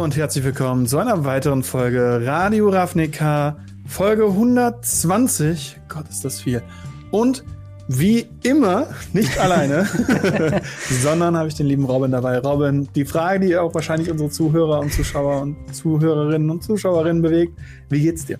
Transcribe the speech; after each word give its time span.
Hallo 0.00 0.06
und 0.06 0.16
herzlich 0.16 0.42
willkommen 0.46 0.86
zu 0.86 0.96
einer 0.96 1.26
weiteren 1.26 1.62
Folge 1.62 2.22
Radio 2.24 2.70
Ravnica, 2.70 3.58
Folge 3.86 4.24
120. 4.24 5.76
Gott, 5.90 6.08
ist 6.08 6.24
das 6.24 6.40
viel. 6.40 6.62
Und 7.10 7.44
wie 7.86 8.26
immer, 8.42 8.86
nicht 9.12 9.38
alleine, 9.38 9.86
sondern 11.02 11.36
habe 11.36 11.48
ich 11.48 11.54
den 11.54 11.66
lieben 11.66 11.84
Robin 11.84 12.12
dabei. 12.12 12.38
Robin, 12.38 12.88
die 12.94 13.04
Frage, 13.04 13.46
die 13.46 13.58
auch 13.58 13.74
wahrscheinlich 13.74 14.10
unsere 14.10 14.30
Zuhörer 14.30 14.80
und 14.80 14.90
Zuschauer 14.90 15.42
und 15.42 15.74
Zuhörerinnen 15.74 16.48
und 16.48 16.64
Zuschauerinnen 16.64 17.20
bewegt, 17.20 17.58
wie 17.90 18.00
geht's 18.00 18.24
dir? 18.24 18.38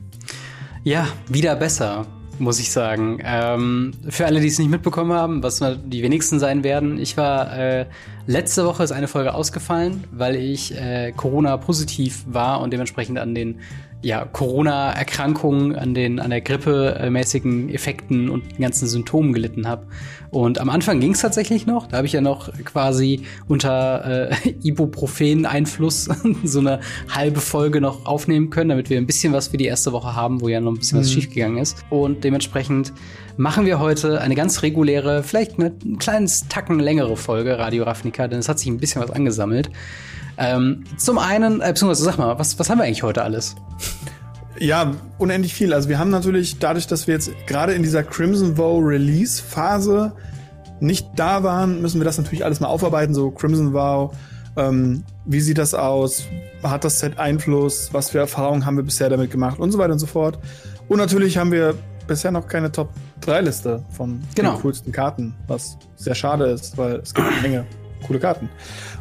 Ja, 0.82 1.08
wieder 1.28 1.56
besser 1.56 2.06
muss 2.40 2.58
ich 2.58 2.72
sagen. 2.72 3.18
Ähm, 3.22 3.92
für 4.08 4.26
alle, 4.26 4.40
die 4.40 4.48
es 4.48 4.58
nicht 4.58 4.70
mitbekommen 4.70 5.12
haben, 5.12 5.42
was 5.42 5.62
die 5.84 6.02
wenigsten 6.02 6.38
sein 6.38 6.64
werden, 6.64 6.98
ich 6.98 7.16
war 7.16 7.56
äh, 7.56 7.86
letzte 8.26 8.64
Woche 8.64 8.82
ist 8.82 8.92
eine 8.92 9.08
Folge 9.08 9.34
ausgefallen, 9.34 10.04
weil 10.10 10.36
ich 10.36 10.74
äh, 10.74 11.12
Corona 11.12 11.56
positiv 11.56 12.24
war 12.26 12.60
und 12.60 12.72
dementsprechend 12.72 13.18
an 13.18 13.34
den 13.34 13.60
ja, 14.02 14.24
Corona-Erkrankungen, 14.24 15.76
an 15.76 15.94
den 15.94 16.20
an 16.20 16.30
der 16.30 16.40
Grippe-mäßigen 16.40 17.68
Effekten 17.68 18.30
und 18.30 18.52
den 18.52 18.62
ganzen 18.62 18.88
Symptomen 18.88 19.32
gelitten 19.32 19.68
habe. 19.68 19.86
Und 20.30 20.58
am 20.60 20.70
Anfang 20.70 21.00
ging 21.00 21.12
es 21.12 21.20
tatsächlich 21.20 21.66
noch. 21.66 21.88
Da 21.88 21.98
habe 21.98 22.06
ich 22.06 22.12
ja 22.12 22.20
noch 22.20 22.52
quasi 22.64 23.22
unter 23.48 24.30
äh, 24.30 24.50
Ibuprofen-Einfluss 24.62 26.08
so 26.44 26.60
eine 26.60 26.80
halbe 27.08 27.40
Folge 27.40 27.80
noch 27.80 28.06
aufnehmen 28.06 28.50
können, 28.50 28.70
damit 28.70 28.90
wir 28.90 28.96
ein 28.96 29.06
bisschen 29.06 29.32
was 29.32 29.48
für 29.48 29.56
die 29.56 29.66
erste 29.66 29.92
Woche 29.92 30.14
haben, 30.14 30.40
wo 30.40 30.48
ja 30.48 30.60
noch 30.60 30.72
ein 30.72 30.78
bisschen 30.78 30.98
mhm. 30.98 31.02
was 31.02 31.12
schiefgegangen 31.12 31.58
ist. 31.58 31.76
Und 31.90 32.24
dementsprechend 32.24 32.92
machen 33.40 33.64
wir 33.64 33.78
heute 33.78 34.20
eine 34.20 34.34
ganz 34.34 34.60
reguläre, 34.60 35.22
vielleicht 35.22 35.58
mit 35.58 35.82
ein 35.82 35.98
kleines 35.98 36.46
Tacken 36.48 36.78
längere 36.78 37.16
Folge 37.16 37.58
Radio 37.58 37.84
Ravnica, 37.84 38.28
denn 38.28 38.38
es 38.38 38.50
hat 38.50 38.58
sich 38.58 38.68
ein 38.68 38.76
bisschen 38.76 39.00
was 39.00 39.10
angesammelt. 39.10 39.70
Ähm, 40.36 40.84
zum 40.98 41.16
einen, 41.16 41.62
äh, 41.62 41.68
beziehungsweise 41.68 42.04
sag 42.04 42.18
mal, 42.18 42.38
was, 42.38 42.58
was 42.58 42.68
haben 42.68 42.76
wir 42.76 42.84
eigentlich 42.84 43.02
heute 43.02 43.22
alles? 43.22 43.56
Ja, 44.58 44.92
unendlich 45.16 45.54
viel. 45.54 45.72
Also 45.72 45.88
wir 45.88 45.98
haben 45.98 46.10
natürlich 46.10 46.58
dadurch, 46.58 46.86
dass 46.86 47.06
wir 47.06 47.14
jetzt 47.14 47.30
gerade 47.46 47.72
in 47.72 47.82
dieser 47.82 48.02
Crimson 48.02 48.58
Vow 48.58 48.78
Release 48.84 49.42
Phase 49.42 50.12
nicht 50.80 51.08
da 51.16 51.42
waren, 51.42 51.80
müssen 51.80 51.98
wir 51.98 52.04
das 52.04 52.18
natürlich 52.18 52.44
alles 52.44 52.60
mal 52.60 52.68
aufarbeiten. 52.68 53.14
So 53.14 53.30
Crimson 53.30 53.72
Vow, 53.72 54.14
ähm, 54.58 55.02
wie 55.24 55.40
sieht 55.40 55.56
das 55.56 55.72
aus? 55.72 56.24
Hat 56.62 56.84
das 56.84 57.00
Set 57.00 57.18
Einfluss? 57.18 57.88
Was 57.92 58.10
für 58.10 58.18
Erfahrungen 58.18 58.66
haben 58.66 58.76
wir 58.76 58.84
bisher 58.84 59.08
damit 59.08 59.30
gemacht? 59.30 59.58
Und 59.58 59.72
so 59.72 59.78
weiter 59.78 59.94
und 59.94 59.98
so 59.98 60.06
fort. 60.06 60.38
Und 60.88 60.98
natürlich 60.98 61.38
haben 61.38 61.52
wir 61.52 61.74
bisher 62.10 62.32
noch 62.32 62.48
keine 62.48 62.72
Top 62.72 62.88
3 63.20 63.42
Liste 63.42 63.84
von 63.90 64.20
genau. 64.34 64.54
den 64.54 64.62
coolsten 64.62 64.90
Karten, 64.90 65.32
was 65.46 65.78
sehr 65.94 66.16
schade 66.16 66.46
ist, 66.46 66.76
weil 66.76 66.96
es 66.96 67.14
gibt 67.14 67.28
eine 67.28 67.40
Menge 67.40 67.66
coole 68.04 68.18
Karten. 68.18 68.48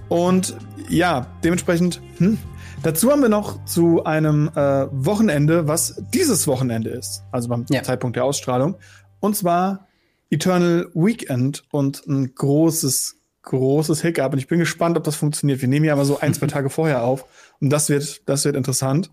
Und 0.10 0.56
ja, 0.90 1.26
dementsprechend, 1.44 2.02
hm, 2.18 2.38
dazu 2.84 3.12
haben 3.12 3.24
wir 3.24 3.30
noch 3.30 3.66
zu 3.66 4.04
einem 4.04 4.50
äh, 4.50 4.86
Wochenende, 4.92 5.68
was 5.68 6.04
dieses 6.14 6.46
Wochenende 6.46 6.92
ist, 6.92 7.24
also 7.32 7.50
beim 7.50 7.66
ja. 7.72 7.82
Zeitpunkt 7.82 8.16
der 8.16 8.26
Ausstrahlung. 8.26 8.76
Und 9.20 9.36
zwar 9.36 9.88
Eternal 10.30 10.92
Weekend 10.94 11.64
und 11.72 12.06
ein 12.06 12.36
großes, 12.36 13.18
großes 13.42 14.04
Hiccup. 14.04 14.34
Und 14.34 14.38
ich 14.38 14.48
bin 14.48 14.60
gespannt, 14.60 14.98
ob 14.98 15.04
das 15.04 15.16
funktioniert. 15.16 15.62
Wir 15.62 15.68
nehmen 15.68 15.86
ja 15.86 15.94
immer 15.94 16.06
so 16.06 16.20
ein, 16.20 16.36
zwei 16.36 16.46
Tage 16.48 16.70
vorher 16.70 17.04
auf. 17.04 17.26
Und 17.60 17.72
das 17.72 17.90
wird, 17.90 18.30
das 18.30 18.46
wird 18.46 18.56
interessant. 18.56 19.10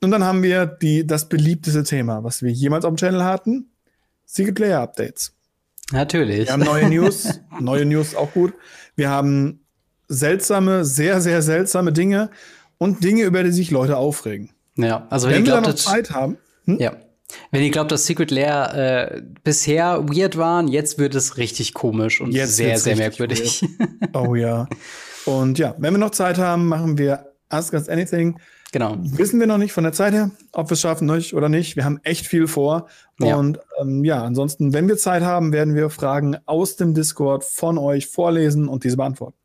Und 0.00 0.10
dann 0.10 0.24
haben 0.24 0.42
wir 0.42 0.66
die, 0.66 1.06
das 1.06 1.28
beliebteste 1.28 1.82
Thema, 1.82 2.22
was 2.22 2.42
wir 2.42 2.50
jemals 2.50 2.84
auf 2.84 2.94
dem 2.94 2.96
Channel 2.96 3.24
hatten. 3.24 3.70
Secret 4.24 4.54
Player 4.54 4.80
Updates. 4.80 5.32
Natürlich. 5.92 6.46
Wir 6.46 6.52
haben 6.52 6.64
neue 6.64 6.88
News. 6.90 7.40
neue 7.60 7.84
News 7.84 8.14
auch 8.14 8.32
gut. 8.32 8.54
Wir 8.94 9.10
haben 9.10 9.60
seltsame, 10.08 10.84
sehr, 10.84 11.20
sehr 11.20 11.42
seltsame 11.42 11.92
Dinge 11.92 12.30
und 12.78 13.02
Dinge, 13.02 13.24
über 13.24 13.42
die 13.42 13.50
sich 13.50 13.70
Leute 13.70 13.96
aufregen. 13.96 14.50
Ja, 14.76 15.06
also 15.10 15.28
wenn, 15.28 15.36
wenn 15.36 15.46
wir 15.46 15.52
glaubt, 15.52 15.66
noch 15.66 15.74
Zeit 15.74 16.10
haben. 16.10 16.38
Hm? 16.64 16.78
Ja. 16.78 16.96
Wenn 17.50 17.62
ihr 17.62 17.70
glaubt, 17.70 17.92
dass 17.92 18.06
Secret 18.06 18.30
Lair 18.30 18.74
äh, 18.74 19.22
bisher 19.44 20.08
weird 20.08 20.38
waren, 20.38 20.66
jetzt 20.66 20.98
wird 20.98 21.14
es 21.14 21.36
richtig 21.36 21.74
komisch 21.74 22.22
und 22.22 22.32
jetzt 22.32 22.56
sehr, 22.56 22.78
sehr 22.78 22.96
merkwürdig. 22.96 23.64
oh 24.14 24.34
ja. 24.34 24.66
Und 25.26 25.58
ja, 25.58 25.74
wenn 25.76 25.92
wir 25.92 25.98
noch 25.98 26.12
Zeit 26.12 26.38
haben, 26.38 26.68
machen 26.68 26.96
wir 26.96 27.34
Ask 27.50 27.74
Us 27.74 27.90
Anything. 27.90 28.38
Genau. 28.70 28.96
Wissen 29.00 29.40
wir 29.40 29.46
noch 29.46 29.56
nicht 29.56 29.72
von 29.72 29.84
der 29.84 29.94
Zeit 29.94 30.12
her, 30.12 30.30
ob 30.52 30.68
wir 30.68 30.74
es 30.74 30.80
schaffen 30.80 31.08
oder 31.08 31.48
nicht. 31.48 31.76
Wir 31.76 31.84
haben 31.84 32.00
echt 32.02 32.26
viel 32.26 32.46
vor. 32.46 32.88
Ja. 33.18 33.36
Und 33.36 33.58
ähm, 33.80 34.04
ja, 34.04 34.22
ansonsten, 34.22 34.74
wenn 34.74 34.88
wir 34.88 34.98
Zeit 34.98 35.22
haben, 35.22 35.52
werden 35.52 35.74
wir 35.74 35.88
Fragen 35.88 36.36
aus 36.44 36.76
dem 36.76 36.94
Discord 36.94 37.44
von 37.44 37.78
euch 37.78 38.08
vorlesen 38.08 38.68
und 38.68 38.84
diese 38.84 38.96
beantworten. 38.96 39.38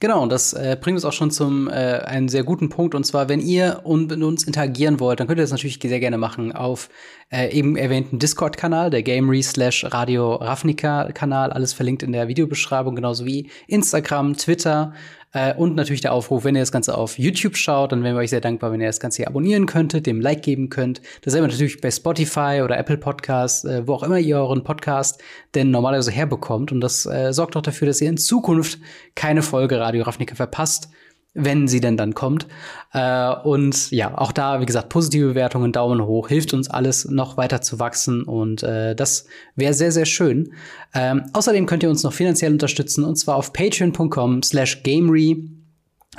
Genau, 0.00 0.22
und 0.22 0.32
das 0.32 0.52
äh, 0.52 0.76
bringt 0.80 0.96
uns 0.96 1.04
auch 1.04 1.12
schon 1.12 1.30
zum 1.30 1.68
äh, 1.68 1.72
einen 1.72 2.28
sehr 2.28 2.42
guten 2.42 2.68
Punkt. 2.68 2.94
Und 2.94 3.04
zwar, 3.04 3.28
wenn 3.28 3.40
ihr 3.40 3.82
un 3.84 4.06
mit 4.06 4.20
uns 4.20 4.42
interagieren 4.42 4.98
wollt, 4.98 5.20
dann 5.20 5.28
könnt 5.28 5.38
ihr 5.38 5.44
das 5.44 5.52
natürlich 5.52 5.78
sehr 5.80 6.00
gerne 6.00 6.18
machen 6.18 6.50
auf 6.52 6.88
äh, 7.30 7.56
eben 7.56 7.76
erwähnten 7.76 8.18
Discord-Kanal, 8.18 8.90
der 8.90 9.04
Gamery 9.04 9.42
slash 9.42 9.84
Radio 9.84 10.34
Ravnica-Kanal, 10.34 11.52
alles 11.52 11.72
verlinkt 11.72 12.02
in 12.02 12.10
der 12.10 12.26
Videobeschreibung, 12.26 12.96
genauso 12.96 13.24
wie 13.24 13.48
Instagram, 13.68 14.36
Twitter, 14.36 14.92
äh, 15.32 15.54
und 15.54 15.74
natürlich 15.74 16.00
der 16.02 16.12
Aufruf, 16.12 16.44
wenn 16.44 16.54
ihr 16.54 16.62
das 16.62 16.72
Ganze 16.72 16.96
auf 16.96 17.18
YouTube 17.18 17.56
schaut, 17.56 17.92
dann 17.92 18.04
wären 18.04 18.14
wir 18.14 18.20
euch 18.20 18.30
sehr 18.30 18.40
dankbar, 18.40 18.72
wenn 18.72 18.80
ihr 18.80 18.86
das 18.86 19.00
Ganze 19.00 19.18
hier 19.18 19.28
abonnieren 19.28 19.66
könntet, 19.66 20.06
dem 20.06 20.20
Like 20.20 20.42
geben 20.42 20.68
könnt. 20.68 21.00
Dasselbe 21.22 21.48
natürlich 21.48 21.80
bei 21.80 21.90
Spotify 21.90 22.60
oder 22.62 22.78
Apple 22.78 22.98
Podcasts, 22.98 23.64
äh, 23.64 23.86
wo 23.86 23.94
auch 23.94 24.02
immer 24.02 24.18
ihr 24.18 24.36
euren 24.36 24.62
Podcast 24.62 25.22
denn 25.54 25.70
normalerweise 25.70 26.10
herbekommt. 26.10 26.72
Und 26.72 26.80
das 26.80 27.06
äh, 27.06 27.32
sorgt 27.32 27.56
auch 27.56 27.62
dafür, 27.62 27.86
dass 27.86 28.00
ihr 28.00 28.08
in 28.08 28.18
Zukunft 28.18 28.78
keine 29.14 29.42
Folge 29.42 29.80
Radio 29.80 30.04
Ravnica 30.04 30.34
verpasst 30.34 30.90
wenn 31.34 31.66
sie 31.68 31.80
denn 31.80 31.96
dann 31.96 32.14
kommt. 32.14 32.46
Äh, 32.92 33.34
und 33.44 33.90
ja, 33.90 34.16
auch 34.16 34.32
da, 34.32 34.60
wie 34.60 34.66
gesagt, 34.66 34.88
positive 34.88 35.28
Bewertungen, 35.28 35.72
Daumen 35.72 36.04
hoch, 36.04 36.28
hilft 36.28 36.52
uns 36.52 36.68
alles 36.68 37.06
noch 37.06 37.36
weiter 37.36 37.62
zu 37.62 37.78
wachsen 37.78 38.24
und 38.24 38.62
äh, 38.62 38.94
das 38.94 39.26
wäre 39.56 39.74
sehr, 39.74 39.92
sehr 39.92 40.06
schön. 40.06 40.52
Ähm, 40.94 41.24
außerdem 41.32 41.66
könnt 41.66 41.82
ihr 41.82 41.90
uns 41.90 42.02
noch 42.02 42.12
finanziell 42.12 42.52
unterstützen 42.52 43.04
und 43.04 43.16
zwar 43.16 43.36
auf 43.36 43.52
patreon.com 43.52 44.42
slash 44.42 44.82
gamery. 44.82 45.48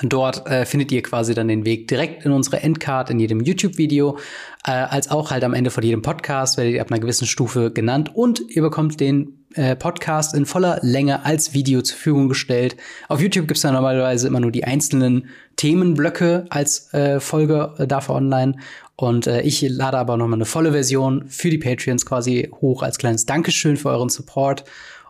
Dort 0.02 0.48
äh, 0.48 0.66
findet 0.66 0.92
ihr 0.92 1.04
quasi 1.04 1.36
dann 1.36 1.48
den 1.48 1.66
Weg 1.66 1.88
direkt 1.88 2.26
in 2.26 2.32
unsere 2.32 2.64
Endcard 2.64 3.12
in 3.12 3.20
jedem 3.20 3.42
YouTube-Video, 3.42 4.18
äh, 4.66 4.72
als 4.72 5.12
auch 5.12 5.30
halt 5.30 5.44
am 5.44 5.54
Ende 5.54 5.70
von 5.70 5.84
jedem 5.84 6.02
Podcast 6.02 6.58
werdet 6.58 6.74
ihr 6.74 6.82
ab 6.82 6.90
einer 6.90 7.00
gewissen 7.00 7.28
Stufe 7.28 7.70
genannt 7.70 8.10
und 8.16 8.42
ihr 8.50 8.64
bekommt 8.64 9.00
den 9.00 9.43
äh, 9.56 9.76
Podcast 9.76 10.34
in 10.36 10.46
voller 10.46 10.80
Länge 10.82 11.26
als 11.26 11.54
Video 11.54 11.82
zur 11.82 11.96
Verfügung 11.96 12.30
gestellt. 12.30 12.76
Auf 13.08 13.22
YouTube 13.22 13.48
gibt's 13.48 13.62
dann 13.62 13.74
normalerweise 13.74 14.28
immer 14.28 14.40
nur 14.40 14.52
die 14.52 14.64
einzelnen 14.64 15.30
Themenblöcke 15.56 16.46
als 16.50 16.94
äh, 16.94 17.20
Folge 17.20 17.74
äh, 17.78 17.88
dafür 17.88 18.16
online. 18.16 18.56
Und 18.96 19.28
äh, 19.28 19.42
ich 19.42 19.62
lade 19.62 19.98
aber 19.98 20.18
noch 20.18 20.28
mal 20.28 20.36
eine 20.36 20.46
volle 20.46 20.72
Version 20.72 21.26
für 21.28 21.50
die 21.50 21.58
Patreons 21.58 22.06
quasi 22.06 22.52
hoch 22.62 22.84
als 22.84 22.98
kleines 22.98 23.26
Dankeschön 23.26 23.78
für 23.78 23.90
euren 23.90 24.10
Support. 24.10 24.64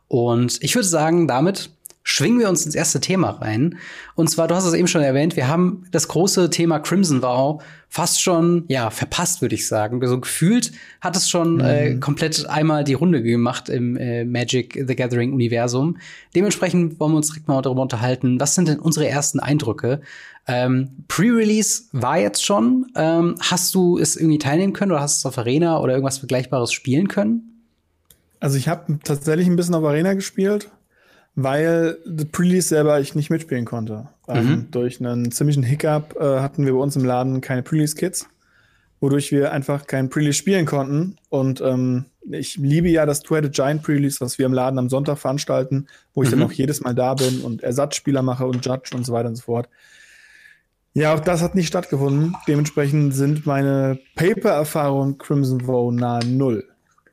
Und 0.08 0.62
ich 0.62 0.76
würde 0.76 0.88
sagen, 0.88 1.28
damit 1.28 1.72
schwingen 2.04 2.40
wir 2.40 2.50
uns 2.50 2.66
ins 2.66 2.76
erste 2.76 3.00
Thema 3.00 3.30
rein. 3.30 3.78
Und 4.16 4.30
zwar, 4.30 4.48
du 4.48 4.56
hast 4.56 4.66
es 4.66 4.74
eben 4.74 4.88
schon 4.88 5.02
erwähnt, 5.02 5.36
wir 5.36 5.48
haben 5.48 5.86
das 5.92 6.10
große 6.10 6.50
Thema 6.50 6.80
Crimson 6.80 7.22
Vow 7.22 7.64
fast 7.88 8.22
schon, 8.22 8.66
ja, 8.68 8.90
verpasst, 8.90 9.42
würde 9.42 9.56
ich 9.56 9.68
sagen. 9.68 10.06
So 10.06 10.20
gefühlt 10.20 10.72
hat 11.00 11.16
es 11.16 11.30
schon 11.30 11.60
äh, 11.60 11.92
mhm. 11.92 11.98
äh, 11.98 12.00
komplett 12.00 12.50
einmal 12.50 12.84
die 12.84 12.94
Runde 12.94 13.24
gemacht 13.24 13.70
im 13.70 13.96
äh, 13.96 14.26
Magic 14.26 14.84
the 14.88 14.96
Gathering 14.96 15.32
Universum. 15.32 15.98
Dementsprechend 16.36 17.00
wollen 17.00 17.14
wir 17.14 17.18
uns 17.18 17.28
direkt 17.28 17.48
mal 17.48 17.62
darüber 17.62 17.84
unterhalten, 17.84 18.40
was 18.40 18.56
sind 18.56 18.68
denn 18.68 18.80
unsere 18.80 19.08
ersten 19.08 19.40
Eindrücke? 19.40 20.02
Ähm, 20.46 20.90
Pre-Release 21.08 21.84
war 21.94 22.18
jetzt 22.18 22.44
schon. 22.44 22.88
Ähm, 22.96 23.36
hast 23.40 23.74
du 23.76 23.98
es 23.98 24.18
irgendwie 24.18 24.40
teilnehmen 24.40 24.74
können 24.74 24.92
oder 24.92 25.02
hast 25.02 25.24
du 25.24 25.30
es 25.30 25.34
auf 25.34 25.38
Arena 25.38 25.80
oder 25.80 25.94
irgendwas 25.94 26.18
Vergleichbares 26.18 26.74
spielen 26.74 27.08
können? 27.08 27.64
Also 28.42 28.58
ich 28.58 28.68
habe 28.68 29.00
tatsächlich 29.06 29.48
ein 29.48 29.56
bisschen 29.56 29.76
auf 29.76 29.86
Arena 29.86 30.16
gespielt 30.16 30.70
weil 31.36 31.98
The 32.06 32.26
Pre-Release 32.26 32.70
selber 32.70 33.00
ich 33.00 33.16
nicht 33.16 33.30
mitspielen 33.30 33.66
konnte. 33.66 34.10
Ähm, 34.28 34.46
mhm. 34.46 34.72
durch 34.72 35.00
einen 35.00 35.32
ziemlichen 35.32 35.64
Hiccup 35.64 36.16
äh, 36.20 36.40
hatten 36.40 36.66
wir 36.66 36.74
bei 36.74 36.80
uns 36.80 36.96
im 36.96 37.04
Laden 37.04 37.42
keine 37.42 37.64
Pre-Release-Kits, 37.64 38.28
wodurch 39.02 39.32
wir 39.32 39.52
einfach 39.52 39.88
kein 39.88 40.10
Pre-Release 40.10 40.38
spielen 40.38 40.66
konnten. 40.66 41.18
Und 41.30 41.60
ähm, 41.62 42.06
ich 42.32 42.58
liebe 42.58 42.90
ja 42.90 43.06
das 43.06 43.22
Two-Headed 43.22 43.54
Giant 43.54 43.84
Pre-Release, 43.84 44.22
was 44.22 44.38
wir 44.38 44.46
im 44.46 44.54
Laden 44.54 44.80
am 44.80 44.90
Sonntag 44.90 45.18
veranstalten, 45.18 45.88
wo 46.14 46.24
ich 46.24 46.30
mhm. 46.30 46.40
dann 46.40 46.48
auch 46.48 46.54
jedes 46.54 46.82
Mal 46.82 46.96
da 46.96 47.16
bin 47.16 47.42
und 47.42 47.64
Ersatzspieler 47.64 48.22
mache 48.22 48.46
und 48.46 48.66
Judge 48.66 48.92
und 48.96 49.06
so 49.06 49.12
weiter 49.12 49.30
und 49.30 49.36
so 49.36 49.44
fort. 49.44 49.68
Ja, 50.94 51.16
auch 51.16 51.20
das 51.20 51.42
hat 51.42 51.56
nicht 51.56 51.68
stattgefunden. 51.68 52.36
Dementsprechend 52.48 53.16
sind 53.16 53.48
meine 53.48 54.00
Paper-Erfahrungen 54.16 55.18
Crimson 55.18 55.66
Vow 55.66 55.92
nahe 55.92 56.24
Null. 56.26 56.64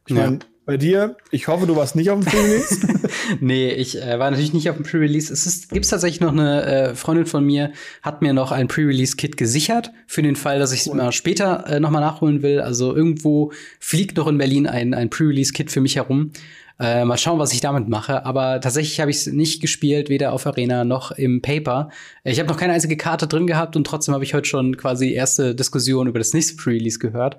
Ich 0.07 0.15
ja. 0.15 0.25
meine, 0.25 0.41
bei 0.71 0.77
dir, 0.77 1.17
ich 1.33 1.49
hoffe, 1.49 1.67
du 1.67 1.75
warst 1.75 1.97
nicht 1.97 2.11
auf 2.11 2.21
dem 2.21 2.31
Pre-Release. 2.31 2.87
nee, 3.41 3.73
ich 3.73 4.01
äh, 4.01 4.21
war 4.21 4.31
natürlich 4.31 4.53
nicht 4.53 4.71
auf 4.71 4.77
dem 4.77 4.85
Pre-Release. 4.85 5.33
Es 5.33 5.45
ist, 5.45 5.71
gibt's 5.71 5.89
tatsächlich 5.89 6.21
noch 6.21 6.31
eine 6.31 6.63
äh, 6.63 6.95
Freundin 6.95 7.27
von 7.27 7.45
mir, 7.45 7.73
hat 8.03 8.23
mir 8.23 8.33
noch 8.33 8.53
ein 8.53 8.69
Pre-Release-Kit 8.69 9.37
gesichert, 9.37 9.91
für 10.07 10.23
den 10.23 10.37
Fall, 10.37 10.61
dass 10.61 10.73
ich 10.73 10.83
es 10.83 10.87
cool. 10.87 10.99
mal 10.99 11.11
später 11.11 11.67
äh, 11.67 11.81
noch 11.81 11.91
mal 11.91 11.99
nachholen 11.99 12.43
will. 12.43 12.61
Also 12.61 12.95
irgendwo 12.95 13.51
fliegt 13.81 14.17
noch 14.17 14.29
in 14.29 14.39
Berlin 14.39 14.69
ein, 14.69 14.95
ein 14.95 15.11
Pre-Release-Kit 15.11 15.73
für 15.73 15.81
mich 15.81 15.97
herum. 15.97 16.31
Äh, 16.81 17.05
mal 17.05 17.19
schauen, 17.19 17.39
was 17.39 17.53
ich 17.53 17.61
damit 17.61 17.91
mache. 17.91 18.25
Aber 18.25 18.59
tatsächlich 18.59 19.01
habe 19.01 19.11
ich 19.11 19.19
es 19.19 19.27
nicht 19.27 19.61
gespielt, 19.61 20.09
weder 20.09 20.33
auf 20.33 20.47
Arena 20.47 20.85
noch 20.85 21.11
im 21.11 21.43
Paper. 21.43 21.91
Ich 22.25 22.39
habe 22.39 22.49
noch 22.49 22.57
keine 22.57 22.73
einzige 22.73 22.97
Karte 22.97 23.27
drin 23.27 23.47
gehabt 23.47 23.77
und 23.77 23.87
trotzdem 23.87 24.15
habe 24.15 24.25
ich 24.25 24.33
heute 24.33 24.49
schon 24.49 24.79
quasi 24.79 25.13
erste 25.13 25.55
Diskussion 25.55 26.07
über 26.07 26.19
das 26.19 26.33
nächste 26.33 26.57
Pre-Release 26.57 26.99
gehört. 26.99 27.37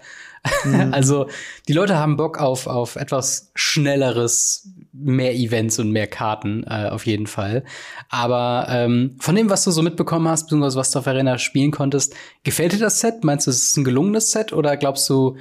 Mhm. 0.64 0.76
also 0.94 1.26
die 1.68 1.74
Leute 1.74 1.98
haben 1.98 2.18
Bock 2.18 2.40
auf, 2.40 2.68
auf 2.68 2.98
etwas 2.98 3.52
schnelleres, 3.56 4.70
mehr 4.94 5.34
Events 5.34 5.80
und 5.80 5.90
mehr 5.90 6.06
Karten, 6.06 6.64
äh, 6.68 6.90
auf 6.90 7.08
jeden 7.08 7.26
Fall. 7.26 7.64
Aber 8.10 8.68
ähm, 8.70 9.16
von 9.20 9.34
dem, 9.34 9.50
was 9.50 9.64
du 9.64 9.72
so 9.72 9.82
mitbekommen 9.82 10.28
hast, 10.28 10.44
beziehungsweise 10.44 10.78
was 10.78 10.92
du 10.92 11.00
auf 11.00 11.08
Arena 11.08 11.40
spielen 11.40 11.72
konntest, 11.72 12.14
gefällt 12.44 12.74
dir 12.74 12.80
das 12.80 13.00
Set? 13.00 13.24
Meinst 13.24 13.48
du, 13.48 13.52
es 13.52 13.64
ist 13.64 13.78
ein 13.78 13.86
gelungenes 13.86 14.30
Set 14.30 14.54
oder 14.54 14.78
glaubst 14.78 15.10
du, 15.10 15.36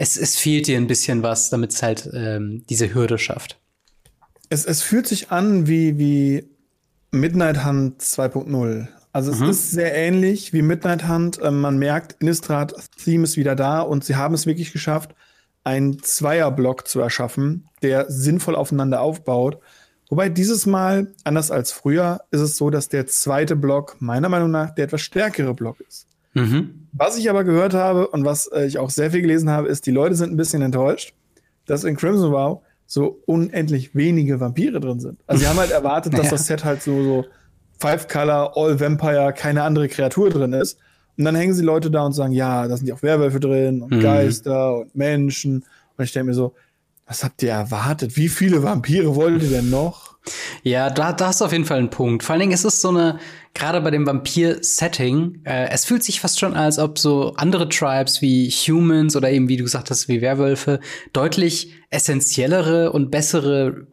es, 0.00 0.16
es 0.16 0.36
fehlt 0.36 0.66
dir 0.66 0.78
ein 0.78 0.86
bisschen 0.86 1.22
was, 1.22 1.50
damit 1.50 1.74
es 1.74 1.82
halt 1.82 2.08
ähm, 2.14 2.64
diese 2.70 2.94
Hürde 2.94 3.18
schafft? 3.18 3.60
Es, 4.48 4.64
es 4.64 4.80
fühlt 4.80 5.06
sich 5.06 5.30
an 5.30 5.66
wie, 5.66 5.98
wie 5.98 6.48
Midnight 7.10 7.66
Hunt 7.66 8.00
2.0. 8.00 8.88
Also 9.12 9.30
es 9.30 9.40
mhm. 9.40 9.50
ist 9.50 9.72
sehr 9.72 9.94
ähnlich 9.94 10.54
wie 10.54 10.62
Midnight 10.62 11.06
Hunt. 11.06 11.38
Ähm, 11.42 11.60
man 11.60 11.78
merkt, 11.78 12.16
Innistrad 12.22 12.74
Theme 12.96 13.24
ist 13.24 13.36
wieder 13.36 13.54
da 13.54 13.82
und 13.82 14.02
sie 14.02 14.16
haben 14.16 14.34
es 14.34 14.46
wirklich 14.46 14.72
geschafft, 14.72 15.14
einen 15.64 16.02
Zweierblock 16.02 16.88
zu 16.88 17.00
erschaffen, 17.00 17.68
der 17.82 18.10
sinnvoll 18.10 18.56
aufeinander 18.56 19.02
aufbaut. 19.02 19.58
Wobei 20.08 20.30
dieses 20.30 20.64
Mal, 20.64 21.12
anders 21.24 21.50
als 21.50 21.72
früher, 21.72 22.22
ist 22.30 22.40
es 22.40 22.56
so, 22.56 22.70
dass 22.70 22.88
der 22.88 23.06
zweite 23.06 23.54
Block 23.54 23.96
meiner 24.00 24.30
Meinung 24.30 24.50
nach 24.50 24.74
der 24.74 24.86
etwas 24.86 25.02
stärkere 25.02 25.52
Block 25.52 25.78
ist. 25.86 26.06
Mhm. 26.34 26.86
Was 26.92 27.16
ich 27.16 27.30
aber 27.30 27.44
gehört 27.44 27.74
habe 27.74 28.08
und 28.08 28.24
was 28.24 28.46
äh, 28.48 28.66
ich 28.66 28.78
auch 28.78 28.90
sehr 28.90 29.10
viel 29.10 29.22
gelesen 29.22 29.50
habe, 29.50 29.68
ist, 29.68 29.86
die 29.86 29.90
Leute 29.90 30.14
sind 30.14 30.32
ein 30.32 30.36
bisschen 30.36 30.62
enttäuscht, 30.62 31.14
dass 31.66 31.84
in 31.84 31.96
Crimson 31.96 32.32
Wow 32.32 32.62
so 32.86 33.22
unendlich 33.26 33.94
wenige 33.94 34.40
Vampire 34.40 34.80
drin 34.80 34.98
sind. 34.98 35.20
Also 35.26 35.42
sie 35.42 35.48
haben 35.48 35.58
halt 35.58 35.70
erwartet, 35.70 36.14
dass 36.14 36.26
ja. 36.26 36.30
das 36.32 36.46
Set 36.46 36.64
halt 36.64 36.82
so, 36.82 37.02
so 37.02 37.24
Five 37.78 38.08
Color, 38.08 38.56
All 38.56 38.78
Vampire, 38.78 39.32
keine 39.32 39.62
andere 39.62 39.88
Kreatur 39.88 40.30
drin 40.30 40.52
ist. 40.52 40.78
Und 41.16 41.24
dann 41.24 41.36
hängen 41.36 41.54
sie 41.54 41.62
Leute 41.62 41.90
da 41.90 42.04
und 42.04 42.12
sagen, 42.12 42.32
ja, 42.32 42.66
da 42.66 42.76
sind 42.76 42.86
ja 42.86 42.94
auch 42.94 43.02
Werwölfe 43.02 43.40
drin 43.40 43.82
und 43.82 43.92
mhm. 43.92 44.00
Geister 44.00 44.78
und 44.78 44.94
Menschen. 44.94 45.64
Und 45.96 46.04
ich 46.04 46.12
denke 46.12 46.28
mir 46.28 46.34
so, 46.34 46.54
was 47.06 47.24
habt 47.24 47.42
ihr 47.42 47.50
erwartet? 47.50 48.16
Wie 48.16 48.28
viele 48.28 48.62
Vampire 48.62 49.14
wollt 49.14 49.42
ihr 49.42 49.50
denn 49.50 49.70
noch? 49.70 50.09
Ja, 50.62 50.90
da, 50.90 51.12
da 51.12 51.28
hast 51.28 51.40
du 51.40 51.44
auf 51.44 51.52
jeden 51.52 51.64
Fall 51.64 51.78
einen 51.78 51.90
Punkt. 51.90 52.22
Vor 52.22 52.34
allen 52.34 52.40
Dingen 52.40 52.52
ist 52.52 52.64
es 52.64 52.80
so 52.80 52.90
eine, 52.90 53.18
gerade 53.54 53.80
bei 53.80 53.90
dem 53.90 54.06
Vampir-Setting, 54.06 55.42
äh, 55.44 55.68
es 55.70 55.84
fühlt 55.84 56.04
sich 56.04 56.20
fast 56.20 56.38
schon 56.38 56.54
als 56.54 56.78
ob 56.78 56.98
so 56.98 57.34
andere 57.36 57.68
Tribes 57.68 58.20
wie 58.20 58.50
Humans 58.50 59.16
oder 59.16 59.30
eben, 59.30 59.48
wie 59.48 59.56
du 59.56 59.64
gesagt 59.64 59.90
hast, 59.90 60.08
wie 60.08 60.20
Werwölfe, 60.20 60.80
deutlich 61.12 61.74
essentiellere 61.90 62.92
und 62.92 63.10
bessere 63.10 63.86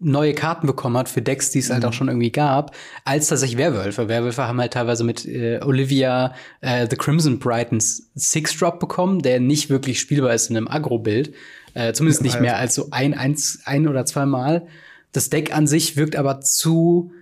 neue 0.00 0.34
Karten 0.34 0.66
bekommen 0.66 0.96
hat 0.96 1.08
für 1.08 1.22
Decks, 1.22 1.50
die 1.50 1.60
es 1.60 1.70
halt 1.70 1.80
mhm. 1.80 1.84
halt 1.84 1.92
auch 1.92 1.96
schon 1.96 2.08
irgendwie 2.08 2.30
gab, 2.30 2.74
als 3.04 3.28
tatsächlich 3.28 3.56
Werwölfe. 3.56 4.08
Werwölfe 4.08 4.46
haben 4.46 4.60
halt 4.60 4.74
teilweise 4.74 5.04
mit 5.04 5.24
äh, 5.24 5.60
Olivia 5.62 6.34
äh, 6.60 6.86
The 6.88 6.96
Crimson 6.96 7.38
Brightens 7.38 8.10
Six-Drop 8.14 8.78
bekommen, 8.78 9.22
der 9.22 9.40
nicht 9.40 9.70
wirklich 9.70 10.00
spielbar 10.00 10.34
ist 10.34 10.50
in 10.50 10.56
einem 10.56 10.68
Agro-Bild. 10.68 11.34
Äh, 11.74 11.92
zumindest 11.92 12.22
nicht 12.22 12.40
mehr 12.40 12.56
als 12.56 12.74
so 12.74 12.88
ein, 12.90 13.14
eins, 13.14 13.60
ein 13.64 13.88
oder 13.88 14.06
zweimal. 14.06 14.66
Das 15.14 15.30
Deck 15.30 15.56
an 15.56 15.66
sich 15.66 15.96
wirkt 15.96 16.16
aber 16.16 16.40
zu 16.40 17.12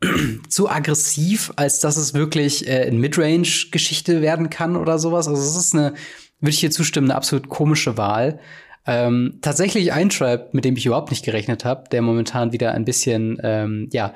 zu 0.48 0.68
aggressiv, 0.68 1.52
als 1.56 1.80
dass 1.80 1.96
es 1.96 2.14
wirklich 2.14 2.66
äh, 2.66 2.88
in 2.88 2.98
Midrange-Geschichte 2.98 4.20
werden 4.20 4.50
kann 4.50 4.74
oder 4.74 4.98
sowas. 4.98 5.28
Also 5.28 5.40
es 5.40 5.56
ist 5.56 5.74
eine, 5.74 5.94
würde 6.40 6.50
ich 6.50 6.58
hier 6.58 6.70
zustimmen, 6.70 7.10
eine 7.10 7.16
absolut 7.16 7.48
komische 7.48 7.96
Wahl. 7.96 8.40
Ähm, 8.86 9.38
tatsächlich 9.42 9.92
ein 9.92 10.08
Tribe, 10.08 10.48
mit 10.52 10.64
dem 10.64 10.76
ich 10.76 10.86
überhaupt 10.86 11.10
nicht 11.10 11.24
gerechnet 11.24 11.64
habe, 11.64 11.84
der 11.90 12.02
momentan 12.02 12.52
wieder 12.52 12.72
ein 12.72 12.84
bisschen, 12.84 13.38
ähm, 13.44 13.88
ja, 13.92 14.14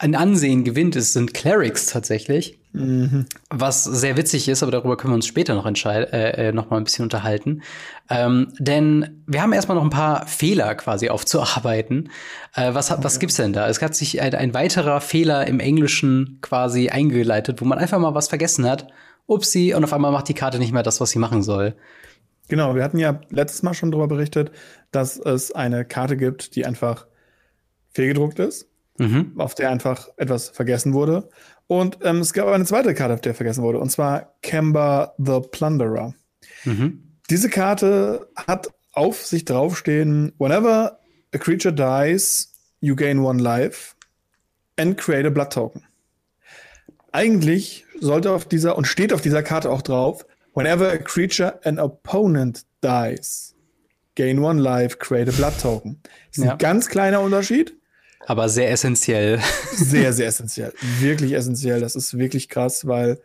ein 0.00 0.14
Ansehen 0.14 0.64
gewinnt, 0.64 0.96
ist, 0.96 1.12
sind 1.12 1.34
Clerics 1.34 1.84
tatsächlich. 1.84 2.58
Mhm. 2.72 3.26
Was 3.50 3.84
sehr 3.84 4.16
witzig 4.16 4.48
ist, 4.48 4.62
aber 4.62 4.72
darüber 4.72 4.96
können 4.96 5.12
wir 5.12 5.16
uns 5.16 5.26
später 5.26 5.54
noch 5.54 5.66
äh, 5.66 6.48
äh, 6.48 6.52
noch 6.52 6.70
mal 6.70 6.78
ein 6.78 6.84
bisschen 6.84 7.02
unterhalten. 7.02 7.62
Ähm, 8.08 8.48
denn 8.58 9.22
wir 9.26 9.42
haben 9.42 9.52
erstmal 9.52 9.76
noch 9.76 9.84
ein 9.84 9.90
paar 9.90 10.26
Fehler 10.26 10.74
quasi 10.74 11.10
aufzuarbeiten. 11.10 12.08
Äh, 12.54 12.72
was, 12.72 12.90
was 13.02 13.18
gibt's 13.18 13.36
denn 13.36 13.52
da? 13.52 13.68
Es 13.68 13.82
hat 13.82 13.94
sich 13.94 14.22
ein, 14.22 14.34
ein 14.34 14.54
weiterer 14.54 15.02
Fehler 15.02 15.46
im 15.46 15.60
Englischen 15.60 16.38
quasi 16.40 16.88
eingeleitet, 16.88 17.60
wo 17.60 17.66
man 17.66 17.78
einfach 17.78 17.98
mal 17.98 18.14
was 18.14 18.28
vergessen 18.28 18.66
hat. 18.66 18.86
Upsi, 19.26 19.74
und 19.74 19.84
auf 19.84 19.92
einmal 19.92 20.12
macht 20.12 20.28
die 20.28 20.34
Karte 20.34 20.58
nicht 20.58 20.72
mehr 20.72 20.82
das, 20.82 20.98
was 21.02 21.10
sie 21.10 21.18
machen 21.18 21.42
soll. 21.42 21.74
Genau, 22.48 22.74
wir 22.74 22.82
hatten 22.82 22.98
ja 22.98 23.20
letztes 23.28 23.62
Mal 23.62 23.74
schon 23.74 23.90
darüber 23.90 24.08
berichtet, 24.08 24.50
dass 24.92 25.18
es 25.18 25.52
eine 25.52 25.84
Karte 25.84 26.16
gibt, 26.16 26.56
die 26.56 26.64
einfach 26.64 27.06
fehlgedruckt 27.92 28.38
ist, 28.38 28.69
mhm. 28.98 29.32
auf 29.36 29.54
der 29.54 29.70
einfach 29.70 30.08
etwas 30.16 30.48
vergessen 30.48 30.92
wurde. 30.92 31.28
Und 31.66 31.98
ähm, 32.02 32.18
es 32.18 32.32
gab 32.32 32.48
eine 32.48 32.64
zweite 32.64 32.94
Karte, 32.94 33.14
auf 33.14 33.20
der 33.20 33.34
vergessen 33.34 33.62
wurde, 33.62 33.78
und 33.78 33.90
zwar 33.90 34.34
Kemba 34.42 35.14
the 35.18 35.40
Plunderer. 35.50 36.14
Mhm. 36.64 37.04
Diese 37.30 37.48
Karte 37.48 38.28
hat 38.34 38.68
auf 38.92 39.24
sich 39.24 39.44
draufstehen, 39.44 40.32
whenever 40.38 40.98
a 41.32 41.38
creature 41.38 41.72
dies, 41.72 42.52
you 42.80 42.96
gain 42.96 43.20
one 43.20 43.40
life 43.40 43.94
and 44.76 44.98
create 44.98 45.26
a 45.26 45.30
blood 45.30 45.52
token. 45.52 45.84
Eigentlich 47.12 47.86
sollte 48.00 48.32
auf 48.32 48.46
dieser 48.46 48.76
und 48.76 48.86
steht 48.86 49.12
auf 49.12 49.20
dieser 49.20 49.42
Karte 49.42 49.70
auch 49.70 49.82
drauf, 49.82 50.24
Whenever 50.54 50.90
a 50.90 50.98
creature 50.98 51.60
an 51.64 51.78
opponent 51.78 52.64
dies, 52.82 53.54
gain 54.16 54.40
one 54.40 54.60
life, 54.60 54.98
create 54.98 55.28
a 55.28 55.32
blood 55.32 55.58
token. 55.60 56.00
Das 56.02 56.38
ist 56.38 56.44
ja. 56.44 56.52
ein 56.52 56.58
ganz 56.58 56.88
kleiner 56.88 57.20
Unterschied. 57.20 57.76
Aber 58.26 58.48
sehr 58.48 58.70
essentiell. 58.70 59.40
Sehr, 59.72 60.12
sehr 60.14 60.28
essentiell. 60.28 60.72
Wirklich 61.00 61.32
essentiell. 61.32 61.80
Das 61.80 61.96
ist 61.96 62.18
wirklich 62.18 62.48
krass, 62.48 62.86
weil, 62.86 63.20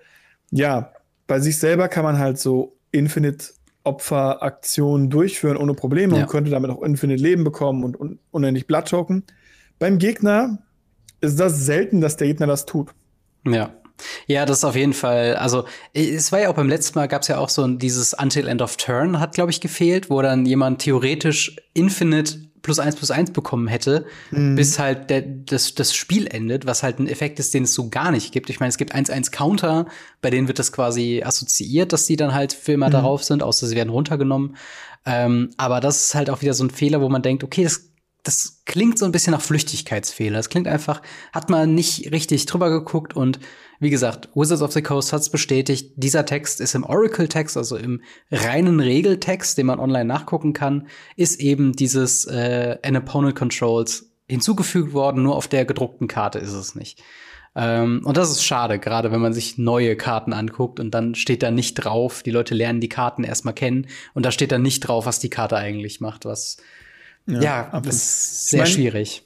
ja, 0.52 0.94
bei 1.28 1.40
sich 1.40 1.58
selber 1.58 1.88
kann 1.88 2.04
man 2.04 2.18
halt 2.18 2.40
so 2.40 2.78
Infinite 2.92 3.46
Opferaktionen 3.84 5.10
durchführen 5.10 5.58
ohne 5.58 5.74
Probleme 5.74 6.16
ja. 6.16 6.24
und 6.24 6.30
könnte 6.30 6.50
damit 6.50 6.72
auch 6.72 6.82
Infinite 6.82 7.22
Leben 7.22 7.44
bekommen 7.44 7.84
und, 7.84 7.96
und 7.96 8.20
unendlich 8.32 8.68
Blood 8.68 8.88
Token. 8.88 9.24
Beim 9.80 10.00
Gegner 10.00 10.60
ist 11.22 11.40
das 11.40 11.66
selten, 11.66 12.02
dass 12.02 12.18
der 12.18 12.28
Gegner 12.28 12.48
das 12.48 12.66
tut. 12.66 12.92
Ja. 13.46 13.72
Ja, 14.28 14.46
das 14.46 14.58
ist 14.58 14.64
auf 14.66 14.76
jeden 14.76 14.94
Fall. 14.94 15.36
Also, 15.36 15.66
es 15.94 16.32
war 16.34 16.42
ja 16.42 16.50
auch 16.50 16.56
beim 16.56 16.68
letzten 16.68 17.00
Mal 17.00 17.08
gab 17.08 17.22
es 17.22 17.30
ja 17.30 17.38
auch 17.38 17.48
so 17.48 17.66
dieses 17.66 18.14
Until 18.14 18.48
End 18.48 18.62
of 18.62 18.76
Turn 18.76 19.22
hat, 19.22 19.34
glaube 19.34 19.52
ich, 19.52 19.62
gefehlt, 19.62 20.10
wo 20.10 20.22
dann 20.22 20.46
jemand 20.46 20.82
theoretisch 20.82 21.56
Infinite 21.74 22.45
plus 22.66 22.80
eins 22.80 22.96
plus 22.96 23.12
eins 23.12 23.32
bekommen 23.32 23.68
hätte, 23.68 24.06
mhm. 24.32 24.56
bis 24.56 24.80
halt 24.80 25.12
der, 25.12 25.22
das, 25.22 25.76
das 25.76 25.96
Spiel 25.96 26.26
endet, 26.28 26.66
was 26.66 26.82
halt 26.82 27.00
ein 27.00 27.08
Effekt 27.08 27.40
ist, 27.40 27.54
den 27.54 27.64
es 27.64 27.76
so 27.76 27.90
gar 27.90 28.10
nicht 28.10 28.32
gibt. 28.32 28.50
Ich 28.50 28.60
meine, 28.60 28.70
es 28.70 28.78
gibt 28.78 28.94
1-1 28.94 29.32
Counter, 29.32 29.86
bei 30.22 30.32
denen 30.32 30.48
wird 30.48 30.58
das 30.58 30.72
quasi 30.72 31.22
assoziiert, 31.24 31.94
dass 31.94 32.08
die 32.08 32.16
dann 32.16 32.34
halt 32.34 32.54
für 32.54 32.74
immer 32.74 32.88
mhm. 32.88 32.94
darauf 32.94 33.24
sind, 33.24 33.44
außer 33.44 33.68
sie 33.68 33.76
werden 33.76 33.92
runtergenommen. 33.92 34.58
Ähm, 35.06 35.52
aber 35.58 35.80
das 35.80 36.08
ist 36.08 36.16
halt 36.16 36.32
auch 36.32 36.42
wieder 36.42 36.56
so 36.56 36.64
ein 36.64 36.72
Fehler, 36.72 37.02
wo 37.02 37.08
man 37.08 37.22
denkt, 37.22 37.44
okay, 37.44 37.64
das 37.64 37.92
das 38.24 38.64
klingt 38.66 38.98
so 38.98 39.06
ein 39.06 39.12
bisschen 39.12 39.32
nach 39.32 39.42
Flüchtigkeitsfehler. 39.42 40.40
Es 40.40 40.50
klingt 40.50 40.68
einfach, 40.68 41.04
hat 41.32 41.52
man 41.52 41.76
nicht 41.76 42.12
richtig 42.12 42.48
drüber 42.48 42.72
geguckt 42.72 43.16
und 43.16 43.40
wie 43.80 43.90
gesagt, 43.90 44.30
Wizards 44.36 44.62
of 44.62 44.72
the 44.72 44.82
Coast 44.82 45.14
hat's 45.14 45.30
bestätigt. 45.30 45.94
Dieser 45.96 46.26
Text 46.26 46.62
ist 46.62 46.76
im 46.76 46.84
Oracle-Text, 46.84 47.58
also 47.58 47.78
im 47.78 48.02
reinen 48.32 48.80
Regeltext, 48.80 49.58
den 49.58 49.68
man 49.68 49.80
online 49.80 50.06
nachgucken 50.06 50.54
kann, 50.54 50.88
ist 51.16 51.40
eben 51.40 51.74
dieses 51.74 52.26
äh, 52.26 52.78
An 52.84 52.98
Opponent 52.98 53.36
Controls 53.36 54.12
hinzugefügt 54.28 54.94
worden. 54.94 55.24
Nur 55.24 55.36
auf 55.36 55.48
der 55.48 55.66
gedruckten 55.66 56.08
Karte 56.08 56.40
ist 56.40 56.54
es 56.54 56.76
nicht. 56.76 57.02
Ähm, 57.56 58.02
und 58.04 58.18
das 58.18 58.32
ist 58.32 58.44
schade, 58.44 58.80
gerade 58.80 59.12
wenn 59.12 59.22
man 59.22 59.34
sich 59.34 59.58
neue 59.58 59.96
Karten 59.96 60.34
anguckt 60.34 60.80
und 60.80 60.92
dann 60.92 61.16
steht 61.16 61.42
da 61.42 61.52
nicht 61.52 61.76
drauf. 61.76 62.22
Die 62.22 62.32
Leute 62.32 62.54
lernen 62.54 62.82
die 62.82 62.90
Karten 62.90 63.24
erstmal 63.24 63.54
kennen 63.54 63.88
und 64.14 64.26
da 64.26 64.32
steht 64.32 64.52
dann 64.52 64.62
nicht 64.62 64.82
drauf, 64.82 65.06
was 65.06 65.20
die 65.20 65.30
Karte 65.30 65.56
eigentlich 65.56 66.02
macht, 66.02 66.26
was 66.26 66.58
ja, 67.28 67.42
ja 67.42 67.82
das 67.82 67.96
ist 67.96 68.50
sehr 68.50 68.64
ich 68.64 68.70
mein, 68.70 68.74
schwierig. 68.76 69.24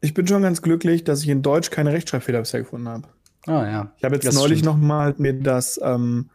Ich 0.00 0.14
bin 0.14 0.26
schon 0.26 0.42
ganz 0.42 0.62
glücklich, 0.62 1.04
dass 1.04 1.22
ich 1.22 1.28
in 1.28 1.42
Deutsch 1.42 1.70
keine 1.70 1.92
Rechtschreibfehler 1.92 2.40
bisher 2.40 2.60
gefunden 2.60 2.88
habe. 2.88 3.08
Ah, 3.46 3.66
ja. 3.66 3.92
Ich 3.96 4.04
habe 4.04 4.14
jetzt 4.14 4.26
das 4.26 4.34
neulich 4.34 4.60
stimmt. 4.60 4.76
noch 4.76 4.80
mal 4.80 5.14
mir 5.18 5.34
das 5.34 5.80
ähm, 5.82 6.30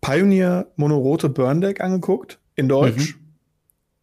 Pioneer 0.00 0.66
Monorote 0.76 1.28
Burn 1.28 1.60
Deck 1.60 1.80
angeguckt 1.80 2.38
in 2.56 2.68
Deutsch. 2.68 3.14
Mhm. 3.14 3.20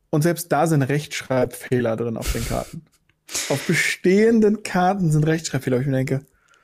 Und 0.10 0.22
selbst 0.22 0.52
da 0.52 0.68
sind 0.68 0.84
Rechtschreibfehler 0.84 1.96
drin 1.96 2.18
auf 2.18 2.32
den 2.32 2.48
Karten. 2.48 2.84
auf 3.50 3.68
bestehenden 3.68 4.64
Karten 4.64 5.12
sind 5.12 5.26
Rechtschreibfehler. 5.26 5.80
Ich 5.80 5.86
mir 5.88 5.94
denke, 5.94 6.22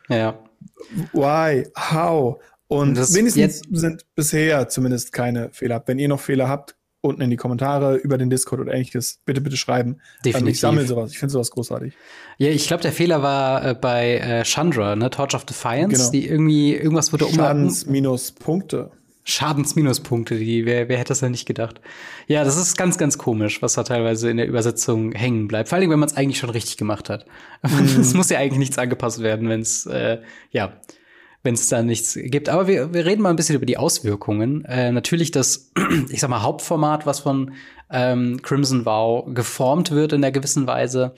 ja. 0.08 0.40
Why? 1.12 1.68
How? 1.78 2.42
Und, 2.68 2.98
Und 2.98 3.14
wenigstens 3.14 3.62
sind 3.70 4.06
bisher 4.16 4.70
zumindest 4.70 5.12
keine 5.12 5.52
Fehler. 5.52 5.84
Wenn 5.86 6.00
ihr 6.00 6.08
noch 6.08 6.22
Fehler 6.22 6.48
habt, 6.48 6.76
unten 7.04 7.22
in 7.22 7.30
die 7.30 7.38
Kommentare 7.38 7.98
über 7.98 8.18
den 8.18 8.30
Discord 8.30 8.62
oder 8.62 8.74
ähnliches 8.74 9.20
bitte, 9.26 9.42
bitte 9.42 9.58
schreiben. 9.58 9.98
Definitiv. 10.24 10.42
Ähm, 10.42 10.48
ich 10.48 10.60
sammle 10.60 10.86
sowas. 10.86 11.12
Ich 11.12 11.20
finde 11.20 11.34
sowas 11.34 11.52
großartig. 11.52 11.94
Ja, 12.38 12.50
ich 12.50 12.66
glaube, 12.66 12.82
der 12.82 12.94
Fehler 12.94 13.22
war 13.22 13.66
äh, 13.66 13.74
bei 13.74 14.18
äh, 14.18 14.46
Chandra, 14.46 14.96
ne? 14.96 15.10
Torch 15.10 15.36
of 15.36 15.46
Defiance, 15.46 15.98
genau. 15.98 16.12
die 16.12 16.28
irgendwie 16.28 16.74
irgendwas 16.74 17.12
wurde 17.12 17.26
umlauten. 17.26 17.64
Schadens 17.64 17.86
minus 17.86 18.32
Punkte. 18.32 18.92
Schadensminuspunkte, 19.26 20.38
die, 20.38 20.66
wer, 20.66 20.90
wer 20.90 20.98
hätte 20.98 21.10
das 21.10 21.22
ja 21.22 21.30
nicht 21.30 21.46
gedacht? 21.46 21.80
Ja, 22.28 22.44
das 22.44 22.58
ist 22.58 22.78
ganz, 22.78 22.98
ganz 22.98 23.18
komisch, 23.18 23.62
was 23.62 23.74
da 23.74 23.84
teilweise 23.84 24.30
in 24.30 24.38
der 24.38 24.48
Übersetzung 24.48 25.14
hängen 25.14 25.48
bleibt. 25.48 25.70
Vor 25.70 25.78
allem, 25.78 25.90
wenn 25.90 26.00
man 26.00 26.10
es 26.10 26.18
eigentlich 26.18 26.40
schon 26.40 26.50
richtig 26.50 26.78
gemacht 26.78 27.10
hat. 27.10 27.26
Mhm. 27.64 28.02
Es 28.02 28.14
muss 28.14 28.30
ja 28.30 28.40
eigentlich 28.40 28.60
nichts 28.60 28.78
angepasst 28.78 29.24
werden, 29.24 29.48
wenn 29.48 29.62
es, 29.62 29.86
äh, 29.86 30.20
ja, 30.52 30.74
wenn 31.44 31.54
es 31.56 31.68
da 31.68 31.84
nichts 31.84 32.18
gibt. 32.18 32.48
Aber 32.50 32.68
wir, 32.68 32.94
wir 32.94 33.06
reden 33.06 33.22
mal 33.22 33.30
ein 33.30 33.36
bisschen 33.36 33.58
über 33.58 33.66
die 33.66 33.78
Auswirkungen. 33.78 34.64
Äh, 34.66 34.92
natürlich 34.92 35.32
das, 35.32 35.72
ich 36.10 36.22
sag 36.22 36.30
mal, 36.30 36.42
Hauptformat, 36.42 37.06
was 37.06 37.20
von 37.20 37.52
ähm, 37.92 38.42
Crimson 38.42 38.86
Vow 38.86 39.34
geformt 39.34 39.92
wird 39.92 40.14
in 40.14 40.22
der 40.22 40.32
gewissen 40.32 40.66
Weise, 40.68 41.14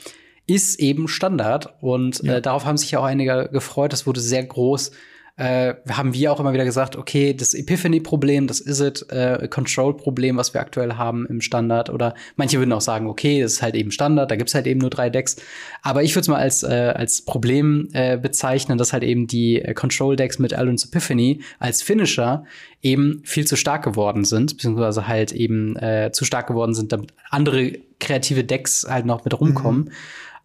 ist 0.48 0.79
eben 0.79 1.08
Standard. 1.08 1.75
Und 1.82 2.24
ja. 2.24 2.36
äh, 2.36 2.41
darauf 2.41 2.65
haben 2.65 2.77
sich 2.77 2.91
ja 2.91 3.00
auch 3.00 3.05
einige 3.05 3.50
gefreut. 3.51 3.94
Das 3.94 4.08
wurde 4.08 4.20
sehr 4.20 4.44
groß 4.44 4.91
äh, 5.38 5.74
haben 5.89 6.13
wir 6.13 6.32
auch 6.32 6.39
immer 6.39 6.54
wieder 6.54 6.63
gesagt, 6.63 6.96
okay, 6.96 7.34
das 7.34 7.54
Epiphany-Problem, 7.54 8.48
das 8.48 8.62
is 8.62 8.80
it 8.80 9.06
äh, 9.12 9.50
Control-Problem, 9.50 10.38
was 10.38 10.54
wir 10.54 10.62
aktuell 10.62 10.94
haben 10.94 11.25
im 11.25 11.42
Standard. 11.42 11.89
Oder 11.89 12.15
manche 12.38 12.58
würden 12.58 12.72
auch 12.72 12.82
sagen, 12.82 13.08
okay, 13.08 13.42
das 13.42 13.54
ist 13.54 13.62
halt 13.62 13.75
eben 13.75 13.92
Standard, 13.92 14.32
da 14.32 14.38
gibt's 14.38 14.56
halt 14.56 14.65
eben 14.65 14.80
nur 14.80 14.89
drei 14.89 15.10
Decks. 15.10 15.36
Aber 15.82 16.04
ich 16.04 16.15
würde 16.15 16.22
es 16.22 16.27
mal 16.30 16.39
als, 16.39 16.63
äh, 16.63 16.94
als 16.96 17.22
Problem 17.24 17.89
äh, 17.92 18.18
bezeichnen, 18.18 18.77
dass 18.77 18.94
halt 18.94 19.04
eben 19.04 19.27
die 19.27 19.62
äh, 19.62 19.74
Control-Decks 19.74 20.39
mit 20.39 20.54
Alun's 20.54 20.86
Epiphany 20.86 21.42
als 21.60 21.82
Finisher 21.82 22.46
eben 22.82 23.22
viel 23.25 23.46
zu 23.46 23.58
stark 23.58 23.84
geworden 23.84 24.24
sind, 24.24 24.54
beziehungsweise 24.54 25.06
halt 25.06 25.34
eben 25.34 25.75
äh, 25.75 26.12
zu 26.13 26.24
stark 26.24 26.48
geworden 26.48 26.74
sind, 26.74 26.94
damit 26.94 27.13
andere 27.30 27.74
kreative 28.00 28.46
Decks 28.46 28.86
halt 28.89 29.06
noch 29.06 29.25
mit 29.25 29.38
rumkommen. 29.38 29.82
Mhm. 29.82 29.92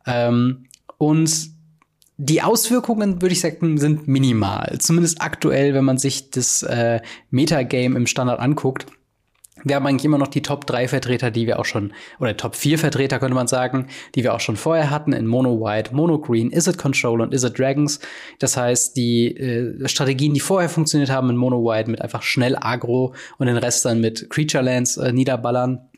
Ähm, 0.06 0.64
und 0.98 1.59
die 2.22 2.42
Auswirkungen, 2.42 3.22
würde 3.22 3.32
ich 3.32 3.40
sagen, 3.40 3.78
sind 3.78 4.06
minimal. 4.06 4.76
Zumindest 4.78 5.22
aktuell, 5.22 5.72
wenn 5.72 5.86
man 5.86 5.96
sich 5.96 6.30
das 6.30 6.62
äh, 6.62 7.00
Metagame 7.30 7.96
im 7.96 8.06
Standard 8.06 8.40
anguckt. 8.40 8.84
Wir 9.64 9.76
haben 9.76 9.86
eigentlich 9.86 10.04
immer 10.04 10.18
noch 10.18 10.28
die 10.28 10.42
Top 10.42 10.66
3 10.66 10.88
Vertreter, 10.88 11.30
die 11.30 11.46
wir 11.46 11.58
auch 11.58 11.64
schon, 11.64 11.92
oder 12.18 12.36
Top 12.36 12.56
4 12.56 12.78
Vertreter 12.78 13.18
könnte 13.18 13.34
man 13.34 13.46
sagen, 13.46 13.86
die 14.14 14.22
wir 14.22 14.34
auch 14.34 14.40
schon 14.40 14.56
vorher 14.56 14.90
hatten 14.90 15.14
in 15.14 15.26
Mono 15.26 15.60
White, 15.60 15.94
Mono 15.94 16.18
Green, 16.18 16.50
Is 16.50 16.66
It 16.66 16.76
Control 16.76 17.22
und 17.22 17.32
Is 17.32 17.44
It 17.44 17.58
Dragons. 17.58 18.00
Das 18.38 18.56
heißt, 18.56 18.96
die 18.96 19.36
äh, 19.36 19.88
Strategien, 19.88 20.34
die 20.34 20.40
vorher 20.40 20.68
funktioniert 20.68 21.10
haben 21.10 21.30
in 21.30 21.36
Mono 21.36 21.64
White 21.64 21.90
mit 21.90 22.02
einfach 22.02 22.22
schnell 22.22 22.56
Agro 22.60 23.14
und 23.38 23.46
den 23.46 23.56
Rest 23.56 23.84
dann 23.86 24.00
mit 24.00 24.28
Creature 24.28 24.64
Lands 24.64 24.98
äh, 24.98 25.12
niederballern, 25.12 25.89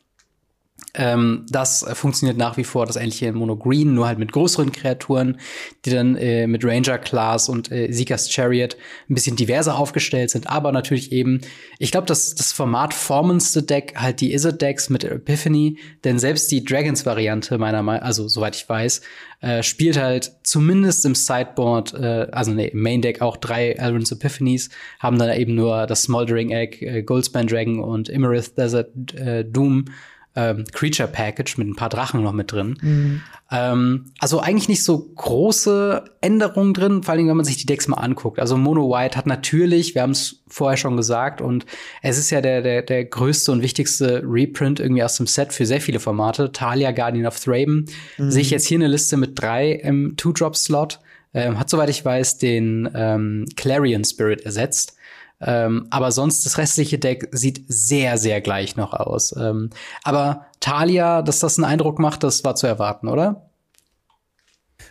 ähm, 0.94 1.46
das 1.48 1.86
funktioniert 1.94 2.36
nach 2.36 2.56
wie 2.56 2.64
vor 2.64 2.84
das 2.84 2.96
ähnliche 2.96 3.26
in 3.26 3.34
Mono 3.34 3.56
Green, 3.56 3.94
nur 3.94 4.06
halt 4.06 4.18
mit 4.18 4.32
größeren 4.32 4.72
Kreaturen, 4.72 5.38
die 5.84 5.90
dann 5.90 6.16
äh, 6.16 6.46
mit 6.46 6.64
Ranger 6.64 6.98
Class 6.98 7.48
und 7.48 7.72
äh, 7.72 7.90
Seeker's 7.90 8.30
Chariot 8.30 8.76
ein 9.08 9.14
bisschen 9.14 9.36
diverser 9.36 9.78
aufgestellt 9.78 10.30
sind, 10.30 10.48
aber 10.48 10.70
natürlich 10.72 11.12
eben, 11.12 11.40
ich 11.78 11.92
glaube, 11.92 12.06
dass 12.06 12.34
das 12.34 12.52
Format 12.52 12.92
formenste 12.92 13.62
Deck 13.62 13.94
halt 13.96 14.20
die 14.20 14.34
Izzet 14.34 14.60
Decks 14.60 14.90
mit 14.90 15.04
Epiphany, 15.04 15.78
denn 16.04 16.18
selbst 16.18 16.50
die 16.50 16.64
Dragons 16.64 17.06
Variante 17.06 17.56
meiner 17.56 17.82
Meinung, 17.82 18.02
also 18.02 18.28
soweit 18.28 18.54
ich 18.54 18.68
weiß, 18.68 19.00
äh, 19.40 19.62
spielt 19.62 19.98
halt 19.98 20.32
zumindest 20.42 21.04
im 21.06 21.14
Sideboard, 21.14 21.94
äh, 21.94 22.28
also 22.32 22.52
nee, 22.52 22.68
im 22.68 22.82
Main 22.82 23.02
Deck 23.02 23.22
auch 23.22 23.36
drei 23.36 23.72
Elrond's 23.72 24.12
Epiphanies, 24.12 24.70
haben 25.00 25.18
dann 25.18 25.34
eben 25.36 25.54
nur 25.54 25.86
das 25.86 26.02
Smoldering 26.02 26.50
Egg, 26.50 26.84
äh, 26.84 27.02
Goldspan 27.02 27.46
Dragon 27.46 27.80
und 27.80 28.08
Imerith 28.08 28.54
Desert 28.56 28.90
äh, 29.14 29.44
Doom 29.44 29.86
ähm, 30.34 30.64
Creature 30.72 31.08
Package 31.08 31.58
mit 31.58 31.68
ein 31.68 31.76
paar 31.76 31.88
Drachen 31.88 32.22
noch 32.22 32.32
mit 32.32 32.52
drin. 32.52 32.78
Mhm. 32.80 33.20
Ähm, 33.50 34.06
also 34.18 34.40
eigentlich 34.40 34.68
nicht 34.68 34.82
so 34.82 34.98
große 34.98 36.04
Änderungen 36.22 36.72
drin, 36.72 37.02
vor 37.02 37.12
allem 37.12 37.28
wenn 37.28 37.36
man 37.36 37.44
sich 37.44 37.58
die 37.58 37.66
Decks 37.66 37.86
mal 37.86 37.98
anguckt. 37.98 38.38
Also 38.38 38.56
Mono 38.56 38.88
White 38.88 39.16
hat 39.16 39.26
natürlich, 39.26 39.94
wir 39.94 40.02
haben 40.02 40.12
es 40.12 40.42
vorher 40.48 40.78
schon 40.78 40.96
gesagt, 40.96 41.40
und 41.40 41.66
es 42.00 42.18
ist 42.18 42.30
ja 42.30 42.40
der, 42.40 42.62
der, 42.62 42.82
der 42.82 43.04
größte 43.04 43.52
und 43.52 43.62
wichtigste 43.62 44.22
Reprint 44.24 44.80
irgendwie 44.80 45.02
aus 45.02 45.16
dem 45.16 45.26
Set 45.26 45.52
für 45.52 45.66
sehr 45.66 45.80
viele 45.80 46.00
Formate. 46.00 46.50
Talia, 46.52 46.92
Guardian 46.92 47.26
of 47.26 47.38
Thraben. 47.38 47.86
Mhm. 48.16 48.30
Sehe 48.30 48.42
ich 48.42 48.50
jetzt 48.50 48.66
hier 48.66 48.78
eine 48.78 48.88
Liste 48.88 49.16
mit 49.16 49.38
drei 49.38 49.72
im 49.72 50.16
Two-Drop-Slot. 50.16 51.00
Ähm, 51.34 51.58
hat, 51.58 51.70
soweit 51.70 51.88
ich 51.88 52.04
weiß, 52.04 52.38
den 52.38 52.90
ähm, 52.94 53.46
Clarion 53.56 54.04
Spirit 54.04 54.42
ersetzt. 54.42 54.96
Ähm, 55.44 55.86
aber 55.90 56.12
sonst 56.12 56.46
das 56.46 56.58
restliche 56.58 56.98
Deck 56.98 57.28
sieht 57.32 57.64
sehr, 57.68 58.16
sehr 58.18 58.40
gleich 58.40 58.76
noch 58.76 58.92
aus. 58.92 59.34
Ähm, 59.36 59.70
aber 60.04 60.46
Talia, 60.60 61.22
dass 61.22 61.40
das 61.40 61.58
einen 61.58 61.64
Eindruck 61.64 61.98
macht, 61.98 62.22
das 62.22 62.44
war 62.44 62.54
zu 62.54 62.66
erwarten, 62.66 63.08
oder? 63.08 63.50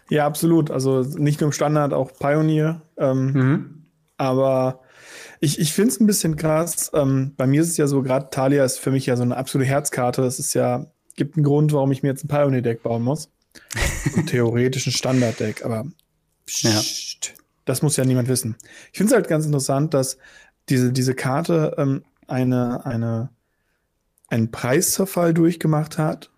Ja, 0.09 0.25
absolut. 0.25 0.71
Also 0.71 1.01
nicht 1.01 1.39
nur 1.39 1.47
im 1.47 1.53
Standard, 1.53 1.93
auch 1.93 2.11
Pioneer. 2.13 2.81
Ähm, 2.97 3.31
mhm. 3.31 3.85
Aber 4.17 4.81
ich, 5.39 5.57
ich 5.57 5.73
finde 5.73 5.91
es 5.91 5.99
ein 5.99 6.07
bisschen 6.07 6.35
krass. 6.35 6.91
Ähm, 6.93 7.33
bei 7.37 7.47
mir 7.47 7.61
ist 7.61 7.69
es 7.69 7.77
ja 7.77 7.87
so, 7.87 8.01
gerade 8.01 8.29
Talia 8.29 8.63
ist 8.65 8.79
für 8.79 8.91
mich 8.91 9.05
ja 9.05 9.15
so 9.15 9.23
eine 9.23 9.37
absolute 9.37 9.69
Herzkarte. 9.69 10.23
Es 10.23 10.37
ist 10.37 10.53
ja, 10.53 10.85
gibt 11.15 11.37
einen 11.37 11.45
Grund, 11.45 11.73
warum 11.73 11.91
ich 11.91 12.03
mir 12.03 12.09
jetzt 12.09 12.25
ein 12.25 12.27
Pioneer-Deck 12.27 12.83
bauen 12.83 13.03
muss. 13.03 13.29
Ein 14.15 14.25
theoretischen 14.27 14.91
Standard-Deck, 14.91 15.63
aber 15.65 15.85
ja. 16.47 16.81
Das 17.65 17.81
muss 17.81 17.97
ja 17.97 18.05
niemand 18.05 18.27
wissen. 18.27 18.55
Ich 18.91 18.97
finde 18.97 19.11
es 19.11 19.15
halt 19.15 19.27
ganz 19.27 19.45
interessant, 19.45 19.93
dass 19.93 20.17
diese, 20.69 20.91
diese 20.91 21.13
Karte 21.13 21.75
ähm, 21.77 22.03
eine, 22.27 22.85
eine, 22.85 23.29
einen 24.27 24.51
Preiszerfall 24.51 25.33
durchgemacht 25.33 25.97
hat, 25.97 26.31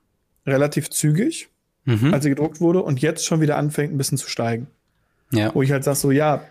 relativ 0.46 0.90
zügig, 0.90 1.50
mhm. 1.86 2.14
als 2.14 2.24
sie 2.24 2.30
gedruckt 2.30 2.60
wurde, 2.60 2.82
und 2.82 3.02
jetzt 3.02 3.26
schon 3.26 3.42
wieder 3.42 3.58
anfängt, 3.58 3.94
ein 3.94 3.98
bisschen 3.98 4.18
zu 4.18 4.30
steigen. 4.30 4.68
Ja. 5.32 5.54
Wo 5.54 5.62
ich 5.62 5.72
halt 5.72 5.84
sage, 5.84 5.98
so, 5.98 6.12
ja, 6.12 6.44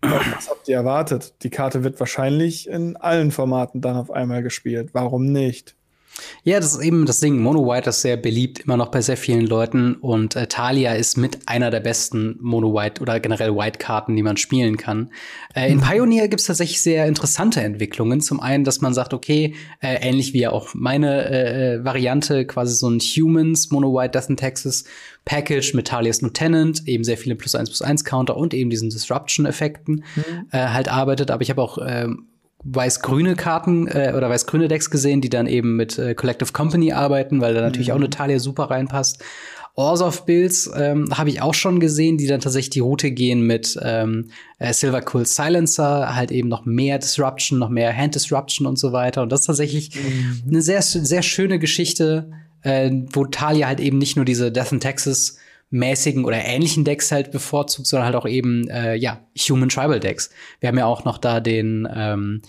was 0.00 0.50
habt 0.50 0.68
ihr 0.68 0.76
erwartet? 0.76 1.34
Die 1.42 1.50
Karte 1.50 1.82
wird 1.84 1.98
wahrscheinlich 1.98 2.68
in 2.68 2.96
allen 2.96 3.30
Formaten 3.30 3.80
dann 3.80 3.96
auf 3.96 4.10
einmal 4.10 4.42
gespielt. 4.42 4.90
Warum 4.92 5.32
nicht? 5.32 5.76
Ja, 6.44 6.60
das 6.60 6.74
ist 6.74 6.82
eben 6.82 7.06
das 7.06 7.20
Ding. 7.20 7.38
Mono 7.38 7.66
White 7.66 7.90
ist 7.90 8.02
sehr 8.02 8.16
beliebt, 8.16 8.60
immer 8.60 8.76
noch 8.76 8.88
bei 8.88 9.00
sehr 9.00 9.16
vielen 9.16 9.46
Leuten. 9.46 9.94
Und 9.96 10.36
äh, 10.36 10.46
Talia 10.46 10.94
ist 10.94 11.16
mit 11.16 11.48
einer 11.48 11.70
der 11.70 11.80
besten 11.80 12.36
Mono 12.40 12.74
White 12.74 13.00
oder 13.00 13.18
generell 13.18 13.54
White-Karten, 13.54 14.14
die 14.14 14.22
man 14.22 14.36
spielen 14.36 14.76
kann. 14.76 15.10
Äh, 15.54 15.70
in 15.70 15.78
mhm. 15.78 15.82
Pioneer 15.82 16.28
gibt 16.28 16.40
es 16.40 16.46
tatsächlich 16.46 16.82
sehr 16.82 17.06
interessante 17.06 17.60
Entwicklungen. 17.62 18.20
Zum 18.20 18.40
einen, 18.40 18.64
dass 18.64 18.80
man 18.80 18.94
sagt, 18.94 19.14
okay, 19.14 19.54
äh, 19.80 19.96
ähnlich 20.06 20.32
wie 20.34 20.40
ja 20.40 20.50
auch 20.50 20.74
meine 20.74 21.28
äh, 21.30 21.74
äh, 21.74 21.84
Variante, 21.84 22.46
quasi 22.46 22.74
so 22.74 22.88
ein 22.88 23.00
Humans, 23.00 23.70
Mono 23.70 23.92
White, 23.94 24.10
Death 24.10 24.28
in 24.28 24.36
Texas 24.36 24.84
Package 25.24 25.74
mit 25.74 25.88
Talias 25.88 26.20
Lieutenant, 26.20 26.86
eben 26.86 27.04
sehr 27.04 27.16
viele 27.16 27.34
plus 27.34 27.54
eins 27.54 27.70
plus 27.70 27.82
eins 27.82 28.04
Counter 28.04 28.36
und 28.36 28.52
eben 28.52 28.70
diesen 28.70 28.90
Disruption-Effekten 28.90 30.04
mhm. 30.14 30.22
äh, 30.52 30.58
halt 30.68 30.88
arbeitet. 30.88 31.30
Aber 31.30 31.42
ich 31.42 31.50
habe 31.50 31.62
auch 31.62 31.78
ähm, 31.84 32.26
weiß-grüne 32.64 33.36
Karten 33.36 33.86
äh, 33.86 34.12
oder 34.16 34.30
weiß-grüne 34.30 34.68
Decks 34.68 34.90
gesehen, 34.90 35.20
die 35.20 35.28
dann 35.28 35.46
eben 35.46 35.76
mit 35.76 35.98
äh, 35.98 36.14
Collective 36.14 36.52
Company 36.52 36.92
arbeiten, 36.92 37.40
weil 37.40 37.54
da 37.54 37.60
natürlich 37.60 37.88
mhm. 37.88 37.94
auch 37.94 37.98
eine 37.98 38.10
Talia 38.10 38.38
super 38.38 38.64
reinpasst. 38.64 39.22
Orzov 39.76 40.24
Builds 40.24 40.70
ähm, 40.76 41.08
habe 41.12 41.30
ich 41.30 41.42
auch 41.42 41.54
schon 41.54 41.80
gesehen, 41.80 42.16
die 42.16 42.28
dann 42.28 42.40
tatsächlich 42.40 42.70
die 42.70 42.80
Route 42.80 43.10
gehen 43.10 43.42
mit 43.42 43.76
ähm, 43.82 44.30
äh, 44.60 44.72
Silver 44.72 45.02
Cool 45.12 45.26
Silencer, 45.26 46.14
halt 46.14 46.30
eben 46.30 46.48
noch 46.48 46.64
mehr 46.64 46.98
Disruption, 46.98 47.58
noch 47.58 47.70
mehr 47.70 47.94
Hand 47.94 48.14
Disruption 48.14 48.68
und 48.68 48.78
so 48.78 48.92
weiter. 48.92 49.22
Und 49.22 49.32
das 49.32 49.40
ist 49.40 49.46
tatsächlich 49.46 49.96
mhm. 49.96 50.42
eine 50.48 50.62
sehr, 50.62 50.80
sehr 50.80 51.22
schöne 51.22 51.58
Geschichte, 51.58 52.30
äh, 52.62 52.90
wo 53.12 53.24
Talia 53.24 53.66
halt 53.66 53.80
eben 53.80 53.98
nicht 53.98 54.14
nur 54.14 54.24
diese 54.24 54.52
Death 54.52 54.70
in 54.70 54.80
Texas 54.80 55.38
mäßigen 55.74 56.24
oder 56.24 56.44
ähnlichen 56.44 56.84
Decks 56.84 57.10
halt 57.10 57.32
bevorzugt, 57.32 57.88
sondern 57.88 58.06
halt 58.06 58.16
auch 58.16 58.26
eben, 58.26 58.68
äh, 58.68 58.94
ja, 58.94 59.20
Human 59.36 59.68
Tribal 59.68 59.98
Decks. 59.98 60.30
Wir 60.60 60.68
haben 60.68 60.78
ja 60.78 60.86
auch 60.86 61.04
noch 61.04 61.18
da 61.18 61.40
den 61.40 61.88
ähm, 61.92 62.42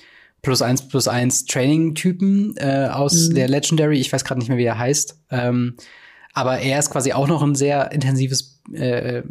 plus 0.43 0.61
eins 0.61 0.87
plus 0.87 1.07
eins 1.07 1.45
Training-Typen 1.45 2.55
äh, 2.57 2.89
aus 2.91 3.29
mhm. 3.29 3.35
der 3.35 3.47
Legendary, 3.47 3.99
ich 3.99 4.13
weiß 4.13 4.23
gerade 4.23 4.39
nicht 4.39 4.49
mehr, 4.49 4.59
wie 4.59 4.65
er 4.65 4.77
heißt. 4.77 5.19
Ähm, 5.31 5.75
aber 6.33 6.59
er 6.59 6.77
ist 6.77 6.91
quasi 6.91 7.13
auch 7.13 7.27
noch 7.27 7.41
ein 7.41 7.55
sehr 7.55 7.91
intensives 7.91 8.61
äh, 8.71 9.23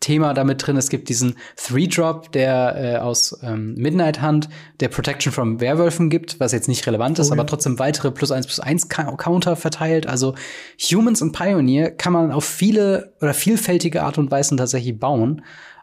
Thema 0.00 0.32
damit 0.34 0.66
drin. 0.66 0.76
Es 0.76 0.90
gibt 0.90 1.08
diesen 1.08 1.36
Three-Drop, 1.56 2.30
der 2.32 2.76
äh, 2.76 2.96
aus 2.98 3.38
ähm, 3.42 3.74
Midnight 3.74 4.22
Hunt 4.22 4.48
der 4.80 4.88
Protection 4.88 5.32
from 5.32 5.60
Werwölfen 5.60 6.08
gibt, 6.10 6.38
was 6.40 6.52
jetzt 6.52 6.68
nicht 6.68 6.86
relevant 6.86 7.18
ist, 7.18 7.30
oh, 7.30 7.34
ja. 7.34 7.40
aber 7.40 7.46
trotzdem 7.46 7.78
weitere 7.78 8.10
plus 8.10 8.30
eins 8.30 8.46
plus 8.46 8.60
eins 8.60 8.88
Counter 8.88 9.56
verteilt. 9.56 10.06
Also 10.06 10.34
Humans 10.78 11.22
und 11.22 11.32
Pioneer 11.32 11.90
kann 11.90 12.12
man 12.12 12.30
auf 12.30 12.44
viele 12.44 13.12
oder 13.20 13.34
vielfältige 13.34 14.02
Art 14.02 14.18
und 14.18 14.30
Weisen 14.30 14.56
tatsächlich 14.56 14.98
bauen. 14.98 15.42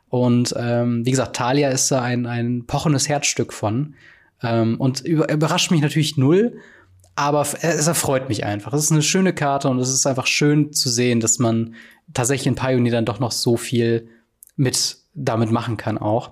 Und 0.10 0.54
ähm, 0.58 1.06
wie 1.06 1.12
gesagt, 1.12 1.36
Talia 1.36 1.70
ist 1.70 1.92
da 1.92 2.02
ein, 2.02 2.26
ein 2.26 2.66
pochendes 2.66 3.10
Herzstück 3.10 3.52
von. 3.52 3.96
Ähm, 4.42 4.80
und 4.80 5.02
über, 5.02 5.30
überrascht 5.30 5.72
mich 5.72 5.82
natürlich 5.82 6.18
null, 6.18 6.58
aber 7.16 7.42
es 7.42 7.88
erfreut 7.88 8.28
mich 8.30 8.46
einfach. 8.46 8.74
Es 8.74 8.84
ist 8.84 8.92
eine 8.92 9.02
schöne 9.02 9.34
Karte 9.34 9.70
und 9.70 9.80
es 9.80 9.90
ist 9.90 10.06
einfach 10.06 10.28
schön 10.28 10.74
zu 10.74 10.90
sehen, 10.90 11.22
dass 11.22 11.40
man 11.40 11.76
tatsächlich 12.14 12.48
in 12.48 12.56
Pioneer 12.56 12.92
dann 12.92 13.06
doch 13.06 13.20
noch 13.20 13.32
so 13.32 13.58
viel 13.58 14.10
mit 14.58 14.98
damit 15.14 15.52
machen 15.52 15.78
kann 15.78 15.98
auch. 15.98 16.32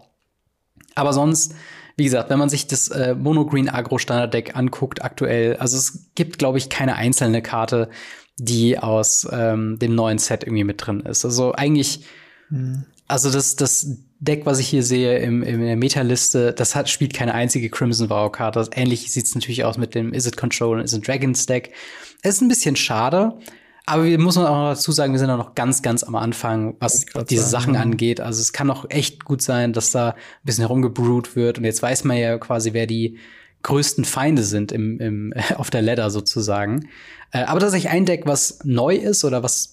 Aber 0.96 1.14
sonst, 1.14 1.56
wie 1.96 2.04
gesagt, 2.04 2.30
wenn 2.30 2.40
man 2.40 2.50
sich 2.50 2.68
das 2.68 2.90
äh, 2.90 3.16
Mono 3.16 3.46
Green 3.46 3.70
Agro 3.70 3.98
Standard 3.98 4.34
Deck 4.34 4.56
anguckt 4.56 5.04
aktuell, 5.04 5.56
also 5.58 5.78
es 5.78 6.12
gibt, 6.16 6.38
glaube 6.38 6.58
ich, 6.58 6.70
keine 6.70 6.96
einzelne 6.96 7.42
Karte, 7.42 7.90
die 8.38 8.78
aus 8.78 9.28
ähm, 9.32 9.80
dem 9.80 9.96
neuen 9.96 10.18
Set 10.18 10.44
irgendwie 10.44 10.64
mit 10.64 10.86
drin 10.86 11.00
ist. 11.02 11.24
Also 11.24 11.54
eigentlich, 11.54 12.06
mhm. 12.50 12.86
also 13.08 13.32
das, 13.32 13.56
das 13.56 13.88
Deck, 14.24 14.46
was 14.46 14.60
ich 14.60 14.68
hier 14.68 14.84
sehe 14.84 15.18
im, 15.20 15.44
in 15.44 15.60
der 15.60 15.76
Meta-Liste, 15.76 16.54
das 16.54 16.76
hat, 16.76 16.90
spielt 16.90 17.14
keine 17.14 17.34
einzige 17.34 17.70
Crimson 17.70 18.10
Vow-Karte. 18.10 18.70
Ähnlich 18.74 19.12
sieht 19.12 19.26
es 19.26 19.36
natürlich 19.36 19.66
aus 19.66 19.78
mit 19.78 19.96
dem 19.96 20.14
Is 20.14 20.26
It 20.26 20.38
Control 20.38 20.78
und 20.78 20.86
Is 20.86 20.94
It 20.94 21.06
Dragons 21.06 21.46
Deck. 21.46 21.74
Es 22.22 22.36
ist 22.36 22.42
ein 22.42 22.48
bisschen 22.48 22.78
schade, 22.78 23.38
aber 23.86 24.06
wir 24.06 24.18
müssen 24.18 24.46
auch 24.46 24.56
noch 24.56 24.70
dazu 24.70 24.94
sagen, 24.94 25.12
wir 25.12 25.20
sind 25.20 25.30
auch 25.30 25.38
noch 25.38 25.56
ganz, 25.56 25.82
ganz 25.82 26.04
am 26.04 26.16
Anfang, 26.16 26.76
was 26.80 27.06
diese 27.30 27.44
sagen, 27.44 27.74
Sachen 27.74 27.76
angeht. 27.76 28.22
Also 28.22 28.40
es 28.40 28.54
kann 28.54 28.72
auch 28.72 28.86
echt 28.90 29.26
gut 29.26 29.42
sein, 29.42 29.74
dass 29.74 29.92
da 29.92 30.12
ein 30.12 30.16
bisschen 30.44 30.64
herumgebrewt 30.64 31.36
wird. 31.36 31.58
Und 31.58 31.66
jetzt 31.66 31.82
weiß 31.82 32.06
man 32.06 32.16
ja 32.16 32.38
quasi, 32.38 32.72
wer 32.72 32.88
die 32.88 33.18
größten 33.64 34.06
Feinde 34.06 34.44
sind 34.44 34.72
im, 34.72 35.00
im, 35.02 35.34
auf 35.58 35.70
der 35.70 35.82
Ladder 35.82 36.10
sozusagen. 36.10 36.88
Äh, 37.32 37.44
aber 37.44 37.60
tatsächlich 37.60 37.92
ein 37.92 38.06
Deck, 38.06 38.22
was 38.26 38.60
neu 38.64 38.96
ist 38.96 39.26
oder 39.26 39.44
was 39.44 39.73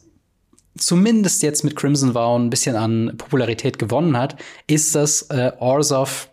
zumindest 0.76 1.42
jetzt 1.42 1.64
mit 1.64 1.76
Crimson 1.76 2.14
Vow 2.14 2.38
ein 2.38 2.50
bisschen 2.50 2.76
an 2.76 3.14
Popularität 3.16 3.78
gewonnen 3.78 4.16
hat, 4.16 4.36
ist 4.66 4.94
das 4.94 5.22
äh, 5.30 5.52
Orzov 5.58 6.30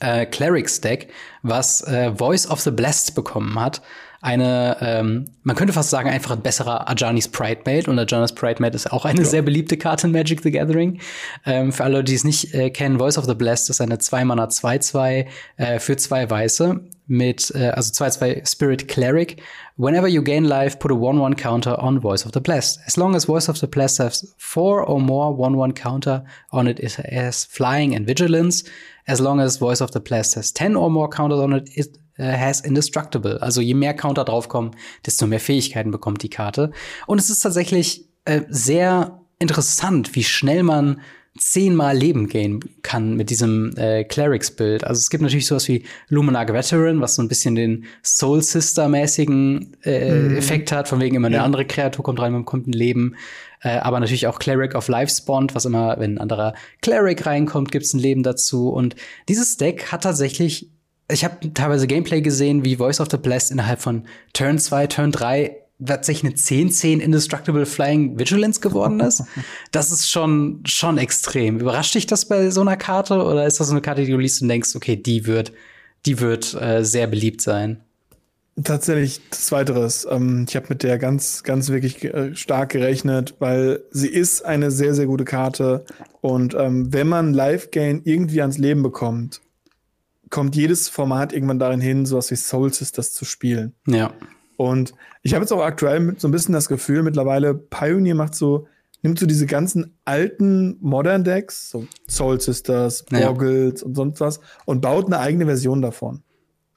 äh, 0.00 0.26
Clerics 0.26 0.80
Deck, 0.80 1.12
was 1.42 1.82
äh, 1.82 2.12
Voice 2.14 2.48
of 2.48 2.60
the 2.60 2.70
Blessed 2.70 3.14
bekommen 3.14 3.58
hat 3.58 3.82
eine, 4.22 4.76
ähm, 4.80 5.24
man 5.44 5.56
könnte 5.56 5.72
fast 5.72 5.90
sagen, 5.90 6.08
einfach 6.10 6.32
ein 6.32 6.42
besserer 6.42 6.88
Ajani's 6.88 7.28
Pride 7.28 7.62
Mate. 7.64 7.90
Und 7.90 7.98
Ajani's 7.98 8.34
Pride 8.34 8.60
Mate 8.60 8.76
ist 8.76 8.92
auch 8.92 9.04
eine 9.04 9.20
ja. 9.20 9.26
sehr 9.26 9.42
beliebte 9.42 9.78
Karte 9.78 10.06
in 10.06 10.12
Magic 10.12 10.42
the 10.42 10.50
Gathering. 10.50 11.00
Ähm, 11.46 11.72
für 11.72 11.84
alle, 11.84 12.04
die 12.04 12.14
es 12.14 12.24
nicht 12.24 12.54
äh, 12.54 12.70
kennen, 12.70 12.98
Voice 12.98 13.16
of 13.16 13.24
the 13.24 13.34
Blessed 13.34 13.70
ist 13.70 13.80
eine 13.80 13.96
2-Mana 13.96 14.44
2-2 14.44 15.26
äh, 15.56 15.78
für 15.78 15.96
zwei 15.96 16.28
Weiße 16.28 16.80
mit, 17.10 17.52
äh, 17.54 17.70
also 17.70 17.92
2-2 17.92 18.46
Spirit 18.46 18.88
Cleric. 18.88 19.42
Whenever 19.76 20.08
you 20.08 20.22
gain 20.22 20.44
life, 20.44 20.78
put 20.78 20.92
a 20.92 20.94
1-1 20.94 21.36
counter 21.36 21.82
on 21.82 22.00
Voice 22.00 22.24
of 22.24 22.32
the 22.32 22.40
Blessed. 22.40 22.78
As 22.86 22.96
long 22.96 23.14
as 23.14 23.26
Voice 23.26 23.48
of 23.48 23.58
the 23.58 23.66
Blessed 23.66 23.98
has 23.98 24.34
four 24.38 24.88
or 24.88 25.00
more 25.00 25.36
1-1 25.36 25.74
counter 25.74 26.24
on 26.50 26.68
it, 26.68 26.78
it 26.78 26.94
has 26.94 27.44
flying 27.44 27.94
and 27.94 28.06
vigilance. 28.06 28.64
As 29.06 29.20
long 29.20 29.40
as 29.40 29.58
Voice 29.58 29.82
of 29.82 29.90
the 29.90 30.00
Blessed 30.00 30.36
has 30.36 30.52
10 30.52 30.76
or 30.76 30.88
more 30.88 31.08
counters 31.08 31.40
on 31.40 31.52
it, 31.52 31.68
it 31.76 31.98
äh, 32.16 32.36
has 32.36 32.60
Indestructible. 32.60 33.38
Also 33.42 33.60
je 33.60 33.74
mehr 33.74 33.94
Counter 33.94 34.24
draufkommen, 34.24 34.76
desto 35.04 35.26
mehr 35.26 35.40
Fähigkeiten 35.40 35.90
bekommt 35.90 36.22
die 36.22 36.30
Karte. 36.30 36.70
Und 37.06 37.18
es 37.18 37.28
ist 37.28 37.40
tatsächlich 37.40 38.08
äh, 38.24 38.42
sehr 38.48 39.20
interessant, 39.40 40.14
wie 40.14 40.24
schnell 40.24 40.62
man 40.62 41.00
zehnmal 41.38 41.96
Leben 41.96 42.28
gehen 42.28 42.60
kann 42.82 43.14
mit 43.14 43.30
diesem 43.30 43.76
äh, 43.76 44.04
Clerics-Bild. 44.04 44.84
Also 44.84 44.98
es 44.98 45.10
gibt 45.10 45.22
natürlich 45.22 45.46
sowas 45.46 45.68
wie 45.68 45.84
Luminarch 46.08 46.52
Veteran, 46.52 47.00
was 47.00 47.14
so 47.14 47.22
ein 47.22 47.28
bisschen 47.28 47.54
den 47.54 47.84
Soul 48.02 48.42
Sister-mäßigen 48.42 49.76
äh, 49.84 50.10
mm. 50.12 50.36
Effekt 50.36 50.72
hat, 50.72 50.88
von 50.88 51.00
wegen 51.00 51.16
immer 51.16 51.30
ja. 51.30 51.38
eine 51.38 51.44
andere 51.44 51.64
Kreatur 51.66 52.04
kommt 52.04 52.20
rein, 52.20 52.32
man 52.32 52.42
bekommt 52.42 52.66
ein 52.66 52.72
Leben. 52.72 53.14
Äh, 53.62 53.78
aber 53.78 54.00
natürlich 54.00 54.26
auch 54.26 54.38
Cleric 54.38 54.74
of 54.74 54.88
Life 54.88 55.14
Spawned, 55.14 55.54
was 55.54 55.66
immer, 55.66 55.96
wenn 55.98 56.14
ein 56.14 56.18
anderer 56.18 56.54
Cleric 56.82 57.24
reinkommt, 57.26 57.70
gibt's 57.70 57.94
ein 57.94 58.00
Leben 58.00 58.22
dazu. 58.22 58.70
Und 58.70 58.96
dieses 59.28 59.56
Deck 59.56 59.92
hat 59.92 60.02
tatsächlich 60.02 60.70
ich 61.12 61.24
habe 61.24 61.52
teilweise 61.54 61.88
Gameplay 61.88 62.20
gesehen, 62.20 62.64
wie 62.64 62.76
Voice 62.76 63.00
of 63.00 63.08
the 63.10 63.16
Blessed 63.16 63.50
innerhalb 63.50 63.80
von 63.80 64.04
Turn 64.32 64.58
2, 64.58 64.86
Turn 64.86 65.10
3 65.10 65.56
tatsächlich 65.84 66.32
eine 66.32 66.68
10-10 66.68 66.98
Indestructible 67.00 67.66
Flying 67.66 68.18
Vigilance 68.18 68.60
geworden 68.60 69.00
ist. 69.00 69.24
Das 69.72 69.92
ist 69.92 70.10
schon, 70.10 70.62
schon 70.66 70.98
extrem. 70.98 71.60
Überrascht 71.60 71.94
dich 71.94 72.06
das 72.06 72.26
bei 72.26 72.50
so 72.50 72.60
einer 72.60 72.76
Karte 72.76 73.22
oder 73.22 73.46
ist 73.46 73.60
das 73.60 73.68
so 73.68 73.72
eine 73.72 73.80
Karte, 73.80 74.04
die 74.04 74.10
du 74.10 74.18
liest 74.18 74.42
und 74.42 74.48
denkst, 74.48 74.74
okay, 74.74 74.96
die 74.96 75.26
wird, 75.26 75.52
die 76.06 76.18
wird 76.20 76.54
äh, 76.54 76.84
sehr 76.84 77.06
beliebt 77.06 77.40
sein? 77.40 77.80
Tatsächlich 78.64 79.20
Zweiteres. 79.30 80.06
Ähm, 80.10 80.44
ich 80.48 80.56
habe 80.56 80.66
mit 80.70 80.82
der 80.82 80.98
ganz, 80.98 81.44
ganz 81.44 81.68
wirklich 81.68 82.02
äh, 82.04 82.34
stark 82.34 82.70
gerechnet, 82.70 83.36
weil 83.38 83.82
sie 83.90 84.08
ist 84.08 84.44
eine 84.44 84.70
sehr, 84.70 84.94
sehr 84.94 85.06
gute 85.06 85.24
Karte. 85.24 85.84
Und 86.20 86.54
ähm, 86.54 86.92
wenn 86.92 87.08
man 87.08 87.32
Live 87.32 87.70
Gain 87.70 88.02
irgendwie 88.04 88.40
ans 88.40 88.58
Leben 88.58 88.82
bekommt, 88.82 89.40
kommt 90.30 90.56
jedes 90.56 90.88
Format 90.88 91.32
irgendwann 91.32 91.58
darin 91.58 91.80
hin, 91.80 92.06
sowas 92.06 92.30
wie 92.30 92.36
Soul 92.36 92.72
Sisters 92.72 93.12
zu 93.12 93.24
spielen. 93.24 93.74
Ja. 93.86 94.12
Und 94.60 94.92
ich 95.22 95.32
habe 95.32 95.42
jetzt 95.42 95.52
auch 95.52 95.62
aktuell 95.62 96.16
so 96.18 96.28
ein 96.28 96.32
bisschen 96.32 96.52
das 96.52 96.68
Gefühl, 96.68 97.02
mittlerweile 97.02 97.54
Pioneer 97.54 98.14
macht 98.14 98.34
so, 98.34 98.66
nimmt 99.00 99.18
so 99.18 99.24
diese 99.24 99.46
ganzen 99.46 99.98
alten 100.04 100.76
Modern 100.82 101.24
Decks, 101.24 101.70
so 101.70 101.86
Soul 102.10 102.42
Sisters, 102.42 103.06
Boggles 103.06 103.80
ja. 103.80 103.86
und 103.86 103.94
sonst 103.94 104.20
was, 104.20 104.38
und 104.66 104.82
baut 104.82 105.06
eine 105.06 105.18
eigene 105.18 105.46
Version 105.46 105.80
davon. 105.80 106.24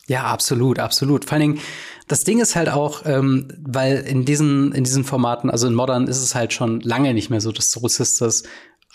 Ja, 0.07 0.23
absolut, 0.23 0.79
absolut. 0.79 1.25
Vor 1.25 1.33
allen 1.33 1.41
Dingen, 1.41 1.59
das 2.07 2.23
Ding 2.23 2.39
ist 2.39 2.55
halt 2.55 2.69
auch, 2.69 3.01
ähm, 3.05 3.49
weil 3.59 3.97
in 3.97 4.23
diesen, 4.23 4.71
in 4.71 4.85
diesen 4.85 5.03
Formaten, 5.03 5.49
also 5.49 5.67
in 5.67 5.73
Modern 5.73 6.07
ist 6.07 6.23
es 6.23 6.35
halt 6.35 6.53
schon 6.53 6.79
lange 6.79 7.13
nicht 7.13 7.29
mehr 7.29 7.41
so, 7.41 7.51
dass 7.51 7.69
Soul 7.69 7.89
Sisters 7.89 8.43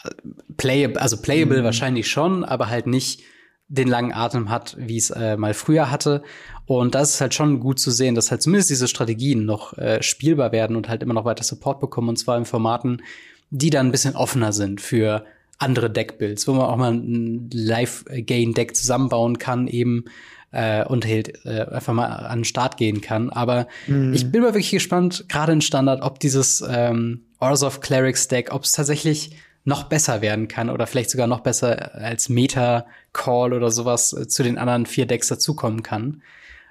äh, 0.03 0.09
playable, 0.57 0.99
also 0.99 1.19
playable 1.19 1.61
mhm. 1.61 1.65
wahrscheinlich 1.65 2.09
schon, 2.09 2.43
aber 2.43 2.71
halt 2.71 2.87
nicht 2.87 3.23
den 3.69 3.89
langen 3.89 4.15
Atem 4.15 4.49
hat, 4.49 4.77
wie 4.79 4.97
es 4.97 5.11
äh, 5.11 5.37
mal 5.37 5.53
früher 5.53 5.91
hatte. 5.91 6.23
Und 6.69 6.95
das 6.95 7.15
ist 7.15 7.21
halt 7.23 7.33
schon 7.33 7.61
gut 7.61 7.81
zu 7.81 7.91
sehen, 7.91 8.15
dass 8.15 8.31
halt 8.31 8.43
zumindest 8.43 8.69
diese 8.69 8.89
Strategien 8.89 9.47
noch 9.47 9.77
äh, 9.79 10.03
spielbar 10.03 10.53
werden 10.53 10.77
und 10.77 10.91
halt 10.91 11.03
immer 11.03 11.15
noch 11.15 11.25
weiter 11.25 11.43
Support 11.43 11.81
bekommen. 11.81 12.11
Und 12.11 12.19
zwar 12.19 12.37
in 12.37 12.45
Formaten, 12.45 13.01
die 13.49 13.71
dann 13.71 13.87
ein 13.87 13.91
bisschen 13.91 14.15
offener 14.15 14.53
sind 14.53 14.83
für 14.83 15.25
andere 15.57 15.89
Deckbuilds, 15.89 16.47
wo 16.47 16.53
man 16.53 16.67
auch 16.67 16.77
mal 16.77 16.93
ein 16.93 17.49
Live-Gain-Deck 17.51 18.77
zusammenbauen 18.77 19.39
kann, 19.39 19.67
eben 19.67 20.05
äh, 20.53 20.85
und 20.85 21.07
halt 21.07 21.43
äh, 21.47 21.63
einfach 21.63 21.95
mal 21.95 22.05
an 22.05 22.41
den 22.41 22.45
Start 22.45 22.77
gehen 22.77 23.01
kann. 23.01 23.31
Aber 23.31 23.67
mhm. 23.87 24.13
ich 24.13 24.31
bin 24.31 24.43
mal 24.43 24.49
wirklich 24.49 24.71
gespannt, 24.71 25.25
gerade 25.31 25.53
in 25.53 25.63
Standard, 25.63 26.03
ob 26.03 26.21
dieses 26.21 26.63
ähm, 26.69 27.23
Orzov 27.41 27.81
Clerics 27.81 28.29
Deck, 28.29 28.53
ob 28.53 28.65
es 28.65 28.73
tatsächlich 28.73 29.31
noch 29.65 29.85
besser 29.85 30.21
werden 30.21 30.49
kann 30.49 30.69
oder 30.69 30.87
vielleicht 30.87 31.09
sogar 31.09 31.27
noch 31.27 31.41
besser 31.41 31.95
als 31.95 32.29
Meta-Call 32.29 33.55
oder 33.55 33.71
sowas 33.71 34.13
äh, 34.13 34.29
zu 34.29 34.43
den 34.43 34.59
anderen 34.59 34.85
vier 34.85 35.07
Decks 35.07 35.29
dazukommen 35.29 35.83
kann. 35.83 36.21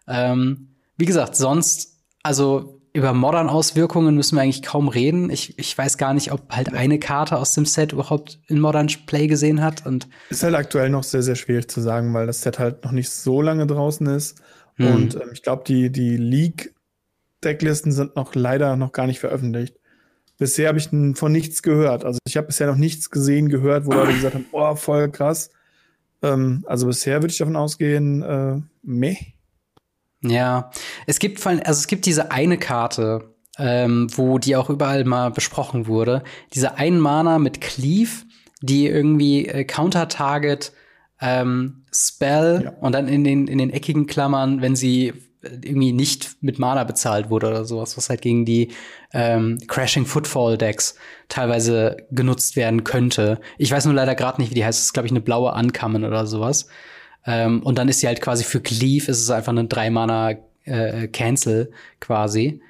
Ähm, 0.08 0.70
wie 0.98 1.06
gesagt, 1.06 1.36
sonst, 1.36 1.98
also 2.24 2.82
über 2.94 3.14
Modern-Auswirkungen 3.14 4.16
müssen 4.16 4.36
wir 4.36 4.42
eigentlich 4.42 4.64
kaum 4.64 4.88
reden. 4.88 5.30
Ich, 5.30 5.58
ich 5.60 5.78
weiß 5.78 5.98
gar 5.98 6.14
nicht, 6.14 6.32
ob 6.32 6.50
halt 6.50 6.74
eine 6.74 6.98
Karte 6.98 7.38
aus 7.38 7.54
dem 7.54 7.66
Set 7.66 7.94
überhaupt 7.94 8.40
in 8.48 8.60
Modern 8.60 8.88
Play 9.06 9.28
gesehen 9.28 9.62
hat. 9.62 9.86
Und 9.86 10.08
ist 10.30 10.44
halt 10.44 10.56
aktuell 10.56 10.90
noch 10.90 11.04
sehr, 11.04 11.22
sehr 11.22 11.36
schwierig 11.36 11.70
zu 11.70 11.82
sagen, 11.82 12.14
weil 12.14 12.26
das 12.26 12.42
Set 12.42 12.58
halt 12.58 12.84
noch 12.84 12.92
nicht 12.92 13.10
so 13.10 13.42
lange 13.42 13.68
draußen 13.68 14.08
ist. 14.08 14.42
Hm. 14.76 14.96
Und 14.96 15.16
ähm, 15.16 15.30
ich 15.32 15.44
glaube, 15.44 15.64
die, 15.68 15.92
die 15.92 16.18
League-Decklisten 16.18 17.92
sind 17.92 18.16
noch 18.16 18.34
leider 18.34 18.76
noch 18.76 18.92
gar 18.92 19.06
nicht 19.06 19.20
veröffentlicht 19.20 19.76
bisher 20.38 20.70
habe 20.70 20.78
ich 20.78 20.90
von 20.90 21.32
nichts 21.32 21.62
gehört. 21.62 22.06
Also 22.06 22.20
ich 22.28 22.38
habe 22.38 22.48
bisher 22.48 22.68
noch 22.68 22.76
nichts 22.76 23.10
gesehen, 23.10 23.50
gehört, 23.50 23.86
wo 23.86 23.92
Leute 23.92 24.14
gesagt 24.14 24.36
haben, 24.36 24.46
oh, 24.52 24.76
voll 24.76 25.10
krass. 25.10 25.50
Ähm, 26.22 26.64
also 26.68 26.88
bisher 26.88 27.22
würde 27.22 27.32
ich 27.32 27.38
davon 27.38 27.56
ausgehen, 27.56 28.22
äh, 28.22 28.62
meh. 28.84 29.18
Ja, 30.22 30.72
es 31.06 31.20
gibt 31.20 31.40
vor 31.40 31.52
allem, 31.52 31.62
also 31.64 31.80
es 31.80 31.88
gibt 31.88 32.06
diese 32.06 32.32
eine 32.32 32.58
Karte, 32.58 33.36
ähm, 33.60 34.08
wo 34.16 34.40
die 34.40 34.56
auch 34.56 34.70
überall 34.70 35.04
mal 35.04 35.32
besprochen 35.32 35.88
wurde. 35.88 36.24
Diese 36.54 36.78
ein 36.78 37.00
Mana 37.00 37.40
mit 37.40 37.62
Cleave, 37.62 38.26
die 38.62 38.88
irgendwie 38.88 39.48
äh, 39.48 39.64
Counter-Target 39.64 40.72
ähm, 41.22 41.86
Spell 41.94 42.62
ja. 42.66 42.74
und 42.82 42.94
dann 42.94 43.08
in 43.08 43.24
den, 43.24 43.48
in 43.48 43.58
den 43.58 43.72
eckigen 43.72 44.06
Klammern, 44.06 44.62
wenn 44.62 44.76
sie 44.76 45.14
irgendwie 45.42 45.94
nicht 45.94 46.38
mit 46.42 46.60
Mana 46.60 46.84
bezahlt 46.84 47.30
wurde 47.30 47.48
oder 47.48 47.66
sowas, 47.66 47.96
was 47.98 48.10
halt 48.10 48.22
gegen 48.22 48.46
die 48.46 48.70
ähm, 49.14 49.60
Crashing 49.68 50.06
Footfall 50.06 50.58
Decks 50.58 50.96
teilweise 51.30 51.98
genutzt 52.12 52.56
werden 52.56 52.84
könnte. 52.84 53.40
Ich 53.58 53.72
weiß 53.72 53.86
nur 53.86 53.94
leider 53.94 54.16
gerade 54.16 54.42
nicht, 54.42 54.52
wie 54.52 54.56
die 54.56 54.66
heißt. 54.66 54.80
Das 54.80 54.86
ist, 54.86 54.94
glaube 54.94 55.08
ich, 55.08 55.12
eine 55.12 55.22
blaue 55.22 55.54
Ankamen 55.54 56.04
oder 56.04 56.26
sowas. 56.26 56.68
Ähm, 57.28 57.62
und 57.62 57.78
dann 57.78 57.90
ist 57.90 58.00
sie 58.00 58.08
halt 58.08 58.22
quasi 58.22 58.44
für 58.44 58.62
Cleave, 58.62 59.12
ist 59.12 59.22
es 59.22 59.30
einfach 59.30 59.52
eine 59.52 59.66
drei 59.66 59.90
Mana 59.90 60.36
äh, 60.64 61.08
Cancel 61.10 61.72
quasi. 62.00 62.62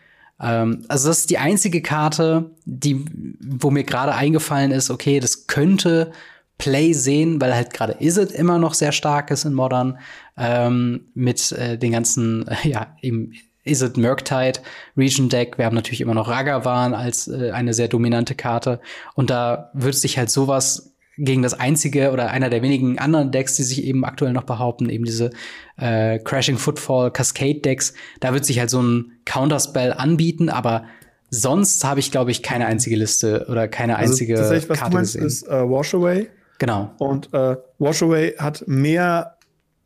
Ähm, 0.42 0.84
also 0.88 1.08
das 1.08 1.20
ist 1.20 1.30
die 1.30 1.38
einzige 1.38 1.82
Karte, 1.82 2.52
die, 2.66 3.06
wo 3.40 3.72
mir 3.72 3.84
gerade 3.84 4.14
eingefallen 4.14 4.72
ist, 4.72 4.90
okay, 4.90 5.20
das 5.20 5.48
könnte 5.48 6.12
Play 6.58 6.94
sehen, 6.94 7.40
weil 7.40 7.54
halt 7.54 7.74
gerade 7.74 7.98
Izzet 8.00 8.32
immer 8.32 8.58
noch 8.58 8.74
sehr 8.74 8.92
stark 8.92 9.30
ist 9.30 9.46
in 9.46 9.54
Modern, 9.54 10.00
ähm, 10.38 11.06
mit 11.14 11.52
äh, 11.52 11.78
den 11.78 11.92
ganzen, 11.92 12.48
äh, 12.48 12.56
ja, 12.68 12.96
eben 13.02 13.34
Izzet 13.64 13.98
Murktide 13.98 14.60
Region 14.96 15.30
Deck. 15.30 15.58
Wir 15.58 15.66
haben 15.66 15.76
natürlich 15.76 16.02
immer 16.02 16.14
noch 16.14 16.30
Ragavan 16.30 16.94
als 16.94 17.28
äh, 17.28 17.52
eine 17.52 17.74
sehr 17.74 17.90
dominante 17.90 18.34
Karte. 18.34 18.80
Und 19.14 19.30
da 19.30 19.70
wird 19.74 19.96
sich 19.96 20.18
halt 20.18 20.32
sowas 20.32 20.94
gegen 21.18 21.42
das 21.42 21.54
einzige 21.54 22.12
oder 22.12 22.30
einer 22.30 22.50
der 22.50 22.62
wenigen 22.62 23.00
anderen 23.00 23.32
Decks, 23.32 23.56
die 23.56 23.64
sich 23.64 23.84
eben 23.84 24.06
aktuell 24.06 24.34
noch 24.34 24.44
behaupten, 24.44 24.90
eben 24.90 25.04
diese 25.04 25.32
äh, 25.78 26.20
Crashing 26.20 26.58
Footfall 26.58 27.12
Cascade 27.12 27.60
Decks, 27.60 27.94
da 28.20 28.34
wird 28.34 28.46
sich 28.46 28.60
halt 28.60 28.70
so 28.70 28.82
ein 28.82 29.14
Counterspell 29.26 29.94
anbieten, 29.94 30.50
aber 30.50 30.86
sonst 31.30 31.84
habe 31.84 32.00
ich, 32.00 32.12
glaube 32.12 32.32
ich, 32.32 32.44
keine 32.44 32.68
einzige 32.68 32.96
Liste 32.96 33.48
oder 33.50 33.68
keine 33.68 33.98
also 33.98 34.12
einzige 34.12 34.38
also, 34.40 34.70
was 34.70 34.80
Karte 34.80 34.92
du 34.92 34.98
meinst, 34.98 35.14
gesehen. 35.14 35.28
ist 35.28 35.48
äh, 35.48 35.70
Washaway. 35.70 36.30
Genau. 36.60 36.92
Und 37.00 37.34
äh, 37.34 37.56
Washaway 37.80 38.36
hat 38.38 38.64
mehr 38.68 39.38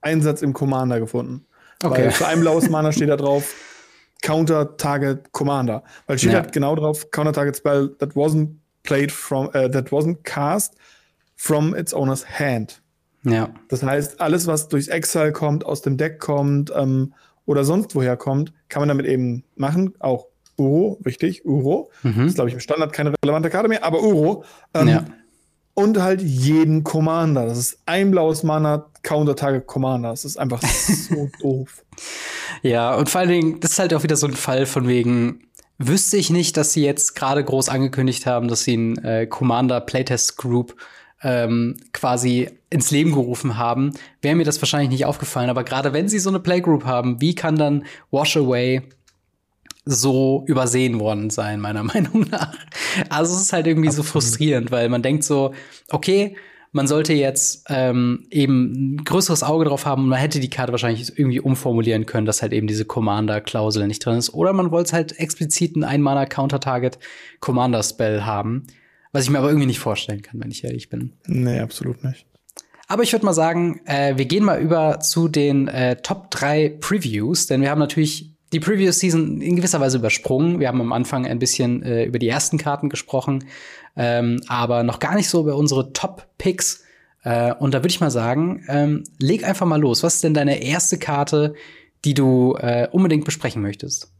Einsatz 0.01 0.41
im 0.41 0.53
Commander 0.53 0.99
gefunden. 0.99 1.45
Okay. 1.83 2.03
Weil 2.03 2.11
für 2.11 2.27
ein 2.27 2.41
blaues 2.41 2.69
Mana 2.69 2.91
steht 2.91 3.09
da 3.09 3.17
drauf 3.17 3.53
Counter 4.21 4.77
Target 4.77 5.31
Commander. 5.31 5.83
Weil 6.07 6.17
steht 6.17 6.33
ja. 6.33 6.41
halt 6.41 6.51
genau 6.51 6.75
drauf 6.75 7.09
Counter 7.11 7.33
Target 7.33 7.57
Spell 7.57 7.89
that 7.99 8.15
wasn't 8.15 8.49
played 8.83 9.11
from 9.11 9.47
uh, 9.47 9.67
that 9.67 9.91
wasn't 9.91 10.23
cast 10.23 10.75
from 11.41 11.73
its 11.73 11.91
owner's 11.91 12.23
hand. 12.39 12.83
Ja. 13.23 13.49
Das 13.67 13.81
heißt, 13.81 14.21
alles, 14.21 14.45
was 14.45 14.67
durchs 14.67 14.87
Exile 14.89 15.31
kommt, 15.31 15.65
aus 15.65 15.81
dem 15.81 15.97
Deck 15.97 16.19
kommt 16.19 16.71
ähm, 16.75 17.13
oder 17.47 17.63
sonst 17.63 17.95
woher 17.95 18.15
kommt, 18.15 18.53
kann 18.69 18.83
man 18.83 18.89
damit 18.89 19.07
eben 19.07 19.43
machen. 19.55 19.95
Auch 19.97 20.27
Uro, 20.57 20.99
wichtig, 21.01 21.43
Uro. 21.43 21.89
Mhm. 22.03 22.15
Das 22.17 22.25
ist, 22.27 22.35
glaube 22.35 22.49
ich, 22.49 22.53
im 22.53 22.59
Standard 22.59 22.93
keine 22.93 23.15
relevante 23.25 23.49
Karte 23.49 23.69
mehr, 23.69 23.83
aber 23.83 24.03
Uro. 24.03 24.43
Ähm, 24.75 24.87
Ja. 24.87 25.05
Und 25.73 25.99
halt 25.99 26.21
jeden 26.21 26.83
Commander. 26.83 27.47
Das 27.47 27.57
ist 27.57 27.79
ein 27.87 28.11
blaues 28.11 28.43
Mana, 28.43 28.85
Counter-Target 29.01 29.65
Commander. 29.65 30.09
Das 30.09 30.25
ist 30.25 30.37
einfach 30.37 30.61
so 30.61 31.27
doof. 31.41 31.83
Ja, 32.61 32.93
und 32.93 33.09
vor 33.09 33.21
allen 33.21 33.29
Dingen, 33.29 33.59
das 33.61 33.71
ist 33.71 33.79
halt 33.79 33.93
auch 33.95 34.03
wieder 34.03 34.17
so 34.17 34.27
ein 34.27 34.33
Fall 34.33 34.67
von 34.67 34.87
wegen, 34.87 35.47
wüsste 35.79 36.17
ich 36.17 36.29
nicht, 36.29 36.55
dass 36.57 36.73
sie 36.73 36.83
jetzt 36.85 37.15
gerade 37.15 37.43
groß 37.43 37.69
angekündigt 37.69 38.27
haben, 38.27 38.47
dass 38.47 38.63
sie 38.63 38.75
ein 38.77 39.03
äh, 39.03 39.25
Commander 39.25 39.81
Playtest 39.81 40.37
Group 40.37 40.75
ähm, 41.23 41.77
quasi 41.93 42.49
ins 42.69 42.91
Leben 42.91 43.11
gerufen 43.11 43.57
haben, 43.57 43.91
wäre 44.21 44.35
mir 44.35 44.45
das 44.45 44.61
wahrscheinlich 44.61 44.89
nicht 44.89 45.05
aufgefallen. 45.05 45.49
Aber 45.49 45.63
gerade 45.63 45.93
wenn 45.93 46.09
sie 46.09 46.19
so 46.19 46.29
eine 46.29 46.39
Playgroup 46.39 46.85
haben, 46.85 47.21
wie 47.21 47.35
kann 47.35 47.55
dann 47.55 47.85
Wash 48.11 48.37
Away 48.37 48.81
so 49.85 50.43
übersehen 50.47 50.99
worden 50.99 51.29
sein, 51.29 51.59
meiner 51.59 51.83
Meinung 51.83 52.25
nach. 52.29 52.55
Also 53.09 53.35
es 53.35 53.41
ist 53.41 53.53
halt 53.53 53.67
irgendwie 53.67 53.91
so 53.91 54.03
frustrierend, 54.03 54.71
weil 54.71 54.89
man 54.89 55.01
denkt 55.01 55.23
so, 55.23 55.53
okay, 55.89 56.35
man 56.73 56.87
sollte 56.87 57.11
jetzt 57.13 57.65
ähm, 57.67 58.25
eben 58.29 58.95
ein 58.95 59.03
größeres 59.03 59.43
Auge 59.43 59.65
drauf 59.65 59.85
haben 59.85 60.03
und 60.03 60.09
man 60.09 60.19
hätte 60.19 60.39
die 60.39 60.49
Karte 60.49 60.71
wahrscheinlich 60.71 61.19
irgendwie 61.19 61.41
umformulieren 61.41 62.05
können, 62.05 62.25
dass 62.25 62.41
halt 62.41 62.53
eben 62.53 62.67
diese 62.67 62.85
Commander-Klausel 62.85 63.85
nicht 63.87 64.05
drin 64.05 64.17
ist. 64.17 64.33
Oder 64.33 64.53
man 64.53 64.71
wollte 64.71 64.93
halt 64.93 65.19
explizit 65.19 65.75
einen 65.75 65.83
Ein-Mana-Counter-Target-Commander-Spell 65.83 68.23
haben, 68.23 68.67
was 69.11 69.23
ich 69.23 69.29
mir 69.29 69.39
aber 69.39 69.49
irgendwie 69.49 69.67
nicht 69.67 69.79
vorstellen 69.79 70.21
kann, 70.21 70.39
wenn 70.39 70.51
ich 70.51 70.63
ehrlich 70.63 70.89
bin. 70.89 71.13
Nee, 71.27 71.59
absolut 71.59 72.03
nicht. 72.03 72.25
Aber 72.87 73.03
ich 73.03 73.13
würde 73.13 73.25
mal 73.25 73.33
sagen, 73.33 73.79
äh, 73.85 74.17
wir 74.17 74.25
gehen 74.25 74.43
mal 74.43 74.59
über 74.59 74.99
zu 74.99 75.29
den 75.29 75.67
äh, 75.69 75.95
Top 76.01 76.29
3 76.31 76.77
Previews, 76.81 77.47
denn 77.47 77.61
wir 77.61 77.69
haben 77.69 77.79
natürlich 77.79 78.31
die 78.51 78.59
Preview-Season 78.59 79.39
in 79.41 79.55
gewisser 79.55 79.79
Weise 79.79 79.97
übersprungen. 79.97 80.59
Wir 80.59 80.67
haben 80.67 80.81
am 80.81 80.91
Anfang 80.91 81.25
ein 81.25 81.39
bisschen 81.39 81.83
äh, 81.83 82.03
über 82.03 82.19
die 82.19 82.27
ersten 82.27 82.57
Karten 82.57 82.89
gesprochen, 82.89 83.45
ähm, 83.95 84.41
aber 84.47 84.83
noch 84.83 84.99
gar 84.99 85.15
nicht 85.15 85.29
so 85.29 85.41
über 85.41 85.55
unsere 85.55 85.93
Top-Picks. 85.93 86.83
Äh, 87.23 87.53
und 87.53 87.73
da 87.73 87.79
würde 87.79 87.89
ich 87.89 88.01
mal 88.01 88.11
sagen, 88.11 88.65
ähm, 88.67 89.03
leg 89.19 89.47
einfach 89.47 89.65
mal 89.65 89.79
los. 89.79 90.03
Was 90.03 90.15
ist 90.15 90.23
denn 90.25 90.33
deine 90.33 90.61
erste 90.61 90.97
Karte, 90.97 91.53
die 92.03 92.13
du 92.13 92.55
äh, 92.59 92.87
unbedingt 92.91 93.23
besprechen 93.23 93.61
möchtest? 93.61 94.11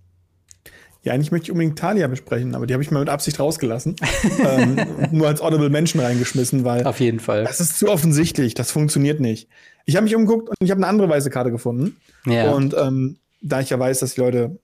Ja, 1.04 1.14
eigentlich 1.14 1.32
möchte 1.32 1.46
ich 1.46 1.52
unbedingt 1.52 1.80
Talia 1.80 2.08
besprechen, 2.08 2.54
aber 2.54 2.68
die 2.68 2.74
habe 2.74 2.84
ich 2.84 2.92
mal 2.92 3.00
mit 3.00 3.10
Absicht 3.10 3.40
rausgelassen. 3.40 3.96
ähm, 4.48 4.78
nur 5.12 5.28
als 5.28 5.42
Audible 5.42 5.70
Menschen 5.70 6.00
reingeschmissen, 6.00 6.64
weil 6.64 6.86
Auf 6.86 7.00
jeden 7.00 7.20
Fall. 7.20 7.44
das 7.44 7.60
ist 7.60 7.80
zu 7.80 7.90
offensichtlich. 7.90 8.54
Das 8.54 8.72
funktioniert 8.72 9.20
nicht. 9.20 9.50
Ich 9.86 9.96
habe 9.96 10.04
mich 10.04 10.16
umgeguckt 10.16 10.50
und 10.50 10.58
ich 10.60 10.70
habe 10.70 10.80
eine 10.80 10.88
andere 10.88 11.10
weiße 11.10 11.32
Karte 11.32 11.50
gefunden. 11.50 11.98
Ja. 12.26 12.52
Und 12.52 12.76
ähm, 12.78 13.18
da 13.42 13.62
ich 13.62 13.72
ja 13.72 13.80
weiß, 13.80 14.00
dass 14.00 14.14
die 14.14 14.22
Leute 14.22 14.60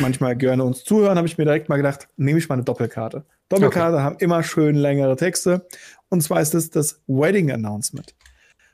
manchmal 0.00 0.36
gerne 0.36 0.64
uns 0.64 0.84
zuhören, 0.84 1.18
habe 1.18 1.28
ich 1.28 1.36
mir 1.36 1.44
direkt 1.44 1.68
mal 1.68 1.76
gedacht, 1.76 2.08
nehme 2.16 2.38
ich 2.38 2.48
mal 2.48 2.54
eine 2.54 2.64
Doppelkarte. 2.64 3.24
Doppelkarte 3.50 4.02
haben 4.02 4.16
immer 4.20 4.42
schön 4.42 4.74
längere 4.74 5.16
Texte. 5.16 5.66
Und 6.08 6.22
zwar 6.22 6.40
ist 6.40 6.54
es 6.54 6.70
das 6.70 7.02
Wedding 7.06 7.50
Announcement. 7.50 8.14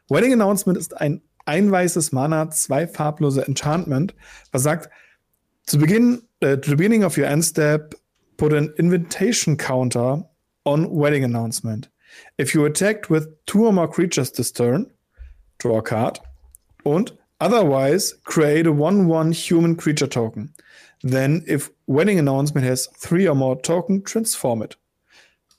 Wedding 0.08 0.32
Announcement 0.32 0.78
ist 0.78 0.96
ein 0.96 1.22
ein 1.46 1.70
weißes 1.70 2.12
Mana, 2.12 2.50
zwei 2.50 2.86
farblose 2.86 3.46
Enchantment, 3.46 4.14
was 4.52 4.62
sagt, 4.62 4.90
zu 5.66 5.78
Beginn, 5.78 6.22
äh, 6.40 6.56
to 6.56 6.70
the 6.70 6.76
beginning 6.76 7.04
of 7.04 7.16
your 7.16 7.26
end 7.26 7.44
step, 7.44 7.94
put 8.36 8.52
an 8.52 8.72
invitation 8.78 9.56
counter 9.56 10.24
on 10.64 10.88
Wedding 10.90 11.24
Announcement. 11.24 11.88
If 12.38 12.54
you 12.54 12.64
attacked 12.64 13.10
with 13.10 13.28
two 13.46 13.66
or 13.66 13.72
more 13.72 13.88
creatures 13.88 14.32
this 14.32 14.52
turn, 14.52 14.90
draw 15.58 15.78
a 15.78 15.82
card. 15.82 16.20
Und 16.84 17.12
otherwise, 17.40 18.14
create 18.24 18.66
a 18.66 18.72
1-1 18.72 19.32
human 19.32 19.76
creature 19.76 20.08
token. 20.08 20.52
Then, 21.02 21.44
if 21.46 21.70
Wedding 21.86 22.18
Announcement 22.18 22.66
has 22.66 22.86
three 22.98 23.28
or 23.28 23.34
more 23.34 23.56
token, 23.60 24.02
transform 24.04 24.62
it. 24.62 24.76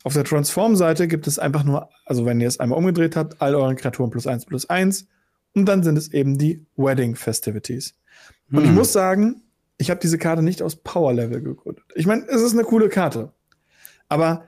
Auf 0.04 0.14
der 0.14 0.24
Transform-Seite 0.24 1.08
gibt 1.08 1.28
es 1.28 1.40
einfach 1.40 1.64
nur, 1.64 1.90
also 2.06 2.26
wenn 2.26 2.40
ihr 2.40 2.48
es 2.48 2.60
einmal 2.60 2.78
umgedreht 2.78 3.16
habt, 3.16 3.42
all 3.42 3.56
euren 3.56 3.76
Kreaturen 3.76 4.12
plus 4.12 4.28
eins 4.28 4.46
plus 4.46 4.70
eins 4.70 5.08
Und 5.56 5.66
dann 5.66 5.84
sind 5.84 5.98
es 5.98 6.14
eben 6.14 6.38
die 6.38 6.66
Wedding 6.76 7.16
Festivities. 7.16 7.96
Und 8.52 8.64
ich 8.64 8.70
Hm. 8.70 8.76
muss 8.76 8.94
sagen, 8.94 9.42
ich 9.78 9.90
habe 9.90 10.00
diese 10.00 10.18
Karte 10.18 10.42
nicht 10.42 10.62
aus 10.62 10.78
Power 10.78 11.14
Level 11.14 11.42
gegründet. 11.42 11.84
Ich 11.96 12.06
meine, 12.06 12.26
es 12.28 12.42
ist 12.42 12.54
eine 12.54 12.64
coole 12.64 12.90
Karte. 12.90 13.34
Aber 14.08 14.46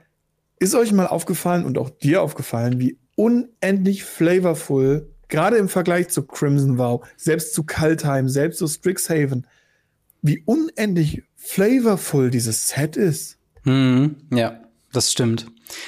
ist 0.58 0.74
euch 0.74 0.92
mal 0.92 1.06
aufgefallen 1.06 1.64
und 1.64 1.78
auch 1.78 1.90
dir 1.90 2.22
aufgefallen, 2.22 2.80
wie 2.80 2.98
unendlich 3.16 4.04
flavorful, 4.04 5.10
gerade 5.28 5.56
im 5.56 5.68
Vergleich 5.68 6.08
zu 6.08 6.22
Crimson 6.26 6.78
Vow, 6.78 7.04
selbst 7.16 7.54
zu 7.54 7.64
Kaltheim, 7.64 8.28
selbst 8.28 8.58
zu 8.58 8.66
Strixhaven, 8.66 9.46
wie 10.22 10.42
unendlich 10.46 11.22
flavorful 11.36 12.30
dieses 12.30 12.68
Set 12.68 12.96
ist? 12.96 13.38
Hm, 13.64 14.16
ja, 14.32 14.60
das 14.92 15.12
stimmt. 15.12 15.46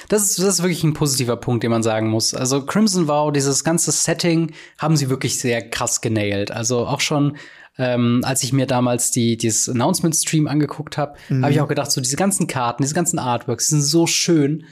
Das 0.09 0.23
ist, 0.23 0.39
das 0.39 0.47
ist 0.47 0.63
wirklich 0.63 0.85
ein 0.85 0.93
positiver 0.93 1.37
Punkt, 1.37 1.63
den 1.63 1.71
man 1.71 1.83
sagen 1.83 2.09
muss. 2.09 2.35
Also 2.35 2.67
Crimson 2.67 3.09
Vow, 3.09 3.33
dieses 3.33 3.65
ganze 3.65 3.93
Setting 3.93 4.53
haben 4.79 4.97
sie 4.97 5.09
wirklich 5.09 5.39
sehr 5.39 5.69
krass 5.69 6.01
genailt. 6.01 6.51
Also 6.51 6.87
auch 6.87 7.01
schon, 7.01 7.37
ähm, 7.81 8.21
als 8.25 8.43
ich 8.43 8.53
mir 8.53 8.67
damals 8.67 9.11
die, 9.11 9.39
dieses 9.39 9.67
Announcement-Stream 9.71 10.47
angeguckt 10.47 10.99
habe, 10.99 11.17
habe 11.41 11.51
ich 11.51 11.61
auch 11.63 11.69
gedacht, 11.69 11.91
so 11.91 12.03
diese 12.03 12.17
ganzen 12.17 12.47
Karten, 12.47 12.83
diese 12.83 12.95
ganzen 12.95 13.19
Artworks, 13.19 13.69
die 13.69 13.77
sind 13.77 13.83
so 13.83 14.07
schön. 14.07 14.65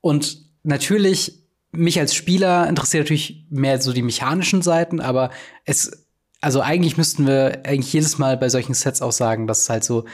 Und 0.00 0.38
natürlich, 0.62 1.44
mich 1.70 2.00
als 2.00 2.14
Spieler 2.14 2.66
interessiert 2.66 3.04
natürlich 3.04 3.44
mehr 3.50 3.78
so 3.82 3.92
die 3.92 4.00
mechanischen 4.00 4.62
Seiten, 4.62 5.00
aber 5.00 5.30
es, 5.66 6.06
also 6.40 6.62
eigentlich 6.62 6.96
müssten 6.96 7.26
wir 7.26 7.66
eigentlich 7.66 7.92
jedes 7.92 8.16
Mal 8.16 8.38
bei 8.38 8.48
solchen 8.48 8.72
Sets 8.72 9.02
auch 9.02 9.12
sagen, 9.12 9.46
dass 9.46 9.62
es 9.62 9.68
halt 9.68 9.84
so 9.84 10.06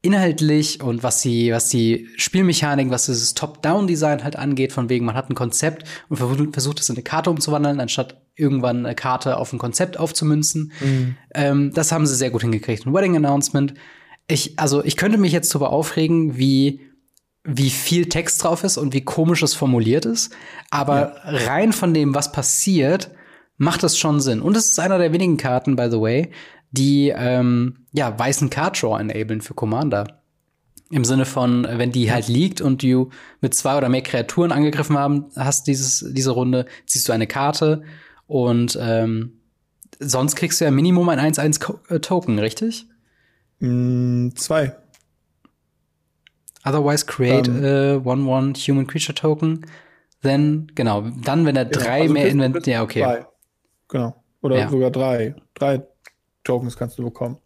inhaltlich 0.00 0.82
und 0.82 1.02
was 1.02 1.22
die, 1.22 1.52
was 1.52 1.68
die 1.68 2.08
Spielmechanik, 2.16 2.90
was 2.90 3.06
dieses 3.06 3.34
Top-Down-Design 3.34 4.22
halt 4.22 4.36
angeht, 4.36 4.72
von 4.72 4.88
wegen, 4.88 5.04
man 5.04 5.16
hat 5.16 5.28
ein 5.28 5.34
Konzept 5.34 5.84
und 6.08 6.18
versucht, 6.52 6.80
es 6.80 6.88
in 6.88 6.96
eine 6.96 7.02
Karte 7.02 7.30
umzuwandeln, 7.30 7.80
anstatt 7.80 8.22
irgendwann 8.36 8.86
eine 8.86 8.94
Karte 8.94 9.36
auf 9.36 9.52
ein 9.52 9.58
Konzept 9.58 9.98
aufzumünzen. 9.98 10.72
Ähm, 11.34 11.72
das 11.74 11.90
haben 11.90 12.06
sie 12.06 12.14
sehr 12.14 12.30
gut 12.30 12.42
hingekriegt. 12.42 12.86
Ein 12.86 12.94
Wedding 12.94 13.16
Announcement. 13.16 13.74
Ich, 14.28 14.58
also 14.58 14.84
ich 14.84 14.96
könnte 14.96 15.18
mich 15.18 15.32
jetzt 15.32 15.52
darüber 15.52 15.70
aufregen, 15.70 16.38
wie 16.38 16.80
wie 17.50 17.70
viel 17.70 18.10
Text 18.10 18.44
drauf 18.44 18.62
ist 18.62 18.76
und 18.76 18.92
wie 18.92 19.00
komisch 19.00 19.42
es 19.42 19.54
formuliert 19.54 20.04
ist. 20.04 20.34
Aber 20.70 21.16
rein 21.24 21.72
von 21.72 21.94
dem, 21.94 22.14
was 22.14 22.30
passiert, 22.30 23.10
macht 23.56 23.82
es 23.84 23.98
schon 23.98 24.20
Sinn. 24.20 24.42
Und 24.42 24.54
es 24.54 24.66
ist 24.66 24.78
einer 24.78 24.98
der 24.98 25.12
wenigen 25.14 25.38
Karten, 25.38 25.74
by 25.74 25.88
the 25.90 26.00
way, 26.00 26.30
die 26.70 27.12
ähm, 27.16 27.86
ja 27.92 28.16
weißen 28.18 28.50
Card 28.50 28.82
Draw 28.82 29.00
enablen 29.00 29.40
für 29.40 29.54
Commander. 29.54 30.20
Im 30.90 31.04
Sinne 31.04 31.26
von, 31.26 31.66
wenn 31.70 31.92
die 31.92 32.10
halt 32.10 32.28
liegt 32.28 32.62
und 32.62 32.82
du 32.82 33.10
mit 33.42 33.54
zwei 33.54 33.76
oder 33.76 33.90
mehr 33.90 34.00
Kreaturen 34.02 34.52
angegriffen 34.52 34.96
haben, 34.96 35.26
hast 35.36 35.66
dieses, 35.66 36.02
diese 36.14 36.30
Runde, 36.30 36.64
ziehst 36.86 37.06
du 37.08 37.12
eine 37.12 37.26
Karte 37.26 37.82
und 38.26 38.78
ähm, 38.80 39.40
sonst 39.98 40.36
kriegst 40.36 40.60
du 40.60 40.64
ja 40.64 40.70
Minimum 40.70 41.08
ein 41.10 41.18
1-1-Token, 41.20 42.38
richtig? 42.38 42.86
Mm, 43.60 44.30
zwei. 44.34 44.76
Otherwise 46.64 47.04
create 47.06 47.48
Ähm. 47.48 47.64
a 47.64 47.96
1-1 47.98 48.56
Human 48.68 48.86
Creature 48.86 49.14
Token. 49.14 49.66
Then, 50.22 50.72
genau, 50.74 51.02
dann, 51.22 51.46
wenn 51.46 51.56
er 51.56 51.64
drei 51.66 52.02
also 52.02 52.14
mehr 52.14 52.28
Invent, 52.28 52.66
ja, 52.66 52.82
okay. 52.82 53.02
Zwei. 53.02 53.26
Genau. 53.88 54.24
Oder 54.40 54.58
Ja. 54.58 54.68
sogar 54.68 54.90
drei. 54.90 55.34
Drei 55.54 55.82
Tokens 56.48 56.76
kannst 56.76 56.98
du 56.98 57.04
bekommen. 57.04 57.36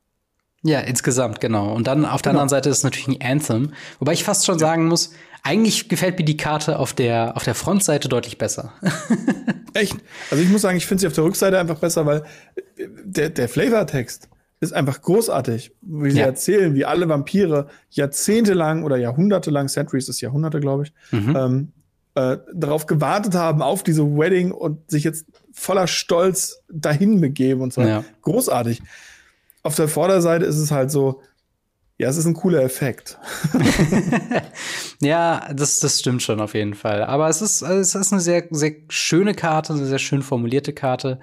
Ja, 0.64 0.78
insgesamt, 0.80 1.40
genau. 1.40 1.74
Und 1.74 1.86
dann 1.88 2.04
auf 2.06 2.22
der 2.22 2.30
Genau. 2.30 2.42
anderen 2.42 2.48
Seite 2.48 2.68
ist 2.70 2.84
natürlich 2.84 3.08
ein 3.08 3.20
Anthem. 3.32 3.72
Wobei 3.98 4.12
ich 4.12 4.22
fast 4.22 4.46
schon 4.46 4.60
sagen 4.60 4.86
muss, 4.86 5.12
eigentlich 5.42 5.88
gefällt 5.88 6.18
mir 6.18 6.24
die 6.24 6.36
Karte 6.36 6.78
auf 6.78 6.92
der, 6.92 7.36
auf 7.36 7.42
der 7.42 7.56
Frontseite 7.56 8.08
deutlich 8.08 8.38
besser. 8.38 8.72
Echt? 9.74 9.96
Also 10.30 10.42
ich 10.44 10.50
muss 10.50 10.62
sagen, 10.62 10.76
ich 10.76 10.86
finde 10.86 11.00
sie 11.00 11.06
auf 11.08 11.14
der 11.14 11.24
Rückseite 11.24 11.58
einfach 11.58 11.78
besser, 11.80 12.06
weil 12.06 12.22
äh, 12.76 12.86
der, 13.04 13.30
der 13.30 13.48
Flavortext 13.48 14.28
ist 14.60 14.72
einfach 14.72 15.02
großartig. 15.02 15.72
Wie 15.80 16.12
sie 16.12 16.20
Ja. 16.20 16.26
erzählen, 16.26 16.74
wie 16.76 16.84
alle 16.84 17.08
Vampire 17.08 17.66
jahrzehntelang 17.90 18.84
oder 18.84 18.96
jahrhundertelang, 18.96 19.66
Centuries 19.68 20.08
ist 20.08 20.20
Jahrhunderte, 20.20 20.60
glaube 20.60 20.84
ich, 20.84 20.92
Mhm. 21.10 21.36
ähm, 21.36 21.72
äh, 22.14 22.36
darauf 22.54 22.86
gewartet 22.86 23.34
haben, 23.34 23.62
auf 23.62 23.82
diese 23.82 24.04
Wedding 24.04 24.52
und 24.52 24.88
sich 24.90 25.02
jetzt 25.02 25.26
voller 25.52 25.86
Stolz 25.86 26.62
dahin 26.70 27.20
begeben 27.20 27.60
und 27.60 27.72
so. 27.72 27.82
Ja. 27.82 28.04
Großartig. 28.22 28.82
Auf 29.62 29.76
der 29.76 29.88
Vorderseite 29.88 30.44
ist 30.44 30.58
es 30.58 30.70
halt 30.70 30.90
so, 30.90 31.22
ja, 31.98 32.08
es 32.08 32.16
ist 32.16 32.26
ein 32.26 32.34
cooler 32.34 32.62
Effekt. 32.62 33.18
ja, 35.00 35.48
das, 35.54 35.78
das 35.78 36.00
stimmt 36.00 36.22
schon 36.22 36.40
auf 36.40 36.54
jeden 36.54 36.74
Fall. 36.74 37.04
Aber 37.04 37.28
es 37.28 37.42
ist, 37.42 37.62
es 37.62 37.94
ist 37.94 38.12
eine 38.12 38.20
sehr, 38.20 38.44
sehr 38.50 38.72
schöne 38.88 39.34
Karte, 39.34 39.72
eine 39.74 39.86
sehr 39.86 39.98
schön 39.98 40.22
formulierte 40.22 40.72
Karte. 40.72 41.20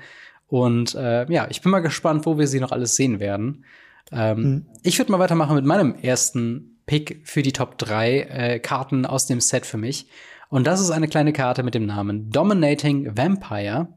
Und 0.47 0.95
äh, 0.95 1.29
ja, 1.31 1.47
ich 1.49 1.61
bin 1.61 1.71
mal 1.71 1.79
gespannt, 1.79 2.25
wo 2.25 2.37
wir 2.37 2.47
sie 2.47 2.59
noch 2.59 2.71
alles 2.71 2.95
sehen 2.95 3.19
werden. 3.19 3.65
Ähm, 4.11 4.37
Mhm. 4.37 4.65
Ich 4.83 4.97
würde 4.97 5.11
mal 5.11 5.19
weitermachen 5.19 5.55
mit 5.55 5.65
meinem 5.65 5.95
ersten 5.95 6.79
Pick 6.85 7.21
für 7.23 7.41
die 7.43 7.53
Top 7.53 7.77
3 7.77 8.19
äh, 8.21 8.59
Karten 8.59 9.05
aus 9.05 9.27
dem 9.27 9.41
Set 9.41 9.65
für 9.65 9.77
mich. 9.77 10.07
Und 10.49 10.65
das 10.65 10.79
ist 10.79 10.89
eine 10.89 11.07
kleine 11.07 11.33
Karte 11.33 11.61
mit 11.61 11.75
dem 11.75 11.85
Namen 11.85 12.31
Dominating 12.31 13.15
Vampire. 13.15 13.89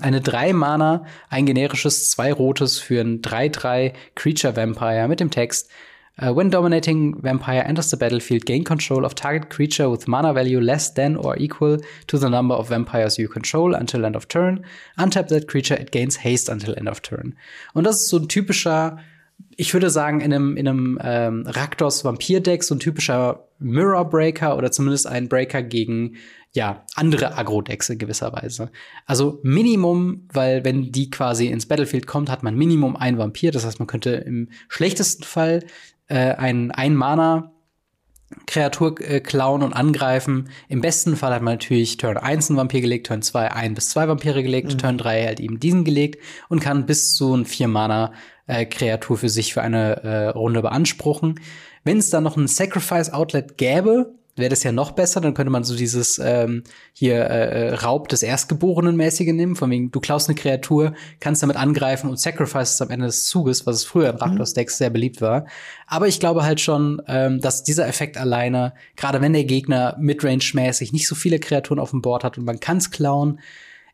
Eine 0.00 0.20
3 0.20 0.52
Mana, 0.52 1.04
ein 1.28 1.46
generisches, 1.46 2.10
zwei 2.10 2.32
rotes 2.32 2.78
für 2.78 3.00
ein 3.00 3.22
3-3 3.22 3.92
Creature 4.14 4.56
Vampire 4.56 5.08
mit 5.08 5.20
dem 5.20 5.30
Text 5.30 5.70
Uh, 6.18 6.32
when 6.32 6.48
dominating 6.48 7.22
vampire 7.22 7.62
enters 7.66 7.90
the 7.90 7.96
battlefield, 7.96 8.46
gain 8.46 8.64
control 8.64 9.04
of 9.04 9.14
target 9.14 9.50
creature 9.50 9.90
with 9.90 10.08
mana 10.08 10.32
value 10.32 10.58
less 10.58 10.94
than 10.94 11.14
or 11.14 11.36
equal 11.36 11.76
to 12.06 12.16
the 12.16 12.30
number 12.30 12.54
of 12.54 12.70
vampires 12.70 13.18
you 13.18 13.28
control 13.28 13.74
until 13.74 14.02
end 14.06 14.16
of 14.16 14.26
turn. 14.26 14.64
Untap 14.98 15.28
that 15.28 15.46
creature, 15.46 15.74
it 15.74 15.90
gains 15.90 16.16
haste 16.16 16.48
until 16.48 16.74
end 16.78 16.88
of 16.88 17.02
turn. 17.02 17.36
Und 17.74 17.84
das 17.84 18.00
ist 18.00 18.08
so 18.08 18.16
ein 18.16 18.28
typischer, 18.28 18.96
ich 19.58 19.74
würde 19.74 19.90
sagen, 19.90 20.22
in 20.22 20.32
einem, 20.32 20.56
in 20.56 20.66
einem 20.66 20.98
ähm, 21.02 21.44
Raktos 21.46 22.02
Vampir-Deck, 22.02 22.64
so 22.64 22.76
ein 22.76 22.80
typischer 22.80 23.44
Mirror 23.58 24.08
Breaker 24.08 24.56
oder 24.56 24.72
zumindest 24.72 25.06
ein 25.06 25.28
Breaker 25.28 25.62
gegen 25.62 26.16
ja, 26.56 26.84
andere 26.96 27.36
Agro-Decks 27.36 27.90
in 27.90 27.98
gewisser 27.98 28.32
Weise. 28.32 28.72
Also 29.04 29.38
Minimum, 29.42 30.26
weil 30.32 30.64
wenn 30.64 30.90
die 30.90 31.10
quasi 31.10 31.46
ins 31.46 31.66
Battlefield 31.66 32.06
kommt, 32.08 32.30
hat 32.30 32.42
man 32.42 32.56
Minimum 32.56 32.96
ein 32.96 33.18
Vampir. 33.18 33.52
Das 33.52 33.64
heißt, 33.64 33.78
man 33.78 33.86
könnte 33.86 34.10
im 34.10 34.48
schlechtesten 34.68 35.22
Fall 35.22 35.64
äh, 36.08 36.32
ein 36.32 36.72
Ein-Mana 36.72 37.52
Kreatur 38.46 39.00
äh, 39.00 39.20
klauen 39.20 39.62
und 39.62 39.72
angreifen. 39.72 40.48
Im 40.68 40.80
besten 40.80 41.14
Fall 41.14 41.32
hat 41.32 41.42
man 41.42 41.54
natürlich 41.54 41.96
Turn 41.96 42.16
1 42.16 42.50
einen 42.50 42.56
Vampir 42.56 42.80
gelegt, 42.80 43.06
Turn 43.06 43.22
2 43.22 43.52
ein 43.52 43.74
bis 43.74 43.90
zwei 43.90 44.08
Vampire 44.08 44.42
gelegt, 44.42 44.72
mhm. 44.72 44.78
Turn 44.78 44.98
3 44.98 45.26
halt 45.26 45.40
eben 45.40 45.60
diesen 45.60 45.84
gelegt 45.84 46.20
und 46.48 46.60
kann 46.60 46.86
bis 46.86 47.14
zu 47.14 47.34
ein 47.34 47.46
4-Mana 47.46 48.12
äh, 48.46 48.64
Kreatur 48.66 49.16
für 49.16 49.28
sich 49.28 49.54
für 49.54 49.62
eine 49.62 50.02
äh, 50.02 50.28
Runde 50.28 50.62
beanspruchen. 50.62 51.38
Wenn 51.84 51.98
es 51.98 52.10
dann 52.10 52.24
noch 52.24 52.36
ein 52.36 52.48
Sacrifice 52.48 53.12
Outlet 53.12 53.58
gäbe, 53.58 54.14
wäre 54.36 54.50
das 54.50 54.62
ja 54.62 54.72
noch 54.72 54.92
besser, 54.92 55.20
dann 55.20 55.34
könnte 55.34 55.50
man 55.50 55.64
so 55.64 55.74
dieses 55.74 56.18
ähm, 56.18 56.62
hier 56.92 57.28
äh, 57.28 57.68
äh, 57.68 57.74
Raub 57.74 58.08
des 58.08 58.22
Erstgeborenen 58.22 58.96
mäßige 58.96 59.32
nehmen, 59.32 59.56
von 59.56 59.70
wegen 59.70 59.90
du 59.90 60.00
klaust 60.00 60.28
eine 60.28 60.36
Kreatur, 60.36 60.94
kannst 61.20 61.42
damit 61.42 61.56
angreifen 61.56 62.08
und 62.10 62.20
sacrifices 62.20 62.80
am 62.82 62.90
Ende 62.90 63.06
des 63.06 63.24
Zuges, 63.26 63.66
was 63.66 63.76
es 63.76 63.84
früher 63.84 64.10
in 64.10 64.16
Raktos 64.16 64.54
Decks 64.54 64.78
sehr 64.78 64.90
beliebt 64.90 65.20
war. 65.20 65.46
Aber 65.86 66.06
ich 66.06 66.20
glaube 66.20 66.44
halt 66.44 66.60
schon, 66.60 67.02
ähm, 67.08 67.40
dass 67.40 67.64
dieser 67.64 67.88
Effekt 67.88 68.18
alleine, 68.18 68.74
gerade 68.96 69.20
wenn 69.20 69.32
der 69.32 69.44
Gegner 69.44 69.96
Midrange-mäßig 69.98 70.92
nicht 70.92 71.08
so 71.08 71.14
viele 71.14 71.38
Kreaturen 71.38 71.80
auf 71.80 71.90
dem 71.90 72.02
Board 72.02 72.24
hat 72.24 72.38
und 72.38 72.44
man 72.44 72.60
kann's 72.60 72.90
klauen, 72.90 73.40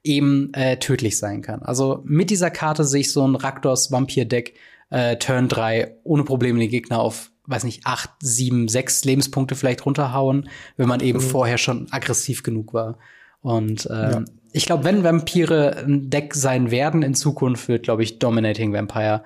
eben 0.05 0.53
äh, 0.55 0.79
tödlich 0.79 1.19
sein 1.19 1.43
kann. 1.43 1.63
Also 1.63 2.03
mit 2.05 2.31
dieser 2.31 2.51
Karte 2.51 2.85
sehe 2.85 3.03
ich 3.03 3.13
so 3.13 3.27
ein 3.27 3.37
Raktos 3.37 3.93
Vampir 3.93 4.25
Deck 4.25 4.55
äh, 4.91 5.17
Turn 5.17 5.49
3 5.49 5.97
ohne 6.05 6.25
Probleme 6.25 6.59
den 6.59 6.71
Gegner 6.71 7.01
auf 7.01 7.32
weiß 7.47 7.65
nicht, 7.65 7.87
acht, 7.87 8.11
sieben, 8.21 8.69
sechs 8.69 9.05
Lebenspunkte 9.05 9.55
vielleicht 9.55 9.85
runterhauen, 9.85 10.49
wenn 10.77 10.89
man 10.89 11.01
eben 11.01 11.19
mhm. 11.19 11.23
vorher 11.23 11.59
schon 11.59 11.89
aggressiv 11.91 12.43
genug 12.43 12.73
war. 12.73 12.99
Und 13.41 13.89
ähm, 13.91 14.11
ja. 14.11 14.25
ich 14.53 14.67
glaube, 14.67 14.85
wenn 14.85 15.03
Vampire 15.03 15.85
ein 15.85 16.11
Deck 16.11 16.35
sein 16.35 16.71
werden 16.71 17.03
in 17.03 17.15
Zukunft, 17.15 17.69
wird, 17.69 17.83
glaube 17.83 18.05
ich, 18.05 18.19
Dominating 18.19 18.73
Vampire 18.73 19.25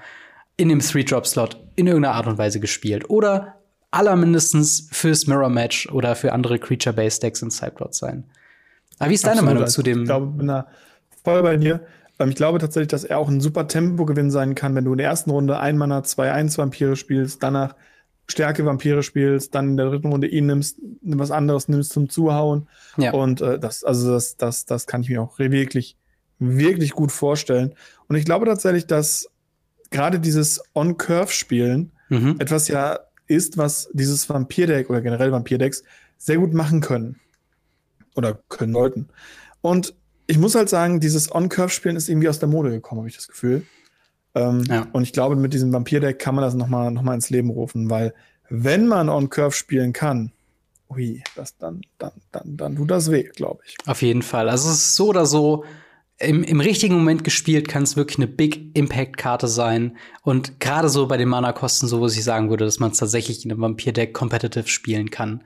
in 0.57 0.71
dem 0.71 0.81
Three-Drop-Slot 0.81 1.61
in 1.77 1.87
irgendeiner 1.87 2.15
Art 2.15 2.27
und 2.27 2.39
Weise 2.39 2.61
gespielt. 2.61 3.11
Oder 3.11 3.57
allermindestens 3.91 4.89
fürs 4.91 5.27
Mirror-Match 5.27 5.91
oder 5.91 6.17
für 6.17 6.33
andere 6.33 6.59
Creature-Based 6.59 7.23
Decks 7.23 7.43
in 7.43 7.51
Sideboard 7.51 7.95
sein. 7.95 8.25
Aber 8.99 9.11
wie 9.11 9.15
ist 9.15 9.25
deine 9.25 9.41
Absolut. 9.41 9.55
Meinung 9.55 9.69
zu 9.69 9.83
dem? 9.83 10.01
Ich 10.01 10.07
glaube, 10.07 10.27
bin 10.27 10.47
da 10.47 10.67
voll 11.23 11.43
bei 11.43 11.57
dir. 11.57 11.87
Ähm, 12.19 12.31
ich 12.31 12.37
glaube 12.37 12.59
tatsächlich, 12.59 12.89
dass 12.89 13.05
er 13.05 13.19
auch 13.19 13.29
ein 13.29 13.41
super 13.41 13.69
Tempo-Gewinn 13.69 14.31
sein 14.31 14.55
kann, 14.55 14.75
wenn 14.75 14.85
du 14.85 14.93
in 14.93 14.99
der 14.99 15.09
ersten 15.09 15.31
Runde 15.31 15.59
ein 15.59 15.77
Mana, 15.77 16.03
zwei, 16.03 16.33
eins 16.33 16.57
Vampire 16.57 16.97
spielst, 16.97 17.43
danach 17.43 17.75
Stärke 18.29 18.65
Vampire 18.65 19.03
spielst, 19.03 19.55
dann 19.55 19.71
in 19.71 19.77
der 19.77 19.87
dritten 19.87 20.09
Runde 20.09 20.27
ihn 20.27 20.47
nimmst, 20.47 20.79
was 21.03 21.31
anderes 21.31 21.69
nimmst 21.69 21.93
zum 21.93 22.09
Zuhauen. 22.09 22.69
Ja. 22.97 23.13
Und 23.13 23.41
äh, 23.41 23.59
das, 23.59 23.85
also 23.85 24.13
das, 24.13 24.37
das, 24.37 24.65
das 24.65 24.87
kann 24.87 25.03
ich 25.03 25.09
mir 25.09 25.23
auch 25.23 25.39
wirklich, 25.39 25.97
wirklich 26.39 26.91
gut 26.93 27.13
vorstellen. 27.13 27.75
Und 28.09 28.17
ich 28.17 28.25
glaube 28.25 28.47
tatsächlich, 28.47 28.87
dass 28.87 29.29
gerade 29.91 30.19
dieses 30.19 30.63
On-Curve-Spielen 30.75 31.93
mhm. 32.09 32.37
etwas 32.39 32.69
ja 32.69 32.99
ist, 33.29 33.59
was 33.59 33.89
dieses 33.93 34.29
Vampir-Deck 34.29 34.91
oder 34.91 35.01
generell 35.01 35.33
Vampir-Decks 35.33 35.85
sehr 36.19 36.39
gut 36.39 36.53
machen 36.53 36.81
können. 36.81 37.21
Oder 38.15 38.39
können 38.49 38.73
sollten. 38.73 39.09
Und 39.61 39.95
ich 40.27 40.39
muss 40.39 40.55
halt 40.55 40.69
sagen, 40.69 41.01
dieses 41.01 41.33
On-Curve-Spielen 41.33 41.97
ist 41.97 42.09
irgendwie 42.09 42.29
aus 42.29 42.39
der 42.39 42.49
Mode 42.49 42.71
gekommen, 42.71 43.01
habe 43.01 43.09
ich 43.09 43.17
das 43.17 43.29
Gefühl. 43.29 43.65
Ähm, 44.37 44.65
ja. 44.69 44.87
Und 44.93 45.03
ich 45.03 45.13
glaube, 45.13 45.35
mit 45.35 45.55
diesem 45.55 45.73
Vampir-Deck 45.73 46.19
kann 46.19 46.35
man 46.35 46.45
das 46.45 46.55
nochmal 46.55 46.91
noch 46.91 47.03
mal 47.03 47.15
ins 47.15 47.31
Leben 47.31 47.51
rufen, 47.51 47.89
weil 47.89 48.15
wenn 48.49 48.87
man 48.87 49.09
On 49.09 49.31
Curve 49.31 49.55
spielen 49.55 49.93
kann, 49.93 50.31
ui, 50.91 51.23
das 51.35 51.57
dann, 51.57 51.81
dann, 51.99 52.13
dann, 52.31 52.57
dann 52.57 52.77
tut 52.77 52.91
das 52.91 53.11
weh, 53.11 53.25
glaube 53.25 53.63
ich. 53.67 53.77
Auf 53.87 54.03
jeden 54.03 54.23
Fall. 54.23 54.49
Also 54.49 54.69
es 54.69 54.77
ist 54.77 54.97
so 54.97 55.09
oder 55.09 55.27
so, 55.27 55.65
im, 56.19 56.45
im 56.45 56.61
richtigen 56.61 56.95
Moment 56.95 57.25
gespielt 57.25 57.69
kann 57.69 57.83
es 57.83 57.97
wirklich 57.97 58.19
eine 58.19 58.27
Big 58.27 58.77
Impact-Karte 58.77 59.49
sein. 59.49 59.97
Und 60.23 60.61
gerade 60.61 60.89
so 60.89 61.07
bei 61.09 61.17
den 61.17 61.29
Mana-Kosten, 61.29 61.89
so 61.89 62.01
wo 62.01 62.07
ich 62.07 62.23
sagen 62.23 62.51
würde, 62.51 62.65
dass 62.65 62.79
man 62.79 62.91
es 62.93 62.99
tatsächlich 62.99 63.45
in 63.45 63.51
einem 63.51 63.61
Vampir-Deck 63.61 64.15
competitive 64.15 64.69
spielen 64.69 65.11
kann. 65.11 65.43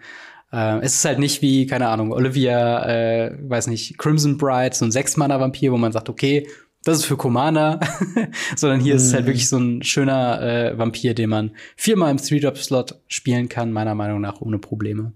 Äh, 0.53 0.79
es 0.81 0.95
ist 0.95 1.05
halt 1.05 1.19
nicht 1.19 1.43
wie, 1.43 1.67
keine 1.67 1.89
Ahnung, 1.89 2.13
Olivia, 2.13 2.85
äh, 2.87 3.39
weiß 3.41 3.69
nicht, 3.69 3.99
Crimson 3.99 4.37
Bride, 4.37 4.75
so 4.75 4.85
ein 4.85 4.93
Sechs-Mana-Vampir, 4.93 5.73
wo 5.73 5.77
man 5.77 5.93
sagt, 5.93 6.09
okay, 6.09 6.47
das 6.85 6.99
ist 6.99 7.05
für 7.05 7.17
Commander, 7.17 7.81
sondern 8.57 8.81
hier 8.81 8.95
mm. 8.95 8.97
ist 8.97 9.07
es 9.07 9.13
halt 9.13 9.25
mhm. 9.25 9.29
wirklich 9.29 9.49
so 9.49 9.59
ein 9.59 9.83
schöner 9.83 10.41
äh, 10.41 10.79
Vampir, 10.79 11.15
den 11.15 11.31
man 11.31 11.51
viermal 11.77 12.11
im 12.11 12.17
Three-Drop-Slot 12.17 13.01
spielen 13.09 13.49
kann, 13.49 13.73
meiner 13.73 13.95
Meinung 13.95 14.21
nach 14.21 14.41
ohne 14.41 14.59
Probleme. 14.59 15.13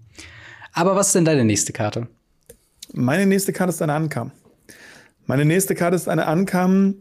Aber 0.73 0.95
was 0.95 1.07
ist 1.07 1.15
denn 1.15 1.25
deine 1.25 1.43
nächste 1.43 1.73
Karte? 1.73 2.07
Meine 2.93 3.25
nächste 3.25 3.51
Karte 3.51 3.71
ist 3.71 3.81
eine 3.81 3.93
Ankam. 3.93 4.31
Meine 5.25 5.45
nächste 5.45 5.73
Karte 5.73 5.95
ist 5.95 6.07
eine 6.07 6.27
Ankam, 6.27 6.95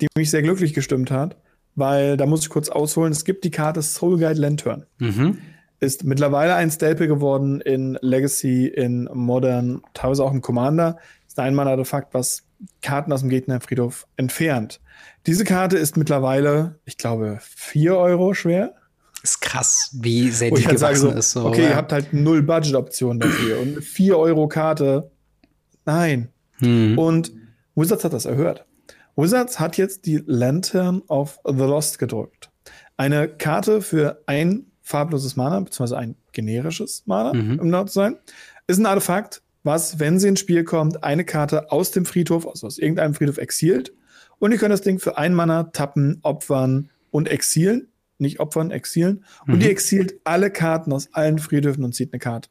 die 0.00 0.08
mich 0.16 0.30
sehr 0.30 0.42
glücklich 0.42 0.74
gestimmt 0.74 1.10
hat, 1.10 1.36
weil 1.76 2.16
da 2.16 2.26
muss 2.26 2.42
ich 2.42 2.48
kurz 2.48 2.68
ausholen. 2.68 3.12
Es 3.12 3.24
gibt 3.24 3.44
die 3.44 3.50
Karte 3.50 3.82
Soul 3.82 4.18
Guide 4.18 4.40
Lantern. 4.40 4.86
Mhm. 4.98 5.38
Ist 5.78 6.02
mittlerweile 6.02 6.56
ein 6.56 6.72
Staple 6.72 7.06
geworden 7.06 7.60
in 7.60 7.96
Legacy, 8.00 8.66
in 8.66 9.08
Modern, 9.12 9.80
teilweise 9.94 10.24
auch 10.24 10.32
im 10.32 10.40
Commander. 10.40 10.98
Ist 11.28 11.38
ein 11.38 11.54
Mana-Artefakt, 11.54 12.14
was 12.14 12.47
Karten 12.82 13.12
aus 13.12 13.20
dem 13.20 13.28
Gegnerfriedhof 13.28 14.06
entfernt. 14.16 14.80
Diese 15.26 15.44
Karte 15.44 15.78
ist 15.78 15.96
mittlerweile, 15.96 16.78
ich 16.84 16.96
glaube, 16.96 17.38
4 17.40 17.96
Euro 17.96 18.34
schwer. 18.34 18.74
Ist 19.22 19.40
krass, 19.40 19.90
wie 20.00 20.30
sehr 20.30 20.50
die 20.50 20.64
halt 20.64 20.76
gewachsen 20.76 21.10
so, 21.10 21.16
ist. 21.16 21.30
So, 21.32 21.46
okay, 21.46 21.62
ja. 21.62 21.68
ihr 21.70 21.76
habt 21.76 21.92
halt 21.92 22.12
null 22.12 22.42
Budget-Optionen 22.42 23.20
dafür. 23.20 23.60
Und 23.60 23.82
4 23.82 24.16
Euro 24.16 24.48
Karte, 24.48 25.10
nein. 25.84 26.28
Hm. 26.58 26.98
Und 26.98 27.32
Wizards 27.74 28.04
hat 28.04 28.12
das 28.12 28.26
erhört. 28.26 28.64
Wizards 29.16 29.58
hat 29.58 29.76
jetzt 29.76 30.06
die 30.06 30.22
Lantern 30.26 31.02
of 31.08 31.40
the 31.44 31.54
Lost 31.54 31.98
gedrückt. 31.98 32.50
Eine 32.96 33.28
Karte 33.28 33.82
für 33.82 34.22
ein 34.26 34.66
farbloses 34.82 35.36
Mana, 35.36 35.60
beziehungsweise 35.60 35.98
ein 35.98 36.16
generisches 36.32 37.02
Mana, 37.06 37.34
mhm. 37.34 37.58
um 37.58 37.66
genau 37.66 37.84
zu 37.84 37.94
sein. 37.94 38.16
Ist 38.66 38.78
ein 38.78 38.86
Artefakt, 38.86 39.42
was, 39.62 39.98
wenn 39.98 40.18
sie 40.18 40.28
ins 40.28 40.40
Spiel 40.40 40.64
kommt, 40.64 41.04
eine 41.04 41.24
Karte 41.24 41.70
aus 41.72 41.90
dem 41.90 42.06
Friedhof, 42.06 42.46
also 42.46 42.66
aus 42.66 42.78
irgendeinem 42.78 43.14
Friedhof 43.14 43.38
exilt. 43.38 43.92
Und 44.38 44.52
ihr 44.52 44.58
könnt 44.58 44.72
das 44.72 44.82
Ding 44.82 44.98
für 44.98 45.18
ein 45.18 45.34
Mana 45.34 45.64
tappen, 45.64 46.18
opfern 46.22 46.90
und 47.10 47.28
exilen. 47.28 47.88
Nicht 48.18 48.40
opfern, 48.40 48.70
exilen. 48.70 49.24
Mhm. 49.46 49.54
Und 49.54 49.62
ihr 49.62 49.70
exilt 49.70 50.14
alle 50.24 50.50
Karten 50.50 50.92
aus 50.92 51.12
allen 51.12 51.38
Friedhöfen 51.38 51.84
und 51.84 51.94
zieht 51.94 52.12
eine 52.12 52.20
Karte. 52.20 52.48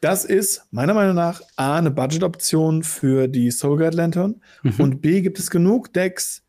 Das 0.00 0.26
ist 0.26 0.66
meiner 0.70 0.92
Meinung 0.92 1.14
nach 1.14 1.40
A, 1.56 1.78
eine 1.78 1.90
Budget-Option 1.90 2.82
für 2.82 3.26
die 3.26 3.50
Soul 3.50 3.78
Guide 3.78 3.96
Lantern. 3.96 4.42
Mhm. 4.62 4.74
Und 4.78 5.00
B, 5.00 5.22
gibt 5.22 5.38
es 5.38 5.50
genug 5.50 5.92
Decks, 5.94 6.42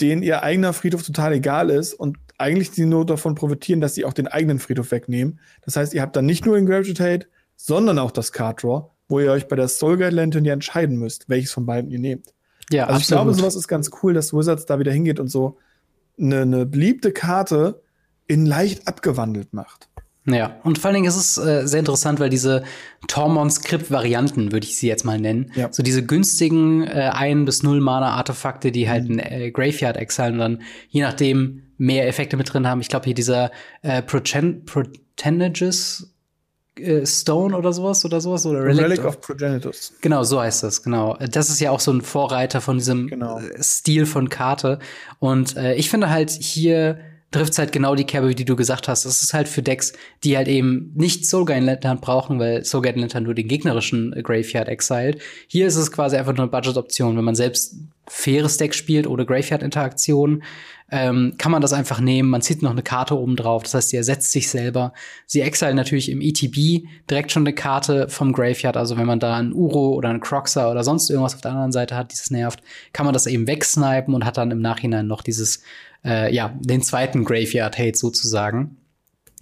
denen 0.00 0.22
ihr 0.22 0.42
eigener 0.42 0.72
Friedhof 0.72 1.02
total 1.02 1.34
egal 1.34 1.68
ist 1.68 1.92
und 1.92 2.16
eigentlich 2.38 2.70
die 2.70 2.86
nur 2.86 3.04
davon 3.04 3.34
profitieren, 3.34 3.80
dass 3.80 3.94
sie 3.94 4.04
auch 4.04 4.14
den 4.14 4.26
eigenen 4.26 4.58
Friedhof 4.58 4.90
wegnehmen. 4.90 5.38
Das 5.60 5.76
heißt, 5.76 5.94
ihr 5.94 6.02
habt 6.02 6.16
dann 6.16 6.26
nicht 6.26 6.46
nur 6.46 6.56
Ingravitate, 6.56 7.26
sondern 7.64 8.00
auch 8.00 8.10
das 8.10 8.32
Card 8.32 8.64
Draw, 8.64 8.90
wo 9.08 9.20
ihr 9.20 9.30
euch 9.30 9.46
bei 9.46 9.54
der 9.54 9.68
Soul 9.68 9.96
Guide 9.96 10.10
Lantern 10.10 10.44
ja 10.44 10.52
entscheiden 10.52 10.96
müsst, 10.96 11.28
welches 11.28 11.52
von 11.52 11.64
beiden 11.64 11.92
ihr 11.92 12.00
nehmt. 12.00 12.34
Ja, 12.72 12.86
also 12.86 12.96
absolut. 12.96 13.02
ich 13.02 13.08
glaube, 13.08 13.34
sowas 13.34 13.54
ist 13.54 13.68
ganz 13.68 13.90
cool, 14.02 14.14
dass 14.14 14.32
Wizards 14.32 14.66
da 14.66 14.80
wieder 14.80 14.90
hingeht 14.90 15.20
und 15.20 15.28
so 15.28 15.58
eine, 16.18 16.40
eine 16.40 16.66
beliebte 16.66 17.12
Karte 17.12 17.80
in 18.26 18.46
leicht 18.46 18.88
abgewandelt 18.88 19.52
macht. 19.52 19.88
Ja, 20.24 20.56
und 20.64 20.78
vor 20.78 20.88
allen 20.88 20.94
Dingen 20.94 21.06
ist 21.06 21.16
es 21.16 21.38
äh, 21.38 21.66
sehr 21.66 21.80
interessant, 21.80 22.18
weil 22.18 22.30
diese 22.30 22.64
Tormon-Skript-Varianten, 23.06 24.52
würde 24.52 24.66
ich 24.66 24.76
sie 24.76 24.88
jetzt 24.88 25.04
mal 25.04 25.20
nennen, 25.20 25.52
ja. 25.54 25.68
so 25.72 25.84
diese 25.84 26.04
günstigen 26.04 26.82
äh, 26.82 27.10
1 27.12 27.44
bis 27.44 27.62
0 27.62 27.80
Mana-Artefakte, 27.80 28.72
die 28.72 28.88
halt 28.88 29.08
mhm. 29.08 29.20
ein 29.20 29.20
äh, 29.20 29.50
Graveyard 29.52 29.96
exilen 29.96 30.34
und 30.34 30.38
dann 30.38 30.62
je 30.88 31.02
nachdem 31.02 31.62
mehr 31.76 32.08
Effekte 32.08 32.36
mit 32.36 32.52
drin 32.52 32.66
haben. 32.66 32.80
Ich 32.80 32.88
glaube 32.88 33.04
hier 33.04 33.14
dieser 33.14 33.52
äh, 33.82 34.02
Protenages 34.02 36.11
Stone 37.04 37.56
oder 37.56 37.72
sowas 37.72 38.04
oder 38.04 38.20
sowas 38.20 38.46
oder 38.46 38.64
Relic, 38.64 38.84
Relic 38.84 39.04
of 39.04 39.20
Progenitus. 39.20 39.92
Genau, 40.00 40.22
so 40.22 40.40
heißt 40.40 40.62
das, 40.62 40.82
genau. 40.82 41.16
Das 41.30 41.50
ist 41.50 41.60
ja 41.60 41.70
auch 41.70 41.80
so 41.80 41.92
ein 41.92 42.00
Vorreiter 42.00 42.60
von 42.60 42.78
diesem 42.78 43.08
genau. 43.08 43.40
Stil 43.60 44.06
von 44.06 44.28
Karte 44.28 44.78
und 45.18 45.56
äh, 45.56 45.74
ich 45.74 45.90
finde 45.90 46.08
halt 46.10 46.30
hier 46.30 46.98
trifft 47.32 47.58
halt 47.58 47.72
genau 47.72 47.94
die 47.94 48.04
Kerbe, 48.04 48.34
die 48.34 48.44
du 48.44 48.54
gesagt 48.56 48.88
hast. 48.88 49.04
Das 49.04 49.22
ist 49.22 49.34
halt 49.34 49.48
für 49.48 49.62
Decks, 49.62 49.94
die 50.22 50.36
halt 50.36 50.48
eben 50.48 50.92
nicht 50.94 51.26
Soulguide 51.26 51.64
Lantern 51.64 51.98
brauchen, 51.98 52.38
weil 52.38 52.64
Soulguide 52.64 53.00
Lantern 53.00 53.24
nur 53.24 53.34
den 53.34 53.48
gegnerischen 53.48 54.12
Graveyard 54.22 54.68
exiled. 54.68 55.20
Hier 55.48 55.66
ist 55.66 55.76
es 55.76 55.90
quasi 55.90 56.16
einfach 56.16 56.34
nur 56.34 56.42
eine 56.42 56.50
Budget-Option. 56.50 57.16
Wenn 57.16 57.24
man 57.24 57.34
selbst 57.34 57.76
faires 58.06 58.58
Deck 58.58 58.74
spielt 58.74 59.06
oder 59.06 59.24
Graveyard-Interaktion, 59.24 60.42
ähm, 60.94 61.36
kann 61.38 61.50
man 61.50 61.62
das 61.62 61.72
einfach 61.72 62.00
nehmen. 62.00 62.28
Man 62.28 62.42
zieht 62.42 62.60
noch 62.60 62.70
eine 62.70 62.82
Karte 62.82 63.18
oben 63.18 63.34
drauf. 63.34 63.62
Das 63.62 63.72
heißt, 63.72 63.88
sie 63.88 63.96
ersetzt 63.96 64.30
sich 64.30 64.50
selber. 64.50 64.92
Sie 65.26 65.40
exile 65.40 65.74
natürlich 65.74 66.10
im 66.10 66.20
ETB 66.20 66.86
direkt 67.08 67.32
schon 67.32 67.44
eine 67.44 67.54
Karte 67.54 68.10
vom 68.10 68.34
Graveyard. 68.34 68.76
Also 68.76 68.98
wenn 68.98 69.06
man 69.06 69.18
da 69.18 69.36
einen 69.36 69.54
Uro 69.54 69.94
oder 69.94 70.10
einen 70.10 70.20
Croxer 70.20 70.70
oder 70.70 70.84
sonst 70.84 71.08
irgendwas 71.08 71.34
auf 71.34 71.40
der 71.40 71.52
anderen 71.52 71.72
Seite 71.72 71.96
hat, 71.96 72.12
dieses 72.12 72.30
nervt, 72.30 72.62
kann 72.92 73.06
man 73.06 73.14
das 73.14 73.26
eben 73.26 73.46
wegsnipen 73.46 74.12
und 74.12 74.26
hat 74.26 74.36
dann 74.36 74.50
im 74.50 74.60
Nachhinein 74.60 75.06
noch 75.06 75.22
dieses 75.22 75.62
äh, 76.04 76.32
ja, 76.32 76.54
den 76.60 76.82
zweiten 76.82 77.24
Graveyard-Hate 77.24 77.96
sozusagen. 77.96 78.76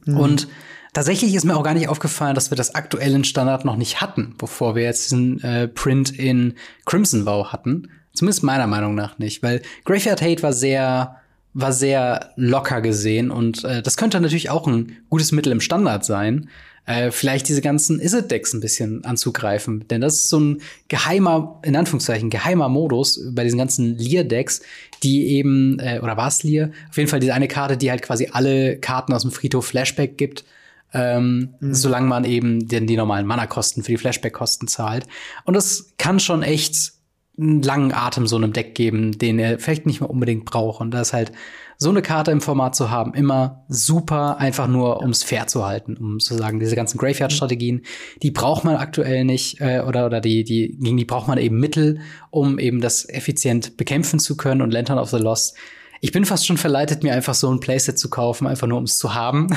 Mhm. 0.05 0.17
Und 0.19 0.49
tatsächlich 0.93 1.35
ist 1.35 1.45
mir 1.45 1.57
auch 1.57 1.65
gar 1.65 1.75
nicht 1.75 1.89
aufgefallen, 1.89 2.37
dass 2.37 2.53
wir 2.53 2.57
das 2.57 2.77
aktuellen 2.77 3.25
Standard 3.25 3.65
noch 3.65 3.77
nicht 3.77 4.01
hatten, 4.01 4.37
bevor 4.39 4.77
wir 4.77 4.85
jetzt 4.85 5.07
diesen 5.07 5.43
äh, 5.43 5.67
Print 5.67 6.17
in 6.17 6.55
Crimson 6.87 7.27
Vow 7.27 7.49
hatten. 7.49 7.91
Zumindest 8.13 8.45
meiner 8.45 8.69
Meinung 8.69 8.95
nach 8.95 9.19
nicht, 9.19 9.43
weil 9.43 9.63
Graveyard 9.85 10.23
Hate 10.23 10.45
war 10.45 10.53
sehr 10.53 11.20
war 11.53 11.73
sehr 11.73 12.31
locker 12.37 12.81
gesehen 12.81 13.31
und 13.31 13.65
äh, 13.65 13.83
das 13.83 13.97
könnte 13.97 14.21
natürlich 14.21 14.51
auch 14.51 14.67
ein 14.67 14.99
gutes 15.09 15.33
Mittel 15.33 15.53
im 15.53 15.61
Standard 15.61 16.05
sein, 16.05 16.49
äh, 16.87 17.11
vielleicht 17.11 17.49
diese 17.49 17.61
ganzen 17.61 18.01
Izzet-Decks 18.01 18.53
ein 18.53 18.61
bisschen 18.61 19.05
anzugreifen. 19.05 19.87
Denn 19.89 20.01
das 20.01 20.15
ist 20.15 20.29
so 20.29 20.41
ein 20.41 20.63
geheimer, 20.89 21.61
in 21.63 21.77
Anführungszeichen, 21.77 22.31
geheimer 22.31 22.69
Modus 22.69 23.21
bei 23.33 23.45
diesen 23.45 23.59
ganzen 23.59 23.97
Lear-Decks, 23.97 24.63
die 25.03 25.29
eben, 25.29 25.79
äh, 25.79 26.01
oder 26.03 26.17
war 26.17 26.29
es 26.29 26.43
Lear? 26.43 26.71
Auf 26.89 26.97
jeden 26.97 27.09
Fall 27.09 27.21
diese 27.21 27.35
eine 27.35 27.49
Karte, 27.49 27.77
die 27.77 27.91
halt 27.91 28.03
quasi 28.03 28.31
alle 28.33 28.79
Karten 28.79 29.13
aus 29.13 29.23
dem 29.23 29.31
Friedhof 29.31 29.67
Flashback 29.67 30.19
gibt. 30.19 30.45
Ähm, 30.93 31.55
mhm. 31.61 31.73
solange 31.73 32.09
man 32.09 32.25
eben 32.25 32.67
den, 32.67 32.89
die 32.89 32.97
normalen 32.97 33.25
Mana-Kosten 33.25 33.85
für 33.85 33.93
die 33.93 33.97
Flashback-Kosten 33.97 34.67
zahlt. 34.67 35.07
Und 35.45 35.55
das 35.55 35.93
kann 35.99 36.19
schon 36.19 36.43
echt 36.43 36.95
einen 37.41 37.63
langen 37.63 37.93
Atem 37.93 38.27
so 38.27 38.37
einem 38.37 38.53
Deck 38.53 38.75
geben, 38.75 39.19
den 39.19 39.39
er 39.39 39.59
vielleicht 39.59 39.87
nicht 39.87 40.01
mehr 40.01 40.11
unbedingt 40.11 40.45
braucht. 40.45 40.81
Und 40.81 40.93
da 40.93 41.01
ist 41.01 41.13
halt 41.13 41.33
so 41.79 41.89
eine 41.89 42.03
Karte 42.03 42.31
im 42.31 42.43
Format 42.43 42.77
zu 42.77 42.91
haben, 42.91 43.15
immer 43.15 43.65
super, 43.69 44.37
einfach 44.39 44.69
nur, 44.69 45.01
ums 45.01 45.23
fair 45.23 45.47
zu 45.47 45.67
halten, 45.67 45.97
um 45.97 46.21
zu 46.21 46.35
sagen, 46.35 46.61
diese 46.61 46.77
ganzen 46.77 46.99
Graveyard-Strategien, 46.99 47.83
die 48.23 48.31
braucht 48.31 48.65
man 48.65 48.77
aktuell 48.77 49.25
nicht, 49.25 49.61
äh, 49.61 49.81
oder, 49.81 50.05
oder 50.05 50.21
die, 50.21 50.45
die, 50.45 50.77
gegen 50.79 50.99
die 50.99 51.07
braucht 51.07 51.27
man 51.27 51.39
eben 51.39 51.59
Mittel, 51.59 52.01
um 52.29 52.59
eben 52.59 52.83
das 52.83 53.09
effizient 53.09 53.79
bekämpfen 53.79 54.19
zu 54.19 54.37
können 54.37 54.61
und 54.61 54.73
Lantern 54.73 54.99
of 54.99 55.11
the 55.11 55.17
Lost 55.17 55.57
ich 56.01 56.13
bin 56.13 56.25
fast 56.25 56.47
schon 56.47 56.57
verleitet, 56.57 57.03
mir 57.03 57.13
einfach 57.13 57.35
so 57.35 57.51
ein 57.53 57.61
Playset 57.61 57.99
zu 57.99 58.09
kaufen, 58.09 58.47
einfach 58.47 58.67
nur 58.67 58.79
um 58.79 58.85
es 58.85 58.97
zu 58.97 59.15
haben, 59.15 59.49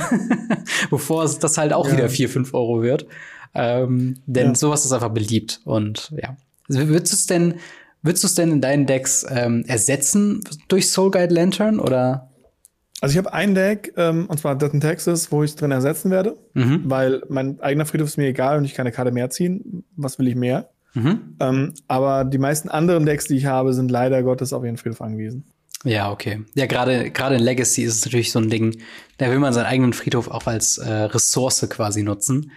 bevor 0.89 1.23
es 1.23 1.39
das 1.39 1.57
halt 1.57 1.71
auch 1.71 1.87
ja. 1.87 1.93
wieder 1.93 2.09
vier 2.09 2.29
fünf 2.29 2.53
Euro 2.53 2.81
wird. 2.81 3.07
Ähm, 3.55 4.19
denn 4.25 4.47
ja. 4.49 4.55
sowas 4.55 4.83
ist 4.83 4.91
einfach 4.91 5.13
beliebt. 5.13 5.61
Und 5.63 6.11
ja. 6.21 6.35
Also, 6.69 6.87
würdest 6.87 7.13
du 7.13 7.15
es 7.15 7.25
denn, 7.25 7.55
Würdest 8.03 8.23
du 8.23 8.27
es 8.27 8.35
denn 8.35 8.51
in 8.51 8.61
deinen 8.61 8.85
Decks 8.85 9.25
ähm, 9.29 9.63
ersetzen 9.65 10.41
durch 10.67 10.89
Soul 10.89 11.09
Guide 11.09 11.33
Lantern 11.33 11.79
oder? 11.79 12.29
Also 12.99 13.13
ich 13.13 13.17
habe 13.17 13.33
ein 13.33 13.55
Deck, 13.55 13.93
ähm, 13.97 14.27
und 14.27 14.39
zwar 14.39 14.57
Death 14.57 14.73
in 14.73 14.81
Texas, 14.81 15.31
wo 15.31 15.43
ich 15.43 15.51
es 15.51 15.55
drin 15.55 15.71
ersetzen 15.71 16.11
werde, 16.11 16.37
mhm. 16.53 16.83
weil 16.85 17.23
mein 17.29 17.59
eigener 17.61 17.85
Friedhof 17.85 18.09
ist 18.09 18.17
mir 18.17 18.27
egal 18.27 18.57
und 18.57 18.65
ich 18.65 18.73
kann 18.73 18.85
eine 18.85 18.93
Karte 18.93 19.11
mehr 19.11 19.29
ziehen. 19.29 19.85
Was 19.95 20.19
will 20.19 20.27
ich 20.27 20.35
mehr? 20.35 20.69
Mhm. 20.93 21.35
Ähm, 21.39 21.73
aber 21.87 22.25
die 22.25 22.37
meisten 22.37 22.69
anderen 22.69 23.05
Decks, 23.05 23.25
die 23.25 23.37
ich 23.37 23.45
habe, 23.45 23.73
sind 23.73 23.89
leider 23.89 24.21
Gottes 24.21 24.51
auf 24.51 24.63
ihren 24.63 24.77
Friedhof 24.77 25.01
angewiesen. 25.01 25.45
Ja, 25.85 26.11
okay. 26.11 26.41
Ja, 26.55 26.65
gerade 26.65 27.09
gerade 27.09 27.35
in 27.35 27.41
Legacy 27.41 27.83
ist 27.83 27.95
es 27.95 28.05
natürlich 28.05 28.31
so 28.31 28.39
ein 28.39 28.49
Ding, 28.49 28.77
da 29.17 29.29
will 29.29 29.39
man 29.39 29.53
seinen 29.53 29.65
eigenen 29.65 29.93
Friedhof 29.93 30.29
auch 30.29 30.45
als 30.45 30.77
äh, 30.77 30.91
Ressource 30.91 31.65
quasi 31.69 32.03
nutzen. 32.03 32.51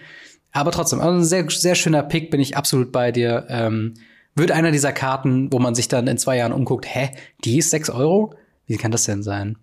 Aber 0.51 0.71
trotzdem, 0.71 0.99
also 0.99 1.17
ein 1.17 1.23
sehr, 1.23 1.49
sehr 1.49 1.75
schöner 1.75 2.03
Pick, 2.03 2.31
bin 2.31 2.39
ich 2.39 2.57
absolut 2.57 2.91
bei 2.91 3.11
dir. 3.11 3.45
Ähm, 3.49 3.95
wird 4.35 4.51
einer 4.51 4.71
dieser 4.71 4.93
Karten, 4.93 5.51
wo 5.51 5.59
man 5.59 5.75
sich 5.75 5.87
dann 5.87 6.07
in 6.07 6.17
zwei 6.17 6.37
Jahren 6.37 6.51
umguckt, 6.51 6.85
hä, 6.87 7.09
die 7.43 7.57
ist 7.57 7.71
sechs 7.71 7.89
Euro? 7.89 8.35
Wie 8.67 8.77
kann 8.77 8.91
das 8.91 9.05
denn 9.05 9.23
sein? 9.23 9.57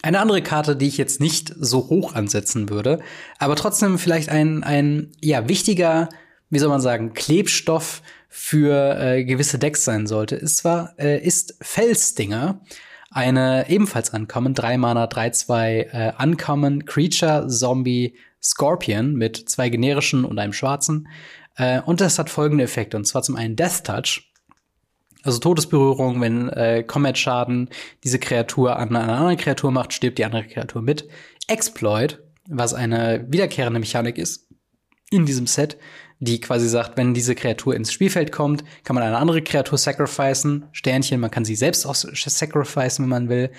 Eine 0.00 0.20
andere 0.20 0.42
Karte, 0.42 0.76
die 0.76 0.86
ich 0.86 0.96
jetzt 0.96 1.20
nicht 1.20 1.52
so 1.58 1.88
hoch 1.88 2.14
ansetzen 2.14 2.70
würde, 2.70 3.00
aber 3.38 3.56
trotzdem 3.56 3.98
vielleicht 3.98 4.28
ein, 4.28 4.62
ein 4.62 5.10
ja, 5.20 5.48
wichtiger, 5.48 6.08
wie 6.50 6.58
soll 6.60 6.68
man 6.68 6.80
sagen, 6.80 7.14
Klebstoff 7.14 8.02
für 8.28 8.98
äh, 8.98 9.24
gewisse 9.24 9.58
Decks 9.58 9.84
sein 9.84 10.06
sollte, 10.06 10.36
ist 10.36 10.58
zwar, 10.58 10.94
äh, 10.98 11.18
ist 11.18 11.56
Felsdinger. 11.60 12.60
Eine 13.10 13.68
ebenfalls 13.68 14.10
Uncommon, 14.10 14.54
3 14.54 14.78
Mana, 14.78 15.06
3-2 15.06 15.66
äh, 15.90 16.12
Uncommon 16.22 16.84
Creature 16.84 17.48
Zombie 17.48 18.14
Scorpion 18.42 19.14
mit 19.14 19.48
zwei 19.48 19.68
generischen 19.68 20.24
und 20.24 20.38
einem 20.38 20.52
schwarzen. 20.52 21.08
Äh, 21.56 21.80
und 21.82 22.00
das 22.00 22.18
hat 22.18 22.30
folgende 22.30 22.64
Effekte. 22.64 22.96
Und 22.96 23.04
zwar 23.04 23.22
zum 23.22 23.36
einen 23.36 23.56
Death 23.56 23.84
Touch. 23.84 24.32
Also 25.24 25.40
Todesberührung, 25.40 26.20
wenn 26.20 26.48
äh, 26.50 26.84
Combat-Schaden 26.84 27.70
diese 28.04 28.18
Kreatur 28.18 28.76
an 28.76 28.94
eine 28.94 29.12
andere 29.12 29.36
Kreatur 29.36 29.72
macht, 29.72 29.92
stirbt 29.92 30.18
die 30.18 30.24
andere 30.24 30.44
Kreatur 30.44 30.80
mit. 30.80 31.08
Exploit, 31.48 32.20
was 32.48 32.72
eine 32.72 33.26
wiederkehrende 33.28 33.80
Mechanik 33.80 34.16
ist 34.16 34.46
in 35.10 35.26
diesem 35.26 35.46
Set, 35.46 35.76
die 36.20 36.40
quasi 36.40 36.68
sagt, 36.68 36.96
wenn 36.96 37.14
diese 37.14 37.34
Kreatur 37.34 37.74
ins 37.74 37.92
Spielfeld 37.92 38.32
kommt, 38.32 38.64
kann 38.84 38.94
man 38.94 39.04
eine 39.04 39.18
andere 39.18 39.42
Kreatur 39.42 39.78
sacrificen. 39.78 40.66
Sternchen, 40.72 41.20
man 41.20 41.30
kann 41.30 41.44
sie 41.44 41.56
selbst 41.56 41.86
auch 41.86 41.94
sacrificen, 41.94 43.04
wenn 43.04 43.10
man 43.10 43.28
will. 43.28 43.50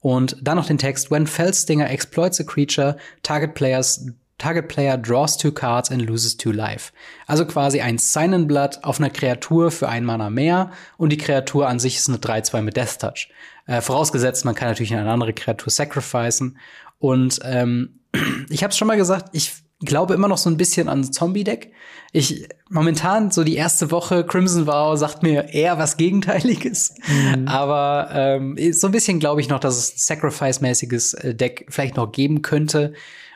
Und 0.00 0.36
dann 0.42 0.56
noch 0.56 0.66
den 0.66 0.78
Text, 0.78 1.10
when 1.10 1.26
Fellstinger 1.26 1.88
exploits 1.90 2.40
a 2.40 2.44
creature, 2.44 2.96
target 3.22 3.54
players 3.54 4.06
Target 4.42 4.66
Player 4.66 4.96
draws 4.96 5.36
two 5.36 5.52
cards 5.52 5.88
and 5.90 6.02
loses 6.02 6.36
two 6.36 6.50
life. 6.50 6.92
Also 7.28 7.44
quasi 7.44 7.80
ein 7.80 7.98
Sign 7.98 8.48
Blood 8.48 8.80
auf 8.82 8.98
einer 8.98 9.10
Kreatur 9.10 9.70
für 9.70 9.88
ein 9.88 10.04
Mana 10.04 10.30
mehr 10.30 10.72
und 10.96 11.10
die 11.10 11.16
Kreatur 11.16 11.68
an 11.68 11.78
sich 11.78 11.96
ist 11.96 12.08
eine 12.08 12.18
3-2 12.18 12.60
mit 12.60 12.76
Death 12.76 12.98
Touch. 12.98 13.28
Äh, 13.66 13.80
vorausgesetzt, 13.80 14.44
man 14.44 14.56
kann 14.56 14.68
natürlich 14.68 14.92
eine 14.92 15.08
andere 15.08 15.32
Kreatur 15.32 15.70
sacrificen. 15.70 16.58
Und 16.98 17.38
ähm, 17.44 18.00
ich 18.50 18.64
habe 18.64 18.72
es 18.72 18.76
schon 18.76 18.88
mal 18.88 18.96
gesagt, 18.96 19.28
ich 19.32 19.52
glaube 19.84 20.14
immer 20.14 20.26
noch 20.26 20.38
so 20.38 20.50
ein 20.50 20.56
bisschen 20.56 20.88
an 20.88 21.04
Zombie-Deck. 21.04 21.70
Ich 22.12 22.48
momentan 22.68 23.30
so 23.30 23.44
die 23.44 23.56
erste 23.56 23.92
Woche 23.92 24.24
Crimson 24.24 24.66
Vow 24.66 24.98
sagt 24.98 25.22
mir 25.22 25.50
eher 25.54 25.78
was 25.78 25.96
Gegenteiliges, 25.96 26.94
mhm. 27.06 27.46
aber 27.46 28.10
ähm, 28.12 28.58
so 28.72 28.88
ein 28.88 28.92
bisschen 28.92 29.20
glaube 29.20 29.40
ich 29.40 29.48
noch, 29.48 29.60
dass 29.60 29.76
es 29.76 29.92
ein 29.92 29.98
Sacrifice-mäßiges 29.98 31.14
äh, 31.14 31.34
Deck 31.34 31.66
vielleicht 31.68 31.96
noch 31.96 32.10
geben 32.10 32.42
könnte. 32.42 32.92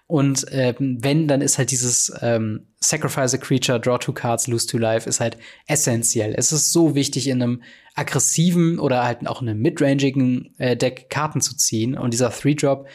Und 0.09 0.47
ähm, 0.51 0.99
wenn, 1.01 1.27
dann 1.27 1.41
ist 1.41 1.59
halt 1.59 1.73
dieses 1.73 2.13
ähm, 2.21 2.67
Sacrifice 2.79 3.35
a 3.35 3.39
Creature, 3.39 3.81
Draw 3.81 3.99
two 3.99 4.13
Cards, 4.13 4.47
Lose 4.47 4.67
two 4.67 4.79
Life 4.79 5.09
ist 5.09 5.19
halt 5.19 5.37
essentiell. 5.67 6.33
Es 6.37 6.53
ist 6.53 6.73
so 6.73 6.95
wichtig, 6.95 7.27
in 7.27 7.43
einem 7.43 7.63
aggressiven 7.95 8.79
oder 8.79 9.05
halt 9.05 9.27
auch 9.27 9.43
in 9.43 9.49
einem 9.49 9.61
midrangigen 9.61 10.55
äh, 10.59 10.77
Deck 10.77 11.11
Karten 11.11 11.41
zu 11.41 11.57
ziehen. 11.57 11.99
Und 11.99 12.13
dieser 12.13 12.31
Three-Drop 12.31 12.87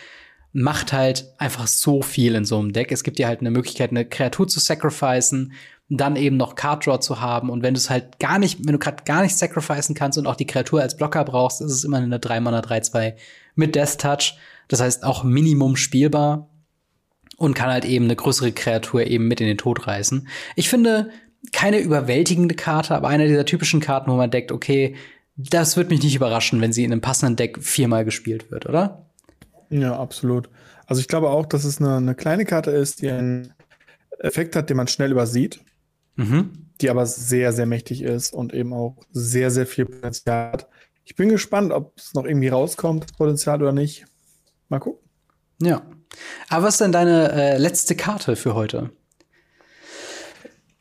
macht 0.54 0.94
halt 0.94 1.34
einfach 1.38 1.68
so 1.68 2.02
viel 2.02 2.36
in 2.36 2.46
so 2.46 2.60
einem 2.60 2.72
Deck. 2.72 2.92
Es 2.94 3.04
gibt 3.04 3.20
dir 3.20 3.28
halt 3.28 3.42
eine 3.42 3.52
Möglichkeit, 3.52 3.92
eine 3.92 4.06
Kreatur 4.06 4.48
zu 4.48 4.62
sacrificen, 4.62 5.54
dann 5.90 6.16
eben 6.16 6.38
noch 6.38 6.56
Card 6.56 6.86
Draw 6.86 7.00
zu 7.00 7.20
haben. 7.20 7.50
Und 7.50 7.62
wenn 7.62 7.74
du 7.74 7.78
es 7.78 7.90
halt 7.90 8.20
gar 8.20 8.40
nicht, 8.40 8.60
wenn 8.66 8.74
du 8.74 8.80
gerade 8.80 9.04
gar 9.04 9.22
nicht 9.22 9.36
sacrificen 9.36 9.96
kannst 9.96 10.18
und 10.18 10.28
auch 10.28 10.38
die 10.38 10.46
Kreatur 10.46 10.82
als 10.82 10.96
Blocker 10.96 11.26
brauchst, 11.26 11.60
ist 11.60 11.72
es 11.72 11.84
immer 11.84 11.98
eine 11.98 12.20
3 12.20 12.40
Mana 12.40 12.62
3-2 12.62 13.16
mit 13.56 13.76
Death 13.76 14.00
Touch. 14.00 14.38
Das 14.70 14.80
heißt 14.80 15.04
auch 15.04 15.26
Minimum 15.26 15.76
spielbar 15.76 16.48
und 17.42 17.56
kann 17.56 17.72
halt 17.72 17.86
eben 17.86 18.06
eine 18.06 18.16
größere 18.16 18.52
Kreatur 18.52 19.08
eben 19.08 19.28
mit 19.28 19.42
in 19.42 19.48
den 19.48 19.58
Tod 19.58 19.88
reißen. 19.88 20.28
Ich 20.56 20.70
finde 20.70 21.10
keine 21.52 21.80
überwältigende 21.80 22.54
Karte, 22.54 22.96
aber 22.96 23.08
eine 23.08 23.28
dieser 23.28 23.46
typischen 23.46 23.80
Karten, 23.80 24.12
wo 24.12 24.16
man 24.16 24.30
denkt, 24.30 24.52
okay, 24.52 24.96
das 25.36 25.76
wird 25.76 25.90
mich 25.90 26.04
nicht 26.04 26.16
überraschen, 26.16 26.62
wenn 26.62 26.72
sie 26.72 26.84
in 26.84 26.92
einem 26.92 27.02
passenden 27.02 27.36
Deck 27.36 27.58
viermal 27.60 28.06
gespielt 28.06 28.52
wird, 28.52 28.68
oder? 28.68 29.08
Ja, 29.72 29.98
absolut. 29.98 30.50
Also 30.86 31.00
ich 31.00 31.08
glaube 31.08 31.30
auch, 31.30 31.48
dass 31.48 31.64
es 31.64 31.80
eine, 31.80 31.96
eine 31.96 32.14
kleine 32.14 32.46
Karte 32.46 32.70
ist, 32.70 33.02
die 33.02 33.10
einen 33.10 33.54
Effekt 34.20 34.56
hat, 34.56 34.70
den 34.70 34.78
man 34.78 34.88
schnell 34.88 35.12
übersieht, 35.12 35.62
mhm. 36.18 36.68
die 36.80 36.92
aber 36.92 37.08
sehr, 37.08 37.54
sehr 37.54 37.66
mächtig 37.66 38.04
ist 38.04 38.34
und 38.34 38.54
eben 38.54 38.72
auch 38.72 38.98
sehr, 39.12 39.50
sehr 39.50 39.66
viel 39.66 39.86
Potenzial 39.86 40.52
hat. 40.52 40.68
Ich 41.06 41.16
bin 41.16 41.30
gespannt, 41.30 41.72
ob 41.72 41.98
es 41.98 42.14
noch 42.14 42.26
irgendwie 42.26 42.50
rauskommt, 42.50 43.06
das 43.06 43.14
Potenzial 43.14 43.64
oder 43.64 43.72
nicht. 43.72 44.06
Mal 44.70 44.80
gucken. 44.80 45.10
Ja. 45.60 45.82
Aber 46.50 46.66
was 46.66 46.76
ist 46.76 46.82
denn 46.82 46.92
deine 46.92 47.32
äh, 47.32 47.58
letzte 47.58 47.96
Karte 47.96 48.36
für 48.36 48.54
heute? 48.56 48.92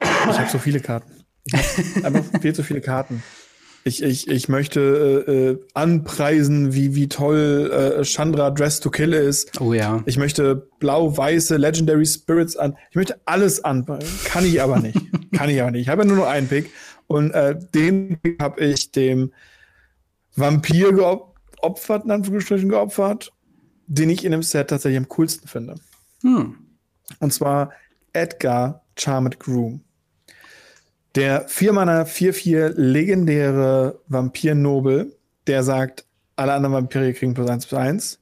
Ich 0.01 0.39
habe 0.39 0.51
so 0.51 0.59
viele 0.59 0.81
Karten. 0.81 1.24
Einfach 2.03 2.24
viel 2.41 2.55
zu 2.55 2.62
viele 2.62 2.81
Karten. 2.81 3.22
Ich, 3.83 4.03
ich, 4.03 4.28
ich 4.28 4.49
möchte 4.49 5.24
äh, 5.26 5.33
äh, 5.33 5.59
anpreisen, 5.72 6.74
wie, 6.74 6.95
wie 6.95 7.09
toll 7.09 7.70
äh, 7.72 8.05
Chandra 8.05 8.51
Dress 8.51 8.81
to 8.81 8.91
Kill 8.91 9.14
ist. 9.14 9.59
Oh 9.59 9.72
ja. 9.72 10.03
Ich 10.05 10.18
möchte 10.18 10.68
blau-weiße 10.81 11.57
Legendary 11.57 12.05
Spirits 12.05 12.57
an. 12.57 12.76
Ich 12.91 12.97
möchte 12.97 13.18
alles 13.24 13.64
an. 13.64 13.87
Kann 14.24 14.45
ich 14.45 14.61
aber 14.61 14.81
nicht. 14.81 14.99
Kann 15.35 15.49
ich 15.49 15.61
aber 15.62 15.70
nicht. 15.70 15.83
Ich 15.83 15.89
habe 15.89 16.03
ja 16.03 16.09
nur 16.09 16.18
noch 16.18 16.26
einen 16.26 16.49
Pick. 16.49 16.70
Und 17.07 17.31
äh, 17.31 17.59
den 17.74 18.18
habe 18.41 18.61
ich 18.61 18.93
dem 18.93 19.33
Vampir 20.37 20.93
geopfert, 20.93 22.05
in 22.05 22.11
Anführungsstrichen 22.11 22.68
geopfert 22.68 23.33
den 23.91 24.09
ich 24.09 24.24
in 24.24 24.30
dem 24.30 24.43
Set 24.43 24.70
tatsächlich 24.70 24.99
am 24.99 25.09
coolsten 25.09 25.49
finde. 25.49 25.74
Hm. 26.22 26.55
Und 27.18 27.32
zwar 27.32 27.72
Edgar 28.12 28.84
Charmed 28.97 29.41
Groom. 29.41 29.80
Der 31.16 31.49
4-Mana 31.49 32.03
4-4 32.03 32.74
legendäre 32.76 34.01
Vampir-Nobel, 34.07 35.16
der 35.49 35.64
sagt, 35.64 36.05
alle 36.36 36.53
anderen 36.53 36.74
Vampire 36.74 37.12
kriegen 37.12 37.34
plus 37.34 37.51
1 37.51 37.66
plus 37.66 37.80
1. 37.80 38.18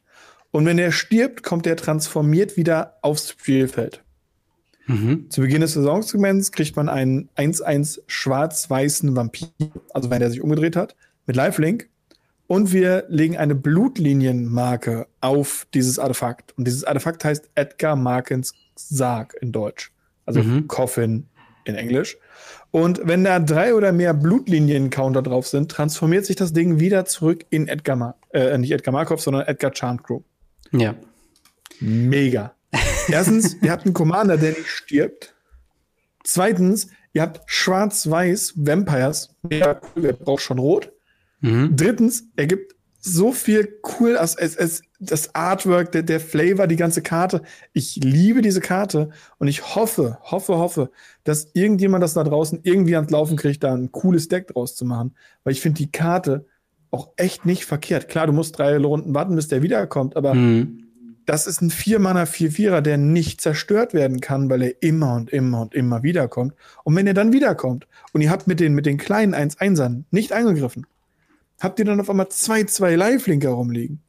Und 0.52 0.64
wenn 0.64 0.78
er 0.78 0.90
stirbt, 0.90 1.42
kommt 1.42 1.66
er 1.66 1.76
transformiert 1.76 2.56
wieder 2.56 2.96
aufs 3.02 3.30
Spielfeld. 3.30 4.02
Mhm. 4.86 5.26
Zu 5.28 5.42
Beginn 5.42 5.60
des 5.60 5.74
Saisonsegments 5.74 6.50
kriegt 6.50 6.76
man 6.76 6.88
einen 6.88 7.28
1-1 7.36 8.00
schwarz-weißen 8.06 9.14
Vampir, 9.14 9.48
also 9.92 10.08
wenn 10.08 10.20
der 10.20 10.30
sich 10.30 10.40
umgedreht 10.40 10.76
hat, 10.76 10.96
mit 11.26 11.36
Lifelink. 11.36 11.90
Und 12.48 12.72
wir 12.72 13.04
legen 13.08 13.36
eine 13.36 13.54
Blutlinienmarke 13.54 15.06
auf 15.20 15.66
dieses 15.74 15.98
Artefakt. 15.98 16.56
Und 16.56 16.66
dieses 16.66 16.82
Artefakt 16.82 17.22
heißt 17.22 17.50
Edgar 17.54 17.94
Markens 17.94 18.54
Sarg 18.74 19.36
in 19.40 19.52
Deutsch. 19.52 19.92
Also 20.24 20.42
mhm. 20.42 20.66
Coffin 20.66 21.26
in 21.66 21.74
Englisch. 21.74 22.16
Und 22.70 23.02
wenn 23.04 23.22
da 23.22 23.38
drei 23.38 23.74
oder 23.74 23.92
mehr 23.92 24.14
Blutlinien-Counter 24.14 25.22
drauf 25.22 25.46
sind, 25.46 25.70
transformiert 25.70 26.24
sich 26.24 26.36
das 26.36 26.54
Ding 26.54 26.80
wieder 26.80 27.04
zurück 27.04 27.44
in 27.50 27.68
Edgar, 27.68 27.96
Mar 27.96 28.14
äh, 28.32 28.56
nicht 28.56 28.72
Edgar 28.72 28.92
Markov, 28.92 29.20
sondern 29.20 29.46
Edgar 29.46 29.74
Charmcrew. 29.74 30.22
Ja. 30.72 30.94
Mega. 31.80 32.54
Erstens, 33.08 33.56
ihr 33.62 33.70
habt 33.70 33.84
einen 33.84 33.94
Commander, 33.94 34.38
der 34.38 34.50
nicht 34.50 34.68
stirbt. 34.68 35.34
Zweitens, 36.24 36.88
ihr 37.12 37.22
habt 37.22 37.42
schwarz-weiß 37.44 38.54
Vampires. 38.56 39.34
Mega 39.42 39.80
cool, 39.94 40.02
wer 40.02 40.12
braucht 40.14 40.42
schon 40.42 40.58
rot? 40.58 40.92
Mhm. 41.40 41.76
Drittens, 41.76 42.24
er 42.36 42.46
gibt 42.46 42.74
so 43.00 43.32
viel 43.32 43.80
cool, 44.00 44.18
es, 44.20 44.34
es, 44.34 44.56
es, 44.56 44.82
das 44.98 45.34
Artwork, 45.34 45.92
der, 45.92 46.02
der 46.02 46.20
Flavor, 46.20 46.66
die 46.66 46.76
ganze 46.76 47.00
Karte. 47.00 47.42
Ich 47.72 47.96
liebe 47.96 48.42
diese 48.42 48.60
Karte 48.60 49.10
und 49.38 49.46
ich 49.48 49.76
hoffe, 49.76 50.18
hoffe, 50.22 50.58
hoffe, 50.58 50.90
dass 51.24 51.50
irgendjemand 51.54 52.02
das 52.02 52.14
da 52.14 52.24
draußen 52.24 52.60
irgendwie 52.64 52.96
ans 52.96 53.10
Laufen 53.10 53.36
kriegt, 53.36 53.62
da 53.62 53.72
ein 53.72 53.92
cooles 53.92 54.28
Deck 54.28 54.48
draus 54.48 54.74
zu 54.74 54.84
machen. 54.84 55.14
Weil 55.44 55.52
ich 55.52 55.60
finde 55.60 55.78
die 55.78 55.92
Karte 55.92 56.46
auch 56.90 57.10
echt 57.16 57.46
nicht 57.46 57.66
verkehrt. 57.66 58.08
Klar, 58.08 58.26
du 58.26 58.32
musst 58.32 58.58
drei 58.58 58.76
Runden 58.76 59.14
warten, 59.14 59.36
bis 59.36 59.48
der 59.48 59.62
wiederkommt, 59.62 60.16
aber 60.16 60.34
mhm 60.34 60.88
das 61.28 61.46
ist 61.46 61.60
ein 61.60 61.70
Vier-Manner, 61.70 62.24
Vier-Vierer, 62.24 62.80
der 62.80 62.96
nicht 62.96 63.42
zerstört 63.42 63.92
werden 63.92 64.20
kann, 64.20 64.48
weil 64.48 64.62
er 64.62 64.82
immer 64.82 65.14
und 65.14 65.28
immer 65.28 65.60
und 65.60 65.74
immer 65.74 66.02
wiederkommt. 66.02 66.54
Und 66.84 66.96
wenn 66.96 67.06
er 67.06 67.12
dann 67.12 67.34
wiederkommt 67.34 67.86
und 68.14 68.22
ihr 68.22 68.30
habt 68.30 68.46
mit 68.46 68.60
den, 68.60 68.72
mit 68.72 68.86
den 68.86 68.96
kleinen 68.96 69.34
1-1ern 69.34 70.04
nicht 70.10 70.32
angegriffen, 70.32 70.86
habt 71.60 71.78
ihr 71.78 71.84
dann 71.84 72.00
auf 72.00 72.10
einmal 72.10 72.28
zwei, 72.28 72.64
zwei 72.64 72.94
Live-Linker 72.94 73.50
rumliegen. 73.50 74.02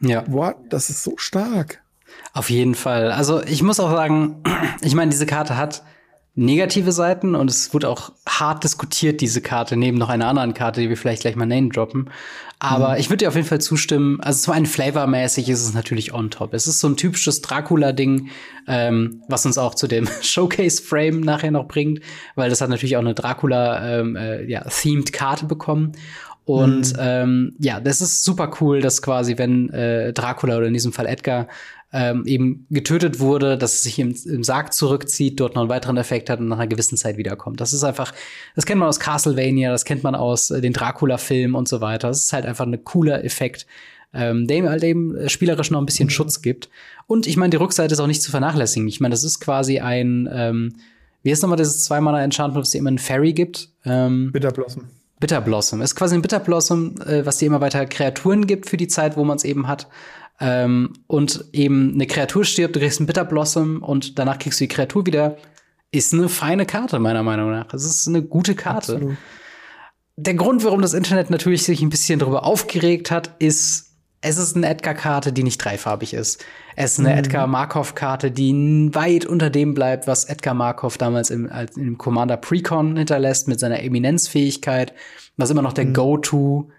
Ja. 0.00 0.22
Boah, 0.22 0.56
das 0.68 0.90
ist 0.90 1.02
so 1.02 1.16
stark. 1.16 1.82
Auf 2.32 2.50
jeden 2.50 2.74
Fall. 2.74 3.10
Also 3.10 3.42
ich 3.42 3.62
muss 3.62 3.80
auch 3.80 3.90
sagen, 3.90 4.42
ich 4.82 4.94
meine, 4.94 5.10
diese 5.10 5.26
Karte 5.26 5.56
hat 5.56 5.82
negative 6.36 6.90
Seiten 6.90 7.36
und 7.36 7.48
es 7.48 7.72
wurde 7.72 7.88
auch 7.88 8.10
hart 8.28 8.64
diskutiert, 8.64 9.20
diese 9.20 9.40
Karte, 9.40 9.76
neben 9.76 9.98
noch 9.98 10.08
einer 10.08 10.26
anderen 10.26 10.52
Karte, 10.52 10.80
die 10.80 10.88
wir 10.88 10.96
vielleicht 10.96 11.22
gleich 11.22 11.36
mal 11.36 11.46
name 11.46 11.68
droppen. 11.68 12.10
Aber 12.58 12.90
mhm. 12.90 12.96
ich 12.96 13.08
würde 13.08 13.18
dir 13.18 13.28
auf 13.28 13.36
jeden 13.36 13.46
Fall 13.46 13.60
zustimmen. 13.60 14.20
Also 14.20 14.42
zum 14.42 14.54
einen 14.54 14.66
flavormäßig 14.66 15.48
ist 15.48 15.62
es 15.62 15.74
natürlich 15.74 16.12
on 16.12 16.30
top. 16.30 16.54
Es 16.54 16.66
ist 16.66 16.80
so 16.80 16.88
ein 16.88 16.96
typisches 16.96 17.40
Dracula-Ding, 17.40 18.30
ähm, 18.66 19.22
was 19.28 19.46
uns 19.46 19.58
auch 19.58 19.76
zu 19.76 19.86
dem 19.86 20.08
Showcase-Frame 20.22 21.20
nachher 21.20 21.52
noch 21.52 21.68
bringt, 21.68 22.00
weil 22.34 22.50
das 22.50 22.60
hat 22.60 22.68
natürlich 22.68 22.96
auch 22.96 23.02
eine 23.02 23.14
Dracula-themed 23.14 24.16
ähm, 24.16 24.16
äh, 24.16 24.44
ja, 24.44 24.64
Karte 25.12 25.46
bekommen. 25.46 25.92
Und 26.44 26.92
mhm. 26.92 26.98
ähm, 27.00 27.56
ja, 27.58 27.80
das 27.80 28.00
ist 28.00 28.22
super 28.22 28.50
cool, 28.60 28.80
dass 28.80 29.00
quasi, 29.00 29.38
wenn 29.38 29.70
äh, 29.70 30.12
Dracula 30.12 30.58
oder 30.58 30.66
in 30.66 30.74
diesem 30.74 30.92
Fall 30.92 31.06
Edgar 31.06 31.48
ähm, 31.94 32.24
eben 32.26 32.66
getötet 32.70 33.20
wurde, 33.20 33.56
dass 33.56 33.74
es 33.74 33.82
sich 33.84 34.00
im, 34.00 34.14
im 34.26 34.42
Sarg 34.42 34.74
zurückzieht, 34.74 35.38
dort 35.38 35.54
noch 35.54 35.62
einen 35.62 35.70
weiteren 35.70 35.96
Effekt 35.96 36.28
hat 36.28 36.40
und 36.40 36.48
nach 36.48 36.58
einer 36.58 36.66
gewissen 36.66 36.98
Zeit 36.98 37.16
wiederkommt. 37.16 37.60
Das 37.60 37.72
ist 37.72 37.84
einfach, 37.84 38.12
das 38.56 38.66
kennt 38.66 38.80
man 38.80 38.88
aus 38.88 38.98
Castlevania, 38.98 39.70
das 39.70 39.84
kennt 39.84 40.02
man 40.02 40.16
aus 40.16 40.50
äh, 40.50 40.60
den 40.60 40.72
Dracula-Filmen 40.72 41.54
und 41.54 41.68
so 41.68 41.80
weiter. 41.80 42.08
Das 42.08 42.18
ist 42.18 42.32
halt 42.32 42.46
einfach 42.46 42.66
ein 42.66 42.84
cooler 42.84 43.24
Effekt, 43.24 43.66
ähm, 44.12 44.48
der 44.48 44.56
ihm 44.58 44.68
halt 44.68 44.82
eben 44.82 45.16
äh, 45.16 45.28
spielerisch 45.28 45.70
noch 45.70 45.78
ein 45.78 45.86
bisschen 45.86 46.06
mhm. 46.06 46.10
Schutz 46.10 46.42
gibt. 46.42 46.68
Und 47.06 47.28
ich 47.28 47.36
meine, 47.36 47.50
die 47.50 47.58
Rückseite 47.58 47.94
ist 47.94 48.00
auch 48.00 48.08
nicht 48.08 48.22
zu 48.22 48.32
vernachlässigen. 48.32 48.88
Ich 48.88 49.00
meine, 49.00 49.12
das 49.12 49.22
ist 49.22 49.38
quasi 49.38 49.78
ein, 49.78 50.28
ähm, 50.32 50.74
wie 51.22 51.30
ist 51.30 51.42
nochmal 51.42 51.58
dieses 51.58 51.84
zweimaler 51.84 52.22
Enchantment, 52.22 52.64
was 52.64 52.70
dir 52.70 52.78
immer 52.78 52.88
einen 52.88 52.98
Fairy 52.98 53.32
gibt? 53.32 53.68
Ähm, 53.84 54.32
Bitterblossom. 54.32 54.84
Bitterblossom. 55.24 55.80
Ist 55.80 55.94
quasi 55.94 56.14
ein 56.14 56.20
Bitterblossom, 56.20 56.96
äh, 57.06 57.24
was 57.24 57.38
dir 57.38 57.46
immer 57.46 57.62
weiter 57.62 57.86
Kreaturen 57.86 58.46
gibt 58.46 58.68
für 58.68 58.76
die 58.76 58.88
Zeit, 58.88 59.16
wo 59.16 59.24
man 59.24 59.38
es 59.38 59.44
eben 59.44 59.66
hat. 59.66 59.88
Ähm, 60.38 60.92
und 61.06 61.46
eben 61.54 61.94
eine 61.94 62.06
Kreatur 62.06 62.44
stirbt, 62.44 62.76
du 62.76 62.80
kriegst 62.80 63.00
einen 63.00 63.06
Bitterblossom 63.06 63.82
und 63.82 64.18
danach 64.18 64.38
kriegst 64.38 64.60
du 64.60 64.64
die 64.64 64.68
Kreatur 64.68 65.06
wieder. 65.06 65.38
Ist 65.92 66.12
eine 66.12 66.28
feine 66.28 66.66
Karte, 66.66 66.98
meiner 66.98 67.22
Meinung 67.22 67.52
nach. 67.52 67.72
Es 67.72 67.86
ist 67.86 68.06
eine 68.06 68.22
gute 68.22 68.54
Karte. 68.54 68.96
Absolut. 68.96 69.16
Der 70.16 70.34
Grund, 70.34 70.62
warum 70.62 70.82
das 70.82 70.92
Internet 70.92 71.30
natürlich 71.30 71.62
sich 71.62 71.80
ein 71.80 71.88
bisschen 71.88 72.18
darüber 72.18 72.44
aufgeregt 72.44 73.10
hat, 73.10 73.30
ist, 73.38 73.93
es 74.24 74.38
ist 74.38 74.56
eine 74.56 74.68
Edgar-Karte, 74.68 75.34
die 75.34 75.42
nicht 75.42 75.62
dreifarbig 75.62 76.14
ist. 76.14 76.42
Es 76.76 76.92
ist 76.92 77.00
eine 77.00 77.10
mhm. 77.10 77.18
Edgar 77.18 77.46
Markov-Karte, 77.46 78.30
die 78.30 78.90
weit 78.94 79.26
unter 79.26 79.50
dem 79.50 79.74
bleibt, 79.74 80.06
was 80.06 80.24
Edgar 80.24 80.54
Markov 80.54 80.96
damals 80.96 81.28
im, 81.28 81.50
im 81.76 81.98
Commander 81.98 82.38
Precon 82.38 82.96
hinterlässt, 82.96 83.48
mit 83.48 83.60
seiner 83.60 83.82
Eminenzfähigkeit, 83.82 84.94
was 85.36 85.50
immer 85.50 85.60
noch 85.60 85.74
der 85.74 85.84
mhm. 85.84 85.92
Go-To 85.92 86.70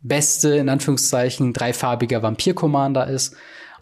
beste, 0.00 0.56
in 0.56 0.70
Anführungszeichen, 0.70 1.52
dreifarbiger 1.52 2.22
Vampir-Commander 2.22 3.06
ist. 3.08 3.36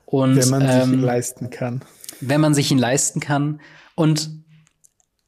Und, 0.06 0.36
wenn 0.36 0.48
man 0.48 0.62
ähm, 0.62 0.68
sich 0.68 0.92
ihn 0.92 1.02
leisten 1.02 1.50
kann. 1.50 1.82
Wenn 2.20 2.40
man 2.40 2.52
sich 2.52 2.70
ihn 2.72 2.78
leisten 2.78 3.20
kann. 3.20 3.60
Und 3.94 4.30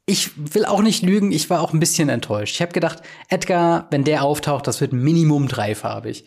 ich 0.05 0.31
will 0.53 0.65
auch 0.65 0.81
nicht 0.81 1.03
lügen, 1.03 1.31
ich 1.31 1.49
war 1.49 1.61
auch 1.61 1.71
ein 1.71 1.79
bisschen 1.79 2.09
enttäuscht. 2.09 2.55
Ich 2.55 2.61
habe 2.61 2.73
gedacht, 2.73 3.01
Edgar, 3.29 3.87
wenn 3.91 4.03
der 4.03 4.23
auftaucht, 4.23 4.67
das 4.67 4.81
wird 4.81 4.91
Minimum 4.91 5.47
dreifarbig. 5.47 6.25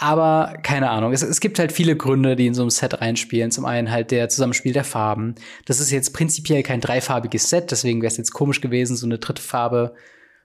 Aber 0.00 0.54
keine 0.62 0.90
Ahnung, 0.90 1.12
es, 1.12 1.22
es, 1.22 1.40
gibt 1.40 1.58
halt 1.58 1.72
viele 1.72 1.96
Gründe, 1.96 2.36
die 2.36 2.46
in 2.46 2.54
so 2.54 2.62
einem 2.62 2.70
Set 2.70 3.00
reinspielen. 3.00 3.50
Zum 3.50 3.64
einen 3.64 3.90
halt 3.90 4.12
der 4.12 4.28
Zusammenspiel 4.28 4.72
der 4.72 4.84
Farben. 4.84 5.34
Das 5.64 5.80
ist 5.80 5.90
jetzt 5.90 6.14
prinzipiell 6.14 6.62
kein 6.62 6.80
dreifarbiges 6.80 7.50
Set, 7.50 7.72
deswegen 7.72 8.00
wäre 8.00 8.12
es 8.12 8.16
jetzt 8.16 8.30
komisch 8.30 8.60
gewesen, 8.60 8.96
so 8.96 9.06
eine 9.06 9.18
dritte 9.18 9.42
Farbe 9.42 9.94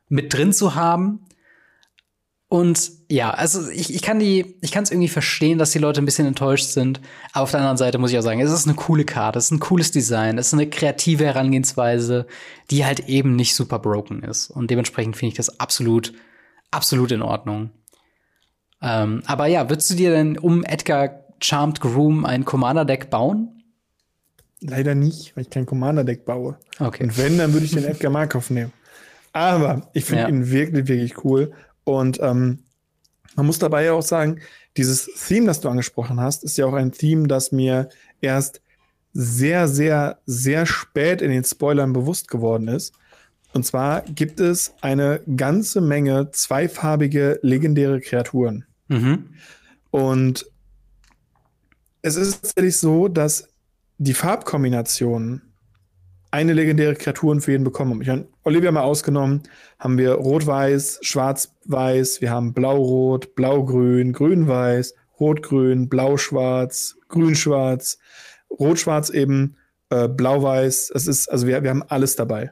mit 0.09 0.33
drin 0.33 0.53
zu 0.53 0.73
haben. 0.73 1.27
Und 2.47 2.91
ja, 3.09 3.29
also 3.29 3.69
ich, 3.69 3.93
ich 3.93 4.01
kann 4.01 4.17
die, 4.17 4.57
ich 4.61 4.71
kann 4.71 4.83
es 4.83 4.91
irgendwie 4.91 5.07
verstehen, 5.07 5.59
dass 5.59 5.71
die 5.71 5.79
Leute 5.79 6.01
ein 6.01 6.05
bisschen 6.05 6.27
enttäuscht 6.27 6.65
sind. 6.65 6.99
Aber 7.31 7.43
auf 7.43 7.51
der 7.51 7.59
anderen 7.59 7.77
Seite 7.77 7.99
muss 7.99 8.11
ich 8.11 8.17
auch 8.17 8.23
sagen, 8.23 8.41
es 8.41 8.51
ist 8.51 8.67
eine 8.67 8.75
coole 8.75 9.05
Karte, 9.05 9.37
es 9.37 9.45
ist 9.45 9.51
ein 9.51 9.59
cooles 9.59 9.91
Design, 9.91 10.39
es 10.39 10.47
ist 10.47 10.53
eine 10.53 10.69
kreative 10.69 11.25
Herangehensweise, 11.25 12.25
die 12.71 12.85
halt 12.85 13.07
eben 13.07 13.35
nicht 13.35 13.53
super 13.55 13.77
broken 13.77 14.23
ist. 14.23 14.49
Und 14.49 14.71
dementsprechend 14.71 15.15
finde 15.15 15.29
ich 15.29 15.37
das 15.37 15.59
absolut, 15.59 16.13
absolut 16.71 17.11
in 17.11 17.21
Ordnung. 17.21 17.69
Ähm, 18.83 19.23
aber 19.25 19.47
ja, 19.47 19.69
würdest 19.69 19.89
du 19.89 19.95
dir 19.95 20.11
denn 20.11 20.37
um 20.37 20.63
Edgar 20.65 21.21
Charmed 21.41 21.79
Groom 21.79 22.25
ein 22.25 22.43
Commander-Deck 22.43 23.09
bauen? 23.09 23.63
Leider 24.59 24.93
nicht, 24.93 25.35
weil 25.35 25.43
ich 25.43 25.49
kein 25.49 25.65
Commander-Deck 25.65 26.25
baue. 26.25 26.57
Okay. 26.79 27.03
Und 27.03 27.17
wenn, 27.17 27.37
dann 27.37 27.53
würde 27.53 27.65
ich 27.65 27.71
den 27.71 27.85
Edgar 27.85 28.11
Markov 28.11 28.49
nehmen. 28.49 28.73
Aber 29.31 29.89
ich 29.93 30.05
finde 30.05 30.23
ja. 30.23 30.29
ihn 30.29 30.51
wirklich, 30.51 30.87
wirklich 30.87 31.23
cool. 31.23 31.53
Und 31.85 32.19
ähm, 32.21 32.59
man 33.35 33.45
muss 33.45 33.57
dabei 33.57 33.85
ja 33.85 33.93
auch 33.93 34.03
sagen, 34.03 34.39
dieses 34.77 35.09
Theme, 35.27 35.47
das 35.47 35.61
du 35.61 35.69
angesprochen 35.69 36.19
hast, 36.19 36.43
ist 36.43 36.57
ja 36.57 36.65
auch 36.65 36.73
ein 36.73 36.91
Theme, 36.91 37.27
das 37.27 37.51
mir 37.51 37.89
erst 38.21 38.61
sehr, 39.13 39.67
sehr, 39.67 40.19
sehr 40.25 40.65
spät 40.65 41.21
in 41.21 41.31
den 41.31 41.43
Spoilern 41.43 41.93
bewusst 41.93 42.27
geworden 42.27 42.67
ist. 42.67 42.93
Und 43.53 43.65
zwar 43.65 44.01
gibt 44.01 44.39
es 44.39 44.73
eine 44.81 45.21
ganze 45.37 45.79
Menge 45.79 46.31
zweifarbige 46.31 47.39
legendäre 47.43 48.01
Kreaturen. 48.01 48.65
Mhm. 48.87 49.29
Und 49.91 50.45
es 52.01 52.15
ist 52.15 52.41
tatsächlich 52.41 52.77
so, 52.77 53.07
dass 53.07 53.49
die 53.97 54.13
Farbkombinationen 54.13 55.53
eine 56.31 56.53
legendäre 56.53 56.95
Kreaturen 56.95 57.41
für 57.41 57.51
jeden 57.51 57.63
bekommen. 57.63 58.01
Ich 58.01 58.09
habe 58.09 58.27
Olivia 58.43 58.71
mal 58.71 58.81
ausgenommen, 58.81 59.43
haben 59.77 59.99
wir 59.99 60.13
Rot-Weiß, 60.13 60.99
Schwarz-Weiß, 61.03 62.21
wir 62.21 62.31
haben 62.31 62.53
Blau-Rot, 62.53 63.35
Blau-Grün, 63.35 64.13
Grün-Weiß, 64.13 64.95
Rot-Grün, 65.19 65.89
Blau-Schwarz, 65.89 66.95
Grün-Schwarz, 67.07 67.99
Rot-Schwarz 68.49 69.11
eben, 69.11 69.57
äh, 69.91 70.07
Blau-Weiß. 70.07 70.91
Es 70.95 71.05
ist, 71.05 71.27
also 71.29 71.45
wir, 71.45 71.61
wir 71.61 71.69
haben 71.69 71.83
alles 71.83 72.15
dabei. 72.15 72.51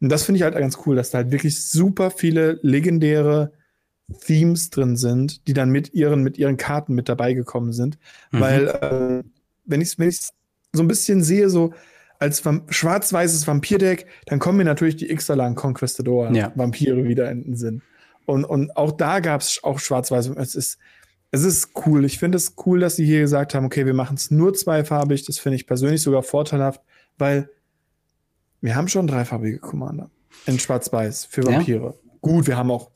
Und 0.00 0.10
das 0.10 0.24
finde 0.24 0.36
ich 0.36 0.42
halt 0.42 0.54
ganz 0.54 0.78
cool, 0.84 0.94
dass 0.94 1.10
da 1.10 1.18
halt 1.18 1.32
wirklich 1.32 1.64
super 1.64 2.10
viele 2.10 2.60
legendäre 2.62 3.52
Themes 4.20 4.70
drin 4.70 4.96
sind, 4.96 5.46
die 5.46 5.52
dann 5.52 5.70
mit 5.70 5.94
ihren, 5.94 6.22
mit 6.22 6.38
ihren 6.38 6.56
Karten 6.56 6.94
mit 6.94 7.08
dabei 7.08 7.34
gekommen 7.34 7.72
sind. 7.72 7.98
Mhm. 8.30 8.40
Weil, 8.40 8.68
äh, 8.68 9.22
wenn 9.64 9.80
ich 9.80 9.88
es 9.88 9.98
wenn 9.98 10.10
so 10.72 10.82
ein 10.82 10.88
bisschen 10.88 11.22
sehe, 11.22 11.50
so, 11.50 11.72
als 12.18 12.42
schwarz-weißes 12.68 13.46
Vampirdeck, 13.46 14.06
dann 14.26 14.38
kommen 14.38 14.58
mir 14.58 14.64
natürlich 14.64 14.96
die 14.96 15.10
Ixalan 15.10 15.54
Conquistador 15.54 16.32
ja. 16.32 16.52
Vampire 16.56 17.04
wieder 17.04 17.30
in 17.30 17.44
den 17.44 17.56
Sinn. 17.56 17.82
Und, 18.26 18.44
und 18.44 18.76
auch 18.76 18.92
da 18.92 19.20
gab 19.20 19.40
es 19.40 19.60
auch 19.62 19.78
schwarz-weiß. 19.78 20.28
Es 20.36 20.54
ist, 20.54 20.78
es 21.30 21.44
ist 21.44 21.70
cool. 21.86 22.04
Ich 22.04 22.18
finde 22.18 22.36
es 22.36 22.54
cool, 22.66 22.80
dass 22.80 22.96
sie 22.96 23.06
hier 23.06 23.20
gesagt 23.20 23.54
haben, 23.54 23.66
okay, 23.66 23.86
wir 23.86 23.94
machen 23.94 24.16
es 24.16 24.30
nur 24.30 24.52
zweifarbig. 24.52 25.24
Das 25.26 25.38
finde 25.38 25.56
ich 25.56 25.66
persönlich 25.66 26.02
sogar 26.02 26.22
vorteilhaft, 26.22 26.82
weil 27.16 27.48
wir 28.60 28.74
haben 28.74 28.88
schon 28.88 29.06
dreifarbige 29.06 29.58
Commander 29.58 30.10
in 30.46 30.58
Schwarz-Weiß 30.58 31.26
für 31.26 31.44
Vampire. 31.44 31.84
Ja. 31.84 32.10
Gut, 32.20 32.46
wir 32.48 32.56
haben 32.56 32.70
auch 32.70 32.90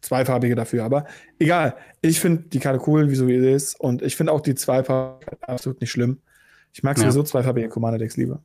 zweifarbige 0.00 0.54
dafür, 0.54 0.84
aber 0.84 1.06
egal. 1.38 1.76
Ich 2.00 2.20
finde 2.20 2.44
die 2.48 2.60
Karte 2.60 2.80
cool, 2.88 3.10
wie 3.10 3.14
so 3.14 3.26
wie 3.26 3.40
sie 3.40 3.50
ist, 3.50 3.80
und 3.80 4.02
ich 4.02 4.16
finde 4.16 4.32
auch 4.32 4.40
die 4.40 4.54
zweifarbige 4.54 5.36
absolut 5.42 5.80
nicht 5.80 5.90
schlimm. 5.90 6.20
Ich 6.72 6.82
mag 6.82 6.98
sowieso 6.98 7.20
ja. 7.20 7.24
zweifarbige 7.24 7.68
Commander-Decks 7.68 8.16
lieber. 8.16 8.40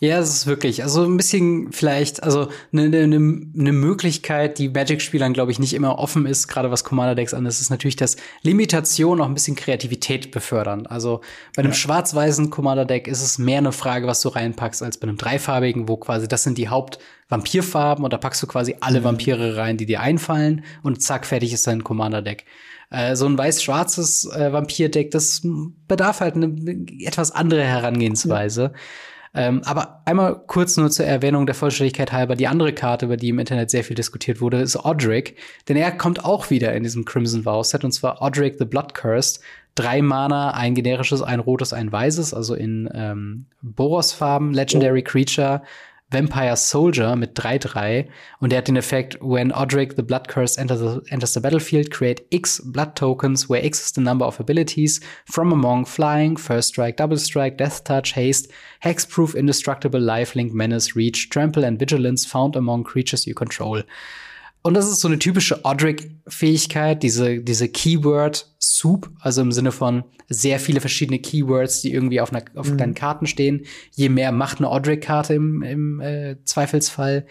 Ja, 0.00 0.18
es 0.18 0.30
ist 0.30 0.46
wirklich, 0.48 0.82
also 0.82 1.04
ein 1.04 1.16
bisschen 1.16 1.70
vielleicht, 1.72 2.24
also 2.24 2.48
eine 2.72 2.88
ne, 2.88 3.06
ne, 3.06 3.72
Möglichkeit, 3.72 4.58
die 4.58 4.68
Magic-Spielern, 4.68 5.32
glaube 5.32 5.52
ich, 5.52 5.60
nicht 5.60 5.74
immer 5.74 5.98
offen 6.00 6.26
ist, 6.26 6.48
gerade 6.48 6.72
was 6.72 6.82
Commander-Decks 6.82 7.34
an, 7.34 7.44
das 7.44 7.60
ist 7.60 7.70
natürlich, 7.70 7.94
dass 7.94 8.16
Limitation 8.42 9.20
auch 9.20 9.26
ein 9.26 9.34
bisschen 9.34 9.54
Kreativität 9.54 10.32
befördern. 10.32 10.86
Also 10.86 11.20
bei 11.54 11.60
einem 11.60 11.70
ja. 11.70 11.76
schwarz-weißen 11.76 12.50
Commander-Deck 12.50 13.06
ist 13.06 13.22
es 13.22 13.38
mehr 13.38 13.58
eine 13.58 13.70
Frage, 13.70 14.08
was 14.08 14.20
du 14.22 14.30
reinpackst, 14.30 14.82
als 14.82 14.98
bei 14.98 15.06
einem 15.06 15.18
dreifarbigen, 15.18 15.88
wo 15.88 15.96
quasi 15.96 16.26
das 16.26 16.42
sind 16.42 16.58
die 16.58 16.68
Haupt-Vampirfarben 16.68 18.04
und 18.04 18.12
da 18.12 18.18
packst 18.18 18.42
du 18.42 18.48
quasi 18.48 18.76
alle 18.80 19.00
mhm. 19.00 19.04
Vampire 19.04 19.56
rein, 19.56 19.76
die 19.76 19.86
dir 19.86 20.00
einfallen 20.00 20.64
und 20.82 21.00
zack, 21.00 21.26
fertig 21.26 21.52
ist 21.52 21.68
dein 21.68 21.84
Commander-Deck 21.84 22.44
äh, 22.90 23.14
so 23.14 23.26
ein 23.26 23.38
weiß-schwarzes 23.38 24.26
äh, 24.26 24.52
Vampir-Deck, 24.52 25.12
das 25.12 25.42
bedarf 25.88 26.20
halt 26.20 26.34
eine 26.34 26.52
etwas 27.00 27.30
andere 27.30 27.62
Herangehensweise. 27.62 28.72
Ähm, 29.34 29.62
aber 29.64 30.02
einmal 30.04 30.42
kurz 30.46 30.76
nur 30.76 30.90
zur 30.90 31.06
Erwähnung 31.06 31.46
der 31.46 31.54
Vollständigkeit 31.54 32.12
halber. 32.12 32.36
Die 32.36 32.48
andere 32.48 32.72
Karte, 32.72 33.06
über 33.06 33.16
die 33.16 33.30
im 33.30 33.38
Internet 33.38 33.70
sehr 33.70 33.82
viel 33.82 33.96
diskutiert 33.96 34.40
wurde, 34.40 34.60
ist 34.60 34.76
Odric. 34.76 35.36
Denn 35.68 35.76
er 35.76 35.90
kommt 35.92 36.24
auch 36.24 36.50
wieder 36.50 36.74
in 36.74 36.82
diesem 36.82 37.04
Crimson 37.04 37.44
Vow 37.44 37.64
Set 37.64 37.84
und 37.84 37.92
zwar 37.92 38.20
Odric 38.20 38.56
the 38.58 38.66
Blood 38.66 38.94
Cursed. 38.94 39.40
Drei 39.74 40.02
Mana, 40.02 40.50
ein 40.50 40.74
generisches, 40.74 41.22
ein 41.22 41.40
rotes, 41.40 41.72
ein 41.72 41.90
weißes, 41.90 42.34
also 42.34 42.54
in 42.54 42.90
ähm, 42.92 43.46
Boros-Farben, 43.62 44.52
Legendary 44.52 45.02
Creature, 45.02 45.62
Vampire 46.12 46.56
Soldier 46.56 47.16
mit 47.16 47.38
3-3 47.38 48.06
und 48.40 48.52
der 48.52 48.58
hat 48.58 48.68
den 48.68 48.76
Effekt, 48.76 49.18
when 49.20 49.52
Odric 49.52 49.94
the 49.96 50.02
Blood 50.02 50.28
Curse 50.28 50.60
enters 50.60 50.80
the, 50.80 51.00
enters 51.10 51.32
the 51.32 51.40
battlefield, 51.40 51.90
create 51.90 52.22
X 52.30 52.60
Blood 52.64 52.94
Tokens, 52.94 53.48
where 53.48 53.64
X 53.64 53.86
is 53.86 53.92
the 53.92 54.00
number 54.00 54.26
of 54.26 54.38
abilities 54.38 55.00
from 55.24 55.52
among 55.52 55.86
Flying, 55.86 56.36
First 56.36 56.68
Strike, 56.68 56.96
Double 56.96 57.18
Strike, 57.18 57.56
Death 57.56 57.84
Touch, 57.84 58.12
Haste, 58.12 58.50
Hexproof, 58.84 59.34
Indestructible, 59.34 60.00
Lifelink, 60.00 60.52
Menace, 60.52 60.94
Reach, 60.94 61.30
Trample 61.30 61.64
and 61.64 61.78
Vigilance 61.78 62.24
found 62.24 62.56
among 62.56 62.84
creatures 62.84 63.26
you 63.26 63.34
control. 63.34 63.82
Und 64.62 64.74
das 64.74 64.88
ist 64.88 65.00
so 65.00 65.08
eine 65.08 65.18
typische 65.18 65.64
Odric-Fähigkeit, 65.64 67.02
diese, 67.02 67.40
diese 67.40 67.68
Keyword-Soup, 67.68 69.10
also 69.20 69.42
im 69.42 69.50
Sinne 69.50 69.72
von 69.72 70.04
sehr 70.28 70.60
viele 70.60 70.80
verschiedene 70.80 71.18
Keywords, 71.18 71.82
die 71.82 71.92
irgendwie 71.92 72.20
auf, 72.20 72.32
einer, 72.32 72.44
auf 72.54 72.70
mhm. 72.70 72.78
deinen 72.78 72.94
Karten 72.94 73.26
stehen. 73.26 73.66
Je 73.90 74.08
mehr 74.08 74.30
macht 74.30 74.58
eine 74.58 74.70
Odric-Karte 74.70 75.34
im, 75.34 75.62
im 75.62 76.00
äh, 76.00 76.36
Zweifelsfall. 76.44 77.26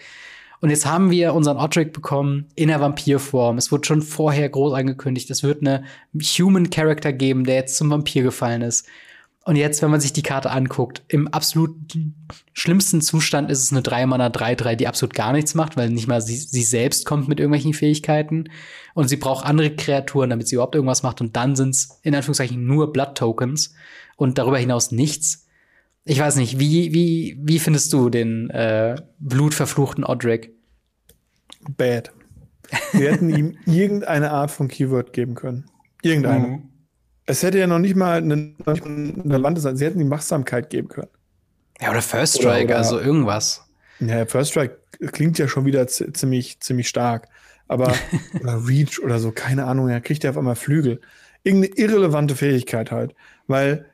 Und 0.60 0.70
jetzt 0.70 0.86
haben 0.86 1.10
wir 1.10 1.34
unseren 1.34 1.56
Odric 1.56 1.92
bekommen 1.92 2.46
in 2.54 2.68
der 2.68 2.80
Vampirform. 2.80 3.58
Es 3.58 3.72
wurde 3.72 3.84
schon 3.86 4.02
vorher 4.02 4.48
groß 4.48 4.74
angekündigt, 4.74 5.28
es 5.30 5.42
wird 5.42 5.62
eine 5.62 5.84
Human 6.14 6.70
Character 6.70 7.12
geben, 7.12 7.44
der 7.44 7.56
jetzt 7.56 7.76
zum 7.76 7.90
Vampir 7.90 8.22
gefallen 8.22 8.62
ist. 8.62 8.86
Und 9.44 9.56
jetzt, 9.56 9.82
wenn 9.82 9.90
man 9.90 10.00
sich 10.00 10.12
die 10.12 10.22
Karte 10.22 10.50
anguckt, 10.52 11.02
im 11.08 11.26
absolut 11.26 11.74
schlimmsten 12.52 13.00
Zustand 13.00 13.50
ist 13.50 13.62
es 13.62 13.72
eine 13.72 13.82
3 13.82 14.06
Mana 14.06 14.28
3-3, 14.28 14.76
die 14.76 14.86
absolut 14.86 15.14
gar 15.14 15.32
nichts 15.32 15.54
macht, 15.54 15.76
weil 15.76 15.90
nicht 15.90 16.06
mal 16.06 16.22
sie, 16.22 16.36
sie 16.36 16.62
selbst 16.62 17.06
kommt 17.06 17.28
mit 17.28 17.40
irgendwelchen 17.40 17.74
Fähigkeiten. 17.74 18.50
Und 18.94 19.08
sie 19.08 19.16
braucht 19.16 19.44
andere 19.44 19.74
Kreaturen, 19.74 20.30
damit 20.30 20.46
sie 20.46 20.54
überhaupt 20.54 20.76
irgendwas 20.76 21.02
macht. 21.02 21.20
Und 21.20 21.34
dann 21.34 21.56
sind 21.56 21.70
es 21.70 21.98
in 22.02 22.14
Anführungszeichen 22.14 22.64
nur 22.64 22.92
Blood 22.92 23.16
Tokens 23.16 23.74
und 24.16 24.38
darüber 24.38 24.58
hinaus 24.58 24.92
nichts. 24.92 25.46
Ich 26.04 26.20
weiß 26.20 26.36
nicht, 26.36 26.60
wie, 26.60 26.94
wie, 26.94 27.36
wie 27.40 27.58
findest 27.58 27.92
du 27.92 28.10
den 28.10 28.48
äh, 28.50 28.96
blutverfluchten 29.18 30.04
Odric? 30.04 30.52
Bad. 31.76 32.12
Wir 32.92 33.12
hätten 33.12 33.28
ihm 33.28 33.58
irgendeine 33.66 34.30
Art 34.30 34.52
von 34.52 34.68
Keyword 34.68 35.12
geben 35.12 35.34
können. 35.34 35.64
Irgendeine. 36.02 36.46
Mhm. 36.46 36.71
Es 37.26 37.42
hätte 37.42 37.58
ja 37.58 37.66
noch 37.66 37.78
nicht 37.78 37.94
mal 37.94 38.18
eine, 38.18 38.54
eine 38.66 39.38
Lande 39.38 39.60
sein. 39.60 39.76
Sie 39.76 39.84
hätten 39.84 39.98
die 39.98 40.04
Machsamkeit 40.04 40.70
geben 40.70 40.88
können. 40.88 41.10
Ja, 41.80 41.90
oder 41.90 42.02
First 42.02 42.38
Strike, 42.38 42.64
oder, 42.64 42.64
oder, 42.64 42.76
also 42.78 43.00
irgendwas. 43.00 43.64
Ja, 44.00 44.26
First 44.26 44.50
Strike 44.50 44.78
klingt 45.12 45.38
ja 45.38 45.48
schon 45.48 45.64
wieder 45.64 45.86
ziemlich, 45.86 46.60
ziemlich 46.60 46.88
stark. 46.88 47.28
Aber, 47.68 47.94
oder 48.40 48.66
Reach 48.66 49.00
oder 49.02 49.18
so, 49.18 49.32
keine 49.32 49.64
Ahnung, 49.66 49.88
er 49.88 50.00
kriegt 50.00 50.24
ja 50.24 50.30
auf 50.30 50.38
einmal 50.38 50.56
Flügel. 50.56 51.00
Irgendeine 51.44 51.74
irrelevante 51.76 52.36
Fähigkeit 52.36 52.90
halt. 52.90 53.14
Weil 53.46 53.86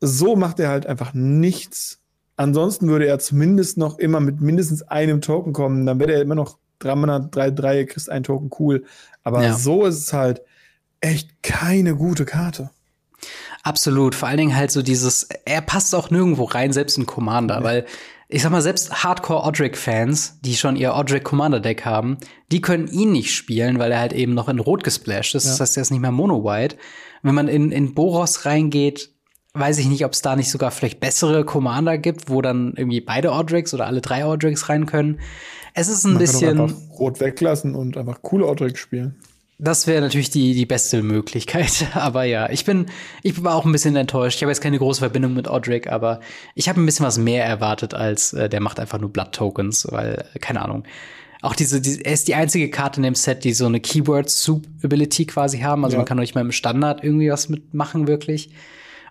so 0.00 0.36
macht 0.36 0.60
er 0.60 0.68
halt 0.68 0.86
einfach 0.86 1.14
nichts. 1.14 2.00
Ansonsten 2.36 2.88
würde 2.88 3.06
er 3.06 3.18
zumindest 3.18 3.78
noch 3.78 3.98
immer 3.98 4.20
mit 4.20 4.40
mindestens 4.40 4.82
einem 4.82 5.20
Token 5.20 5.52
kommen. 5.52 5.86
Dann 5.86 5.98
wäre 5.98 6.14
er 6.14 6.22
immer 6.22 6.34
noch 6.34 6.58
3 6.80 7.20
3, 7.30 7.50
3, 7.50 7.84
kriegst 7.84 8.10
einen 8.10 8.24
Token 8.24 8.50
cool. 8.58 8.84
Aber 9.22 9.42
ja. 9.42 9.54
so 9.54 9.86
ist 9.86 9.98
es 9.98 10.12
halt 10.12 10.42
echt 11.00 11.42
keine 11.42 11.94
gute 11.96 12.24
Karte. 12.24 12.70
Absolut. 13.66 14.14
Vor 14.14 14.28
allen 14.28 14.38
Dingen 14.38 14.56
halt 14.56 14.70
so 14.70 14.80
dieses, 14.80 15.26
er 15.44 15.60
passt 15.60 15.92
auch 15.92 16.10
nirgendwo 16.10 16.44
rein, 16.44 16.72
selbst 16.72 16.98
in 16.98 17.04
Commander, 17.04 17.56
ja. 17.56 17.64
weil 17.64 17.86
ich 18.28 18.42
sag 18.42 18.52
mal, 18.52 18.62
selbst 18.62 19.02
Hardcore-Odric-Fans, 19.02 20.38
die 20.40 20.54
schon 20.54 20.76
ihr 20.76 20.94
Odric-Commander-Deck 20.94 21.84
haben, 21.84 22.18
die 22.52 22.60
können 22.60 22.86
ihn 22.86 23.10
nicht 23.10 23.34
spielen, 23.34 23.80
weil 23.80 23.90
er 23.90 23.98
halt 23.98 24.12
eben 24.12 24.34
noch 24.34 24.48
in 24.48 24.60
Rot 24.60 24.84
gesplashed 24.84 25.34
ist. 25.34 25.46
Ja. 25.46 25.50
Das 25.50 25.60
heißt, 25.60 25.76
er 25.76 25.82
ist 25.82 25.90
nicht 25.90 26.00
mehr 26.00 26.12
Mono-White. 26.12 26.76
Wenn 27.22 27.34
man 27.34 27.48
in, 27.48 27.72
in 27.72 27.94
Boros 27.94 28.44
reingeht, 28.44 29.10
weiß 29.54 29.78
ich 29.78 29.86
nicht, 29.86 30.04
ob 30.04 30.12
es 30.12 30.22
da 30.22 30.36
nicht 30.36 30.50
sogar 30.50 30.70
vielleicht 30.70 31.00
bessere 31.00 31.44
Commander 31.44 31.98
gibt, 31.98 32.30
wo 32.30 32.42
dann 32.42 32.74
irgendwie 32.76 33.00
beide 33.00 33.32
Odrics 33.32 33.74
oder 33.74 33.86
alle 33.86 34.00
drei 34.00 34.26
Odrics 34.26 34.68
rein 34.68 34.86
können. 34.86 35.18
Es 35.74 35.88
ist 35.88 36.04
ein 36.04 36.12
man 36.12 36.20
bisschen. 36.20 36.56
Kann 36.56 36.76
Rot 36.98 37.18
weglassen 37.18 37.74
und 37.74 37.96
einfach 37.96 38.22
coole 38.22 38.46
Odrics 38.46 38.78
spielen. 38.78 39.16
Das 39.58 39.86
wäre 39.86 40.02
natürlich 40.02 40.28
die, 40.28 40.52
die 40.54 40.66
beste 40.66 41.02
Möglichkeit. 41.02 41.86
Aber 41.94 42.24
ja, 42.24 42.50
ich 42.50 42.64
bin, 42.64 42.86
ich 43.22 43.42
war 43.42 43.54
auch 43.54 43.64
ein 43.64 43.72
bisschen 43.72 43.96
enttäuscht. 43.96 44.36
Ich 44.36 44.42
habe 44.42 44.50
jetzt 44.50 44.60
keine 44.60 44.78
große 44.78 45.00
Verbindung 45.00 45.32
mit 45.32 45.48
Odric, 45.48 45.86
aber 45.86 46.20
ich 46.54 46.68
habe 46.68 46.80
ein 46.80 46.86
bisschen 46.86 47.06
was 47.06 47.16
mehr 47.16 47.44
erwartet 47.44 47.94
als 47.94 48.34
äh, 48.34 48.48
der 48.48 48.60
macht 48.60 48.78
einfach 48.78 48.98
nur 48.98 49.10
Blood 49.10 49.32
Tokens, 49.32 49.86
weil, 49.90 50.26
keine 50.40 50.62
Ahnung. 50.62 50.84
Auch 51.42 51.54
diese, 51.54 51.80
die, 51.80 52.04
er 52.04 52.12
ist 52.12 52.28
die 52.28 52.34
einzige 52.34 52.70
Karte 52.70 52.98
in 52.98 53.04
dem 53.04 53.14
Set, 53.14 53.44
die 53.44 53.52
so 53.52 53.66
eine 53.66 53.80
Keyword-Soup-Ability 53.80 55.26
quasi 55.26 55.60
haben. 55.60 55.84
Also 55.84 55.94
ja. 55.94 55.98
man 55.98 56.06
kann 56.06 56.16
noch 56.16 56.22
nicht 56.22 56.34
mal 56.34 56.40
im 56.42 56.52
Standard 56.52 57.02
irgendwie 57.02 57.30
was 57.30 57.48
mitmachen, 57.48 58.08
wirklich. 58.08 58.50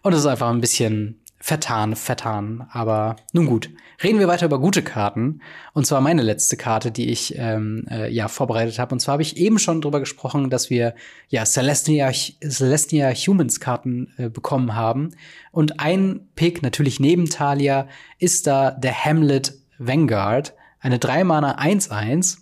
Und 0.03 0.13
es 0.13 0.19
ist 0.19 0.25
einfach 0.25 0.49
ein 0.49 0.61
bisschen, 0.61 1.21
vertan, 1.45 1.95
vertan. 1.95 2.67
Aber 2.71 3.17
nun 3.31 3.45
gut. 3.45 3.69
Reden 4.03 4.17
wir 4.17 4.27
weiter 4.27 4.47
über 4.47 4.59
gute 4.59 4.81
Karten. 4.81 5.41
Und 5.73 5.85
zwar 5.85 6.01
meine 6.01 6.23
letzte 6.23 6.57
Karte, 6.57 6.89
die 6.89 7.11
ich 7.11 7.35
ähm, 7.37 7.85
äh, 7.87 8.11
ja 8.11 8.29
vorbereitet 8.29 8.79
habe. 8.79 8.95
Und 8.95 8.99
zwar 8.99 9.13
habe 9.13 9.21
ich 9.21 9.37
eben 9.37 9.59
schon 9.59 9.79
drüber 9.79 9.99
gesprochen, 9.99 10.49
dass 10.49 10.71
wir 10.71 10.95
ja 11.29 11.45
Celestia, 11.45 12.11
Celestia 12.11 13.11
Humans 13.11 13.59
Karten 13.59 14.11
äh, 14.17 14.27
bekommen 14.27 14.73
haben. 14.73 15.11
Und 15.51 15.79
ein 15.79 16.21
Pick, 16.33 16.63
natürlich 16.63 16.99
neben 16.99 17.29
Talia, 17.29 17.89
ist 18.17 18.47
da 18.47 18.71
der 18.71 19.05
Hamlet 19.05 19.53
Vanguard. 19.77 20.55
Eine 20.79 20.97
3 20.97 21.25
Mana 21.25 21.59
1-1. 21.59 22.39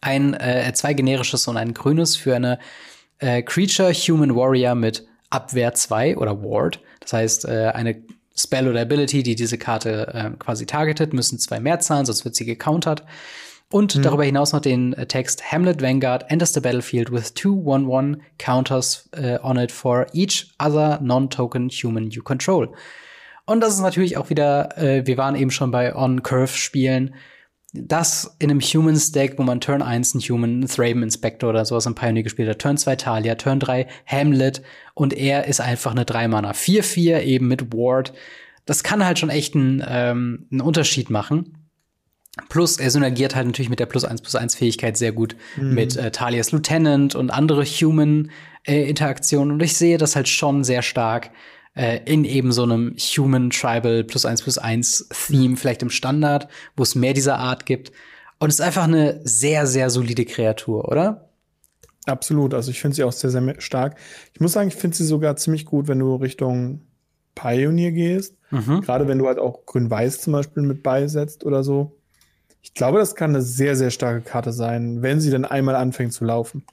Ein 0.00 0.34
äh, 0.34 0.72
zwei 0.72 0.94
generisches 0.94 1.48
und 1.48 1.56
ein 1.56 1.74
grünes 1.74 2.16
für 2.16 2.36
eine 2.36 2.60
äh, 3.18 3.42
Creature 3.42 3.92
Human 3.92 4.36
Warrior 4.36 4.76
mit 4.76 5.04
Abwehr 5.34 5.74
2 5.74 6.16
oder 6.16 6.42
Ward. 6.42 6.80
Das 7.00 7.12
heißt, 7.12 7.44
äh, 7.46 7.72
eine 7.74 8.02
Spell 8.36 8.68
oder 8.68 8.80
Ability, 8.82 9.22
die 9.22 9.34
diese 9.34 9.58
Karte 9.58 10.12
äh, 10.12 10.30
quasi 10.38 10.66
targetet, 10.66 11.12
müssen 11.12 11.38
zwei 11.38 11.60
mehr 11.60 11.80
zahlen, 11.80 12.06
sonst 12.06 12.24
wird 12.24 12.34
sie 12.34 12.44
gecountert. 12.44 13.04
Und 13.70 13.96
mhm. 13.96 14.02
darüber 14.02 14.24
hinaus 14.24 14.52
noch 14.52 14.60
den 14.60 14.92
äh, 14.92 15.06
Text 15.06 15.50
Hamlet 15.50 15.82
Vanguard 15.82 16.30
enters 16.30 16.52
the 16.52 16.60
battlefield 16.60 17.10
with 17.10 17.34
two 17.34 17.54
1-1 17.54 18.18
counters 18.38 19.08
uh, 19.16 19.38
on 19.42 19.56
it 19.56 19.72
for 19.72 20.06
each 20.12 20.54
other 20.58 21.00
non-token 21.00 21.70
human 21.70 22.10
you 22.10 22.22
control. 22.22 22.72
Und 23.46 23.60
das 23.60 23.74
ist 23.74 23.80
natürlich 23.80 24.16
auch 24.16 24.30
wieder, 24.30 24.76
äh, 24.78 25.06
wir 25.06 25.16
waren 25.16 25.36
eben 25.36 25.50
schon 25.50 25.70
bei 25.70 25.94
On-Curve-Spielen, 25.94 27.14
das 27.74 28.36
in 28.38 28.50
einem 28.50 28.60
Humans-Deck, 28.60 29.38
wo 29.38 29.42
man 29.42 29.60
Turn 29.60 29.82
1 29.82 30.14
einen 30.14 30.22
Human, 30.22 30.50
einen 30.50 30.68
Thraben 30.68 31.02
Inspector 31.02 31.50
oder 31.50 31.64
sowas 31.64 31.86
im 31.86 31.96
Pioneer 31.96 32.22
gespielt 32.22 32.48
hat, 32.48 32.60
Turn 32.60 32.76
2 32.76 32.96
Talia, 32.96 33.34
Turn 33.34 33.58
3 33.58 33.86
Hamlet 34.06 34.62
und 34.94 35.12
er 35.12 35.46
ist 35.46 35.60
einfach 35.60 35.90
eine 35.90 36.04
3-Mana 36.04 36.52
4-4 36.52 37.20
eben 37.22 37.48
mit 37.48 37.72
Ward. 37.72 38.12
Das 38.64 38.82
kann 38.82 39.04
halt 39.04 39.18
schon 39.18 39.30
echt 39.30 39.54
einen, 39.54 39.84
ähm, 39.86 40.46
einen 40.50 40.60
Unterschied 40.60 41.10
machen. 41.10 41.58
Plus, 42.48 42.78
er 42.78 42.90
synergiert 42.90 43.34
halt 43.36 43.46
natürlich 43.46 43.70
mit 43.70 43.78
der 43.80 43.86
Plus 43.86 44.04
1 44.04 44.22
plus 44.22 44.34
1 44.34 44.56
Fähigkeit 44.56 44.96
sehr 44.96 45.12
gut 45.12 45.36
mhm. 45.56 45.74
mit 45.74 45.96
äh, 45.96 46.10
Talias 46.10 46.50
Lieutenant 46.50 47.14
und 47.14 47.30
andere 47.30 47.64
Human-Interaktionen. 47.64 49.50
Äh, 49.50 49.54
und 49.54 49.62
ich 49.62 49.76
sehe 49.76 49.98
das 49.98 50.16
halt 50.16 50.28
schon 50.28 50.64
sehr 50.64 50.82
stark 50.82 51.30
äh, 51.74 52.00
in 52.04 52.24
eben 52.24 52.50
so 52.50 52.64
einem 52.64 52.96
Human 52.98 53.50
Tribal 53.50 54.02
plus 54.04 54.24
eins 54.24 54.42
plus 54.42 54.58
eins 54.58 55.08
Theme, 55.10 55.56
vielleicht 55.56 55.82
im 55.82 55.90
Standard, 55.90 56.48
wo 56.76 56.82
es 56.82 56.94
mehr 56.94 57.12
dieser 57.12 57.38
Art 57.38 57.66
gibt. 57.66 57.92
Und 58.40 58.48
es 58.48 58.56
ist 58.56 58.60
einfach 58.60 58.84
eine 58.84 59.20
sehr, 59.24 59.66
sehr 59.66 59.90
solide 59.90 60.24
Kreatur, 60.24 60.88
oder? 60.88 61.28
Absolut, 62.06 62.52
also 62.52 62.70
ich 62.70 62.80
finde 62.80 62.96
sie 62.96 63.04
auch 63.04 63.12
sehr, 63.12 63.30
sehr 63.30 63.60
stark. 63.60 63.96
Ich 64.34 64.40
muss 64.40 64.52
sagen, 64.52 64.68
ich 64.68 64.76
finde 64.76 64.96
sie 64.96 65.04
sogar 65.04 65.36
ziemlich 65.36 65.64
gut, 65.64 65.88
wenn 65.88 65.98
du 65.98 66.16
Richtung 66.16 66.82
Pioneer 67.34 67.92
gehst. 67.92 68.36
Mhm. 68.50 68.82
Gerade 68.82 69.08
wenn 69.08 69.18
du 69.18 69.26
halt 69.26 69.38
auch 69.38 69.66
Grün-Weiß 69.66 70.20
zum 70.20 70.32
Beispiel 70.32 70.62
mit 70.62 70.82
beisetzt 70.82 71.44
oder 71.44 71.64
so. 71.64 71.98
Ich 72.62 72.74
glaube, 72.74 72.98
das 72.98 73.14
kann 73.14 73.30
eine 73.30 73.42
sehr, 73.42 73.76
sehr 73.76 73.90
starke 73.90 74.20
Karte 74.20 74.52
sein, 74.52 75.02
wenn 75.02 75.20
sie 75.20 75.30
dann 75.30 75.44
einmal 75.44 75.74
anfängt 75.74 76.12
zu 76.12 76.24
laufen. 76.24 76.64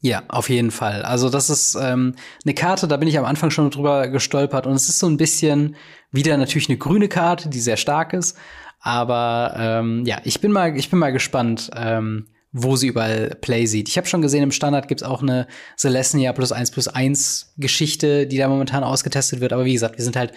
Ja, 0.00 0.22
auf 0.28 0.48
jeden 0.48 0.70
Fall. 0.70 1.02
Also 1.02 1.30
das 1.30 1.50
ist 1.50 1.76
ähm, 1.80 2.14
eine 2.44 2.54
Karte, 2.54 2.86
da 2.86 2.96
bin 2.96 3.08
ich 3.08 3.18
am 3.18 3.24
Anfang 3.24 3.50
schon 3.50 3.70
drüber 3.70 4.08
gestolpert 4.08 4.66
und 4.66 4.74
es 4.74 4.88
ist 4.88 4.98
so 4.98 5.08
ein 5.08 5.16
bisschen 5.16 5.76
wieder 6.10 6.36
natürlich 6.36 6.68
eine 6.68 6.78
grüne 6.78 7.08
Karte, 7.08 7.48
die 7.48 7.60
sehr 7.60 7.76
stark 7.76 8.12
ist. 8.12 8.36
Aber 8.80 9.54
ähm, 9.58 10.04
ja, 10.06 10.18
ich 10.22 10.40
bin 10.40 10.52
mal, 10.52 10.76
ich 10.76 10.90
bin 10.90 10.98
mal 10.98 11.12
gespannt, 11.12 11.70
ähm, 11.74 12.28
wo 12.58 12.74
sie 12.76 12.86
überall 12.86 13.36
Play 13.40 13.66
sieht. 13.66 13.88
Ich 13.88 13.98
habe 13.98 14.06
schon 14.06 14.22
gesehen, 14.22 14.42
im 14.42 14.50
Standard 14.50 14.88
gibt's 14.88 15.02
auch 15.02 15.22
eine 15.22 15.46
Celestia 15.76 16.32
plus 16.32 16.52
1 16.52 16.70
plus 16.70 16.88
1 16.88 17.52
Geschichte, 17.58 18.26
die 18.26 18.38
da 18.38 18.48
momentan 18.48 18.82
ausgetestet 18.82 19.40
wird. 19.40 19.52
Aber 19.52 19.66
wie 19.66 19.74
gesagt, 19.74 19.98
wir 19.98 20.04
sind 20.04 20.16
halt 20.16 20.32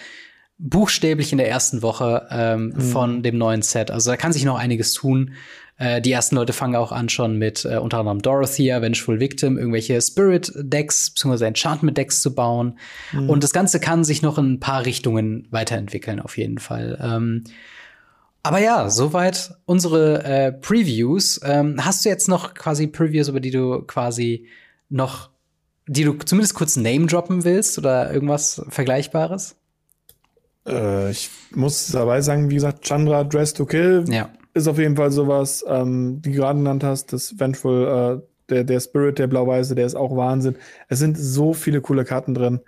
buchstäblich 0.58 1.32
in 1.32 1.38
der 1.38 1.50
ersten 1.50 1.82
Woche 1.82 2.28
ähm, 2.30 2.74
mhm. 2.76 2.82
von 2.82 3.24
dem 3.24 3.38
neuen 3.38 3.62
Set. 3.62 3.90
Also 3.90 4.12
da 4.12 4.18
kann 4.18 4.34
sich 4.34 4.44
noch 4.44 4.60
einiges 4.60 4.94
tun. 4.94 5.32
Äh, 5.78 6.02
die 6.02 6.12
ersten 6.12 6.36
Leute 6.36 6.52
fangen 6.52 6.76
auch 6.76 6.92
an 6.92 7.08
schon 7.08 7.38
mit 7.38 7.64
äh, 7.64 7.78
unter 7.78 8.00
anderem 8.00 8.22
Dorothea, 8.22 8.82
Vengeful 8.82 9.22
Victim, 9.22 9.58
irgendwelche 9.58 10.02
Spirit-Decks 10.02 11.12
bzw. 11.12 11.46
Enchantment-Decks 11.46 12.22
zu 12.22 12.36
bauen. 12.36 12.78
Mhm. 13.14 13.30
Und 13.30 13.46
das 13.46 13.54
Ganze 13.54 13.80
kann 13.80 14.04
sich 14.04 14.22
noch 14.22 14.38
in 14.38 14.54
ein 14.54 14.60
paar 14.60 14.86
Richtungen 14.86 15.48
weiterentwickeln, 15.52 16.20
auf 16.20 16.38
jeden 16.38 16.58
Fall. 16.58 17.00
Ähm, 17.02 17.46
aber 18.44 18.60
ja, 18.60 18.90
soweit 18.90 19.56
unsere 19.66 20.24
äh, 20.24 20.52
Previews. 20.52 21.42
Ähm, 21.44 21.84
hast 21.84 22.06
du 22.06 22.10
jetzt 22.10 22.28
noch 22.28 22.54
quasi 22.54 22.88
Previews, 22.88 23.28
über 23.28 23.40
die 23.40 23.52
du 23.52 23.82
quasi 23.82 24.48
noch, 24.90 25.30
die 25.88 26.04
du 26.04 26.14
zumindest 26.14 26.56
kurz 26.56 26.76
Name 26.76 27.08
droppen 27.08 27.44
willst 27.44 27.78
oder 27.78 28.14
irgendwas 28.14 28.62
Vergleichbares? 28.70 29.56
Äh, 30.68 31.12
ich 31.12 31.30
muss 31.54 31.88
dabei 31.88 32.22
sagen, 32.22 32.50
wie 32.50 32.56
gesagt, 32.56 32.86
Chandra 32.86 33.24
Dress 33.24 33.54
to 33.54 33.66
Kill 33.66 34.06
ja. 34.08 34.30
ist 34.54 34.68
auf 34.68 34.78
jeden 34.78 34.96
Fall 34.96 35.12
sowas, 35.12 35.66
ähm, 35.68 36.22
die 36.22 36.32
du 36.32 36.38
gerade 36.38 36.60
genannt 36.60 36.84
hast, 36.84 37.12
das 37.12 37.38
Vengeful, 37.38 38.22
äh, 38.22 38.30
der, 38.50 38.64
der 38.64 38.80
Spirit, 38.80 39.20
der 39.20 39.28
Blau-Weiße, 39.28 39.76
der 39.76 39.86
ist 39.86 39.96
auch 39.96 40.16
Wahnsinn. 40.16 40.56
Es 40.88 41.00
sind 41.00 41.18
so 41.18 41.54
viele 41.54 41.82
coole 41.82 42.06
Karten 42.06 42.34
drin 42.34 42.62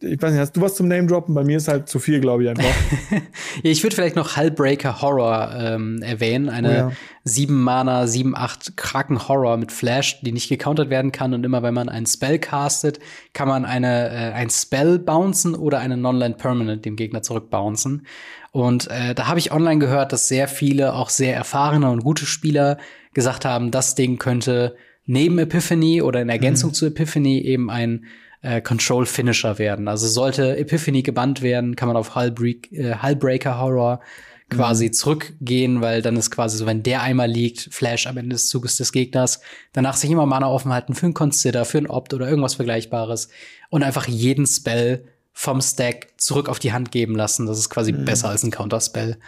ich 0.00 0.20
weiß 0.20 0.32
nicht, 0.32 0.40
hast 0.40 0.52
du 0.52 0.60
was 0.60 0.74
zum 0.74 0.88
Name 0.88 1.06
droppen? 1.06 1.34
Bei 1.34 1.42
mir 1.42 1.56
ist 1.56 1.68
halt 1.68 1.88
zu 1.88 1.98
viel, 1.98 2.20
glaube 2.20 2.44
ich 2.44 2.50
einfach. 2.50 2.64
ich 3.62 3.82
würde 3.82 3.96
vielleicht 3.96 4.16
noch 4.16 4.36
Hullbreaker 4.36 5.00
Horror 5.00 5.54
ähm, 5.58 6.02
erwähnen, 6.02 6.50
eine 6.50 6.68
oh 6.68 6.72
ja. 6.72 6.92
7 7.24 7.62
Mana, 7.62 8.06
7 8.06 8.36
8 8.36 8.76
Kraken 8.76 9.26
Horror 9.26 9.56
mit 9.56 9.72
Flash, 9.72 10.20
die 10.20 10.32
nicht 10.32 10.48
gecountert 10.48 10.90
werden 10.90 11.12
kann 11.12 11.32
und 11.32 11.44
immer 11.44 11.62
wenn 11.62 11.72
man 11.72 11.88
einen 11.88 12.06
Spell 12.06 12.38
castet, 12.38 12.98
kann 13.32 13.48
man 13.48 13.64
eine 13.64 14.10
äh, 14.10 14.32
ein 14.32 14.50
Spell 14.50 14.98
bouncen 14.98 15.54
oder 15.54 15.78
eine 15.78 15.96
Nonland 15.96 16.36
Permanent 16.36 16.84
dem 16.84 16.96
Gegner 16.96 17.22
zurückbouncen. 17.22 18.06
Und 18.52 18.90
äh, 18.90 19.14
da 19.14 19.28
habe 19.28 19.38
ich 19.38 19.52
online 19.52 19.80
gehört, 19.80 20.12
dass 20.12 20.28
sehr 20.28 20.48
viele 20.48 20.94
auch 20.94 21.08
sehr 21.08 21.34
erfahrene 21.34 21.90
und 21.90 22.04
gute 22.04 22.26
Spieler 22.26 22.78
gesagt 23.14 23.46
haben, 23.46 23.70
das 23.70 23.94
Ding 23.94 24.18
könnte 24.18 24.76
neben 25.06 25.38
Epiphany 25.38 26.02
oder 26.02 26.20
in 26.20 26.28
Ergänzung 26.28 26.70
mhm. 26.70 26.74
zu 26.74 26.86
Epiphany 26.86 27.40
eben 27.40 27.70
ein 27.70 28.04
äh, 28.42 28.60
Control 28.60 29.06
Finisher 29.06 29.58
werden. 29.58 29.88
Also 29.88 30.06
sollte 30.06 30.56
Epiphany 30.56 31.02
gebannt 31.02 31.42
werden, 31.42 31.76
kann 31.76 31.88
man 31.88 31.96
auf 31.96 32.14
Hullbreak, 32.14 32.72
äh, 32.72 32.96
Hullbreaker 33.02 33.58
Horror 33.58 34.00
quasi 34.48 34.86
mhm. 34.86 34.92
zurückgehen, 34.92 35.80
weil 35.80 36.02
dann 36.02 36.16
ist 36.16 36.30
quasi 36.30 36.56
so, 36.56 36.66
wenn 36.66 36.82
der 36.82 37.02
einmal 37.02 37.28
liegt, 37.28 37.68
Flash 37.72 38.06
am 38.06 38.16
Ende 38.16 38.34
des 38.34 38.48
Zuges 38.48 38.76
des 38.76 38.92
Gegners, 38.92 39.40
danach 39.72 39.96
sich 39.96 40.10
immer 40.10 40.26
Mana 40.26 40.48
offen 40.48 40.72
halten 40.72 40.94
für 40.94 41.06
einen 41.06 41.14
Consider, 41.14 41.64
für 41.64 41.78
einen 41.78 41.88
Opt 41.88 42.14
oder 42.14 42.28
irgendwas 42.28 42.54
Vergleichbares 42.54 43.28
und 43.70 43.82
einfach 43.82 44.06
jeden 44.06 44.46
Spell 44.46 45.04
vom 45.32 45.60
Stack 45.60 46.08
zurück 46.16 46.48
auf 46.48 46.58
die 46.58 46.72
Hand 46.72 46.92
geben 46.92 47.16
lassen. 47.16 47.46
Das 47.46 47.58
ist 47.58 47.70
quasi 47.70 47.92
mhm. 47.92 48.04
besser 48.04 48.28
als 48.28 48.42
ein 48.42 48.50
Counterspell. 48.50 49.18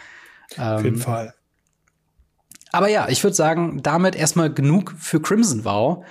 Ähm, 0.57 0.63
auf 0.63 0.83
jeden 0.83 0.97
Fall. 0.97 1.33
Aber 2.71 2.87
ja, 2.87 3.09
ich 3.09 3.23
würde 3.23 3.35
sagen, 3.35 3.81
damit 3.83 4.15
erstmal 4.15 4.53
genug 4.53 4.93
für 4.97 5.21
Crimson 5.21 5.65
Vow. 5.65 6.03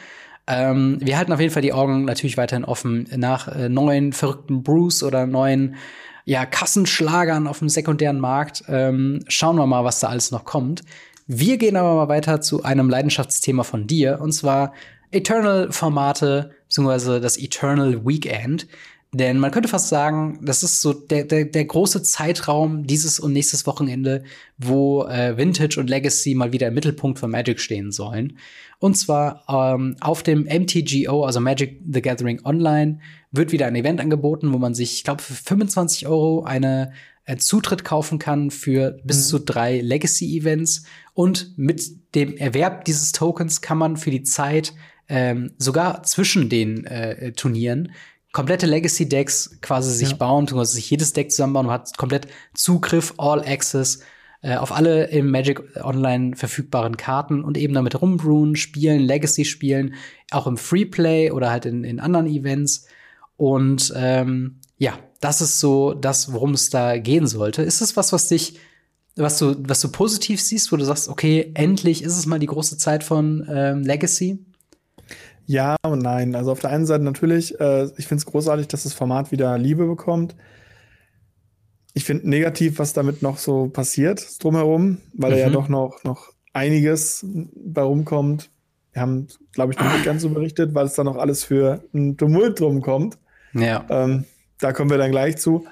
Ähm, 0.48 0.96
wir 1.00 1.18
halten 1.18 1.32
auf 1.32 1.40
jeden 1.40 1.52
Fall 1.52 1.62
die 1.62 1.72
Augen 1.72 2.06
natürlich 2.06 2.38
weiterhin 2.38 2.64
offen 2.64 3.06
nach 3.14 3.48
äh, 3.48 3.68
neuen 3.68 4.12
verrückten 4.12 4.62
Brews 4.62 5.02
oder 5.02 5.26
neuen 5.26 5.76
ja, 6.24 6.46
Kassenschlagern 6.46 7.46
auf 7.46 7.58
dem 7.58 7.68
sekundären 7.68 8.18
Markt. 8.18 8.64
Ähm, 8.68 9.20
schauen 9.28 9.56
wir 9.56 9.66
mal, 9.66 9.84
was 9.84 10.00
da 10.00 10.08
alles 10.08 10.30
noch 10.30 10.44
kommt. 10.44 10.82
Wir 11.26 11.58
gehen 11.58 11.76
aber 11.76 11.94
mal 11.94 12.08
weiter 12.08 12.40
zu 12.40 12.62
einem 12.62 12.88
Leidenschaftsthema 12.88 13.62
von 13.62 13.86
dir, 13.86 14.18
und 14.20 14.32
zwar 14.32 14.72
Eternal-Formate, 15.10 16.50
beziehungsweise 16.66 17.20
das 17.20 17.36
Eternal 17.36 18.06
Weekend. 18.06 18.66
Denn 19.12 19.38
man 19.38 19.50
könnte 19.50 19.70
fast 19.70 19.88
sagen, 19.88 20.38
das 20.42 20.62
ist 20.62 20.82
so 20.82 20.92
der, 20.92 21.24
der, 21.24 21.46
der 21.46 21.64
große 21.64 22.02
Zeitraum 22.02 22.86
dieses 22.86 23.18
und 23.18 23.32
nächstes 23.32 23.66
Wochenende, 23.66 24.22
wo 24.58 25.04
äh, 25.04 25.34
Vintage 25.38 25.80
und 25.80 25.88
Legacy 25.88 26.34
mal 26.34 26.52
wieder 26.52 26.68
im 26.68 26.74
Mittelpunkt 26.74 27.18
von 27.18 27.30
Magic 27.30 27.58
stehen 27.58 27.90
sollen. 27.90 28.36
Und 28.80 28.96
zwar 28.96 29.44
ähm, 29.48 29.96
auf 30.00 30.22
dem 30.22 30.42
MTGO, 30.42 31.24
also 31.24 31.40
Magic 31.40 31.80
the 31.90 32.02
Gathering 32.02 32.44
Online, 32.44 33.00
wird 33.32 33.50
wieder 33.50 33.66
ein 33.66 33.76
Event 33.76 33.98
angeboten, 33.98 34.52
wo 34.52 34.58
man 34.58 34.74
sich, 34.74 34.94
ich 34.94 35.04
glaube, 35.04 35.22
für 35.22 35.32
25 35.32 36.06
Euro 36.06 36.44
eine 36.44 36.92
äh, 37.24 37.38
Zutritt 37.38 37.84
kaufen 37.84 38.18
kann 38.18 38.50
für 38.50 39.00
bis 39.04 39.18
mhm. 39.18 39.30
zu 39.30 39.38
drei 39.38 39.80
Legacy-Events. 39.80 40.84
Und 41.14 41.56
mit 41.56 42.14
dem 42.14 42.36
Erwerb 42.36 42.84
dieses 42.84 43.12
Tokens 43.12 43.62
kann 43.62 43.78
man 43.78 43.96
für 43.96 44.10
die 44.10 44.22
Zeit 44.22 44.74
ähm, 45.08 45.52
sogar 45.56 46.02
zwischen 46.02 46.50
den 46.50 46.84
äh, 46.84 47.32
Turnieren 47.32 47.92
komplette 48.32 48.66
Legacy-Decks 48.66 49.58
quasi 49.60 49.92
sich 49.92 50.10
ja. 50.10 50.16
bauen, 50.16 50.46
also 50.48 50.64
sich 50.64 50.90
jedes 50.90 51.12
Deck 51.12 51.30
zusammenbauen 51.30 51.66
und 51.66 51.72
hat 51.72 51.96
komplett 51.96 52.28
Zugriff, 52.54 53.14
All 53.16 53.40
Access 53.40 54.00
äh, 54.40 54.56
auf 54.56 54.72
alle 54.72 55.06
im 55.08 55.30
Magic 55.30 55.60
Online 55.82 56.36
verfügbaren 56.36 56.96
Karten 56.96 57.42
und 57.42 57.58
eben 57.58 57.74
damit 57.74 58.00
rumbrewen, 58.00 58.56
spielen, 58.56 59.00
Legacy 59.00 59.44
spielen, 59.44 59.94
auch 60.30 60.46
im 60.46 60.56
Freeplay 60.56 61.30
oder 61.30 61.50
halt 61.50 61.66
in, 61.66 61.84
in 61.84 62.00
anderen 62.00 62.26
Events. 62.26 62.86
Und 63.36 63.92
ähm, 63.96 64.60
ja, 64.76 64.98
das 65.20 65.40
ist 65.40 65.58
so 65.58 65.94
das, 65.94 66.32
worum 66.32 66.52
es 66.52 66.70
da 66.70 66.98
gehen 66.98 67.26
sollte. 67.26 67.62
Ist 67.62 67.80
es 67.80 67.96
was, 67.96 68.12
was 68.12 68.28
dich, 68.28 68.58
was 69.16 69.38
du, 69.38 69.56
was 69.58 69.80
du 69.80 69.88
positiv 69.90 70.40
siehst, 70.40 70.70
wo 70.70 70.76
du 70.76 70.84
sagst, 70.84 71.08
okay, 71.08 71.50
endlich 71.54 72.04
ist 72.04 72.16
es 72.16 72.26
mal 72.26 72.38
die 72.38 72.46
große 72.46 72.78
Zeit 72.78 73.02
von 73.02 73.44
ähm, 73.50 73.82
Legacy? 73.82 74.38
Ja 75.48 75.76
und 75.82 75.98
nein. 75.98 76.36
Also 76.36 76.52
auf 76.52 76.60
der 76.60 76.70
einen 76.70 76.86
Seite 76.86 77.02
natürlich, 77.02 77.58
äh, 77.58 77.86
ich 77.96 78.06
finde 78.06 78.20
es 78.20 78.26
großartig, 78.26 78.68
dass 78.68 78.84
das 78.84 78.92
Format 78.92 79.32
wieder 79.32 79.58
Liebe 79.58 79.86
bekommt 79.86 80.36
ich 81.98 82.04
finde 82.04 82.28
negativ, 82.28 82.78
was 82.78 82.92
damit 82.92 83.22
noch 83.22 83.38
so 83.38 83.68
passiert 83.68 84.42
drumherum, 84.42 84.98
weil 85.14 85.30
mhm. 85.30 85.34
da 85.34 85.40
ja 85.40 85.48
mhm. 85.48 85.52
doch 85.52 85.68
noch, 85.68 86.04
noch 86.04 86.28
einiges 86.52 87.26
bei 87.56 87.82
rumkommt. 87.82 88.50
Wir 88.92 89.02
haben, 89.02 89.26
glaube 89.52 89.72
ich, 89.72 89.78
noch 89.80 89.92
nicht 89.92 90.04
ganz 90.04 90.22
so 90.22 90.30
berichtet, 90.30 90.74
weil 90.74 90.86
es 90.86 90.94
da 90.94 91.02
noch 91.02 91.16
alles 91.16 91.42
für 91.42 91.82
ein 91.92 92.16
Tumult 92.16 92.60
drum 92.60 92.82
kommt. 92.82 93.18
Ja. 93.52 93.84
Ähm, 93.90 94.24
da 94.60 94.72
kommen 94.72 94.90
wir 94.90 94.98
dann 94.98 95.10
gleich 95.10 95.38
zu. 95.38 95.66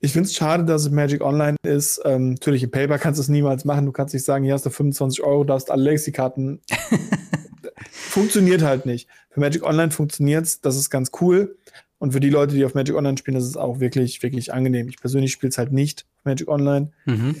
Ich 0.00 0.12
finde 0.12 0.26
es 0.26 0.34
schade, 0.34 0.64
dass 0.64 0.82
es 0.82 0.90
Magic 0.90 1.22
Online 1.22 1.56
ist. 1.64 2.00
Ähm, 2.04 2.30
natürlich, 2.30 2.64
im 2.64 2.72
Paper 2.72 2.98
kannst 2.98 3.18
du 3.18 3.22
es 3.22 3.28
niemals 3.28 3.64
machen. 3.64 3.86
Du 3.86 3.92
kannst 3.92 4.14
nicht 4.14 4.24
sagen, 4.24 4.44
hier 4.44 4.54
hast 4.54 4.66
du 4.66 4.70
25 4.70 5.22
Euro, 5.22 5.44
darfst 5.44 5.70
alle 5.70 5.84
Legacy-Karten. 5.84 6.60
funktioniert 7.90 8.62
halt 8.62 8.86
nicht. 8.86 9.08
Für 9.30 9.40
Magic 9.40 9.62
Online 9.62 9.90
funktioniert 9.90 10.44
es, 10.44 10.60
das 10.60 10.76
ist 10.76 10.90
ganz 10.90 11.10
cool. 11.20 11.56
Und 11.98 12.12
für 12.12 12.20
die 12.20 12.30
Leute, 12.30 12.54
die 12.54 12.64
auf 12.64 12.74
Magic 12.74 12.94
Online 12.94 13.18
spielen, 13.18 13.34
das 13.34 13.44
ist 13.44 13.56
auch 13.56 13.80
wirklich, 13.80 14.22
wirklich 14.22 14.52
angenehm. 14.52 14.88
Ich 14.88 14.98
persönlich 14.98 15.32
spiele 15.32 15.50
es 15.50 15.58
halt 15.58 15.72
nicht 15.72 16.06
auf 16.18 16.24
Magic 16.24 16.48
Online. 16.48 16.92
Mhm. 17.06 17.36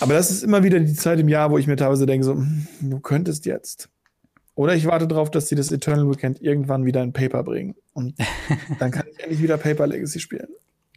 Aber 0.00 0.14
das 0.14 0.30
ist 0.30 0.42
immer 0.42 0.62
wieder 0.62 0.80
die 0.80 0.94
Zeit 0.94 1.20
im 1.20 1.28
Jahr, 1.28 1.50
wo 1.50 1.58
ich 1.58 1.66
mir 1.66 1.76
teilweise 1.76 2.06
denke, 2.06 2.24
so, 2.24 2.34
hm, 2.34 2.66
du 2.80 2.98
könntest 2.98 3.46
jetzt. 3.46 3.88
Oder 4.54 4.74
ich 4.74 4.86
warte 4.86 5.06
darauf, 5.06 5.30
dass 5.30 5.48
sie 5.48 5.54
das 5.54 5.70
Eternal 5.70 6.10
Weekend 6.10 6.42
irgendwann 6.42 6.84
wieder 6.84 7.02
in 7.02 7.12
Paper 7.12 7.42
bringen. 7.42 7.74
Und 7.92 8.14
dann 8.78 8.90
kann 8.90 9.06
ich 9.10 9.20
endlich 9.20 9.42
wieder 9.42 9.56
Paper 9.58 9.86
Legacy 9.86 10.20
spielen. 10.20 10.48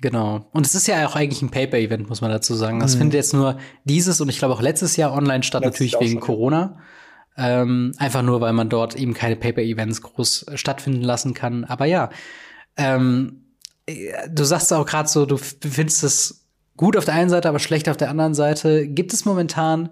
Genau. 0.01 0.45
Und 0.51 0.65
es 0.65 0.75
ist 0.75 0.87
ja 0.87 1.07
auch 1.07 1.15
eigentlich 1.15 1.41
ein 1.41 1.51
Paper-Event, 1.51 2.09
muss 2.09 2.21
man 2.21 2.29
dazu 2.29 2.53
sagen. 2.53 2.79
Das 2.79 2.95
mhm. 2.95 2.99
findet 2.99 3.13
jetzt 3.15 3.33
nur 3.33 3.57
dieses 3.85 4.19
und 4.19 4.29
ich 4.29 4.39
glaube 4.39 4.53
auch 4.53 4.61
letztes 4.61 4.97
Jahr 4.97 5.13
online 5.13 5.43
statt, 5.43 5.63
letztes 5.63 5.91
natürlich 5.91 6.11
wegen 6.11 6.19
Corona. 6.19 6.79
Ähm, 7.37 7.93
einfach 7.97 8.21
nur, 8.21 8.39
weil 8.41 8.53
man 8.53 8.69
dort 8.69 8.95
eben 8.95 9.13
keine 9.13 9.35
Paper-Events 9.35 10.01
groß 10.01 10.45
stattfinden 10.55 11.01
lassen 11.01 11.33
kann. 11.33 11.65
Aber 11.65 11.85
ja, 11.85 12.09
ähm, 12.77 13.45
du 14.29 14.43
sagst 14.43 14.71
auch 14.71 14.85
gerade 14.85 15.09
so, 15.09 15.25
du 15.25 15.37
findest 15.37 16.03
es 16.03 16.45
gut 16.77 16.97
auf 16.97 17.05
der 17.05 17.13
einen 17.13 17.29
Seite, 17.29 17.49
aber 17.49 17.59
schlecht 17.59 17.89
auf 17.89 17.97
der 17.97 18.09
anderen 18.09 18.33
Seite. 18.33 18.87
Gibt 18.87 19.13
es 19.13 19.25
momentan 19.25 19.89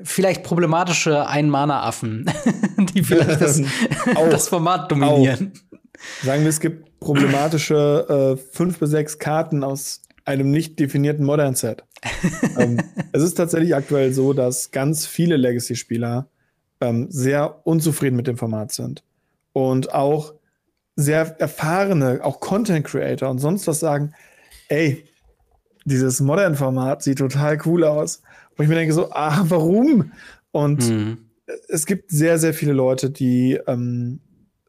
vielleicht 0.00 0.42
problematische 0.44 1.26
Ein-Mana-Affen, 1.26 2.30
die 2.94 3.02
vielleicht 3.02 3.40
das, 3.40 3.60
das 4.30 4.48
Format 4.48 4.90
dominieren? 4.90 5.52
Auch. 5.52 6.24
Sagen 6.24 6.42
wir, 6.42 6.48
es 6.48 6.60
gibt 6.60 7.00
problematische 7.00 8.36
äh, 8.38 8.56
fünf 8.56 8.78
bis 8.78 8.90
sechs 8.90 9.18
Karten 9.18 9.64
aus 9.64 10.02
einem 10.24 10.50
nicht 10.50 10.78
definierten 10.78 11.24
Modern-Set. 11.24 11.84
ähm, 12.58 12.80
es 13.12 13.22
ist 13.22 13.34
tatsächlich 13.34 13.74
aktuell 13.74 14.12
so, 14.12 14.32
dass 14.32 14.70
ganz 14.70 15.06
viele 15.06 15.36
Legacy-Spieler 15.36 16.28
ähm, 16.80 17.06
sehr 17.10 17.66
unzufrieden 17.66 18.16
mit 18.16 18.26
dem 18.26 18.36
Format 18.36 18.72
sind. 18.72 19.02
und 19.52 19.92
auch 19.92 20.34
sehr 20.94 21.36
erfahrene, 21.40 22.20
auch 22.22 22.40
Content 22.40 22.86
Creator 22.86 23.28
und 23.28 23.38
sonst 23.38 23.66
was 23.66 23.80
sagen, 23.80 24.14
ey, 24.68 25.04
dieses 25.84 26.20
Modern-Format 26.20 27.02
sieht 27.02 27.18
total 27.18 27.58
cool 27.64 27.84
aus. 27.84 28.22
Und 28.56 28.64
ich 28.64 28.68
mir 28.68 28.74
denke 28.74 28.94
so, 28.94 29.10
ah, 29.12 29.44
warum? 29.48 30.12
Und 30.50 30.88
mhm. 30.88 31.18
es 31.68 31.86
gibt 31.86 32.10
sehr, 32.10 32.38
sehr 32.38 32.52
viele 32.52 32.72
Leute, 32.72 33.10
die 33.10 33.58
ähm, 33.66 34.20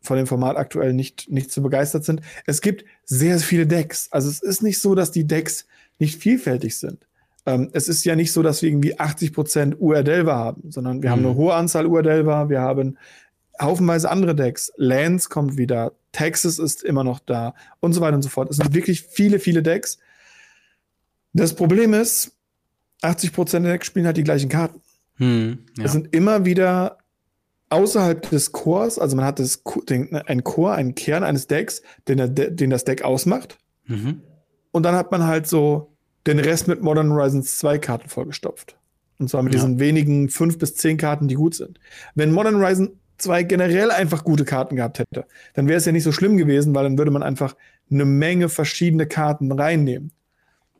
von 0.02 0.18
dem 0.18 0.28
Format 0.28 0.56
aktuell 0.56 0.94
nicht, 0.94 1.30
nicht 1.30 1.52
so 1.52 1.62
begeistert 1.62 2.06
sind. 2.06 2.22
Es 2.46 2.62
gibt 2.62 2.86
sehr, 3.06 3.38
sehr 3.38 3.48
viele 3.48 3.68
Decks. 3.68 4.08
Also 4.12 4.30
es 4.30 4.42
ist 4.42 4.64
nicht 4.64 4.80
so, 4.80 4.96
dass 4.96 5.12
die 5.12 5.28
Decks 5.28 5.66
nicht 5.98 6.22
vielfältig 6.22 6.78
sind. 6.78 7.08
Ähm, 7.46 7.70
es 7.74 7.88
ist 7.88 8.04
ja 8.06 8.16
nicht 8.16 8.32
so, 8.32 8.44
dass 8.44 8.62
wir 8.62 8.70
irgendwie 8.70 9.00
80 9.00 9.34
Prozent 9.34 9.76
UR-Delva 9.80 10.36
haben, 10.36 10.72
sondern 10.72 11.02
wir 11.02 11.10
mhm. 11.10 11.14
haben 11.14 11.26
eine 11.26 11.36
hohe 11.36 11.54
Anzahl 11.54 11.86
UR-Delva, 11.86 12.50
wir 12.50 12.62
haben 12.62 12.98
haufenweise 13.62 14.10
andere 14.10 14.36
Decks. 14.36 14.72
Lance 14.78 15.30
kommt 15.30 15.58
wieder, 15.58 15.94
Texas 16.12 16.60
ist 16.60 16.84
immer 16.84 17.04
noch 17.04 17.20
da 17.20 17.54
und 17.80 17.94
so 17.94 18.02
weiter 18.02 18.16
und 18.16 18.22
so 18.22 18.30
fort. 18.30 18.50
Es 18.50 18.58
sind 18.58 18.74
wirklich 18.74 19.04
viele, 19.04 19.40
viele 19.40 19.64
Decks. 19.64 20.00
Das 21.34 21.54
Problem 21.54 21.94
ist, 21.94 22.32
80 23.02 23.34
Prozent 23.34 23.66
der 23.66 23.74
Decks 23.74 23.88
spielen 23.88 24.06
halt 24.06 24.18
die 24.18 24.24
gleichen 24.24 24.50
Karten. 24.50 24.82
Hm, 25.16 25.60
ja. 25.78 25.86
Es 25.86 25.92
sind 25.92 26.14
immer 26.14 26.46
wieder 26.46 26.98
außerhalb 27.70 28.28
des 28.30 28.52
Cores, 28.52 28.98
also 28.98 29.16
man 29.16 29.26
hat 29.26 29.40
das, 29.40 29.62
den, 29.88 30.16
einen 30.16 30.44
Core, 30.44 30.74
einen 30.74 30.96
Kern 30.96 31.24
eines 31.24 31.48
Decks, 31.48 31.84
den, 32.08 32.18
der, 32.18 32.50
den 32.50 32.70
das 32.70 32.84
Deck 32.84 33.04
ausmacht. 33.04 33.58
Mhm. 33.86 34.22
Und 34.72 34.84
dann 34.84 34.96
hat 34.96 35.12
man 35.12 35.26
halt 35.26 35.48
so 35.48 35.89
den 36.28 36.40
Rest 36.40 36.68
mit 36.68 36.82
Modern 36.82 37.12
Horizons 37.12 37.58
2 37.60 37.80
Karten 37.80 38.10
vollgestopft. 38.10 38.78
Und 39.20 39.30
zwar 39.30 39.44
mit 39.44 39.54
ja. 39.54 39.60
diesen 39.60 39.80
wenigen 39.80 40.30
fünf 40.30 40.58
bis 40.58 40.76
zehn 40.76 40.98
Karten, 40.98 41.28
die 41.28 41.36
gut 41.36 41.56
sind. 41.56 41.80
Wenn 42.16 42.32
Modern 42.32 42.56
Horizon 42.56 42.92
2 43.18 43.44
generell 43.44 43.92
einfach 43.92 44.24
gute 44.24 44.46
Karten 44.46 44.78
gehabt 44.78 45.00
hätte, 45.00 45.26
dann 45.54 45.68
wäre 45.68 45.78
es 45.78 45.86
ja 45.86 45.92
nicht 45.92 46.04
so 46.04 46.12
schlimm 46.12 46.38
gewesen, 46.38 46.74
weil 46.74 46.84
dann 46.84 46.98
würde 46.98 47.12
man 47.12 47.24
einfach 47.24 47.56
eine 47.92 48.06
Menge 48.06 48.50
verschiedene 48.50 49.08
Karten 49.08 49.52
reinnehmen. 49.52 50.12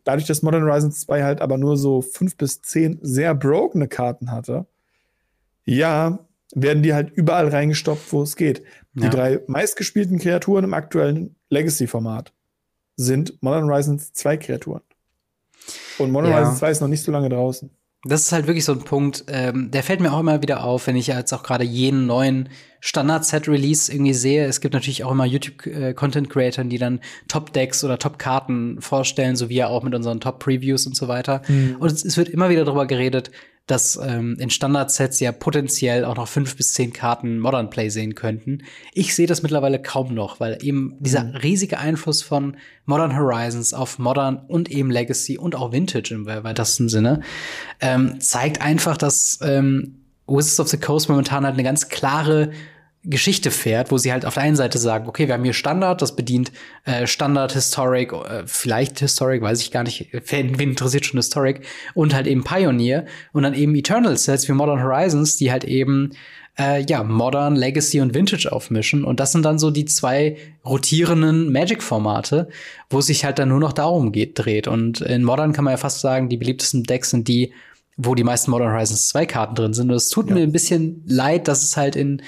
Dadurch, 0.06 0.26
dass 0.26 0.42
Modern 0.42 0.64
Horizons 0.64 1.02
2 1.02 1.24
halt 1.24 1.42
aber 1.42 1.58
nur 1.58 1.78
so 1.78 2.02
fünf 2.02 2.38
bis 2.38 2.62
zehn 2.62 2.98
sehr 3.02 3.36
brokene 3.36 3.88
Karten 3.88 4.32
hatte, 4.32 4.66
ja, 5.66 6.20
werden 6.56 6.82
die 6.82 6.94
halt 6.94 7.12
überall 7.12 7.50
reingestopft, 7.50 8.12
wo 8.12 8.24
es 8.24 8.36
geht. 8.36 8.64
Die 8.94 9.04
ja. 9.04 9.10
drei 9.10 9.42
meistgespielten 9.48 10.18
Kreaturen 10.18 10.64
im 10.64 10.74
aktuellen 10.74 11.36
Legacy-Format 11.50 12.34
sind 12.96 13.42
Modern 13.44 13.66
Horizons 13.66 14.14
2 14.14 14.38
Kreaturen. 14.38 14.82
Und 16.00 16.12
Modern 16.12 16.32
ja. 16.32 16.38
Horizons 16.38 16.60
2 16.60 16.72
ist 16.72 16.82
noch 16.82 16.88
nicht 16.88 17.04
so 17.04 17.12
lange 17.12 17.30
draußen. 17.30 17.70
Das 18.06 18.22
ist 18.22 18.32
halt 18.32 18.48
wirklich 18.48 18.64
so 18.64 18.72
ein 18.72 18.80
Punkt, 18.80 19.26
ähm, 19.28 19.72
der 19.72 19.84
fällt 19.84 20.00
mir 20.00 20.14
auch 20.14 20.22
immer 20.22 20.42
wieder 20.42 20.64
auf, 20.64 20.88
wenn 20.88 20.96
ich 20.96 21.08
jetzt 21.08 21.34
auch 21.34 21.44
gerade 21.44 21.66
jeden 21.66 22.06
neuen 22.06 22.48
Standard-Set-Release 22.80 23.92
irgendwie 23.92 24.14
sehe. 24.14 24.46
Es 24.46 24.62
gibt 24.62 24.74
natürlich 24.74 25.04
auch 25.04 25.12
immer 25.12 25.26
YouTube-Content-Creatoren, 25.26 26.70
die 26.70 26.78
dann 26.78 27.02
Top-Decks 27.28 27.84
oder 27.84 28.00
Top-Karten 28.00 28.80
vorstellen, 28.80 29.36
so 29.36 29.50
wie 29.50 29.56
ja 29.56 29.68
auch 29.68 29.84
mit 29.84 29.94
unseren 29.94 30.22
Top-Previews 30.22 30.88
und 30.88 30.96
so 30.96 31.10
weiter. 31.10 31.42
Mhm. 31.50 31.76
Und 31.80 31.92
es, 31.92 32.06
es, 32.06 32.16
wird 32.16 32.30
immer 32.30 32.50
wieder 32.50 32.64
darüber 32.64 32.88
geredet, 32.88 33.32
dass 33.70 34.00
ähm, 34.02 34.36
in 34.40 34.50
Standard-Sets 34.50 35.20
ja 35.20 35.32
potenziell 35.32 36.04
auch 36.04 36.16
noch 36.16 36.28
fünf 36.28 36.56
bis 36.56 36.74
zehn 36.74 36.92
Karten 36.92 37.40
Modern 37.40 37.70
Play 37.70 37.90
sehen 37.90 38.16
könnten. 38.16 38.64
Ich 38.94 39.16
sehe 39.16 39.28
das 39.28 39.44
mittlerweile 39.44 39.80
kaum 39.82 40.14
noch, 40.14 40.40
weil 40.40 40.58
eben 40.62 40.96
dieser 41.00 41.26
mhm. 41.26 41.36
riesige 41.36 41.78
Einfluss 41.78 42.24
von 42.24 42.58
Modern 42.86 43.16
Horizons 43.16 43.74
auf 43.74 44.00
Modern 44.00 44.38
und 44.48 44.72
eben 44.72 44.90
Legacy 44.90 45.38
und 45.38 45.56
auch 45.56 45.72
Vintage 45.72 46.14
im 46.14 46.26
weitesten 46.26 46.90
Sinne 46.90 47.22
ähm, 47.80 48.20
zeigt 48.20 48.62
einfach, 48.62 48.98
dass 48.98 49.40
ähm, 49.44 50.00
Wizards 50.28 50.60
of 50.60 50.68
the 50.70 50.78
Coast 50.78 51.10
momentan 51.10 51.46
halt 51.46 51.54
eine 51.54 51.64
ganz 51.64 51.90
klare 51.90 52.52
Geschichte 53.04 53.50
fährt, 53.50 53.92
wo 53.92 53.98
sie 53.98 54.12
halt 54.12 54.26
auf 54.26 54.34
der 54.34 54.44
einen 54.44 54.58
Seite 54.58 54.78
sagen, 54.78 55.08
okay, 55.08 55.28
wir 55.28 55.36
haben 55.36 55.44
hier 55.44 55.54
Standard, 55.54 56.02
das 56.02 56.16
bedient 56.16 56.52
äh, 56.84 57.08
Standard, 57.08 57.54
Historic, 57.54 58.12
äh, 58.12 58.44
vielleicht 58.46 59.00
Historic, 59.00 59.42
weiß 59.42 59.62
ich 59.62 59.72
gar 59.72 59.84
nicht, 59.84 60.10
wen, 60.12 60.60
wen 60.60 60.72
interessiert 60.72 61.06
schon 61.06 61.18
Historic, 61.18 61.62
und 61.94 62.14
halt 62.14 62.28
eben 62.28 62.44
Pioneer 62.44 63.06
und 63.32 63.44
dann 63.44 63.54
eben 63.54 63.74
Eternal 63.76 64.18
Sets 64.18 64.50
wie 64.50 64.54
Modern 64.54 64.84
Horizons, 64.84 65.38
die 65.38 65.50
halt 65.50 65.64
eben 65.64 66.12
äh, 66.60 66.84
ja, 66.88 67.04
Modern, 67.04 67.56
Legacy 67.56 68.02
und 68.02 68.14
Vintage 68.14 68.52
aufmischen. 68.52 69.06
Und 69.06 69.22
das 69.22 69.32
sind 69.32 69.44
dann 69.44 69.60
so 69.60 69.72
die 69.72 69.86
zwei 69.86 70.36
rotierenden 70.66 71.52
Magic-Formate, 71.54 72.50
wo 72.90 73.00
es 73.00 73.06
sich 73.06 73.24
halt 73.24 73.40
dann 73.40 73.50
nur 73.50 73.60
noch 73.60 73.74
darum 73.74 74.12
geht, 74.12 74.38
dreht. 74.38 74.68
Und 74.68 75.00
in 75.02 75.24
Modern 75.24 75.54
kann 75.54 75.64
man 75.64 75.72
ja 75.72 75.78
fast 75.78 76.02
sagen, 76.02 76.28
die 76.28 76.38
beliebtesten 76.38 76.84
Decks 76.84 77.12
sind 77.12 77.30
die, 77.30 77.54
wo 77.96 78.14
die 78.14 78.26
meisten 78.26 78.52
Modern 78.52 78.72
Horizons 78.74 79.08
2 79.08 79.26
Karten 79.26 79.56
drin 79.56 79.74
sind. 79.74 79.90
Und 79.90 79.96
es 79.96 80.10
tut 80.10 80.28
ja. 80.28 80.36
mir 80.36 80.42
ein 80.42 80.52
bisschen 80.52 81.02
leid, 81.08 81.48
dass 81.48 81.64
es 81.64 81.78
halt 81.78 81.96
in 81.96 82.22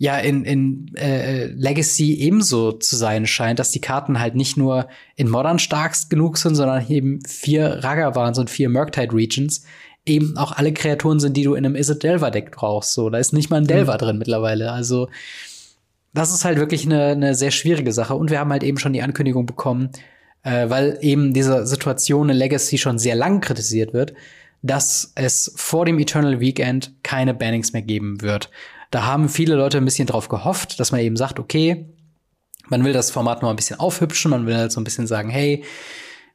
ja 0.00 0.16
in, 0.16 0.46
in 0.46 0.94
äh, 0.96 1.48
Legacy 1.48 2.14
ebenso 2.14 2.72
zu 2.72 2.96
sein 2.96 3.26
scheint, 3.26 3.58
dass 3.58 3.70
die 3.70 3.82
Karten 3.82 4.18
halt 4.18 4.34
nicht 4.34 4.56
nur 4.56 4.88
in 5.14 5.28
Modern 5.28 5.58
stark 5.58 5.94
genug 6.08 6.38
sind, 6.38 6.54
sondern 6.54 6.88
eben 6.88 7.20
vier 7.26 7.84
Ragavans 7.84 8.38
und 8.38 8.48
vier 8.48 8.70
Murktide 8.70 9.12
Regions 9.12 9.62
eben 10.06 10.38
auch 10.38 10.52
alle 10.52 10.72
Kreaturen 10.72 11.20
sind, 11.20 11.36
die 11.36 11.42
du 11.42 11.52
in 11.52 11.66
einem 11.66 11.76
Izzet 11.76 12.02
Delver 12.02 12.30
Deck 12.30 12.50
brauchst. 12.50 12.94
So, 12.94 13.10
da 13.10 13.18
ist 13.18 13.34
nicht 13.34 13.50
mal 13.50 13.58
ein 13.58 13.66
Delver 13.66 13.92
mhm. 13.92 13.98
drin 13.98 14.18
mittlerweile. 14.18 14.72
Also 14.72 15.10
das 16.14 16.32
ist 16.32 16.46
halt 16.46 16.58
wirklich 16.58 16.86
eine, 16.86 17.08
eine 17.08 17.34
sehr 17.34 17.50
schwierige 17.50 17.92
Sache. 17.92 18.14
Und 18.14 18.30
wir 18.30 18.38
haben 18.38 18.50
halt 18.50 18.62
eben 18.62 18.78
schon 18.78 18.94
die 18.94 19.02
Ankündigung 19.02 19.44
bekommen, 19.44 19.90
äh, 20.44 20.70
weil 20.70 20.96
eben 21.02 21.34
diese 21.34 21.66
Situation 21.66 22.30
in 22.30 22.36
Legacy 22.36 22.78
schon 22.78 22.98
sehr 22.98 23.16
lang 23.16 23.42
kritisiert 23.42 23.92
wird, 23.92 24.14
dass 24.62 25.12
es 25.14 25.52
vor 25.56 25.84
dem 25.84 25.98
Eternal 25.98 26.40
Weekend 26.40 26.94
keine 27.02 27.34
Bannings 27.34 27.74
mehr 27.74 27.82
geben 27.82 28.22
wird. 28.22 28.50
Da 28.90 29.04
haben 29.04 29.28
viele 29.28 29.54
Leute 29.54 29.78
ein 29.78 29.84
bisschen 29.84 30.06
drauf 30.06 30.28
gehofft, 30.28 30.80
dass 30.80 30.92
man 30.92 31.00
eben 31.00 31.16
sagt, 31.16 31.38
okay, 31.38 31.86
man 32.68 32.84
will 32.84 32.92
das 32.92 33.10
Format 33.10 33.42
noch 33.42 33.50
ein 33.50 33.56
bisschen 33.56 33.80
aufhübschen, 33.80 34.30
man 34.30 34.46
will 34.46 34.56
halt 34.56 34.72
so 34.72 34.80
ein 34.80 34.84
bisschen 34.84 35.06
sagen, 35.06 35.30
hey, 35.30 35.64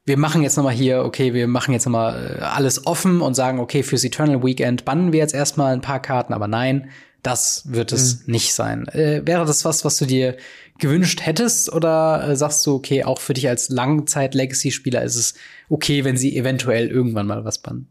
wir 0.05 0.17
machen 0.17 0.43
jetzt 0.43 0.55
noch 0.55 0.63
mal 0.63 0.73
hier, 0.73 1.03
okay, 1.03 1.33
wir 1.33 1.47
machen 1.47 1.73
jetzt 1.73 1.85
noch 1.85 1.91
mal 1.91 2.37
äh, 2.39 2.43
alles 2.43 2.85
offen 2.85 3.21
und 3.21 3.33
sagen, 3.33 3.59
okay, 3.59 3.81
fürs 3.83 4.03
Eternal 4.03 4.43
Weekend 4.43 4.85
bannen 4.85 5.11
wir 5.11 5.19
jetzt 5.19 5.33
erstmal 5.33 5.73
ein 5.73 5.81
paar 5.81 6.01
Karten, 6.01 6.33
aber 6.33 6.47
nein, 6.47 6.89
das 7.23 7.63
wird 7.65 7.91
es 7.91 8.25
mhm. 8.25 8.33
nicht 8.33 8.53
sein. 8.53 8.87
Äh, 8.89 9.25
wäre 9.25 9.45
das 9.45 9.65
was, 9.65 9.83
was 9.83 9.97
du 9.97 10.05
dir 10.05 10.37
gewünscht 10.77 11.21
hättest 11.25 11.73
oder 11.73 12.27
äh, 12.29 12.35
sagst 12.35 12.65
du, 12.65 12.75
okay, 12.75 13.03
auch 13.03 13.19
für 13.19 13.33
dich 13.33 13.47
als 13.49 13.69
Langzeit-Legacy-Spieler 13.69 15.01
ist 15.01 15.15
es 15.15 15.33
okay, 15.69 16.03
wenn 16.03 16.17
sie 16.17 16.37
eventuell 16.37 16.87
irgendwann 16.87 17.27
mal 17.27 17.43
was 17.43 17.59
bannen? 17.59 17.89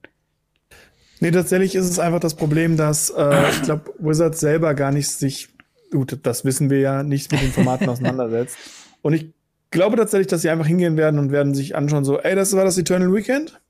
Nee, 1.21 1.31
tatsächlich 1.31 1.75
ist 1.75 1.89
es 1.89 1.99
einfach 1.99 2.21
das 2.21 2.35
Problem, 2.35 2.77
dass 2.77 3.11
äh, 3.11 3.51
ich 3.51 3.63
glaube, 3.63 3.93
Wizards 3.99 4.41
selber 4.41 4.75
gar 4.75 4.93
nicht 4.93 5.09
sich, 5.09 5.49
gut, 5.91 6.19
das 6.23 6.45
wissen 6.45 6.71
wir 6.71 6.81
ja, 6.81 7.03
nicht 7.03 7.33
mit 7.33 7.41
den 7.41 7.53
Formaten 7.53 7.89
auseinandersetzt. 7.89 8.57
Und 9.03 9.13
ich 9.13 9.33
glaube 9.71 9.97
tatsächlich, 9.97 10.29
dass 10.29 10.43
sie 10.43 10.51
einfach 10.51 10.67
hingehen 10.67 10.97
werden 10.97 11.19
und 11.19 11.33
werden 11.33 11.55
sich 11.55 11.77
anschauen, 11.77 12.05
so, 12.05 12.19
ey, 12.19 12.35
das 12.35 12.55
war 12.55 12.65
das 12.65 12.79
Eternal 12.79 13.13
Weekend. 13.13 13.61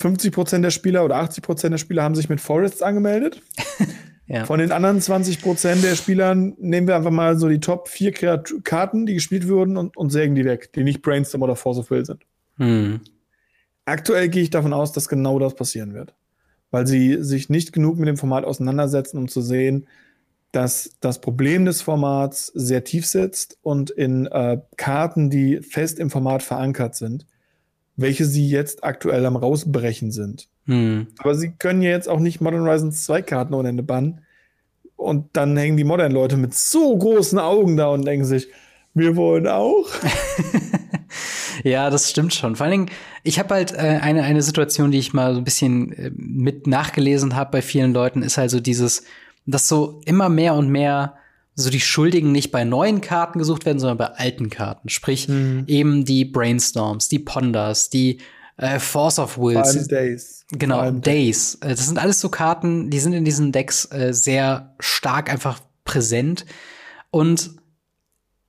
50% 0.00 0.60
der 0.60 0.70
Spieler 0.70 1.04
oder 1.04 1.16
80% 1.16 1.70
der 1.70 1.78
Spieler 1.78 2.02
haben 2.02 2.14
sich 2.14 2.28
mit 2.28 2.40
Forests 2.40 2.82
angemeldet. 2.82 3.40
ja. 4.26 4.44
Von 4.44 4.58
den 4.58 4.72
anderen 4.72 5.00
20% 5.00 5.82
der 5.82 5.94
Spielern 5.94 6.54
nehmen 6.58 6.86
wir 6.86 6.96
einfach 6.96 7.10
mal 7.10 7.38
so 7.38 7.48
die 7.48 7.60
Top 7.60 7.88
4 7.88 8.42
Karten, 8.64 9.06
die 9.06 9.14
gespielt 9.14 9.48
wurden 9.48 9.76
und, 9.76 9.96
und 9.96 10.10
sägen 10.10 10.34
die 10.34 10.44
weg, 10.44 10.72
die 10.72 10.84
nicht 10.84 11.02
Brainstorm 11.02 11.42
oder 11.42 11.56
Force 11.56 11.78
of 11.78 11.90
Will 11.90 12.04
sind. 12.04 12.22
Hm. 12.58 13.00
Aktuell 13.84 14.28
gehe 14.28 14.42
ich 14.42 14.50
davon 14.50 14.72
aus, 14.72 14.92
dass 14.92 15.08
genau 15.08 15.38
das 15.38 15.54
passieren 15.54 15.94
wird. 15.94 16.14
Weil 16.70 16.86
sie 16.86 17.22
sich 17.22 17.50
nicht 17.50 17.72
genug 17.72 17.98
mit 17.98 18.08
dem 18.08 18.16
Format 18.16 18.44
auseinandersetzen, 18.44 19.18
um 19.18 19.28
zu 19.28 19.40
sehen, 19.40 19.86
dass 20.52 20.90
das 21.00 21.20
Problem 21.20 21.64
des 21.64 21.82
Formats 21.82 22.46
sehr 22.54 22.84
tief 22.84 23.06
sitzt 23.06 23.58
und 23.62 23.90
in 23.90 24.26
äh, 24.26 24.60
Karten, 24.76 25.28
die 25.28 25.60
fest 25.60 25.98
im 25.98 26.10
Format 26.10 26.42
verankert 26.42 26.94
sind, 26.94 27.26
welche 27.96 28.24
sie 28.24 28.48
jetzt 28.48 28.84
aktuell 28.84 29.26
am 29.26 29.36
rausbrechen 29.36 30.12
sind. 30.12 30.48
Hm. 30.66 31.08
Aber 31.18 31.34
sie 31.34 31.52
können 31.52 31.82
ja 31.82 31.90
jetzt 31.90 32.08
auch 32.08 32.20
nicht 32.20 32.40
Modern 32.40 32.64
Horizons 32.64 33.04
2 33.04 33.22
Karten 33.22 33.54
ohne 33.54 33.68
Ende 33.68 33.82
bannen. 33.82 34.20
Und 34.96 35.36
dann 35.36 35.56
hängen 35.56 35.76
die 35.76 35.84
Modern-Leute 35.84 36.36
mit 36.36 36.54
so 36.54 36.96
großen 36.96 37.38
Augen 37.38 37.76
da 37.76 37.88
und 37.88 38.04
denken 38.06 38.24
sich, 38.24 38.48
wir 38.94 39.16
wollen 39.16 39.46
auch. 39.46 39.86
Ja, 41.62 41.90
das 41.90 42.10
stimmt 42.10 42.34
schon. 42.34 42.56
Vor 42.56 42.64
allen 42.66 42.86
Dingen, 42.86 42.90
ich 43.22 43.38
habe 43.38 43.54
halt 43.54 43.72
äh, 43.72 43.98
eine, 44.02 44.22
eine 44.22 44.42
Situation, 44.42 44.90
die 44.90 44.98
ich 44.98 45.14
mal 45.14 45.32
so 45.32 45.40
ein 45.40 45.44
bisschen 45.44 45.92
äh, 45.92 46.10
mit 46.14 46.66
nachgelesen 46.66 47.36
habe 47.36 47.52
bei 47.52 47.62
vielen 47.62 47.94
Leuten, 47.94 48.22
ist 48.22 48.36
halt 48.36 48.50
so 48.50 48.60
dieses, 48.60 49.04
dass 49.46 49.68
so 49.68 50.00
immer 50.04 50.28
mehr 50.28 50.54
und 50.54 50.68
mehr 50.68 51.14
so 51.54 51.70
die 51.70 51.80
Schuldigen 51.80 52.32
nicht 52.32 52.50
bei 52.50 52.64
neuen 52.64 53.00
Karten 53.00 53.38
gesucht 53.38 53.64
werden, 53.64 53.78
sondern 53.78 53.98
bei 53.98 54.06
alten 54.06 54.50
Karten. 54.50 54.88
Sprich, 54.88 55.28
mhm. 55.28 55.64
eben 55.66 56.04
die 56.04 56.24
Brainstorms, 56.24 57.08
die 57.08 57.20
Ponders, 57.20 57.88
die 57.90 58.18
äh, 58.56 58.78
Force 58.78 59.18
of 59.18 59.38
Wills. 59.38 59.86
Days. 59.88 60.44
Genau, 60.50 60.90
Days. 60.90 61.56
Äh, 61.62 61.70
das 61.70 61.86
sind 61.86 61.98
alles 61.98 62.20
so 62.20 62.28
Karten, 62.28 62.90
die 62.90 62.98
sind 62.98 63.12
in 63.12 63.24
diesen 63.24 63.52
Decks 63.52 63.90
äh, 63.90 64.12
sehr 64.12 64.74
stark 64.80 65.30
einfach 65.30 65.60
präsent. 65.84 66.44
Und 67.10 67.52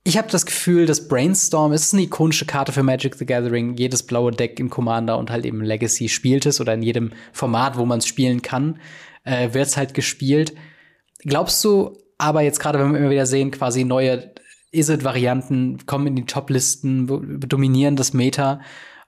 ich 0.06 0.16
habe 0.16 0.28
das 0.30 0.46
Gefühl, 0.46 0.86
dass 0.86 1.08
Brainstorm 1.08 1.72
ist 1.72 1.92
eine 1.92 2.04
ikonische 2.04 2.46
Karte 2.46 2.70
für 2.70 2.84
Magic 2.84 3.16
the 3.16 3.26
Gathering. 3.26 3.76
Jedes 3.76 4.04
blaue 4.04 4.30
Deck 4.30 4.60
in 4.60 4.70
Commander 4.70 5.18
und 5.18 5.30
halt 5.32 5.44
eben 5.44 5.64
Legacy 5.64 6.08
spielt 6.08 6.46
es 6.46 6.60
oder 6.60 6.74
in 6.74 6.82
jedem 6.82 7.10
Format, 7.32 7.76
wo 7.76 7.84
man 7.84 7.98
es 7.98 8.06
spielen 8.06 8.40
kann, 8.40 8.78
äh, 9.24 9.52
wird 9.52 9.66
es 9.66 9.76
halt 9.76 9.94
gespielt. 9.94 10.54
Glaubst 11.24 11.64
du, 11.64 11.98
Aber 12.18 12.40
jetzt 12.42 12.60
gerade, 12.60 12.78
wenn 12.78 12.92
wir 12.92 13.00
immer 13.00 13.10
wieder 13.10 13.26
sehen, 13.26 13.50
quasi 13.50 13.84
neue 13.84 14.32
Is-It-Varianten 14.70 15.84
kommen 15.86 16.06
in 16.06 16.16
die 16.16 16.26
Top-Listen, 16.26 17.40
dominieren 17.40 17.96
das 17.96 18.12
Meta. 18.12 18.60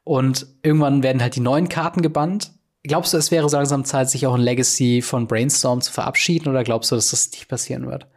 Und 0.02 0.48
irgendwann 0.64 1.04
werden 1.04 1.22
halt 1.22 1.36
die 1.36 1.40
neuen 1.40 1.68
Karten 1.68 2.02
gebannt. 2.02 2.52
Glaubst 2.82 3.14
du, 3.14 3.18
es 3.18 3.30
wäre 3.30 3.48
so 3.48 3.56
langsam 3.56 3.84
Zeit, 3.84 4.10
sich 4.10 4.26
auch 4.26 4.34
ein 4.34 4.40
Legacy 4.40 5.00
von 5.00 5.28
Brainstorm 5.28 5.80
zu 5.80 5.92
verabschieden? 5.92 6.48
Oder 6.48 6.64
glaubst 6.64 6.90
du, 6.90 6.96
dass 6.96 7.10
das 7.10 7.30
nicht 7.30 7.48
passieren 7.48 7.86
wird? 7.86 8.08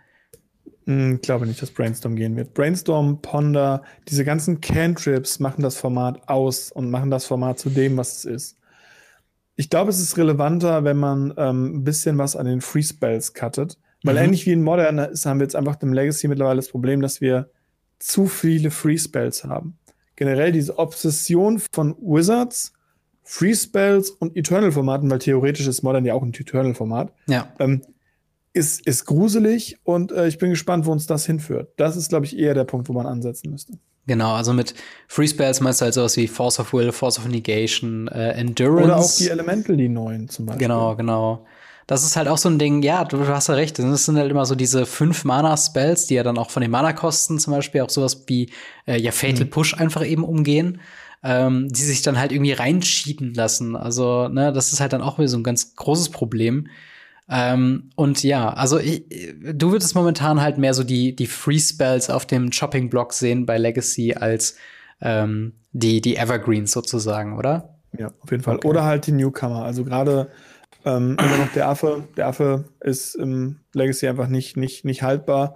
Hm, 0.91 1.15
ich 1.15 1.21
glaube 1.21 1.47
nicht, 1.47 1.61
dass 1.61 1.71
Brainstorm 1.71 2.15
gehen 2.15 2.35
wird. 2.35 2.53
Brainstorm, 2.53 3.21
Ponder, 3.21 3.83
diese 4.07 4.25
ganzen 4.25 4.61
Cantrips 4.61 5.39
machen 5.39 5.63
das 5.63 5.77
Format 5.77 6.27
aus 6.27 6.71
und 6.71 6.89
machen 6.89 7.09
das 7.09 7.25
Format 7.25 7.59
zu 7.59 7.69
dem, 7.69 7.97
was 7.97 8.17
es 8.17 8.25
ist. 8.25 8.57
Ich 9.55 9.69
glaube, 9.69 9.91
es 9.91 9.99
ist 9.99 10.17
relevanter, 10.17 10.83
wenn 10.83 10.97
man 10.97 11.33
ähm, 11.37 11.77
ein 11.77 11.83
bisschen 11.83 12.17
was 12.17 12.35
an 12.35 12.45
den 12.45 12.61
Free 12.61 12.83
Spells 12.83 13.33
cuttet. 13.33 13.77
Weil 14.03 14.15
mhm. 14.15 14.21
ähnlich 14.21 14.45
wie 14.45 14.53
in 14.53 14.63
Modern 14.63 14.97
ist, 14.97 15.25
haben 15.25 15.39
wir 15.39 15.45
jetzt 15.45 15.55
einfach 15.55 15.79
im 15.81 15.93
Legacy 15.93 16.27
mittlerweile 16.27 16.57
das 16.57 16.69
Problem, 16.69 17.01
dass 17.01 17.21
wir 17.21 17.49
zu 17.99 18.25
viele 18.25 18.71
Free 18.71 18.97
Spells 18.97 19.43
haben. 19.43 19.77
Generell 20.15 20.51
diese 20.51 20.77
Obsession 20.77 21.61
von 21.71 21.95
Wizards, 21.99 22.73
Free 23.23 23.53
Spells 23.53 24.09
und 24.09 24.35
Eternal-Formaten, 24.35 25.09
weil 25.09 25.19
theoretisch 25.19 25.67
ist 25.67 25.83
Modern 25.83 26.05
ja 26.05 26.15
auch 26.15 26.23
ein 26.23 26.33
Eternal-Format, 26.33 27.13
ja. 27.27 27.53
ähm, 27.59 27.81
ist, 28.53 28.85
ist 28.85 29.05
gruselig 29.05 29.79
und 29.83 30.11
äh, 30.11 30.27
ich 30.27 30.37
bin 30.37 30.49
gespannt, 30.49 30.85
wo 30.85 30.91
uns 30.91 31.07
das 31.07 31.25
hinführt. 31.25 31.73
Das 31.77 31.95
ist, 31.95 32.09
glaube 32.09 32.25
ich, 32.25 32.37
eher 32.37 32.53
der 32.53 32.65
Punkt, 32.65 32.89
wo 32.89 32.93
man 32.93 33.05
ansetzen 33.05 33.51
müsste. 33.51 33.73
Genau, 34.07 34.33
also 34.33 34.51
mit 34.51 34.73
Free 35.07 35.27
Spells 35.27 35.61
meinst 35.61 35.79
du 35.79 35.85
halt 35.85 35.93
sowas 35.93 36.17
wie 36.17 36.27
Force 36.27 36.59
of 36.59 36.73
Will, 36.73 36.91
Force 36.91 37.19
of 37.19 37.27
Negation, 37.27 38.07
äh, 38.07 38.31
Endurance. 38.31 38.83
Oder 38.83 38.97
auch 38.97 39.15
die 39.15 39.29
Elemental, 39.29 39.77
die 39.77 39.89
neuen 39.89 40.27
zum 40.27 40.47
Beispiel. 40.47 40.67
Genau, 40.67 40.95
genau 40.95 41.45
das 41.91 42.05
ist 42.05 42.15
halt 42.15 42.29
auch 42.29 42.37
so 42.37 42.47
ein 42.47 42.57
Ding, 42.57 42.83
ja, 42.83 43.03
du, 43.03 43.27
hast 43.27 43.49
ja 43.49 43.55
recht, 43.55 43.77
das 43.77 44.05
sind 44.05 44.17
halt 44.17 44.31
immer 44.31 44.45
so 44.45 44.55
diese 44.55 44.85
fünf 44.85 45.25
Mana-Spells, 45.25 46.07
die 46.07 46.13
ja 46.13 46.23
dann 46.23 46.37
auch 46.37 46.49
von 46.49 46.61
den 46.61 46.71
Mana-Kosten 46.71 47.37
zum 47.37 47.51
Beispiel 47.51 47.81
auch 47.81 47.89
sowas 47.89 48.23
wie 48.27 48.49
äh, 48.87 48.97
ja 48.97 49.11
Fatal 49.11 49.43
mhm. 49.43 49.49
Push 49.49 49.73
einfach 49.73 50.05
eben 50.05 50.23
umgehen, 50.23 50.79
ähm, 51.21 51.67
die 51.67 51.81
sich 51.81 52.01
dann 52.01 52.17
halt 52.17 52.31
irgendwie 52.31 52.53
reinschieden 52.53 53.33
lassen. 53.33 53.75
Also, 53.75 54.29
ne, 54.29 54.53
das 54.53 54.71
ist 54.71 54.79
halt 54.79 54.93
dann 54.93 55.01
auch 55.01 55.17
wieder 55.17 55.27
so 55.27 55.37
ein 55.37 55.43
ganz 55.43 55.75
großes 55.75 56.11
Problem. 56.11 56.67
Ähm, 57.33 57.91
und 57.95 58.23
ja, 58.23 58.53
also 58.53 58.77
ich, 58.77 59.05
du 59.41 59.71
würdest 59.71 59.95
momentan 59.95 60.41
halt 60.41 60.57
mehr 60.57 60.73
so 60.73 60.83
die, 60.83 61.15
die 61.15 61.27
Free 61.27 61.59
Spells 61.59 62.09
auf 62.09 62.25
dem 62.25 62.51
Chopping-Block 62.51 63.13
sehen 63.13 63.45
bei 63.45 63.57
Legacy 63.57 64.13
als 64.13 64.57
ähm, 64.99 65.53
die, 65.71 66.01
die 66.01 66.17
Evergreens 66.17 66.73
sozusagen, 66.73 67.37
oder? 67.37 67.79
Ja, 67.97 68.11
auf 68.19 68.31
jeden 68.31 68.43
Fall. 68.43 68.57
Okay. 68.57 68.67
Oder 68.67 68.83
halt 68.83 69.07
die 69.07 69.13
Newcomer. 69.13 69.63
Also 69.63 69.85
gerade 69.85 70.29
ähm, 70.83 71.15
immer 71.19 71.37
noch 71.37 71.53
der 71.53 71.69
Affe. 71.69 72.03
Der 72.17 72.27
Affe 72.27 72.65
ist 72.81 73.15
im 73.15 73.61
Legacy 73.73 74.07
einfach 74.07 74.27
nicht, 74.27 74.57
nicht, 74.57 74.83
nicht 74.83 75.01
haltbar. 75.01 75.55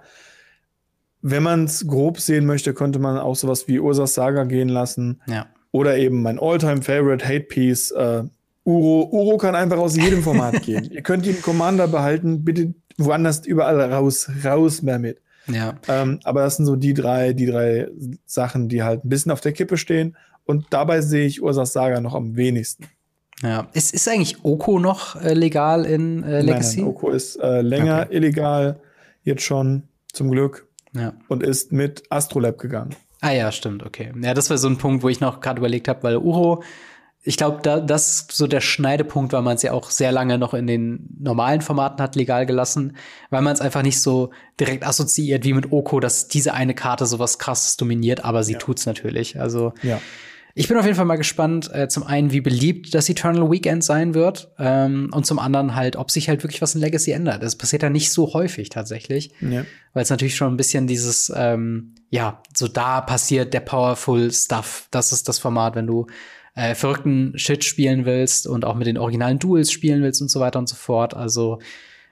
Wenn 1.20 1.42
man 1.42 1.64
es 1.64 1.86
grob 1.86 2.20
sehen 2.20 2.46
möchte, 2.46 2.72
könnte 2.72 2.98
man 2.98 3.18
auch 3.18 3.36
sowas 3.36 3.68
wie 3.68 3.80
Ursas 3.80 4.14
Saga 4.14 4.44
gehen 4.44 4.70
lassen. 4.70 5.20
Ja. 5.26 5.46
Oder 5.72 5.98
eben 5.98 6.22
mein 6.22 6.38
Alltime 6.38 6.80
favorite 6.80 7.26
Hate 7.26 7.40
Piece, 7.40 7.90
äh, 7.90 8.24
Uro. 8.66 9.08
Uro 9.12 9.38
kann 9.38 9.54
einfach 9.54 9.78
aus 9.78 9.96
jedem 9.96 10.22
Format 10.22 10.62
gehen. 10.64 10.90
Ihr 10.90 11.02
könnt 11.02 11.26
ihn 11.26 11.40
Commander 11.40 11.88
behalten, 11.88 12.44
bitte 12.44 12.74
woanders 12.98 13.46
überall 13.46 13.80
raus, 13.80 14.28
raus 14.44 14.82
mehr 14.82 14.98
mit. 14.98 15.20
Ja. 15.46 15.74
Ähm, 15.88 16.18
aber 16.24 16.42
das 16.42 16.56
sind 16.56 16.66
so 16.66 16.76
die 16.76 16.92
drei, 16.92 17.32
die 17.32 17.46
drei 17.46 17.88
Sachen, 18.26 18.68
die 18.68 18.82
halt 18.82 19.04
ein 19.04 19.08
bisschen 19.08 19.32
auf 19.32 19.40
der 19.40 19.52
Kippe 19.52 19.76
stehen. 19.76 20.16
Und 20.44 20.66
dabei 20.70 21.00
sehe 21.00 21.26
ich 21.26 21.42
Ursas 21.42 21.72
Saga 21.72 22.00
noch 22.00 22.14
am 22.14 22.36
wenigsten. 22.36 22.86
Ja. 23.42 23.68
Ist, 23.72 23.94
ist 23.94 24.08
eigentlich 24.08 24.44
Oko 24.44 24.78
noch 24.78 25.20
äh, 25.20 25.34
legal 25.34 25.84
in 25.84 26.22
äh, 26.24 26.40
Legacy? 26.40 26.78
Nein, 26.78 26.86
nein, 26.86 26.94
Oko 26.94 27.10
ist 27.10 27.36
äh, 27.36 27.60
länger 27.60 28.02
okay. 28.06 28.16
illegal, 28.16 28.80
jetzt 29.22 29.42
schon, 29.42 29.84
zum 30.12 30.30
Glück. 30.30 30.66
Ja. 30.94 31.12
Und 31.28 31.42
ist 31.42 31.72
mit 31.72 32.04
Astrolab 32.10 32.58
gegangen. 32.58 32.96
Ah 33.20 33.32
ja, 33.32 33.52
stimmt, 33.52 33.84
okay. 33.84 34.12
Ja, 34.22 34.34
das 34.34 34.50
war 34.50 34.58
so 34.58 34.68
ein 34.68 34.78
Punkt, 34.78 35.02
wo 35.02 35.08
ich 35.08 35.20
noch 35.20 35.40
gerade 35.40 35.58
überlegt 35.58 35.88
habe, 35.88 36.02
weil 36.02 36.16
Uro, 36.16 36.62
ich 37.26 37.36
glaube, 37.36 37.58
da, 37.60 37.80
das 37.80 38.06
ist 38.06 38.32
so 38.32 38.46
der 38.46 38.60
Schneidepunkt, 38.60 39.32
weil 39.32 39.42
man 39.42 39.56
es 39.56 39.62
ja 39.62 39.72
auch 39.72 39.90
sehr 39.90 40.12
lange 40.12 40.38
noch 40.38 40.54
in 40.54 40.68
den 40.68 41.08
normalen 41.18 41.60
Formaten 41.60 42.00
hat 42.00 42.14
legal 42.14 42.46
gelassen, 42.46 42.96
weil 43.30 43.42
man 43.42 43.52
es 43.52 43.60
einfach 43.60 43.82
nicht 43.82 44.00
so 44.00 44.30
direkt 44.60 44.86
assoziiert 44.86 45.44
wie 45.44 45.52
mit 45.52 45.72
Oko, 45.72 45.98
dass 45.98 46.28
diese 46.28 46.54
eine 46.54 46.72
Karte 46.72 47.04
sowas 47.04 47.40
krasses 47.40 47.76
dominiert, 47.76 48.24
aber 48.24 48.44
sie 48.44 48.52
ja. 48.52 48.58
tut's 48.60 48.86
natürlich. 48.86 49.40
Also 49.40 49.74
ja. 49.82 50.00
Ich 50.58 50.68
bin 50.68 50.78
auf 50.78 50.86
jeden 50.86 50.96
Fall 50.96 51.04
mal 51.04 51.16
gespannt, 51.16 51.68
äh, 51.74 51.88
zum 51.88 52.04
einen, 52.04 52.32
wie 52.32 52.40
beliebt 52.40 52.94
das 52.94 53.10
Eternal 53.10 53.50
Weekend 53.50 53.84
sein 53.84 54.14
wird 54.14 54.52
ähm, 54.58 55.10
und 55.12 55.26
zum 55.26 55.38
anderen 55.38 55.74
halt, 55.74 55.96
ob 55.96 56.10
sich 56.10 56.30
halt 56.30 56.44
wirklich 56.44 56.62
was 56.62 56.74
in 56.74 56.80
Legacy 56.80 57.10
ändert. 57.10 57.42
Das 57.42 57.56
passiert 57.56 57.82
ja 57.82 57.90
nicht 57.90 58.10
so 58.10 58.32
häufig 58.32 58.70
tatsächlich, 58.70 59.32
ja. 59.42 59.66
weil 59.92 60.02
es 60.02 60.08
natürlich 60.08 60.36
schon 60.36 60.54
ein 60.54 60.56
bisschen 60.56 60.86
dieses, 60.86 61.30
ähm, 61.36 61.96
ja, 62.08 62.40
so 62.56 62.68
da 62.68 63.02
passiert 63.02 63.52
der 63.52 63.60
Powerful 63.60 64.32
Stuff. 64.32 64.86
Das 64.92 65.12
ist 65.12 65.28
das 65.28 65.38
Format, 65.38 65.74
wenn 65.74 65.86
du 65.86 66.06
äh, 66.56 66.74
verrückten 66.74 67.38
Shit 67.38 67.62
spielen 67.64 68.06
willst 68.06 68.46
und 68.46 68.64
auch 68.64 68.74
mit 68.74 68.86
den 68.86 68.98
originalen 68.98 69.38
Duels 69.38 69.70
spielen 69.70 70.02
willst 70.02 70.20
und 70.22 70.30
so 70.30 70.40
weiter 70.40 70.58
und 70.58 70.68
so 70.68 70.74
fort. 70.74 71.14
Also 71.14 71.60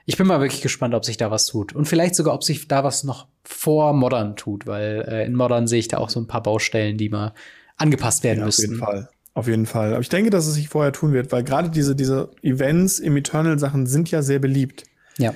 ich 0.07 0.17
bin 0.19 0.27
mal 0.27 0.41
wirklich 0.41 0.61
gespannt, 0.61 0.95
ob 0.95 1.05
sich 1.05 1.17
da 1.17 1.31
was 1.31 1.47
tut. 1.47 1.75
Und 1.75 1.87
vielleicht 1.87 2.15
sogar, 2.15 2.35
ob 2.35 2.45
sich 2.45 2.69
da 2.69 2.85
was 2.85 3.05
noch 3.05 3.27
vor 3.43 3.95
Modern 3.95 4.37
tut, 4.37 4.67
weil 4.67 5.05
äh, 5.09 5.25
in 5.25 5.35
Modern 5.35 5.67
sehe 5.67 5.79
ich 5.79 5.89
da 5.89 5.97
auch 5.99 6.11
so 6.11 6.21
ein 6.21 6.27
paar 6.27 6.43
Baustellen, 6.43 6.99
die 6.99 7.09
mal 7.09 7.33
angepasst 7.77 8.23
werden 8.23 8.41
ja, 8.41 8.45
müssten. 8.45 8.65
Auf 8.65 8.71
jeden 8.71 8.79
Fall. 8.79 9.09
Auf 9.33 9.49
jeden 9.49 9.67
Fall. 9.67 9.93
Aber 9.93 10.01
ich 10.01 10.11
denke, 10.11 10.31
dass 10.31 10.47
es 10.47 10.55
sich 10.55 10.69
vorher 10.69 10.93
tun 10.93 11.13
wird, 11.13 11.33
weil 11.33 11.43
gerade 11.43 11.71
diese, 11.71 11.97
diese 11.97 12.31
Events 12.43 13.01
im 13.01 13.17
Eternal-Sachen 13.17 13.87
sind 13.87 14.11
ja 14.11 14.23
sehr 14.23 14.39
beliebt. 14.39 14.85
Ja. 15.19 15.35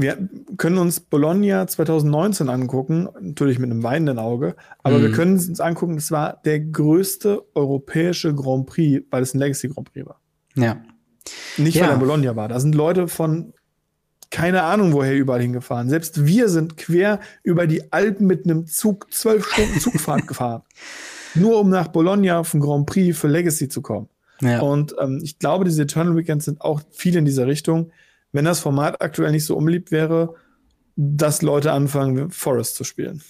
Wir 0.00 0.28
können 0.56 0.78
uns 0.78 1.00
Bologna 1.00 1.66
2019 1.66 2.48
angucken, 2.48 3.08
natürlich 3.20 3.58
mit 3.58 3.70
einem 3.70 3.82
weinenden 3.82 4.18
Auge, 4.18 4.54
aber 4.82 4.98
mhm. 4.98 5.02
wir 5.02 5.12
können 5.12 5.32
uns 5.34 5.60
angucken, 5.60 5.96
es 5.96 6.10
war 6.10 6.40
der 6.44 6.60
größte 6.60 7.42
europäische 7.54 8.34
Grand 8.34 8.66
Prix, 8.66 9.04
weil 9.10 9.22
es 9.22 9.34
ein 9.34 9.38
Legacy 9.38 9.68
Grand 9.68 9.92
Prix 9.92 10.06
war. 10.06 10.20
Ja. 10.54 10.80
Nicht, 11.56 11.76
ja. 11.76 11.84
weil 11.84 11.90
er 11.90 11.96
Bologna 11.96 12.36
war. 12.36 12.48
Da 12.48 12.60
sind 12.60 12.74
Leute 12.74 13.08
von 13.08 13.52
keine 14.30 14.62
Ahnung 14.62 14.92
woher 14.92 15.16
überall 15.16 15.40
hingefahren. 15.40 15.88
Selbst 15.88 16.26
wir 16.26 16.50
sind 16.50 16.76
quer 16.76 17.18
über 17.42 17.66
die 17.66 17.92
Alpen 17.92 18.26
mit 18.26 18.44
einem 18.44 18.66
Zug, 18.66 19.12
zwölf 19.12 19.46
Stunden 19.46 19.80
Zugfahrt 19.80 20.26
gefahren 20.26 20.62
nur 21.34 21.60
um 21.60 21.68
nach 21.68 21.88
Bologna 21.88 22.42
den 22.42 22.60
Grand 22.60 22.86
Prix 22.86 23.18
für 23.18 23.28
Legacy 23.28 23.68
zu 23.68 23.82
kommen. 23.82 24.08
Ja. 24.40 24.60
Und 24.60 24.94
ähm, 25.00 25.20
ich 25.22 25.38
glaube, 25.38 25.64
diese 25.64 25.82
Eternal 25.82 26.16
Weekends 26.16 26.44
sind 26.44 26.60
auch 26.60 26.80
viel 26.90 27.16
in 27.16 27.24
dieser 27.24 27.46
Richtung. 27.46 27.90
Wenn 28.32 28.44
das 28.44 28.60
Format 28.60 29.00
aktuell 29.00 29.32
nicht 29.32 29.44
so 29.44 29.56
unbeliebt 29.56 29.90
wäre, 29.90 30.34
dass 30.96 31.42
Leute 31.42 31.72
anfangen, 31.72 32.30
Forest 32.30 32.74
zu 32.74 32.84
spielen. 32.84 33.22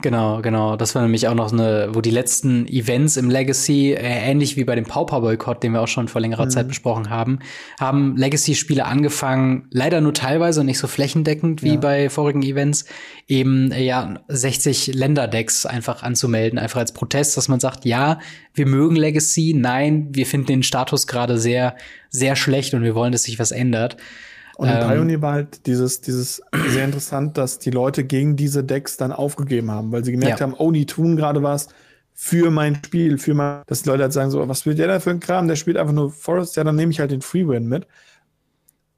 Genau, 0.00 0.42
genau. 0.42 0.76
Das 0.76 0.94
war 0.94 1.02
nämlich 1.02 1.26
auch 1.26 1.34
noch 1.34 1.52
eine, 1.52 1.88
wo 1.90 2.00
die 2.00 2.12
letzten 2.12 2.68
Events 2.68 3.16
im 3.16 3.30
Legacy, 3.30 3.94
äh, 3.94 4.30
ähnlich 4.30 4.56
wie 4.56 4.62
bei 4.62 4.76
dem 4.76 4.84
Pauper-Boykott, 4.84 5.60
den 5.60 5.72
wir 5.72 5.80
auch 5.80 5.88
schon 5.88 6.06
vor 6.06 6.20
längerer 6.20 6.44
mhm. 6.44 6.50
Zeit 6.50 6.68
besprochen 6.68 7.10
haben, 7.10 7.40
haben 7.80 8.16
Legacy-Spiele 8.16 8.84
angefangen, 8.84 9.66
leider 9.72 10.00
nur 10.00 10.14
teilweise 10.14 10.60
und 10.60 10.66
nicht 10.66 10.78
so 10.78 10.86
flächendeckend 10.86 11.64
wie 11.64 11.74
ja. 11.74 11.80
bei 11.80 12.10
vorigen 12.10 12.42
Events, 12.42 12.84
eben 13.26 13.72
äh, 13.72 13.82
ja 13.82 14.20
60 14.28 14.94
Länderdecks 14.94 15.66
einfach 15.66 16.04
anzumelden, 16.04 16.60
einfach 16.60 16.78
als 16.78 16.92
Protest, 16.92 17.36
dass 17.36 17.48
man 17.48 17.58
sagt, 17.58 17.84
ja, 17.84 18.20
wir 18.54 18.66
mögen 18.66 18.94
Legacy, 18.94 19.52
nein, 19.56 20.10
wir 20.12 20.26
finden 20.26 20.46
den 20.46 20.62
Status 20.62 21.08
gerade 21.08 21.38
sehr, 21.38 21.74
sehr 22.08 22.36
schlecht 22.36 22.72
und 22.72 22.84
wir 22.84 22.94
wollen, 22.94 23.10
dass 23.10 23.24
sich 23.24 23.40
was 23.40 23.50
ändert. 23.50 23.96
Und 24.58 24.68
in 24.68 24.74
ähm, 24.74 24.88
Pioneer 24.88 25.22
war 25.22 25.32
halt 25.34 25.66
dieses, 25.66 26.00
dieses 26.00 26.42
sehr 26.70 26.84
interessant, 26.84 27.38
dass 27.38 27.60
die 27.60 27.70
Leute 27.70 28.02
gegen 28.02 28.34
diese 28.34 28.64
Decks 28.64 28.96
dann 28.96 29.12
aufgegeben 29.12 29.70
haben, 29.70 29.92
weil 29.92 30.04
sie 30.04 30.10
gemerkt 30.10 30.40
ja. 30.40 30.46
haben, 30.46 30.54
oh, 30.54 30.72
die 30.72 30.84
tun 30.84 31.16
gerade 31.16 31.44
was 31.44 31.68
für 32.12 32.50
mein 32.50 32.74
Spiel, 32.84 33.18
für 33.18 33.34
mein, 33.34 33.62
dass 33.68 33.82
die 33.82 33.88
Leute 33.88 34.02
halt 34.02 34.12
sagen 34.12 34.32
so, 34.32 34.48
was 34.48 34.58
spielt 34.58 34.80
der 34.80 34.88
da 34.88 34.98
für 34.98 35.10
ein 35.10 35.20
Kram? 35.20 35.46
Der 35.46 35.54
spielt 35.54 35.76
einfach 35.76 35.94
nur 35.94 36.10
Forest, 36.10 36.56
ja, 36.56 36.64
dann 36.64 36.74
nehme 36.74 36.90
ich 36.90 36.98
halt 36.98 37.12
den 37.12 37.22
Freewin 37.22 37.68
mit. 37.68 37.86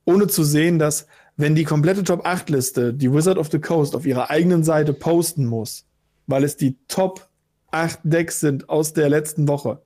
Ohne 0.07 0.29
zu 0.29 0.45
sehen, 0.45 0.79
dass 0.79 1.07
wenn 1.37 1.55
die 1.55 1.65
komplette 1.65 2.05
Top 2.05 2.25
8 2.25 2.49
Liste 2.49 2.95
die 2.95 3.13
Wizard 3.13 3.37
of 3.37 3.51
the 3.51 3.61
Coast 3.61 3.95
auf 3.95 4.07
ihrer 4.07 4.31
eigenen 4.31 4.65
Seite 4.65 4.95
posten 4.95 5.45
muss, 5.45 5.85
weil 6.27 6.43
es 6.43 6.57
die 6.57 6.79
Top 6.89 7.29
8 7.71 8.01
Decks 8.03 8.41
sind 8.41 8.71
aus 8.71 8.95
der 8.95 9.11
letzten 9.11 9.47
Woche, 9.47 9.83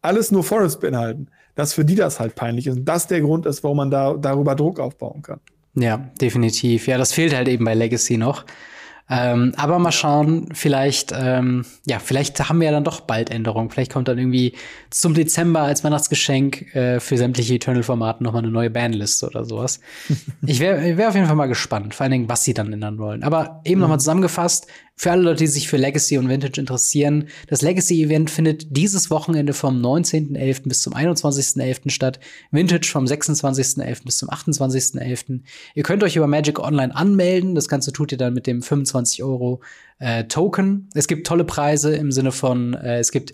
alles 0.00 0.32
nur 0.32 0.42
Forest 0.42 0.80
beinhalten, 0.80 1.28
dass 1.54 1.74
für 1.74 1.84
die 1.84 1.94
das 1.94 2.20
halt 2.20 2.34
peinlich 2.34 2.66
ist 2.66 2.78
und 2.78 2.84
das 2.84 3.06
der 3.06 3.20
Grund 3.20 3.46
ist, 3.46 3.62
warum 3.62 3.76
man 3.78 3.90
da 3.90 4.14
darüber 4.14 4.54
Druck 4.54 4.80
aufbauen 4.80 5.22
kann. 5.22 5.40
Ja, 5.74 6.10
definitiv. 6.20 6.86
Ja, 6.86 6.98
das 6.98 7.12
fehlt 7.12 7.34
halt 7.34 7.48
eben 7.48 7.64
bei 7.64 7.74
Legacy 7.74 8.16
noch. 8.16 8.44
Ähm, 9.10 9.52
aber 9.56 9.78
mal 9.78 9.92
schauen, 9.92 10.48
vielleicht, 10.54 11.12
ähm, 11.14 11.66
ja, 11.84 11.98
vielleicht 11.98 12.48
haben 12.48 12.60
wir 12.60 12.66
ja 12.66 12.72
dann 12.72 12.84
doch 12.84 13.00
bald 13.00 13.30
Änderungen. 13.30 13.68
Vielleicht 13.68 13.92
kommt 13.92 14.08
dann 14.08 14.16
irgendwie 14.16 14.54
zum 14.90 15.12
Dezember 15.12 15.60
als 15.60 15.84
Weihnachtsgeschenk 15.84 16.74
äh, 16.74 17.00
für 17.00 17.18
sämtliche 17.18 17.54
Eternal-Formate 17.54 18.22
nochmal 18.22 18.42
eine 18.42 18.52
neue 18.52 18.70
Bandliste 18.70 19.26
oder 19.26 19.44
sowas. 19.44 19.80
ich 20.46 20.60
wäre 20.60 20.96
wär 20.96 21.08
auf 21.08 21.14
jeden 21.14 21.26
Fall 21.26 21.36
mal 21.36 21.46
gespannt, 21.46 21.94
vor 21.94 22.04
allen 22.04 22.12
Dingen, 22.12 22.28
was 22.28 22.44
sie 22.44 22.54
dann 22.54 22.72
ändern 22.72 22.98
wollen. 22.98 23.22
Aber 23.22 23.60
eben 23.64 23.76
mhm. 23.76 23.82
nochmal 23.82 24.00
zusammengefasst, 24.00 24.66
für 24.96 25.10
alle 25.10 25.22
Leute, 25.22 25.44
die 25.44 25.48
sich 25.48 25.68
für 25.68 25.78
Legacy 25.78 26.18
und 26.18 26.28
Vintage 26.28 26.60
interessieren, 26.60 27.28
das 27.48 27.62
Legacy-Event 27.62 28.30
findet 28.30 28.76
dieses 28.76 29.10
Wochenende 29.10 29.52
vom 29.52 29.80
19.11. 29.80 30.68
bis 30.68 30.82
zum 30.82 30.94
21.11. 30.94 31.90
statt. 31.90 32.20
Vintage 32.50 32.88
vom 32.88 33.04
26.11. 33.04 34.04
bis 34.04 34.18
zum 34.18 34.28
28.11. 34.28 35.40
Ihr 35.74 35.82
könnt 35.82 36.02
euch 36.04 36.16
über 36.16 36.26
Magic 36.26 36.58
Online 36.58 36.94
anmelden. 36.94 37.54
Das 37.54 37.68
Ganze 37.68 37.92
tut 37.92 38.12
ihr 38.12 38.18
dann 38.18 38.34
mit 38.34 38.46
dem 38.46 38.62
25 38.62 39.22
Euro 39.22 39.60
äh, 39.98 40.24
Token. 40.24 40.88
Es 40.94 41.08
gibt 41.08 41.26
tolle 41.26 41.44
Preise 41.44 41.94
im 41.94 42.12
Sinne 42.12 42.30
von, 42.30 42.74
äh, 42.74 42.98
es 42.98 43.10
gibt 43.10 43.32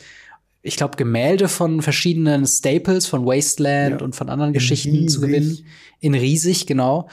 ich 0.61 0.77
glaube, 0.77 0.97
Gemälde 0.97 1.49
von 1.49 1.83
verschiedenen 1.83 2.47
Staples, 2.47 3.07
von 3.07 3.25
Wasteland 3.25 4.01
ja. 4.01 4.05
und 4.05 4.17
von 4.17 4.29
anderen 4.29 4.51
in 4.51 4.55
Geschichten 4.55 4.91
riesig. 4.91 5.11
zu 5.11 5.21
gewinnen. 5.21 5.59
In 6.01 6.15
riesig, 6.15 6.67
genau. 6.67 7.09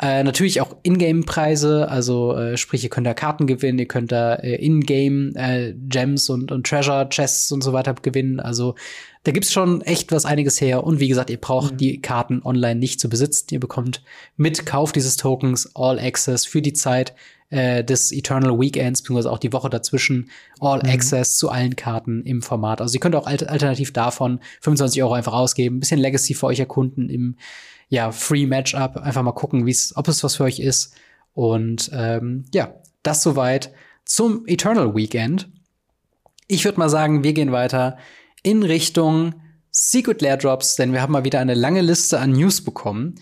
Äh, 0.00 0.22
natürlich 0.22 0.60
auch 0.60 0.76
Ingame-Preise, 0.84 1.88
also 1.90 2.36
äh, 2.36 2.56
sprich, 2.56 2.84
ihr 2.84 2.90
könnt 2.90 3.06
da 3.06 3.14
Karten 3.14 3.48
gewinnen, 3.48 3.80
ihr 3.80 3.88
könnt 3.88 4.12
da 4.12 4.34
äh, 4.36 4.54
Ingame 4.54 5.32
äh, 5.34 5.74
Gems 5.74 6.28
und, 6.28 6.52
und 6.52 6.66
Treasure 6.66 7.08
Chests 7.08 7.50
und 7.50 7.62
so 7.64 7.72
weiter 7.72 7.94
gewinnen. 7.94 8.38
Also 8.38 8.76
da 9.24 9.32
gibt's 9.32 9.52
schon 9.52 9.80
echt 9.82 10.12
was 10.12 10.24
einiges 10.24 10.60
her. 10.60 10.84
Und 10.84 11.00
wie 11.00 11.08
gesagt, 11.08 11.30
ihr 11.30 11.40
braucht 11.40 11.72
mhm. 11.72 11.76
die 11.78 12.00
Karten 12.00 12.42
online 12.44 12.78
nicht 12.78 13.00
zu 13.00 13.08
besitzen. 13.08 13.48
Ihr 13.50 13.60
bekommt 13.60 14.02
mit 14.36 14.64
Kauf 14.66 14.92
dieses 14.92 15.16
Tokens 15.16 15.74
All 15.74 15.98
Access 15.98 16.46
für 16.46 16.62
die 16.62 16.74
Zeit 16.74 17.14
äh, 17.50 17.82
des 17.82 18.12
Eternal 18.12 18.58
Weekends, 18.60 19.02
beziehungsweise 19.02 19.32
auch 19.32 19.38
die 19.38 19.52
Woche 19.52 19.68
dazwischen, 19.68 20.30
All 20.60 20.78
mhm. 20.78 20.90
Access 20.90 21.38
zu 21.38 21.50
allen 21.50 21.74
Karten 21.74 22.22
im 22.22 22.40
Format. 22.40 22.80
Also 22.80 22.94
ihr 22.94 23.00
könnt 23.00 23.16
auch 23.16 23.26
alternativ 23.26 23.92
davon 23.92 24.38
25 24.60 25.02
Euro 25.02 25.14
einfach 25.14 25.32
ausgeben, 25.32 25.78
ein 25.78 25.80
bisschen 25.80 25.98
Legacy 25.98 26.34
für 26.34 26.46
euch 26.46 26.60
erkunden 26.60 27.10
im 27.10 27.34
ja, 27.88 28.12
Free 28.12 28.46
Matchup. 28.46 28.96
Einfach 28.96 29.22
mal 29.22 29.32
gucken, 29.32 29.66
wie's, 29.66 29.96
ob 29.96 30.08
es 30.08 30.22
was 30.22 30.36
für 30.36 30.44
euch 30.44 30.60
ist. 30.60 30.94
Und 31.34 31.90
ähm, 31.92 32.44
ja, 32.52 32.74
das 33.02 33.22
soweit 33.22 33.72
zum 34.04 34.46
Eternal 34.46 34.94
Weekend. 34.94 35.48
Ich 36.46 36.64
würde 36.64 36.78
mal 36.78 36.88
sagen, 36.88 37.22
wir 37.22 37.32
gehen 37.32 37.52
weiter 37.52 37.98
in 38.42 38.62
Richtung 38.62 39.34
Secret 39.70 40.22
Lair 40.22 40.36
Drops, 40.36 40.76
denn 40.76 40.92
wir 40.92 41.02
haben 41.02 41.12
mal 41.12 41.24
wieder 41.24 41.40
eine 41.40 41.54
lange 41.54 41.82
Liste 41.82 42.18
an 42.18 42.32
News 42.32 42.62
bekommen. 42.62 43.16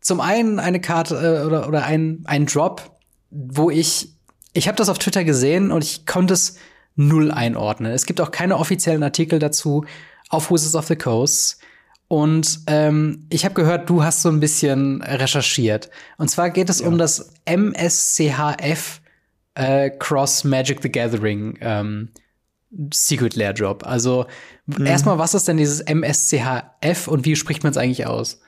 Zum 0.00 0.20
einen 0.20 0.58
eine 0.58 0.80
Karte 0.80 1.16
äh, 1.16 1.46
oder, 1.46 1.68
oder 1.68 1.84
ein, 1.84 2.22
ein 2.24 2.46
Drop, 2.46 2.98
wo 3.30 3.70
ich, 3.70 4.14
ich 4.52 4.66
habe 4.66 4.76
das 4.76 4.88
auf 4.88 4.98
Twitter 4.98 5.24
gesehen 5.24 5.70
und 5.70 5.84
ich 5.84 6.06
konnte 6.06 6.34
es 6.34 6.56
null 6.96 7.30
einordnen. 7.30 7.92
Es 7.92 8.06
gibt 8.06 8.20
auch 8.20 8.30
keine 8.30 8.56
offiziellen 8.56 9.02
Artikel 9.02 9.38
dazu 9.38 9.84
auf 10.28 10.50
Wizards 10.50 10.76
of 10.76 10.86
the 10.86 10.96
Coast. 10.96 11.60
Und 12.10 12.62
ähm, 12.66 13.28
ich 13.30 13.44
habe 13.44 13.54
gehört, 13.54 13.88
du 13.88 14.02
hast 14.02 14.22
so 14.22 14.30
ein 14.30 14.40
bisschen 14.40 15.00
recherchiert. 15.00 15.90
Und 16.18 16.28
zwar 16.28 16.50
geht 16.50 16.68
es 16.68 16.80
ja. 16.80 16.88
um 16.88 16.98
das 16.98 17.32
MSCHF 17.44 19.00
äh, 19.54 19.90
Cross 19.90 20.42
Magic 20.42 20.82
the 20.82 20.90
Gathering 20.90 21.56
ähm, 21.60 22.08
Secret 22.92 23.36
Lair 23.36 23.52
Drop. 23.52 23.86
Also 23.86 24.26
mhm. 24.66 24.86
erstmal, 24.86 25.18
was 25.18 25.34
ist 25.34 25.46
denn 25.46 25.56
dieses 25.56 25.82
MSCHF 25.82 27.06
und 27.06 27.26
wie 27.26 27.36
spricht 27.36 27.62
man 27.62 27.70
es 27.70 27.76
eigentlich 27.76 28.06
aus? 28.06 28.40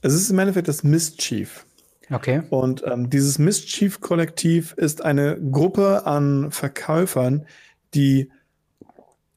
Es 0.00 0.14
ist 0.14 0.30
im 0.30 0.38
Endeffekt 0.38 0.68
das 0.68 0.82
Mischief. 0.82 1.66
Okay. 2.10 2.40
Und 2.48 2.84
ähm, 2.86 3.10
dieses 3.10 3.38
Mischief-Kollektiv 3.38 4.72
ist 4.78 5.04
eine 5.04 5.38
Gruppe 5.38 6.06
an 6.06 6.50
Verkäufern, 6.52 7.44
die, 7.92 8.30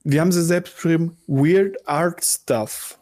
wir 0.06 0.22
haben 0.22 0.32
sie 0.32 0.42
selbst 0.42 0.76
beschrieben, 0.76 1.18
Weird 1.28 1.86
Art 1.86 2.24
Stuff 2.24 2.98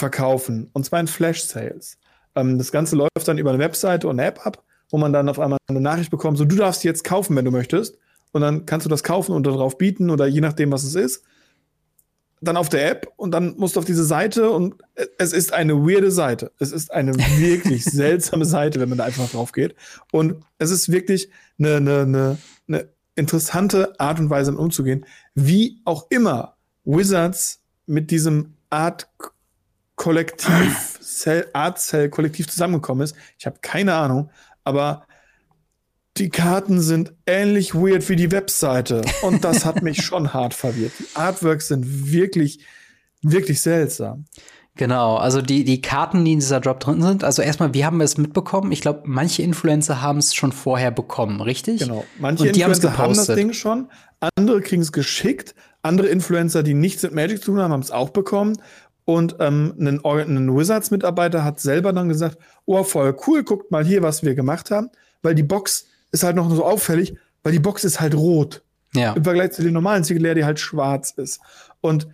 verkaufen. 0.00 0.68
Und 0.72 0.84
zwar 0.84 0.98
in 0.98 1.06
Flash-Sales. 1.06 1.98
Ähm, 2.34 2.58
das 2.58 2.72
Ganze 2.72 2.96
läuft 2.96 3.26
dann 3.26 3.38
über 3.38 3.50
eine 3.50 3.60
Webseite 3.60 4.08
und 4.08 4.18
eine 4.18 4.28
App 4.28 4.44
ab, 4.44 4.64
wo 4.90 4.98
man 4.98 5.12
dann 5.12 5.28
auf 5.28 5.38
einmal 5.38 5.58
eine 5.68 5.80
Nachricht 5.80 6.10
bekommt, 6.10 6.38
so 6.38 6.44
du 6.44 6.56
darfst 6.56 6.82
jetzt 6.82 7.04
kaufen, 7.04 7.36
wenn 7.36 7.44
du 7.44 7.52
möchtest. 7.52 7.96
Und 8.32 8.42
dann 8.42 8.66
kannst 8.66 8.86
du 8.86 8.90
das 8.90 9.02
kaufen 9.02 9.32
und 9.34 9.46
darauf 9.46 9.78
bieten 9.78 10.10
oder 10.10 10.26
je 10.26 10.40
nachdem, 10.40 10.72
was 10.72 10.84
es 10.84 10.94
ist. 10.94 11.22
Dann 12.40 12.56
auf 12.56 12.70
der 12.70 12.90
App 12.90 13.12
und 13.16 13.32
dann 13.32 13.56
musst 13.58 13.76
du 13.76 13.80
auf 13.80 13.84
diese 13.84 14.04
Seite 14.04 14.50
und 14.50 14.76
es 15.18 15.32
ist 15.32 15.52
eine 15.52 15.74
weirde 15.74 16.10
Seite. 16.10 16.52
Es 16.58 16.72
ist 16.72 16.90
eine 16.90 17.14
wirklich 17.14 17.84
seltsame 17.84 18.46
Seite, 18.46 18.80
wenn 18.80 18.88
man 18.88 18.98
da 18.98 19.04
einfach 19.04 19.28
drauf 19.28 19.52
geht. 19.52 19.74
Und 20.10 20.42
es 20.58 20.70
ist 20.70 20.90
wirklich 20.90 21.28
eine, 21.58 21.76
eine, 21.76 22.00
eine, 22.00 22.38
eine 22.66 22.88
interessante 23.14 23.98
Art 24.00 24.20
und 24.20 24.30
Weise, 24.30 24.56
umzugehen. 24.56 25.04
Wie 25.34 25.82
auch 25.84 26.06
immer 26.08 26.56
Wizards 26.84 27.62
mit 27.86 28.10
diesem 28.10 28.54
Art 28.70 29.10
Kollektiv, 30.00 30.98
Cell, 31.02 31.46
Art 31.52 31.78
Cell 31.78 32.08
Kollektiv 32.08 32.48
zusammengekommen 32.48 33.04
ist. 33.04 33.14
Ich 33.38 33.44
habe 33.44 33.58
keine 33.60 33.92
Ahnung, 33.92 34.30
aber 34.64 35.04
die 36.16 36.30
Karten 36.30 36.80
sind 36.80 37.12
ähnlich 37.26 37.74
weird 37.74 38.08
wie 38.08 38.16
die 38.16 38.32
Webseite 38.32 39.02
und 39.20 39.44
das 39.44 39.66
hat 39.66 39.82
mich 39.82 40.02
schon 40.02 40.32
hart 40.32 40.54
verwirrt. 40.54 40.92
Die 40.98 41.16
Artworks 41.16 41.68
sind 41.68 42.10
wirklich, 42.10 42.64
wirklich 43.20 43.60
seltsam. 43.60 44.24
Genau, 44.74 45.16
also 45.16 45.42
die, 45.42 45.64
die 45.64 45.82
Karten, 45.82 46.24
die 46.24 46.32
in 46.32 46.38
dieser 46.38 46.60
Drop 46.60 46.80
drin 46.80 47.02
sind, 47.02 47.22
also 47.22 47.42
erstmal, 47.42 47.74
wie 47.74 47.84
haben 47.84 47.98
wir 47.98 48.04
es 48.04 48.16
mitbekommen? 48.16 48.72
Ich 48.72 48.80
glaube, 48.80 49.02
manche 49.04 49.42
Influencer 49.42 50.00
haben 50.00 50.18
es 50.18 50.34
schon 50.34 50.52
vorher 50.52 50.90
bekommen, 50.90 51.42
richtig? 51.42 51.80
Genau, 51.80 52.06
manche 52.18 52.44
und 52.44 52.56
die 52.56 52.62
Influencer 52.62 52.96
haben 52.96 53.14
das 53.14 53.26
Ding 53.26 53.52
schon, 53.52 53.90
andere 54.36 54.62
kriegen 54.62 54.80
es 54.80 54.92
geschickt, 54.92 55.54
andere 55.82 56.08
Influencer, 56.08 56.62
die 56.62 56.72
nichts 56.72 57.02
mit 57.02 57.14
Magic 57.14 57.40
zu 57.40 57.50
tun 57.50 57.60
haben, 57.60 57.72
haben 57.72 57.82
es 57.82 57.90
auch 57.90 58.08
bekommen 58.10 58.56
und 59.04 59.36
ähm, 59.40 59.74
ein, 59.78 60.04
ein 60.04 60.56
Wizards-Mitarbeiter 60.56 61.44
hat 61.44 61.60
selber 61.60 61.92
dann 61.92 62.08
gesagt, 62.08 62.38
oh, 62.64 62.82
voll 62.84 63.16
cool, 63.26 63.42
guckt 63.42 63.70
mal 63.70 63.84
hier, 63.84 64.02
was 64.02 64.22
wir 64.22 64.34
gemacht 64.34 64.70
haben. 64.70 64.90
Weil 65.22 65.34
die 65.34 65.42
Box 65.42 65.86
ist 66.12 66.22
halt 66.22 66.36
noch 66.36 66.50
so 66.54 66.64
auffällig, 66.64 67.14
weil 67.42 67.52
die 67.52 67.58
Box 67.58 67.84
ist 67.84 68.00
halt 68.00 68.14
rot. 68.14 68.62
Ja. 68.94 69.12
Im 69.12 69.24
Vergleich 69.24 69.52
zu 69.52 69.62
den 69.62 69.72
normalen 69.72 70.04
Ziegeleer, 70.04 70.34
die 70.34 70.44
halt 70.44 70.58
schwarz 70.58 71.12
ist. 71.16 71.40
Und 71.80 72.08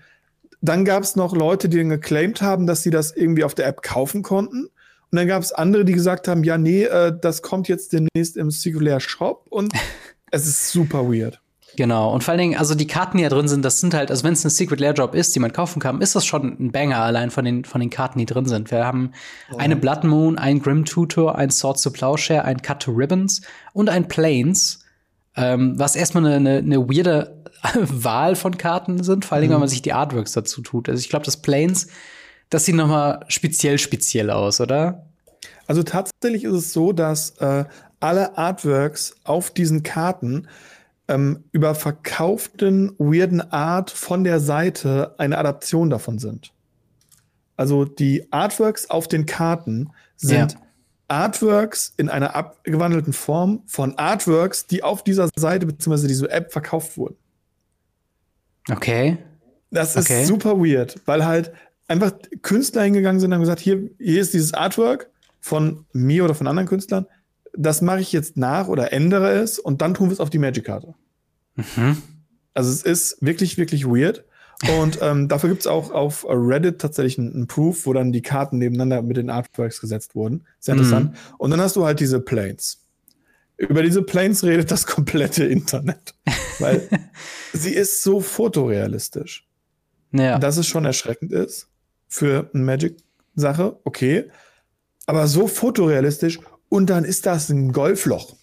dann 0.61 0.85
gab 0.85 1.03
es 1.03 1.17
noch 1.17 1.35
Leute, 1.35 1.69
die 1.69 1.79
dann 1.79 1.89
geclaimed 1.89 2.43
haben, 2.43 2.67
dass 2.67 2.83
sie 2.83 2.91
das 2.91 3.13
irgendwie 3.13 3.45
auf 3.45 3.55
der 3.55 3.67
App 3.67 3.83
kaufen 3.83 4.23
konnten. 4.23 4.67
Und 5.11 5.19
dann 5.19 5.29
gab 5.29 5.43
es 5.43 5.53
andere, 5.53 5.85
die 5.85 5.93
gesagt 5.93 6.29
haben, 6.29 6.45
ja, 6.45 6.59
nee, 6.59 6.85
äh, 6.85 7.17
das 7.19 7.43
kommt 7.43 7.69
jetzt 7.69 7.93
demnächst 7.93 8.37
im 8.37 8.51
Singular 8.51 9.01
Shop 9.01 9.47
und 9.49 9.73
es 10.31 10.47
ist 10.47 10.71
super 10.71 11.09
weird. 11.11 11.41
Genau. 11.77 12.13
Und 12.13 12.25
vor 12.25 12.33
allen 12.33 12.41
Dingen, 12.41 12.59
also 12.59 12.75
die 12.75 12.87
Karten, 12.87 13.19
die 13.19 13.23
da 13.23 13.29
drin 13.29 13.49
sind, 13.49 13.65
das 13.65 13.81
sind 13.81 13.93
halt, 13.93 14.11
also 14.11 14.25
wenn 14.25 14.33
es 14.33 14.45
ein 14.45 14.51
Secret 14.51 14.81
Lair 14.81 14.95
Drop 14.95 15.15
ist, 15.15 15.35
die 15.35 15.41
man 15.41 15.53
kaufen 15.53 15.79
kann, 15.79 16.01
ist 16.01 16.17
das 16.17 16.25
schon 16.25 16.57
ein 16.59 16.73
Banger 16.73 17.01
allein 17.01 17.31
von 17.31 17.45
den, 17.45 17.65
von 17.65 17.81
den 17.81 17.91
Karten, 17.91 18.19
die 18.19 18.27
drin 18.27 18.47
sind. 18.47 18.71
Wir 18.71 18.85
haben 18.85 19.13
oh. 19.53 19.59
eine 19.59 19.77
Blood 19.77 20.05
Moon, 20.05 20.39
ein 20.39 20.61
Grim 20.61 20.87
Tutor, 20.87 21.37
ein 21.37 21.51
Sword 21.51 21.83
to 21.83 21.91
Plowshare, 21.91 22.45
ein 22.45 22.63
Cut 22.63 22.83
to 22.83 22.93
Ribbons 22.93 23.43
und 23.75 23.91
ein 23.91 24.09
Planes, 24.09 24.81
ähm, 25.37 25.79
was 25.79 25.97
erstmal 25.97 26.25
eine, 26.25 26.37
eine, 26.37 26.59
eine 26.59 26.89
weirde 26.89 27.45
Wahl 27.75 28.37
von 28.37 28.57
Karten 28.57 29.03
sind, 29.03 29.27
vor 29.27 29.35
allen 29.35 29.43
Dingen, 29.43 29.51
mhm. 29.53 29.57
wenn 29.57 29.61
man 29.61 29.69
sich 29.69 29.83
die 29.83 29.93
Artworks 29.93 30.33
dazu 30.33 30.63
tut. 30.63 30.89
Also 30.89 31.01
ich 31.01 31.11
glaube, 31.11 31.27
das 31.27 31.37
Planes, 31.37 31.89
das 32.49 32.65
sieht 32.65 32.75
noch 32.75 32.89
mal 32.89 33.25
speziell 33.29 33.79
speziell 33.79 34.31
aus, 34.31 34.61
oder? 34.61 35.07
Also 35.67 35.83
tatsächlich 35.83 36.45
ist 36.45 36.55
es 36.55 36.73
so, 36.73 36.93
dass 36.93 37.31
äh, 37.39 37.65
alle 38.01 38.39
Artworks 38.39 39.17
auf 39.25 39.51
diesen 39.51 39.83
Karten 39.83 40.49
ähm, 41.09 41.45
über 41.53 41.75
verkauften 41.75 42.95
weirden 42.99 43.41
Art 43.53 43.91
von 43.91 44.25
der 44.25 44.41
Seite 44.41 45.15
eine 45.19 45.39
Adaption 45.39 45.91
davon 45.91 46.19
sind. 46.19 46.53
Also 47.57 47.85
die 47.85 48.31
Artworks 48.33 48.91
auf 48.91 49.09
den 49.09 49.27
Karten 49.27 49.91
sind 50.17 50.53
ja. 50.53 50.59
Artworks 51.09 51.95
in 51.97 52.09
einer 52.09 52.35
abgewandelten 52.35 53.13
Form 53.13 53.63
von 53.67 53.97
Artworks, 53.97 54.67
die 54.67 54.83
auf 54.83 55.05
dieser 55.05 55.29
Seite 55.37 55.67
bzw. 55.67 56.09
dieser 56.09 56.31
App 56.31 56.53
verkauft 56.53 56.97
wurden. 56.97 57.17
Okay. 58.71 59.19
Das 59.71 59.97
ist 59.97 60.11
okay. 60.11 60.25
super 60.25 60.59
weird, 60.59 61.01
weil 61.07 61.25
halt 61.25 61.53
einfach 61.89 62.13
Künstler 62.43 62.83
hingegangen 62.83 63.21
sind 63.21 63.31
und 63.31 63.35
haben 63.35 63.41
gesagt, 63.43 63.61
hier, 63.61 63.91
hier 63.99 64.21
ist 64.21 64.35
dieses 64.35 64.55
Artwork 64.55 65.11
von 65.41 65.87
mir 65.93 66.25
oder 66.25 66.35
von 66.35 66.47
anderen 66.47 66.69
Künstlern 66.69 67.07
das 67.57 67.83
mache 67.83 68.01
ich 68.01 68.13
jetzt 68.13 68.37
nach 68.37 68.69
oder 68.69 68.93
ändere 68.93 69.33
es 69.33 69.59
und 69.59 69.83
dann 69.83 69.95
tun 69.95 70.09
wir 70.09 70.13
es 70.13 70.21
auf 70.21 70.31
die 70.31 70.39
Magic-Karte. 70.39 70.95
Mhm. 71.57 72.03
Also 72.55 72.71
es 72.71 72.83
ist 72.83 73.19
wirklich, 73.21 73.59
wirklich 73.59 73.87
weird. 73.87 74.25
Und 74.79 74.99
ähm, 75.03 75.29
dafür 75.29 75.51
gibt 75.51 75.61
es 75.61 75.67
auch 75.67 75.91
auf 75.91 76.27
Reddit 76.29 76.81
tatsächlich 76.81 77.19
einen, 77.19 77.47
Proof, 77.47 77.87
wo 77.87 77.93
dann 77.93 78.13
die 78.13 78.23
Karten 78.23 78.59
nebeneinander 78.59 79.03
mit 79.03 79.17
den 79.17 79.31
Artworks 79.31 79.81
gesetzt 79.81 80.15
wurden. 80.15 80.45
Sehr 80.59 80.75
interessant. 80.75 81.13
Mhm. 81.13 81.17
Und 81.39 81.51
dann 81.51 81.61
hast 81.61 81.77
du 81.77 81.85
halt 81.85 82.01
diese 82.01 82.21
Planes. 82.21 82.83
Über 83.59 83.83
diese 83.83 84.03
Planes 84.03 84.45
redet 84.45 84.71
das 84.71 84.87
komplette 84.87 85.45
Internet. 85.45 86.15
Weil 86.59 86.89
sie 87.53 87.75
ist 87.75 88.03
so 88.03 88.21
fotorealistisch. 88.21 89.47
Ja. 90.13 90.39
Dass 90.39 90.57
es 90.57 90.67
schon 90.67 90.85
erschreckend 90.85 91.33
ist 91.33 91.69
für 92.09 92.51
eine 92.53 92.63
Magic-Sache, 92.63 93.79
okay. 93.85 94.31
Aber 95.07 95.27
so 95.27 95.47
fotorealistisch 95.47 96.41
und 96.69 96.91
dann 96.91 97.05
ist 97.05 97.27
das 97.27 97.49
ein 97.49 97.73
Golfloch. 97.73 98.37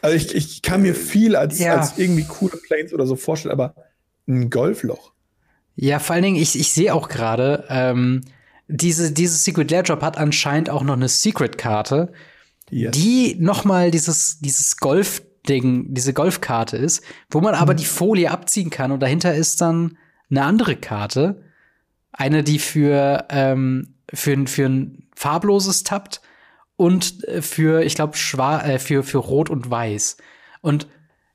Also 0.00 0.16
ich, 0.16 0.34
ich 0.34 0.62
kann 0.62 0.82
mir 0.82 0.94
viel 0.94 1.34
als, 1.34 1.58
ja. 1.58 1.76
als 1.76 1.98
irgendwie 1.98 2.24
coole 2.24 2.56
Planes 2.56 2.92
oder 2.92 3.06
so 3.06 3.16
vorstellen, 3.16 3.52
aber 3.52 3.74
ein 4.28 4.50
Golfloch. 4.50 5.12
Ja, 5.74 5.98
vor 5.98 6.14
allen 6.14 6.24
Dingen, 6.24 6.36
ich, 6.36 6.58
ich 6.58 6.72
sehe 6.72 6.94
auch 6.94 7.08
gerade, 7.08 7.64
ähm, 7.68 8.22
diese, 8.68 9.12
dieses 9.12 9.44
Secret 9.44 9.70
Lair 9.70 9.82
Drop 9.82 10.02
hat 10.02 10.18
anscheinend 10.18 10.70
auch 10.70 10.82
noch 10.82 10.94
eine 10.94 11.08
Secret-Karte, 11.08 12.12
yes. 12.70 12.92
die 12.92 13.36
noch 13.38 13.64
mal 13.64 13.90
dieses, 13.90 14.38
dieses 14.40 14.76
Golf 14.76 15.22
Golfding, 15.48 15.94
diese 15.94 16.12
Golfkarte 16.12 16.76
ist, 16.76 17.02
wo 17.30 17.40
man 17.40 17.54
aber 17.54 17.72
mhm. 17.72 17.78
die 17.78 17.84
Folie 17.84 18.30
abziehen 18.30 18.70
kann 18.70 18.92
und 18.92 19.00
dahinter 19.00 19.34
ist 19.34 19.60
dann 19.60 19.96
eine 20.30 20.44
andere 20.44 20.76
Karte. 20.76 21.42
Eine, 22.12 22.42
die 22.42 22.58
für, 22.58 23.26
ähm, 23.30 23.94
für, 24.12 24.46
für 24.46 24.66
ein 24.66 25.08
farbloses 25.14 25.84
tappt 25.84 26.20
und 26.78 27.24
äh, 27.24 27.42
für, 27.42 27.82
ich 27.82 27.96
glaube, 27.96 28.16
äh, 28.16 28.78
für, 28.78 29.02
für 29.02 29.18
Rot 29.18 29.50
und 29.50 29.68
Weiß. 29.68 30.16
Und 30.62 30.86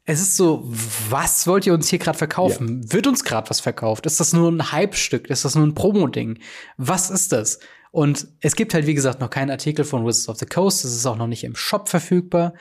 es 0.05 0.21
ist 0.21 0.37
so, 0.37 0.63
was 1.09 1.45
wollt 1.47 1.67
ihr 1.67 1.73
uns 1.73 1.89
hier 1.89 1.99
gerade 1.99 2.17
verkaufen? 2.17 2.81
Ja. 2.83 2.93
Wird 2.93 3.07
uns 3.07 3.23
gerade 3.23 3.49
was 3.49 3.59
verkauft? 3.59 4.05
Ist 4.05 4.19
das 4.19 4.33
nur 4.33 4.49
ein 4.49 4.71
Hype-Stück? 4.71 5.29
Ist 5.29 5.43
das 5.45 5.55
nur 5.55 5.67
ein 5.67 5.75
Promo-Ding? 5.75 6.39
Was 6.77 7.09
ist 7.09 7.33
das? 7.33 7.59
Und 7.91 8.27
es 8.39 8.55
gibt 8.55 8.73
halt, 8.73 8.87
wie 8.87 8.93
gesagt, 8.93 9.19
noch 9.19 9.29
keinen 9.29 9.51
Artikel 9.51 9.85
von 9.85 10.05
Wizards 10.05 10.29
of 10.29 10.39
the 10.39 10.45
Coast. 10.45 10.85
Es 10.85 10.95
ist 10.95 11.05
auch 11.05 11.17
noch 11.17 11.27
nicht 11.27 11.43
im 11.43 11.55
Shop 11.55 11.89
verfügbar. 11.89 12.53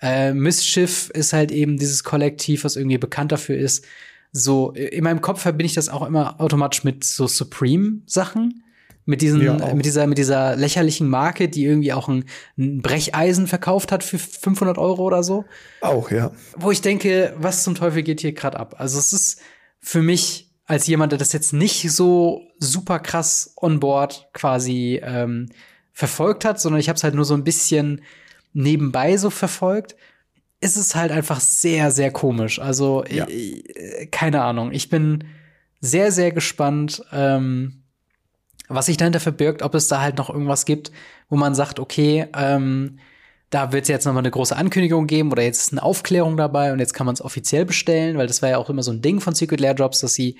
Äh, 0.00 0.32
Mischief 0.32 1.10
ist 1.10 1.34
halt 1.34 1.52
eben 1.52 1.76
dieses 1.76 2.02
Kollektiv, 2.02 2.64
was 2.64 2.76
irgendwie 2.76 2.98
bekannt 2.98 3.30
dafür 3.30 3.56
ist. 3.56 3.84
So, 4.32 4.72
in 4.72 5.04
meinem 5.04 5.20
Kopf 5.20 5.42
verbinde 5.42 5.66
ich 5.66 5.74
das 5.74 5.90
auch 5.90 6.06
immer 6.06 6.40
automatisch 6.40 6.82
mit 6.82 7.04
so 7.04 7.26
Supreme-Sachen 7.26 8.61
mit 9.04 9.20
diesen, 9.20 9.40
ja, 9.40 9.74
mit 9.74 9.84
dieser, 9.84 10.06
mit 10.06 10.18
dieser 10.18 10.56
lächerlichen 10.56 11.08
Marke, 11.08 11.48
die 11.48 11.64
irgendwie 11.64 11.92
auch 11.92 12.08
ein, 12.08 12.24
ein, 12.56 12.82
Brecheisen 12.82 13.46
verkauft 13.46 13.90
hat 13.90 14.04
für 14.04 14.18
500 14.18 14.78
Euro 14.78 15.02
oder 15.02 15.22
so. 15.22 15.44
Auch, 15.80 16.10
ja. 16.10 16.30
Wo 16.56 16.70
ich 16.70 16.80
denke, 16.80 17.34
was 17.36 17.64
zum 17.64 17.74
Teufel 17.74 18.02
geht 18.02 18.20
hier 18.20 18.32
gerade 18.32 18.60
ab? 18.60 18.76
Also 18.78 18.98
es 18.98 19.12
ist 19.12 19.40
für 19.80 20.02
mich 20.02 20.50
als 20.66 20.86
jemand, 20.86 21.12
der 21.12 21.18
das 21.18 21.32
jetzt 21.32 21.52
nicht 21.52 21.90
so 21.90 22.42
super 22.58 23.00
krass 23.00 23.54
on 23.56 23.80
board 23.80 24.28
quasi 24.32 25.00
ähm, 25.02 25.48
verfolgt 25.92 26.44
hat, 26.44 26.60
sondern 26.60 26.80
ich 26.80 26.88
habe 26.88 26.96
es 26.96 27.04
halt 27.04 27.14
nur 27.14 27.24
so 27.24 27.34
ein 27.34 27.44
bisschen 27.44 28.02
nebenbei 28.52 29.16
so 29.16 29.30
verfolgt, 29.30 29.96
ist 30.60 30.76
es 30.76 30.94
halt 30.94 31.10
einfach 31.10 31.40
sehr, 31.40 31.90
sehr 31.90 32.12
komisch. 32.12 32.60
Also 32.60 33.04
ja. 33.10 33.26
ich, 33.28 33.64
keine 34.12 34.42
Ahnung. 34.42 34.70
Ich 34.72 34.88
bin 34.88 35.24
sehr, 35.80 36.12
sehr 36.12 36.30
gespannt. 36.30 37.02
Ähm, 37.12 37.81
was 38.74 38.86
sich 38.86 38.96
dahinter 38.96 39.20
verbirgt, 39.20 39.62
ob 39.62 39.74
es 39.74 39.88
da 39.88 40.00
halt 40.00 40.18
noch 40.18 40.30
irgendwas 40.30 40.64
gibt, 40.64 40.92
wo 41.28 41.36
man 41.36 41.54
sagt, 41.54 41.78
okay, 41.78 42.26
ähm, 42.36 42.98
da 43.50 43.72
wird 43.72 43.82
es 43.82 43.88
jetzt 43.88 44.06
noch 44.06 44.14
mal 44.14 44.20
eine 44.20 44.30
große 44.30 44.56
Ankündigung 44.56 45.06
geben 45.06 45.30
oder 45.30 45.42
jetzt 45.42 45.60
ist 45.60 45.72
eine 45.72 45.82
Aufklärung 45.82 46.36
dabei 46.36 46.72
und 46.72 46.78
jetzt 46.78 46.94
kann 46.94 47.04
man 47.04 47.14
es 47.14 47.22
offiziell 47.22 47.66
bestellen, 47.66 48.16
weil 48.16 48.26
das 48.26 48.40
war 48.40 48.48
ja 48.48 48.58
auch 48.58 48.70
immer 48.70 48.82
so 48.82 48.90
ein 48.92 49.02
Ding 49.02 49.20
von 49.20 49.34
Secret 49.34 49.60
Lair 49.60 49.74
Drops, 49.74 50.00
dass 50.00 50.14
sie, 50.14 50.38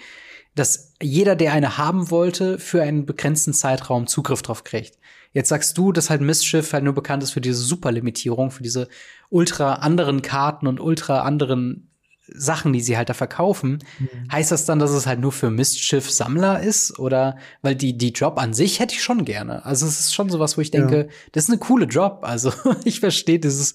dass 0.54 0.94
jeder, 1.00 1.36
der 1.36 1.52
eine 1.52 1.76
haben 1.76 2.10
wollte, 2.10 2.58
für 2.58 2.82
einen 2.82 3.04
begrenzten 3.04 3.52
Zeitraum 3.52 4.06
Zugriff 4.06 4.40
drauf 4.40 4.64
kriegt. 4.64 4.98
Jetzt 5.32 5.50
sagst 5.50 5.76
du, 5.76 5.92
dass 5.92 6.08
halt 6.10 6.22
Mistschiff 6.22 6.72
halt 6.72 6.84
nur 6.84 6.94
bekannt 6.94 7.22
ist 7.22 7.32
für 7.32 7.40
diese 7.40 7.60
Superlimitierung, 7.60 8.50
für 8.50 8.62
diese 8.62 8.88
ultra 9.28 9.74
anderen 9.74 10.22
Karten 10.22 10.66
und 10.66 10.80
ultra 10.80 11.20
anderen 11.20 11.91
Sachen, 12.34 12.72
die 12.72 12.80
sie 12.80 12.96
halt 12.96 13.08
da 13.08 13.14
verkaufen, 13.14 13.78
mhm. 13.98 14.08
heißt 14.30 14.52
das 14.52 14.64
dann, 14.64 14.78
dass 14.78 14.90
es 14.90 15.06
halt 15.06 15.20
nur 15.20 15.32
für 15.32 15.50
Mistschiff-Sammler 15.50 16.62
ist? 16.62 16.98
Oder 16.98 17.36
weil 17.62 17.74
die, 17.74 17.96
die 17.96 18.10
Job 18.10 18.38
an 18.38 18.54
sich 18.54 18.80
hätte 18.80 18.94
ich 18.94 19.02
schon 19.02 19.24
gerne. 19.24 19.64
Also 19.64 19.86
es 19.86 20.00
ist 20.00 20.14
schon 20.14 20.28
sowas, 20.30 20.56
wo 20.56 20.60
ich 20.60 20.70
denke, 20.70 20.96
ja. 20.96 21.04
das 21.32 21.44
ist 21.44 21.50
eine 21.50 21.58
coole 21.58 21.86
Job. 21.86 22.20
Also 22.22 22.52
ich 22.84 23.00
verstehe 23.00 23.38
dieses, 23.38 23.74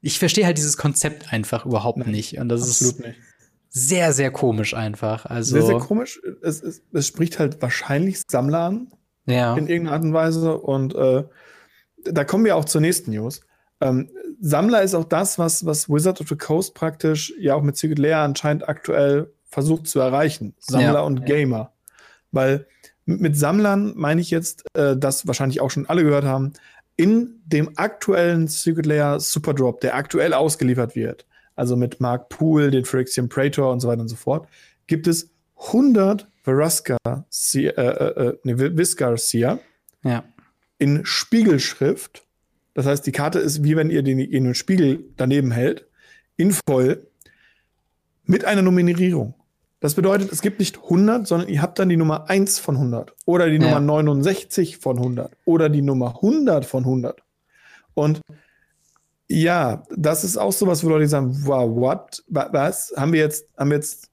ich 0.00 0.18
verstehe 0.18 0.46
halt 0.46 0.58
dieses 0.58 0.76
Konzept 0.76 1.32
einfach 1.32 1.66
überhaupt 1.66 1.98
Nein, 1.98 2.10
nicht. 2.10 2.38
Und 2.38 2.48
das 2.48 2.68
ist 2.68 3.00
nicht. 3.00 3.16
sehr, 3.70 4.12
sehr 4.12 4.30
komisch 4.30 4.74
einfach. 4.74 5.26
Also 5.26 5.54
sehr, 5.54 5.66
sehr 5.66 5.78
komisch. 5.78 6.20
Es, 6.42 6.62
es, 6.62 6.82
es 6.92 7.06
spricht 7.06 7.38
halt 7.38 7.60
wahrscheinlich 7.62 8.22
Sammler 8.28 8.60
an. 8.60 8.92
Ja. 9.26 9.56
In 9.56 9.66
irgendeiner 9.66 9.96
Art 9.96 10.04
und 10.04 10.12
Weise. 10.12 10.58
Und 10.58 10.94
äh, 10.94 11.24
da 12.04 12.24
kommen 12.24 12.44
wir 12.44 12.56
auch 12.56 12.64
zur 12.64 12.80
nächsten 12.80 13.12
News. 13.12 13.40
Ähm, 13.80 14.10
Sammler 14.46 14.82
ist 14.82 14.94
auch 14.94 15.04
das, 15.04 15.38
was, 15.38 15.64
was 15.64 15.88
Wizard 15.88 16.20
of 16.20 16.28
the 16.28 16.36
Coast 16.36 16.74
praktisch 16.74 17.32
ja 17.38 17.54
auch 17.54 17.62
mit 17.62 17.78
Secret 17.78 17.98
Lair 17.98 18.18
anscheinend 18.18 18.68
aktuell 18.68 19.32
versucht 19.46 19.86
zu 19.86 20.00
erreichen. 20.00 20.54
Sammler 20.58 20.92
ja, 20.92 21.00
und 21.00 21.24
Gamer. 21.24 21.72
Weil 22.30 22.66
mit 23.06 23.38
Sammlern 23.38 23.94
meine 23.96 24.20
ich 24.20 24.30
jetzt, 24.30 24.66
äh, 24.74 24.98
das 24.98 25.26
wahrscheinlich 25.26 25.62
auch 25.62 25.70
schon 25.70 25.86
alle 25.86 26.04
gehört 26.04 26.26
haben, 26.26 26.52
in 26.96 27.40
dem 27.46 27.70
aktuellen 27.76 28.46
Secret 28.46 28.84
Lair 28.84 29.18
Super 29.18 29.54
Drop, 29.54 29.80
der 29.80 29.94
aktuell 29.94 30.34
ausgeliefert 30.34 30.94
wird, 30.94 31.24
also 31.56 31.74
mit 31.74 32.00
Mark 32.00 32.28
Poole, 32.28 32.70
den 32.70 32.84
Phyrexian 32.84 33.30
Praetor 33.30 33.72
und 33.72 33.80
so 33.80 33.88
weiter 33.88 34.02
und 34.02 34.08
so 34.08 34.16
fort, 34.16 34.46
gibt 34.86 35.06
es 35.06 35.30
100 35.56 36.28
Veraska, 36.42 36.98
äh, 37.54 37.68
äh, 37.68 38.38
nee, 38.42 38.58
Viscar 38.58 39.16
Seer 39.16 39.58
ja. 40.02 40.22
in 40.76 41.06
Spiegelschrift 41.06 42.24
das 42.74 42.86
heißt, 42.86 43.06
die 43.06 43.12
Karte 43.12 43.38
ist 43.38 43.62
wie 43.64 43.76
wenn 43.76 43.90
ihr 43.90 44.02
den, 44.02 44.18
den 44.18 44.54
Spiegel 44.54 45.04
daneben 45.16 45.52
hält, 45.52 45.86
in 46.36 46.52
voll, 46.52 47.06
mit 48.24 48.44
einer 48.44 48.62
Nummerierung. 48.62 49.34
Das 49.80 49.94
bedeutet, 49.94 50.32
es 50.32 50.40
gibt 50.40 50.60
nicht 50.60 50.78
100, 50.82 51.26
sondern 51.26 51.48
ihr 51.48 51.60
habt 51.60 51.78
dann 51.78 51.90
die 51.90 51.96
Nummer 51.96 52.30
1 52.30 52.58
von 52.58 52.76
100 52.76 53.14
oder 53.26 53.50
die 53.50 53.56
ja. 53.56 53.78
Nummer 53.78 53.80
69 53.80 54.78
von 54.78 54.96
100 54.96 55.36
oder 55.44 55.68
die 55.68 55.82
Nummer 55.82 56.16
100 56.16 56.64
von 56.64 56.84
100. 56.84 57.22
Und 57.92 58.20
ja, 59.28 59.82
das 59.94 60.24
ist 60.24 60.36
auch 60.36 60.52
sowas, 60.52 60.84
wo 60.84 60.88
Leute 60.88 61.06
sagen, 61.06 61.36
wow, 61.42 61.68
what, 61.74 62.24
was? 62.28 62.94
Haben 62.96 63.12
wir 63.12 63.20
jetzt, 63.20 63.46
haben 63.56 63.70
wir 63.70 63.76
jetzt 63.76 64.08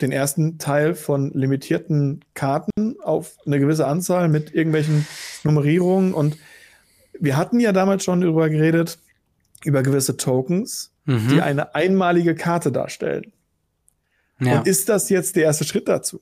den 0.00 0.12
ersten 0.12 0.58
Teil 0.58 0.94
von 0.94 1.32
limitierten 1.32 2.24
Karten 2.34 2.96
auf 3.02 3.36
eine 3.44 3.58
gewisse 3.58 3.86
Anzahl 3.86 4.28
mit 4.28 4.54
irgendwelchen 4.54 5.06
Nummerierungen 5.42 6.14
und 6.14 6.36
wir 7.20 7.36
hatten 7.36 7.60
ja 7.60 7.72
damals 7.72 8.04
schon 8.04 8.20
darüber 8.20 8.48
geredet, 8.48 8.98
über 9.64 9.82
gewisse 9.82 10.16
Tokens, 10.16 10.92
mhm. 11.04 11.28
die 11.28 11.40
eine 11.42 11.74
einmalige 11.74 12.34
Karte 12.34 12.72
darstellen. 12.72 13.32
Ja. 14.40 14.58
Und 14.58 14.68
ist 14.68 14.88
das 14.88 15.08
jetzt 15.08 15.36
der 15.36 15.44
erste 15.44 15.64
Schritt 15.64 15.88
dazu? 15.88 16.20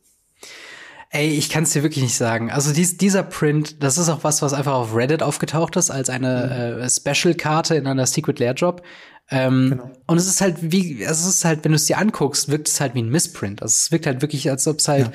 Ey, 1.10 1.28
ich 1.28 1.50
kann 1.50 1.64
es 1.64 1.70
dir 1.70 1.82
wirklich 1.82 2.02
nicht 2.02 2.16
sagen. 2.16 2.50
Also 2.50 2.72
dies, 2.72 2.96
dieser 2.96 3.22
Print, 3.22 3.82
das 3.82 3.96
ist 3.98 4.08
auch 4.08 4.24
was, 4.24 4.42
was 4.42 4.52
einfach 4.52 4.74
auf 4.74 4.94
Reddit 4.94 5.22
aufgetaucht 5.22 5.76
ist, 5.76 5.90
als 5.90 6.10
eine 6.10 6.76
mhm. 6.76 6.82
äh, 6.82 6.90
Special-Karte 6.90 7.76
in 7.76 7.86
einer 7.86 8.06
Secret 8.06 8.38
Lair 8.38 8.54
Drop. 8.54 8.82
Ähm, 9.30 9.70
genau. 9.70 9.90
Und 10.06 10.18
es 10.18 10.26
ist 10.26 10.40
halt 10.40 10.56
wie, 10.60 11.02
es 11.02 11.26
ist 11.26 11.44
halt, 11.44 11.64
wenn 11.64 11.72
du 11.72 11.76
es 11.76 11.86
dir 11.86 11.98
anguckst, 11.98 12.48
wirkt 12.48 12.68
es 12.68 12.80
halt 12.80 12.94
wie 12.94 13.02
ein 13.02 13.08
Missprint. 13.08 13.62
Also 13.62 13.72
es 13.72 13.92
wirkt 13.92 14.06
halt 14.06 14.22
wirklich, 14.22 14.50
als 14.50 14.66
ob 14.66 14.78
es 14.78 14.88
halt 14.88 15.06
ja 15.06 15.12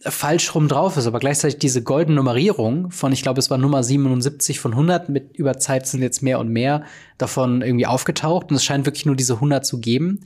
falsch 0.00 0.54
rum 0.54 0.68
drauf 0.68 0.96
ist, 0.96 1.06
aber 1.06 1.18
gleichzeitig 1.18 1.58
diese 1.58 1.82
goldene 1.82 2.16
Nummerierung 2.16 2.90
von, 2.90 3.12
ich 3.12 3.22
glaube, 3.22 3.40
es 3.40 3.50
war 3.50 3.58
Nummer 3.58 3.82
77 3.82 4.60
von 4.60 4.72
100, 4.72 5.08
mit 5.08 5.36
über 5.36 5.58
Zeit 5.58 5.86
sind 5.86 6.02
jetzt 6.02 6.22
mehr 6.22 6.38
und 6.38 6.50
mehr 6.50 6.84
davon 7.16 7.62
irgendwie 7.62 7.86
aufgetaucht 7.86 8.50
und 8.50 8.56
es 8.56 8.64
scheint 8.64 8.86
wirklich 8.86 9.06
nur 9.06 9.16
diese 9.16 9.34
100 9.34 9.66
zu 9.66 9.80
geben. 9.80 10.20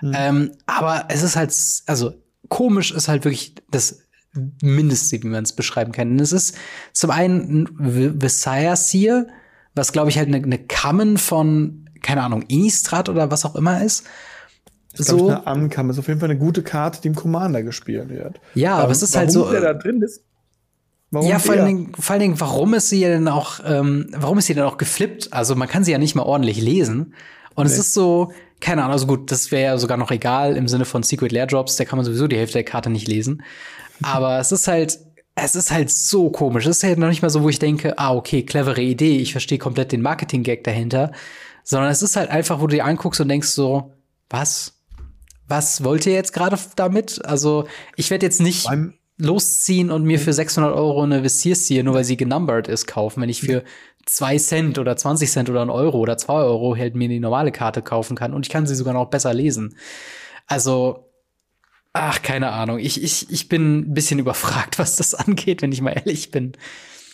Mhm. 0.00 0.12
Ähm, 0.16 0.52
aber 0.66 1.06
es 1.08 1.22
ist 1.22 1.36
halt, 1.36 1.54
also 1.86 2.14
komisch 2.48 2.90
ist 2.90 3.08
halt 3.08 3.24
wirklich 3.24 3.54
das 3.70 4.00
Mindeste, 4.62 5.22
wie 5.22 5.26
man 5.26 5.44
es 5.44 5.52
beschreiben 5.52 5.92
kann. 5.92 6.12
Und 6.12 6.20
es 6.20 6.32
ist 6.32 6.56
zum 6.92 7.10
einen 7.10 7.64
ein 7.64 8.22
Visayas 8.22 8.88
hier, 8.88 9.26
was 9.74 9.92
glaube 9.92 10.08
ich 10.10 10.16
halt 10.16 10.28
eine, 10.28 10.38
eine 10.38 10.58
Kammen 10.58 11.18
von, 11.18 11.90
keine 12.02 12.22
Ahnung, 12.22 12.42
Innistrad 12.42 13.08
oder 13.08 13.30
was 13.30 13.44
auch 13.44 13.56
immer 13.56 13.82
ist 13.82 14.04
ist, 15.00 15.08
so. 15.08 15.28
eine 15.28 15.46
Ankam 15.46 15.90
ist 15.90 15.98
auf 15.98 16.08
jeden 16.08 16.20
Fall 16.20 16.30
eine 16.30 16.38
gute 16.38 16.62
Karte, 16.62 17.00
die 17.00 17.08
im 17.08 17.14
Commander 17.14 17.62
gespielt 17.62 18.08
wird. 18.08 18.40
Ja, 18.54 18.74
aber, 18.74 18.84
aber 18.84 18.92
es 18.92 19.02
ist 19.02 19.16
halt 19.16 19.30
so. 19.32 19.50
Der 19.50 19.60
da 19.60 19.74
drin 19.74 20.02
ist. 20.02 20.22
Warum 21.10 21.28
ja, 21.28 21.38
vor 21.38 21.54
allen, 21.54 21.66
Dingen, 21.66 21.92
vor 21.98 22.12
allen 22.12 22.20
Dingen, 22.20 22.40
warum 22.40 22.74
ist 22.74 22.90
sie 22.90 23.00
denn 23.00 23.28
auch, 23.28 23.60
ähm, 23.64 24.08
warum 24.12 24.38
ist 24.38 24.46
sie 24.46 24.54
denn 24.54 24.64
auch 24.64 24.76
geflippt? 24.76 25.32
Also 25.32 25.54
man 25.54 25.66
kann 25.66 25.82
sie 25.82 25.92
ja 25.92 25.98
nicht 25.98 26.14
mal 26.14 26.22
ordentlich 26.22 26.60
lesen. 26.60 27.14
Und 27.54 27.66
nee. 27.66 27.72
es 27.72 27.78
ist 27.78 27.94
so, 27.94 28.30
keine 28.60 28.82
Ahnung, 28.82 28.92
also 28.92 29.06
gut, 29.06 29.32
das 29.32 29.50
wäre 29.50 29.64
ja 29.64 29.78
sogar 29.78 29.96
noch 29.96 30.10
egal 30.10 30.56
im 30.56 30.68
Sinne 30.68 30.84
von 30.84 31.02
Secret 31.02 31.32
Lair 31.32 31.46
Drops, 31.46 31.76
da 31.76 31.84
kann 31.84 31.96
man 31.96 32.04
sowieso 32.04 32.26
die 32.26 32.36
Hälfte 32.36 32.54
der 32.54 32.64
Karte 32.64 32.90
nicht 32.90 33.08
lesen. 33.08 33.42
Aber 34.02 34.38
es 34.38 34.52
ist 34.52 34.68
halt, 34.68 34.98
es 35.34 35.54
ist 35.54 35.70
halt 35.70 35.90
so 35.90 36.30
komisch. 36.30 36.66
Es 36.66 36.78
ist 36.78 36.84
halt 36.84 36.98
noch 36.98 37.08
nicht 37.08 37.22
mal 37.22 37.30
so, 37.30 37.42
wo 37.42 37.48
ich 37.48 37.58
denke, 37.58 37.98
ah, 37.98 38.14
okay, 38.14 38.42
clevere 38.42 38.82
Idee, 38.82 39.16
ich 39.16 39.32
verstehe 39.32 39.58
komplett 39.58 39.92
den 39.92 40.02
Marketing-Gag 40.02 40.64
dahinter. 40.64 41.12
Sondern 41.64 41.90
es 41.90 42.02
ist 42.02 42.16
halt 42.16 42.30
einfach, 42.30 42.60
wo 42.60 42.66
du 42.66 42.76
dir 42.76 42.84
anguckst 42.84 43.20
und 43.20 43.28
denkst 43.28 43.48
so, 43.48 43.92
was? 44.30 44.77
Was 45.48 45.82
wollt 45.82 46.06
ihr 46.06 46.12
jetzt 46.12 46.32
gerade 46.32 46.58
damit? 46.76 47.24
Also, 47.24 47.66
ich 47.96 48.10
werde 48.10 48.26
jetzt 48.26 48.40
nicht 48.40 48.66
Beim 48.66 48.94
losziehen 49.18 49.90
und 49.90 50.04
mir 50.04 50.18
für 50.18 50.32
600 50.32 50.72
Euro 50.72 51.02
eine 51.02 51.22
Visierseer, 51.24 51.82
nur 51.82 51.94
weil 51.94 52.04
sie 52.04 52.16
genumbert 52.16 52.68
ist, 52.68 52.86
kaufen. 52.86 53.20
Wenn 53.20 53.28
ich 53.28 53.40
für 53.40 53.64
zwei 54.06 54.38
Cent 54.38 54.78
oder 54.78 54.96
20 54.96 55.30
Cent 55.30 55.50
oder 55.50 55.62
ein 55.62 55.70
Euro 55.70 55.98
oder 55.98 56.16
zwei 56.16 56.40
Euro 56.40 56.76
halt 56.76 56.94
mir 56.94 57.08
die 57.08 57.20
normale 57.20 57.52
Karte 57.52 57.82
kaufen 57.82 58.16
kann 58.16 58.32
und 58.32 58.46
ich 58.46 58.52
kann 58.52 58.66
sie 58.66 58.76
sogar 58.76 58.94
noch 58.94 59.10
besser 59.10 59.34
lesen. 59.34 59.76
Also, 60.46 61.10
ach, 61.92 62.22
keine 62.22 62.50
Ahnung. 62.50 62.78
Ich, 62.78 63.02
ich, 63.02 63.30
ich 63.30 63.48
bin 63.48 63.80
ein 63.80 63.94
bisschen 63.94 64.20
überfragt, 64.20 64.78
was 64.78 64.96
das 64.96 65.14
angeht, 65.14 65.62
wenn 65.62 65.72
ich 65.72 65.80
mal 65.80 65.92
ehrlich 65.92 66.30
bin. 66.30 66.52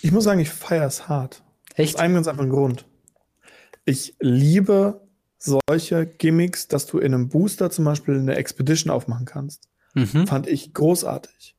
Ich 0.03 0.13
muss 0.13 0.25
sagen, 0.25 0.41
ich 0.41 0.51
feiere 0.51 0.87
es 0.87 1.09
hart. 1.09 1.43
Echt? 1.75 1.95
Aus 1.95 2.01
einem 2.01 2.15
ganz 2.15 2.29
einfachen 2.29 2.51
Grund. 2.51 2.85
Ich 3.87 4.15
liebe 4.21 5.04
solche 5.45 6.07
Gimmicks, 6.07 6.69
dass 6.69 6.87
du 6.87 6.99
in 6.99 7.15
einem 7.15 7.29
Booster 7.29 7.71
zum 7.71 7.85
Beispiel 7.85 8.19
eine 8.19 8.37
Expedition 8.37 8.91
aufmachen 8.91 9.27
kannst. 9.27 9.69
Mhm. 9.95 10.27
Fand 10.27 10.47
ich 10.47 10.73
großartig. 10.73 11.57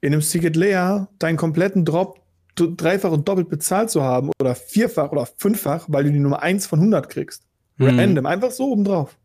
In 0.00 0.12
einem 0.12 0.22
Secret 0.22 0.56
Layer 0.56 1.08
deinen 1.18 1.36
kompletten 1.36 1.84
Drop 1.84 2.20
dreifach 2.56 3.10
und 3.10 3.26
doppelt 3.28 3.48
bezahlt 3.48 3.90
zu 3.90 4.02
haben 4.02 4.30
oder 4.40 4.54
vierfach 4.54 5.10
oder 5.10 5.26
fünffach, 5.26 5.86
weil 5.88 6.04
du 6.04 6.12
die 6.12 6.20
Nummer 6.20 6.42
eins 6.42 6.66
von 6.66 6.78
100 6.78 7.08
kriegst. 7.08 7.44
Mhm. 7.78 7.98
Random, 7.98 8.26
einfach 8.26 8.50
so 8.50 8.70
obendrauf. 8.70 9.16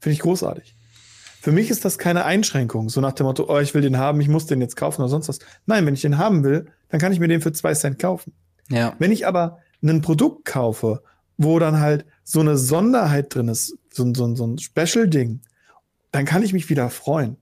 Finde 0.00 0.14
ich 0.14 0.20
großartig. 0.20 0.76
Für 1.40 1.52
mich 1.52 1.70
ist 1.70 1.84
das 1.84 1.96
keine 1.96 2.24
Einschränkung, 2.24 2.88
so 2.88 3.00
nach 3.00 3.12
dem 3.12 3.24
Motto, 3.24 3.46
oh, 3.48 3.60
ich 3.60 3.72
will 3.72 3.80
den 3.80 3.98
haben, 3.98 4.20
ich 4.20 4.28
muss 4.28 4.46
den 4.46 4.60
jetzt 4.60 4.76
kaufen 4.76 5.00
oder 5.00 5.08
sonst 5.08 5.28
was. 5.28 5.38
Nein, 5.64 5.86
wenn 5.86 5.94
ich 5.94 6.02
den 6.02 6.18
haben 6.18 6.42
will, 6.42 6.66
dann 6.88 7.00
kann 7.00 7.12
ich 7.12 7.20
mir 7.20 7.28
den 7.28 7.40
für 7.40 7.52
zwei 7.52 7.72
Cent 7.72 7.98
kaufen. 7.98 8.32
Ja. 8.68 8.94
Wenn 8.98 9.12
ich 9.12 9.26
aber 9.26 9.58
ein 9.82 10.02
Produkt 10.02 10.44
kaufe, 10.44 11.02
wo 11.38 11.58
dann 11.58 11.80
halt 11.80 12.06
so 12.24 12.40
eine 12.40 12.56
Sonderheit 12.56 13.34
drin 13.34 13.48
ist, 13.48 13.76
so, 13.90 14.12
so, 14.14 14.34
so 14.34 14.46
ein 14.46 14.58
Special-Ding, 14.58 15.40
dann 16.12 16.24
kann 16.24 16.42
ich 16.42 16.52
mich 16.52 16.70
wieder 16.70 16.90
freuen. 16.90 17.36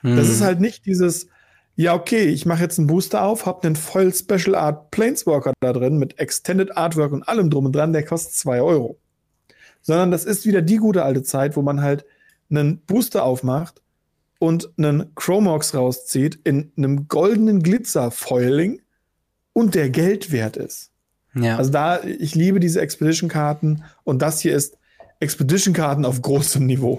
Hm. 0.00 0.16
Das 0.16 0.28
ist 0.28 0.40
halt 0.40 0.60
nicht 0.60 0.86
dieses, 0.86 1.28
ja, 1.76 1.94
okay, 1.94 2.24
ich 2.24 2.46
mache 2.46 2.62
jetzt 2.62 2.78
einen 2.78 2.86
Booster 2.88 3.22
auf, 3.22 3.46
hab 3.46 3.64
einen 3.64 3.76
voll 3.76 4.12
Special 4.12 4.54
Art 4.54 4.90
Planeswalker 4.90 5.52
da 5.60 5.72
drin 5.72 5.98
mit 5.98 6.18
Extended 6.18 6.76
Artwork 6.76 7.12
und 7.12 7.22
allem 7.22 7.50
drum 7.50 7.66
und 7.66 7.76
dran, 7.76 7.92
der 7.92 8.04
kostet 8.04 8.34
zwei 8.34 8.60
Euro. 8.62 8.98
Sondern 9.82 10.10
das 10.10 10.24
ist 10.24 10.46
wieder 10.46 10.62
die 10.62 10.78
gute 10.78 11.04
alte 11.04 11.22
Zeit, 11.22 11.56
wo 11.56 11.62
man 11.62 11.82
halt 11.82 12.04
einen 12.50 12.78
Booster 12.78 13.24
aufmacht 13.24 13.82
und 14.38 14.70
einen 14.78 15.14
Chromox 15.14 15.74
rauszieht 15.74 16.40
in 16.44 16.72
einem 16.76 17.08
goldenen 17.08 17.62
Glitzer-Foiling 17.62 18.82
und 19.52 19.74
der 19.74 19.90
Geld 19.90 20.32
wert 20.32 20.56
ist. 20.56 20.90
Ja. 21.36 21.56
Also 21.58 21.70
da, 21.70 22.02
ich 22.02 22.34
liebe 22.34 22.60
diese 22.60 22.80
Expedition-Karten 22.80 23.84
und 24.04 24.22
das 24.22 24.40
hier 24.40 24.56
ist 24.56 24.76
Expedition-Karten 25.20 26.04
auf 26.04 26.22
großem 26.22 26.64
Niveau. 26.64 26.98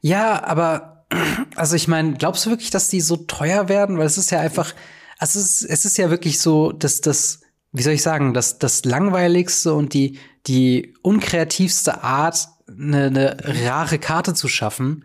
Ja, 0.00 0.42
aber 0.44 1.04
also 1.56 1.76
ich 1.76 1.88
meine, 1.88 2.14
glaubst 2.14 2.46
du 2.46 2.50
wirklich, 2.50 2.70
dass 2.70 2.88
die 2.88 3.00
so 3.00 3.16
teuer 3.16 3.68
werden? 3.68 3.98
Weil 3.98 4.06
es 4.06 4.18
ist 4.18 4.30
ja 4.30 4.40
einfach, 4.40 4.74
also 5.18 5.38
es 5.38 5.62
ist, 5.62 5.70
es 5.70 5.84
ist 5.84 5.98
ja 5.98 6.10
wirklich 6.10 6.40
so, 6.40 6.72
dass 6.72 7.00
das, 7.00 7.40
wie 7.72 7.82
soll 7.82 7.94
ich 7.94 8.02
sagen, 8.02 8.32
das, 8.34 8.58
das 8.58 8.84
langweiligste 8.84 9.74
und 9.74 9.92
die, 9.94 10.18
die 10.46 10.94
unkreativste 11.02 12.02
Art, 12.02 12.48
eine, 12.68 13.06
eine 13.06 13.36
rare 13.64 13.98
Karte 13.98 14.34
zu 14.34 14.46
schaffen, 14.48 15.04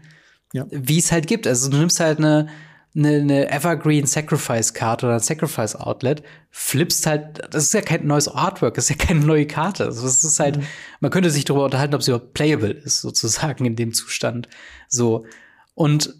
Ja. 0.53 0.65
wie 0.69 0.99
es 0.99 1.11
halt 1.11 1.27
gibt. 1.27 1.47
Also 1.47 1.69
du 1.69 1.77
nimmst 1.77 1.99
halt 1.99 2.19
eine, 2.19 2.47
eine, 2.95 3.09
eine 3.17 3.51
Evergreen 3.51 4.05
Sacrifice 4.05 4.73
Karte 4.73 5.05
oder 5.07 5.15
ein 5.15 5.19
Sacrifice 5.19 5.75
Outlet, 5.75 6.23
flippst 6.49 7.05
halt, 7.05 7.41
das 7.53 7.63
ist 7.65 7.73
ja 7.73 7.81
kein 7.81 8.07
neues 8.07 8.27
Artwork, 8.27 8.75
das 8.75 8.89
ist 8.89 8.99
ja 8.99 9.05
keine 9.05 9.19
neue 9.19 9.45
Karte. 9.47 9.85
Also 9.85 10.03
das 10.03 10.23
ist 10.23 10.39
halt, 10.39 10.59
man 11.01 11.11
könnte 11.11 11.29
sich 11.29 11.43
darüber 11.45 11.65
unterhalten, 11.65 11.93
ob 11.95 12.03
sie 12.03 12.11
überhaupt 12.11 12.33
playable 12.33 12.71
ist, 12.71 13.01
sozusagen 13.01 13.65
in 13.65 13.75
dem 13.75 13.93
Zustand. 13.93 14.47
So. 14.87 15.25
Und 15.73 16.15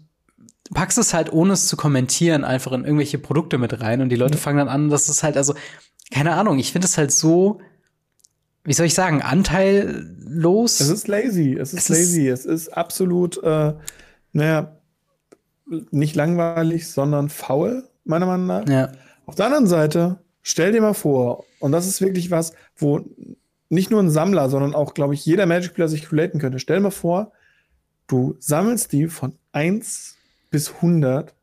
packst 0.74 0.98
es 0.98 1.14
halt, 1.14 1.32
ohne 1.32 1.54
es 1.54 1.66
zu 1.68 1.76
kommentieren, 1.76 2.44
einfach 2.44 2.72
in 2.72 2.84
irgendwelche 2.84 3.18
Produkte 3.18 3.56
mit 3.56 3.80
rein 3.80 4.02
und 4.02 4.10
die 4.10 4.16
Leute 4.16 4.36
fangen 4.36 4.58
dann 4.58 4.68
an, 4.68 4.90
das 4.90 5.08
ist 5.08 5.22
halt, 5.22 5.36
also, 5.36 5.54
keine 6.12 6.34
Ahnung, 6.34 6.58
ich 6.58 6.72
finde 6.72 6.86
es 6.86 6.98
halt 6.98 7.10
so, 7.12 7.60
wie 8.64 8.72
soll 8.74 8.86
ich 8.86 8.94
sagen, 8.94 9.22
anteillos. 9.22 10.80
Es 10.80 10.88
ist 10.88 11.08
lazy, 11.08 11.54
es 11.58 11.72
ist 11.72 11.78
Es 11.78 11.90
ist- 11.90 11.98
lazy, 11.98 12.28
es 12.28 12.44
ist 12.44 12.68
absolut, 12.68 13.42
äh, 13.42 13.74
naja, 14.32 14.75
nicht 15.90 16.14
langweilig, 16.14 16.88
sondern 16.88 17.28
faul, 17.28 17.84
meiner 18.04 18.26
Meinung 18.26 18.46
nach. 18.46 18.68
ja. 18.68 18.92
Auf 19.26 19.34
der 19.34 19.46
anderen 19.46 19.66
Seite, 19.66 20.20
stell 20.42 20.70
dir 20.70 20.80
mal 20.80 20.94
vor, 20.94 21.44
und 21.58 21.72
das 21.72 21.86
ist 21.88 22.00
wirklich 22.00 22.30
was, 22.30 22.52
wo 22.76 23.04
nicht 23.68 23.90
nur 23.90 24.00
ein 24.00 24.10
Sammler, 24.10 24.48
sondern 24.48 24.74
auch, 24.74 24.94
glaube 24.94 25.14
ich, 25.14 25.26
jeder 25.26 25.46
Magic-Spieler 25.46 25.88
sich 25.88 26.12
relaten 26.12 26.38
könnte. 26.38 26.60
Stell 26.60 26.76
dir 26.76 26.84
mal 26.84 26.90
vor, 26.90 27.32
du 28.06 28.36
sammelst 28.38 28.92
die 28.92 29.08
von 29.08 29.36
1 29.50 30.16
bis 30.50 30.74
100 30.76 31.34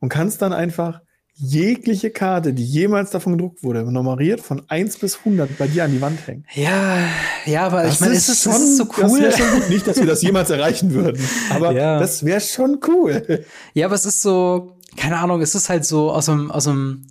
und 0.00 0.10
kannst 0.10 0.42
dann 0.42 0.52
einfach 0.52 1.00
jegliche 1.36 2.10
Karte, 2.10 2.52
die 2.52 2.64
jemals 2.64 3.10
davon 3.10 3.32
gedruckt 3.32 3.62
wurde, 3.64 3.82
nummeriert 3.90 4.40
von 4.40 4.62
1 4.68 4.98
bis 4.98 5.18
100 5.18 5.58
bei 5.58 5.66
dir 5.66 5.84
an 5.84 5.90
die 5.92 6.00
Wand 6.00 6.24
hängen. 6.26 6.44
Ja, 6.54 6.98
ja, 7.44 7.66
aber 7.66 7.86
ich 7.88 7.98
meine, 8.00 8.12
ist 8.14 8.28
es, 8.28 8.46
ist 8.46 8.56
es 8.56 8.76
so 8.76 8.84
Das 8.84 9.10
cool? 9.12 9.20
wäre 9.20 9.32
schon 9.32 9.50
gut. 9.60 9.68
Nicht, 9.68 9.86
dass 9.86 9.96
wir 9.96 10.06
das 10.06 10.22
jemals 10.22 10.50
erreichen 10.50 10.92
würden, 10.94 11.20
aber 11.50 11.72
Ja. 11.72 11.98
das 11.98 12.24
wäre 12.24 12.40
schon 12.40 12.78
cool. 12.86 13.44
Ja, 13.74 13.86
aber 13.86 13.96
es 13.96 14.06
ist 14.06 14.22
so, 14.22 14.78
keine 14.96 15.18
Ahnung, 15.18 15.40
es 15.40 15.54
ist 15.56 15.68
halt 15.68 15.84
so 15.84 16.12
aus 16.12 16.26
dem, 16.26 16.52
aus 16.52 16.64
dem, 16.64 17.06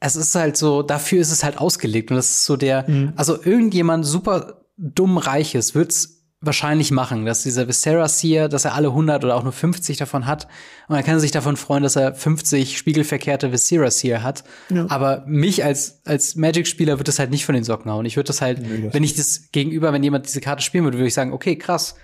es 0.00 0.16
ist 0.16 0.34
halt 0.34 0.56
so, 0.56 0.82
dafür 0.82 1.20
ist 1.20 1.30
es 1.32 1.44
halt 1.44 1.58
ausgelegt. 1.58 2.10
Und 2.10 2.16
das 2.16 2.30
ist 2.30 2.44
so 2.46 2.56
der, 2.56 2.88
Mhm. 2.88 3.12
also 3.16 3.36
irgendjemand 3.42 4.06
super 4.06 4.62
dumm 4.78 5.18
Reiches 5.18 5.74
wird's 5.74 6.15
wahrscheinlich 6.46 6.90
machen, 6.90 7.26
dass 7.26 7.42
dieser 7.42 7.68
Viserys 7.68 8.18
hier, 8.18 8.48
dass 8.48 8.64
er 8.64 8.74
alle 8.74 8.88
100 8.88 9.24
oder 9.24 9.36
auch 9.36 9.42
nur 9.42 9.52
50 9.52 9.96
davon 9.96 10.26
hat. 10.26 10.46
Und 10.88 10.96
dann 10.96 11.04
kann 11.04 11.14
er 11.14 11.20
sich 11.20 11.32
davon 11.32 11.56
freuen, 11.56 11.82
dass 11.82 11.96
er 11.96 12.14
50 12.14 12.78
spiegelverkehrte 12.78 13.52
Viserys 13.52 13.98
hier 13.98 14.22
hat. 14.22 14.44
Ja. 14.70 14.86
Aber 14.88 15.24
mich 15.26 15.64
als, 15.64 16.00
als 16.04 16.36
Magic-Spieler 16.36 16.98
wird 16.98 17.08
das 17.08 17.18
halt 17.18 17.30
nicht 17.30 17.44
von 17.44 17.54
den 17.54 17.64
Socken 17.64 17.90
hauen. 17.90 18.06
Ich 18.06 18.16
würde 18.16 18.28
das 18.28 18.40
halt, 18.40 18.60
Nee, 18.60 18.84
das 18.84 18.94
wenn 18.94 19.04
ich 19.04 19.14
das 19.14 19.50
gegenüber, 19.52 19.92
wenn 19.92 20.02
jemand 20.02 20.26
diese 20.26 20.40
Karte 20.40 20.62
spielen 20.62 20.84
würde, 20.84 20.98
würde 20.98 21.08
ich 21.08 21.14
sagen, 21.14 21.32
okay, 21.32 21.56
krass. 21.56 21.96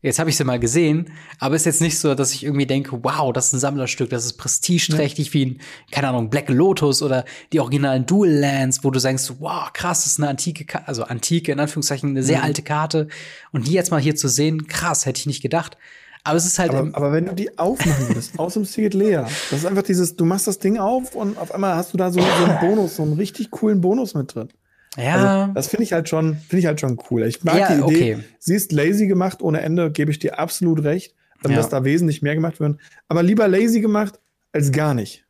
Jetzt 0.00 0.20
habe 0.20 0.30
ich 0.30 0.36
sie 0.36 0.44
mal 0.44 0.60
gesehen, 0.60 1.10
aber 1.40 1.56
ist 1.56 1.66
jetzt 1.66 1.80
nicht 1.80 1.98
so, 1.98 2.14
dass 2.14 2.32
ich 2.32 2.44
irgendwie 2.44 2.66
denke, 2.66 3.02
wow, 3.02 3.32
das 3.32 3.48
ist 3.48 3.54
ein 3.54 3.58
Sammlerstück, 3.58 4.08
das 4.10 4.24
ist 4.24 4.34
prestigeträchtig 4.34 5.34
wie 5.34 5.46
ein, 5.46 5.60
keine 5.90 6.08
Ahnung, 6.08 6.30
Black 6.30 6.48
Lotus 6.48 7.02
oder 7.02 7.24
die 7.52 7.58
originalen 7.58 8.06
Dual 8.06 8.30
Lands, 8.30 8.84
wo 8.84 8.92
du 8.92 9.00
sagst, 9.00 9.40
wow, 9.40 9.72
krass, 9.72 10.04
das 10.04 10.12
ist 10.12 10.18
eine 10.20 10.28
antike, 10.28 10.66
Ka 10.66 10.82
also 10.86 11.02
antike, 11.02 11.50
in 11.50 11.58
Anführungszeichen, 11.58 12.10
eine 12.10 12.20
Mhm. 12.20 12.24
sehr 12.24 12.44
alte 12.44 12.62
Karte. 12.62 13.08
Und 13.50 13.66
die 13.66 13.72
jetzt 13.72 13.90
mal 13.90 14.00
hier 14.00 14.14
zu 14.14 14.28
sehen, 14.28 14.68
krass, 14.68 15.04
hätte 15.04 15.18
ich 15.18 15.26
nicht 15.26 15.42
gedacht. 15.42 15.76
Aber 16.22 16.36
es 16.36 16.46
ist 16.46 16.58
halt, 16.60 16.70
Aber, 16.70 16.90
aber 16.96 17.12
wenn 17.12 17.26
du 17.26 17.34
die 17.34 17.58
aufmachen 17.58 18.08
würdest, 18.08 18.38
aus 18.38 18.54
dem 18.54 18.64
Secret 18.64 18.94
Layer, 18.94 19.24
das 19.50 19.60
ist 19.60 19.66
einfach 19.66 19.82
dieses, 19.82 20.14
du 20.14 20.24
machst 20.24 20.46
das 20.46 20.60
Ding 20.60 20.78
auf 20.78 21.16
und 21.16 21.38
auf 21.38 21.52
einmal 21.52 21.74
hast 21.74 21.92
du 21.92 21.96
da 21.96 22.12
so, 22.12 22.20
so 22.20 22.44
einen 22.44 22.60
Bonus, 22.60 22.96
so 22.96 23.02
einen 23.02 23.14
richtig 23.14 23.50
coolen 23.50 23.80
Bonus 23.80 24.14
mit 24.14 24.32
drin. 24.34 24.48
Ja, 24.96 25.42
Also, 25.42 25.52
das 25.54 25.68
finde 25.68 25.84
ich 25.84 25.92
halt 25.92 26.08
schon, 26.08 26.36
finde 26.36 26.58
ich 26.58 26.66
halt 26.66 26.80
schon 26.80 26.98
cool. 27.10 27.24
Ich 27.26 27.42
mag 27.44 27.56
Ja, 27.58 27.68
die 27.68 27.74
Idee. 27.74 28.14
okay. 28.14 28.24
Sie 28.38 28.54
ist 28.54 28.72
lazy 28.72 29.06
gemacht 29.06 29.42
ohne 29.42 29.60
Ende, 29.60 29.90
gebe 29.90 30.10
ich 30.10 30.18
dir 30.18 30.38
absolut 30.38 30.82
recht, 30.84 31.14
ähm, 31.44 31.50
Ja. 31.52 31.56
dass 31.58 31.68
da 31.68 31.84
wesentlich 31.84 32.22
mehr 32.22 32.34
gemacht 32.34 32.60
wird. 32.60 32.78
Aber 33.08 33.22
lieber 33.22 33.46
lazy 33.48 33.80
gemacht 33.80 34.18
als 34.52 34.72
gar 34.72 34.94
nicht. 34.94 35.24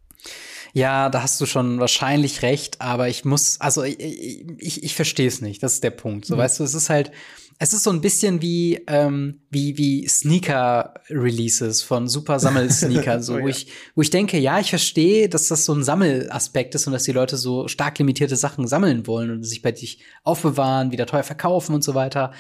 Ja, 0.75 1.09
da 1.09 1.23
hast 1.23 1.41
du 1.41 1.47
schon 1.47 1.81
wahrscheinlich 1.81 2.43
recht, 2.43 2.81
aber 2.81 3.09
ich 3.09 3.25
muss, 3.25 3.61
also 3.61 3.83
ich, 3.85 3.99
ich, 4.59 4.85
ich 4.85 4.95
verstehe 4.95 5.27
es 5.27 5.41
nicht. 5.41 5.63
Das 5.63 5.75
ist 5.75 5.83
der 5.85 5.91
Punkt. 5.91 6.27
So, 6.27 6.37
weißt 6.37 6.61
du, 6.61 6.65
es 6.65 6.75
ist 6.75 6.91
halt, 6.91 7.11
es 7.61 7.73
ist 7.73 7.83
so 7.83 7.91
ein 7.91 8.01
bisschen 8.01 8.41
wie, 8.41 8.81
ähm, 8.87 9.41
wie, 9.51 9.77
wie 9.77 10.07
Sneaker-Releases 10.07 11.83
von 11.83 12.07
super 12.07 12.39
Sammelsneaker, 12.39 13.21
so, 13.23 13.35
Oh, 13.35 13.37
wo 13.37 13.41
ja. 13.41 13.49
ich, 13.49 13.67
wo 13.97 14.03
ich 14.03 14.11
denke, 14.11 14.39
ja, 14.39 14.61
ich 14.61 14.71
verstehe, 14.71 15.29
dass 15.29 15.49
das 15.49 15.65
so 15.65 15.75
ein 15.75 15.83
Sammelaspekt 15.83 16.77
ist 16.77 16.87
und 16.87 16.93
dass 16.93 17.03
die 17.03 17.13
Leute 17.13 17.37
so 17.37 17.67
stark 17.67 17.99
limitierte 17.99 18.37
Sachen 18.37 18.69
sammeln 18.69 19.09
wollen 19.09 19.31
und 19.31 19.43
sich 19.43 19.61
bei 19.61 19.73
dich 19.73 20.05
aufbewahren, 20.23 20.93
wieder 20.93 21.07
teuer 21.07 21.25
verkaufen 21.25 21.75
und 21.75 21.83
so 21.83 21.95
weiter. 21.95 22.33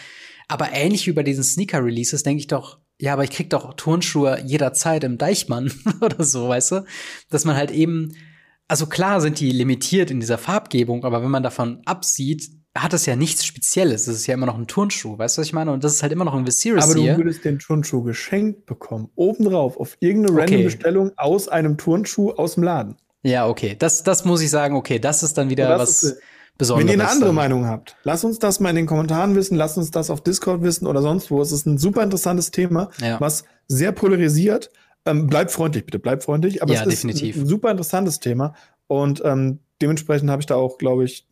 Aber 0.47 0.73
ähnlich 0.73 1.07
wie 1.09 1.13
bei 1.13 1.25
diesen 1.25 1.45
Sneaker-Releases 1.45 2.23
denke 2.23 2.41
ich 2.41 2.47
doch, 2.47 2.79
ja, 3.01 3.13
aber 3.13 3.25
ich 3.25 3.31
krieg 3.31 3.51
doch 3.51 3.75
Turnschuhe 3.75 4.41
jederzeit 4.45 5.03
im 5.03 5.19
Deichmann 5.19 5.73
oder 6.01 6.23
so, 6.23 6.49
weißt 6.49 6.73
du? 6.73 6.85
Dass 7.29 7.45
man 7.45 7.57
halt 7.57 7.73
eben, 7.73 8.15
also 8.69 8.87
klar 8.87 9.21
sind 9.21 9.41
die 9.41 9.51
limitiert 9.51 10.13
in 10.13 10.21
dieser 10.21 10.39
Farbgebung, 10.39 11.05
aber 11.05 11.23
wenn 11.23 11.31
man 11.31 11.43
davon 11.43 11.83
absieht, 11.87 12.51
hat 12.77 12.93
es 12.93 13.07
ja 13.07 13.17
nichts 13.17 13.45
Spezielles. 13.45 14.07
Es 14.07 14.17
ist 14.17 14.27
ja 14.27 14.35
immer 14.35 14.47
noch 14.47 14.57
ein 14.59 14.67
Turnschuh, 14.67 15.19
weißt 15.19 15.37
du, 15.37 15.41
was 15.41 15.47
ich 15.49 15.53
meine? 15.53 15.73
Und 15.73 15.83
das 15.85 15.95
ist 15.95 16.03
halt 16.03 16.13
immer 16.13 16.25
noch 16.25 16.35
ein 16.35 16.47
Viserys 16.47 16.85
Aber 16.85 16.95
du 16.95 17.17
würdest 17.17 17.45
den 17.45 17.59
Turnschuh 17.59 18.03
geschenkt 18.03 18.67
bekommen, 18.67 19.11
obendrauf, 19.17 19.77
auf 19.79 19.97
irgendeine 20.01 20.37
random 20.39 20.55
Okay. 20.57 20.65
Bestellung 20.65 21.13
aus 21.17 21.49
einem 21.49 21.77
Turnschuh 21.77 22.31
aus 22.33 22.55
dem 22.55 22.63
Laden. 22.63 22.97
Ja, 23.23 23.49
okay. 23.49 23.75
Das, 23.79 24.03
das 24.05 24.25
muss 24.25 24.41
ich 24.43 24.51
sagen, 24.51 24.77
okay, 24.77 24.99
das 24.99 25.23
ist 25.23 25.37
dann 25.39 25.51
wieder 25.51 25.69
das 25.69 25.81
was 25.81 26.03
ist, 26.05 26.21
Besonderes. 26.57 26.89
Wenn 26.93 26.99
ihr 26.99 27.03
eine 27.05 27.11
andere 27.13 27.29
dann. 27.29 27.35
Meinung 27.37 27.67
habt, 27.67 27.97
lasst 28.05 28.25
uns 28.25 28.39
das 28.39 28.59
mal 28.61 28.71
in 28.71 28.77
den 28.77 28.87
Kommentaren 28.87 29.35
wissen, 29.35 29.57
lasst 29.57 29.77
uns 29.79 29.91
das 29.91 30.11
auf 30.11 30.23
Discord 30.23 30.63
wissen 30.63 30.87
oder 30.87 31.03
sonst 31.03 31.31
wo. 31.31 31.41
Es 31.41 31.53
ist 31.53 31.67
ein 31.67 31.79
super 31.79 32.03
interessantes 32.03 32.51
Thema, 32.51 32.91
Ja. 33.01 33.21
was 33.21 33.45
sehr 33.69 33.93
polarisiert. 33.93 34.71
Ähm, 35.07 35.27
bleibt 35.29 35.51
freundlich, 35.53 35.85
bitte, 35.85 35.99
bleibt 35.99 36.25
freundlich. 36.25 36.63
Aber 36.63 36.75
Ja, 36.75 36.81
es 36.83 36.87
ist 36.89 37.05
definitiv. 37.05 37.37
ein 37.37 37.47
super 37.47 37.71
interessantes 37.71 38.19
Thema. 38.21 38.55
Und 38.89 39.23
ähm, 39.25 39.61
dementsprechend 39.81 40.31
habe 40.31 40.43
ich 40.43 40.47
da 40.47 40.57
auch, 40.57 40.79
glaube 40.79 41.05
ich, 41.05 41.27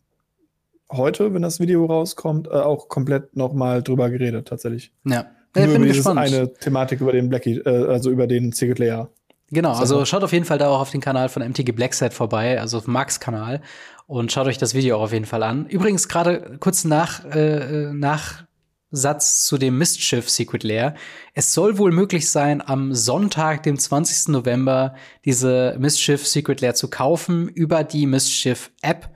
heute, 0.91 1.33
wenn 1.33 1.41
das 1.41 1.59
Video 1.59 1.85
rauskommt, 1.85 2.47
äh, 2.47 2.51
auch 2.51 2.87
komplett 2.87 3.35
noch 3.35 3.53
mal 3.53 3.83
drüber 3.83 4.09
geredet, 4.09 4.47
tatsächlich. 4.47 4.91
Ja. 5.05 5.25
Ja, 5.55 5.65
Nur 5.65 5.75
ich 5.75 5.79
bin 5.79 5.83
über 5.83 5.93
gespannt. 5.93 6.19
eine 6.19 6.53
Thematik 6.53 7.01
über 7.01 7.11
den 7.11 7.29
Blackie, 7.29 7.57
äh, 7.57 7.87
also 7.87 8.11
über 8.11 8.27
den 8.27 8.51
Secret 8.51 8.79
Layer. 8.79 9.09
Genau, 9.49 9.71
also 9.71 10.03
schaut 10.03 10.23
auf 10.23 10.33
jeden 10.33 10.45
Fall 10.45 10.57
da 10.57 10.67
auch 10.67 10.81
auf 10.81 10.91
den 10.91 10.99
Kanal 10.99 11.29
von 11.29 11.41
MTG 11.41 11.71
Blackset 11.71 12.13
vorbei, 12.13 12.59
also 12.59 12.79
auf 12.79 12.87
Max 12.87 13.19
Kanal 13.21 13.61
und 14.05 14.31
schaut 14.31 14.47
euch 14.47 14.57
das 14.57 14.73
Video 14.73 14.97
auch 14.97 15.03
auf 15.03 15.13
jeden 15.13 15.25
Fall 15.25 15.41
an. 15.41 15.67
Übrigens 15.67 16.09
gerade 16.09 16.57
kurz 16.59 16.83
nach 16.83 17.23
äh, 17.25 17.93
Nachsatz 17.93 19.45
zu 19.45 19.57
dem 19.57 19.77
Mischief 19.77 20.29
Secret 20.29 20.63
Lair. 20.63 20.95
Es 21.33 21.53
soll 21.53 21.77
wohl 21.77 21.91
möglich 21.91 22.29
sein, 22.29 22.61
am 22.65 22.93
Sonntag, 22.93 23.63
dem 23.63 23.79
20. 23.79 24.29
November, 24.29 24.95
diese 25.23 25.77
Mischief 25.79 26.27
Secret 26.27 26.59
Lair 26.59 26.75
zu 26.75 26.89
kaufen 26.89 27.47
über 27.47 27.85
die 27.85 28.05
Mischief 28.05 28.71
App. 28.81 29.09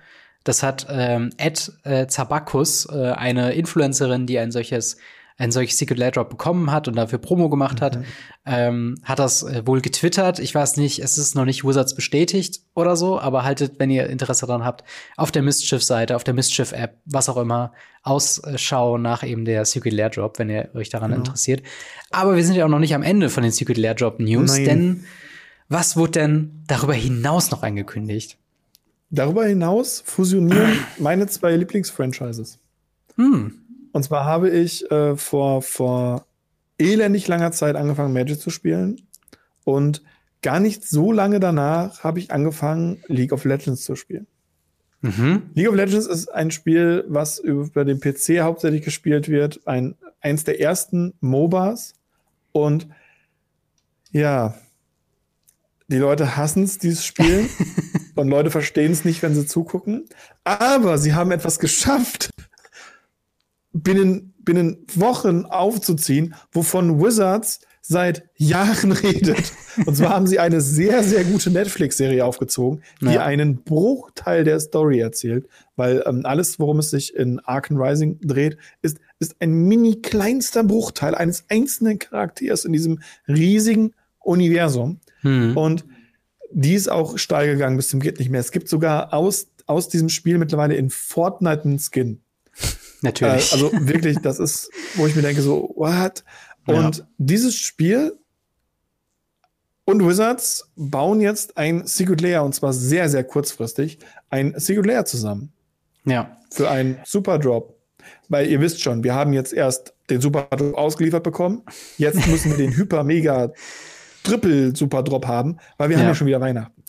Das 0.43 0.63
hat 0.63 0.87
ähm, 0.89 1.29
Ed 1.37 1.71
äh, 1.83 2.07
Zabakus, 2.07 2.87
äh, 2.91 3.11
eine 3.11 3.53
Influencerin, 3.53 4.25
die 4.25 4.39
ein 4.39 4.51
solches 4.51 4.97
ein 5.41 5.51
solches 5.51 5.79
Secret 5.79 5.97
Lair 5.97 6.11
Drop 6.11 6.29
bekommen 6.29 6.71
hat 6.71 6.87
und 6.87 6.95
dafür 6.95 7.17
Promo 7.17 7.49
gemacht 7.49 7.79
mhm. 7.79 7.83
hat, 7.83 7.99
ähm, 8.45 8.95
hat 9.03 9.17
das 9.17 9.41
äh, 9.41 9.65
wohl 9.65 9.81
getwittert. 9.81 10.37
Ich 10.37 10.53
weiß 10.53 10.77
nicht, 10.77 10.99
es 10.99 11.17
ist 11.17 11.35
noch 11.35 11.45
nicht 11.45 11.63
Wizards 11.63 11.95
bestätigt 11.95 12.61
oder 12.75 12.95
so, 12.95 13.19
aber 13.19 13.43
haltet, 13.43 13.79
wenn 13.79 13.89
ihr 13.89 14.07
Interesse 14.07 14.45
daran 14.45 14.63
habt, 14.63 14.83
auf 15.17 15.31
der 15.31 15.41
Mischief-Seite, 15.41 16.15
auf 16.15 16.23
der 16.23 16.35
Mischief-App, 16.35 16.99
was 17.05 17.27
auch 17.27 17.37
immer, 17.37 17.73
Ausschau 18.03 18.99
nach 18.99 19.23
eben 19.23 19.43
der 19.45 19.65
Secret 19.65 19.93
Lair 19.93 20.11
Drop, 20.11 20.37
wenn 20.37 20.49
ihr 20.49 20.69
euch 20.75 20.89
daran 20.89 21.09
genau. 21.09 21.23
interessiert. 21.23 21.63
Aber 22.11 22.35
wir 22.35 22.43
sind 22.43 22.55
ja 22.55 22.65
auch 22.65 22.69
noch 22.69 22.79
nicht 22.79 22.93
am 22.93 23.03
Ende 23.03 23.29
von 23.29 23.41
den 23.41 23.51
Secret 23.51 23.77
Lair 23.77 23.95
Drop 23.95 24.19
News, 24.19 24.57
Nein. 24.57 24.65
denn 24.65 25.03
was 25.69 25.97
wurde 25.97 26.11
denn 26.11 26.63
darüber 26.67 26.93
hinaus 26.93 27.49
noch 27.49 27.63
angekündigt? 27.63 28.37
Darüber 29.11 29.45
hinaus 29.45 30.01
fusionieren 30.05 30.79
meine 30.97 31.27
zwei 31.27 31.55
Lieblingsfranchises. 31.55 32.59
Hm. 33.15 33.59
Und 33.91 34.03
zwar 34.03 34.25
habe 34.25 34.49
ich 34.49 34.89
äh, 34.89 35.17
vor, 35.17 35.61
vor 35.61 36.25
elendig 36.77 37.27
langer 37.27 37.51
Zeit 37.51 37.75
angefangen, 37.75 38.13
Magic 38.13 38.39
zu 38.39 38.49
spielen. 38.49 39.01
Und 39.65 40.01
gar 40.41 40.59
nicht 40.59 40.87
so 40.87 41.11
lange 41.11 41.39
danach 41.39 42.03
habe 42.03 42.19
ich 42.19 42.31
angefangen, 42.31 43.03
League 43.07 43.33
of 43.33 43.45
Legends 43.45 43.83
zu 43.83 43.95
spielen. 43.95 44.27
Mhm. 45.01 45.43
League 45.55 45.69
of 45.69 45.75
Legends 45.75 46.07
ist 46.07 46.29
ein 46.29 46.51
Spiel, 46.51 47.03
was 47.07 47.39
über 47.39 47.85
den 47.85 47.99
PC 47.99 48.41
hauptsächlich 48.41 48.83
gespielt 48.83 49.29
wird. 49.29 49.67
Ein, 49.67 49.95
eins 50.21 50.43
der 50.43 50.59
ersten 50.61 51.13
MOBAs. 51.19 51.95
Und 52.51 52.87
ja, 54.11 54.55
die 55.91 55.97
Leute 55.97 56.37
hassen 56.37 56.63
es, 56.63 56.77
dieses 56.77 57.05
Spiel. 57.05 57.47
und 58.15 58.29
Leute 58.29 58.49
verstehen 58.49 58.91
es 58.91 59.05
nicht, 59.05 59.21
wenn 59.21 59.35
sie 59.35 59.45
zugucken. 59.45 60.05
Aber 60.43 60.97
sie 60.97 61.13
haben 61.13 61.31
etwas 61.31 61.59
geschafft, 61.59 62.31
binnen, 63.73 64.33
binnen 64.39 64.85
Wochen 64.95 65.45
aufzuziehen, 65.45 66.33
wovon 66.51 67.01
Wizards 67.01 67.59
seit 67.81 68.23
Jahren 68.35 68.91
redet. 68.91 69.51
Und 69.85 69.95
zwar 69.95 70.11
haben 70.11 70.27
sie 70.27 70.39
eine 70.39 70.61
sehr, 70.61 71.03
sehr 71.03 71.23
gute 71.23 71.51
Netflix-Serie 71.51 72.23
aufgezogen, 72.23 72.83
die 73.01 73.13
ja. 73.13 73.23
einen 73.23 73.63
Bruchteil 73.63 74.43
der 74.43 74.59
Story 74.59 74.99
erzählt, 74.99 75.47
weil 75.75 76.03
ähm, 76.05 76.21
alles, 76.25 76.59
worum 76.59 76.79
es 76.79 76.91
sich 76.91 77.15
in 77.15 77.39
Arkham 77.39 77.81
Rising 77.81 78.19
dreht, 78.21 78.57
ist, 78.81 78.99
ist 79.19 79.35
ein 79.39 79.51
mini 79.51 80.01
kleinster 80.01 80.63
Bruchteil 80.63 81.15
eines 81.15 81.45
einzelnen 81.49 81.99
Charakters 81.99 82.65
in 82.65 82.73
diesem 82.73 82.99
riesigen 83.27 83.93
Universum. 84.19 84.99
Hm. 85.21 85.55
Und 85.57 85.85
die 86.51 86.73
ist 86.73 86.89
auch 86.89 87.17
steil 87.17 87.53
gegangen 87.53 87.77
bis 87.77 87.89
zum 87.89 87.99
geht 87.99 88.19
nicht 88.19 88.29
mehr. 88.29 88.41
Es 88.41 88.51
gibt 88.51 88.69
sogar 88.69 89.13
aus, 89.13 89.47
aus 89.65 89.89
diesem 89.89 90.09
Spiel 90.09 90.37
mittlerweile 90.37 90.75
in 90.75 90.89
Fortnite 90.89 91.63
einen 91.63 91.79
Skin. 91.79 92.21
Natürlich. 93.01 93.51
Äh, 93.51 93.55
also 93.55 93.71
wirklich, 93.73 94.19
das 94.19 94.39
ist, 94.39 94.69
wo 94.95 95.07
ich 95.07 95.15
mir 95.15 95.21
denke, 95.21 95.41
so, 95.41 95.73
what? 95.75 96.23
Und 96.65 96.97
ja. 96.97 97.07
dieses 97.17 97.55
Spiel 97.55 98.17
und 99.85 100.05
Wizards 100.07 100.69
bauen 100.75 101.21
jetzt 101.21 101.57
ein 101.57 101.87
Secret 101.87 102.21
Layer 102.21 102.43
und 102.43 102.53
zwar 102.53 102.73
sehr, 102.73 103.09
sehr 103.09 103.23
kurzfristig 103.23 103.99
ein 104.29 104.53
Secret 104.57 104.85
Layer 104.85 105.05
zusammen. 105.05 105.51
Ja. 106.05 106.37
Für 106.51 106.69
einen 106.69 106.99
Super 107.05 107.39
Drop. 107.39 107.77
Weil 108.29 108.47
ihr 108.47 108.59
wisst 108.61 108.81
schon, 108.81 109.03
wir 109.03 109.13
haben 109.13 109.33
jetzt 109.33 109.53
erst 109.53 109.93
den 110.09 110.21
Super 110.21 110.47
Drop 110.51 110.75
ausgeliefert 110.75 111.23
bekommen. 111.23 111.63
Jetzt 111.97 112.27
müssen 112.27 112.51
wir 112.51 112.57
den 112.57 112.75
Hyper 112.77 113.03
Mega 113.03 113.51
Triple 114.23 114.75
Super 114.75 115.03
Drop 115.03 115.27
haben, 115.27 115.57
weil 115.77 115.89
wir 115.89 115.97
ja. 115.97 116.01
haben 116.01 116.09
ja 116.09 116.15
schon 116.15 116.27
wieder 116.27 116.41
Weihnachten. 116.41 116.81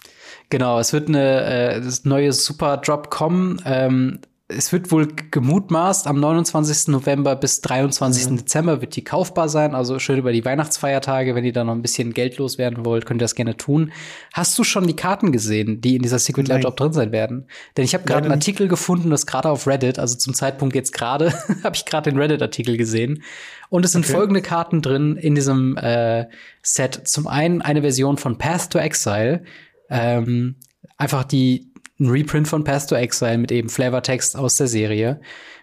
Genau, 0.50 0.78
es 0.78 0.92
wird 0.92 1.09
eine 1.09 1.44
äh, 1.44 1.90
neue 2.04 2.32
Super 2.32 2.76
Drop 2.78 3.10
kommen. 3.10 3.60
Ähm, 3.64 4.20
es 4.56 4.72
wird 4.72 4.90
wohl 4.90 5.08
gemutmaßt, 5.30 6.06
am 6.06 6.20
29. 6.20 6.88
November 6.88 7.36
bis 7.36 7.60
23. 7.60 8.30
Mhm. 8.30 8.36
Dezember 8.38 8.80
wird 8.80 8.96
die 8.96 9.04
kaufbar 9.04 9.48
sein. 9.48 9.74
Also 9.74 9.98
schön 9.98 10.18
über 10.18 10.32
die 10.32 10.44
Weihnachtsfeiertage, 10.44 11.34
wenn 11.34 11.44
ihr 11.44 11.52
da 11.52 11.64
noch 11.64 11.74
ein 11.74 11.82
bisschen 11.82 12.12
Geld 12.12 12.38
loswerden 12.38 12.84
wollt, 12.84 13.06
könnt 13.06 13.20
ihr 13.20 13.24
das 13.24 13.34
gerne 13.34 13.56
tun. 13.56 13.92
Hast 14.32 14.58
du 14.58 14.64
schon 14.64 14.86
die 14.86 14.96
Karten 14.96 15.32
gesehen, 15.32 15.80
die 15.80 15.96
in 15.96 16.02
dieser 16.02 16.18
Secret 16.18 16.48
Lair 16.48 16.60
Drop 16.60 16.76
drin 16.76 16.92
sein 16.92 17.12
werden? 17.12 17.46
Denn 17.76 17.84
ich 17.84 17.94
habe 17.94 18.04
gerade 18.04 18.24
einen 18.24 18.32
Artikel 18.32 18.68
gefunden, 18.68 19.10
das 19.10 19.26
gerade 19.26 19.48
auf 19.48 19.66
Reddit, 19.66 19.98
also 19.98 20.16
zum 20.16 20.34
Zeitpunkt 20.34 20.74
jetzt 20.74 20.92
gerade, 20.92 21.32
habe 21.64 21.76
ich 21.76 21.84
gerade 21.84 22.10
den 22.10 22.18
Reddit-Artikel 22.18 22.76
gesehen. 22.76 23.22
Und 23.70 23.84
es 23.84 23.92
sind 23.92 24.04
okay. 24.04 24.14
folgende 24.14 24.42
Karten 24.42 24.82
drin 24.82 25.16
in 25.16 25.34
diesem 25.34 25.76
äh, 25.78 26.26
Set. 26.62 27.08
Zum 27.08 27.26
einen 27.26 27.62
eine 27.62 27.80
Version 27.80 28.18
von 28.18 28.38
Path 28.38 28.70
to 28.70 28.78
Exile. 28.78 29.44
Ähm, 29.88 30.56
einfach 30.98 31.24
die 31.24 31.72
ein 32.02 32.10
Reprint 32.10 32.48
von 32.48 32.64
Path 32.64 32.88
to 32.88 32.96
Exile 32.96 33.38
mit 33.38 33.52
eben 33.52 33.68
Flavortext 33.68 34.36
aus 34.36 34.56
der 34.56 34.66
Serie. 34.66 35.20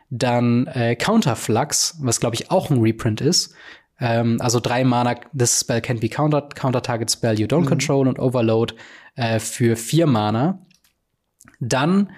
Dann 0.10 0.68
äh, 0.68 0.96
Counterflux, 0.96 1.98
was 2.02 2.20
glaube 2.20 2.36
ich 2.36 2.50
auch 2.50 2.70
ein 2.70 2.80
Reprint 2.80 3.22
ist. 3.22 3.54
Ähm, 4.00 4.38
also 4.42 4.60
drei 4.60 4.84
Mana, 4.84 5.16
this 5.38 5.60
spell 5.60 5.82
can 5.82 6.00
be 6.00 6.10
countered, 6.10 6.56
counter 6.56 6.82
target 6.82 7.12
spell 7.12 7.40
you 7.40 7.46
don't 7.46 7.62
mhm. 7.62 7.68
control 7.68 8.08
und 8.08 8.18
Overload 8.18 8.74
äh, 9.16 9.40
für 9.40 9.76
vier 9.76 10.08
Mana. 10.08 10.66
Dann 11.60 12.12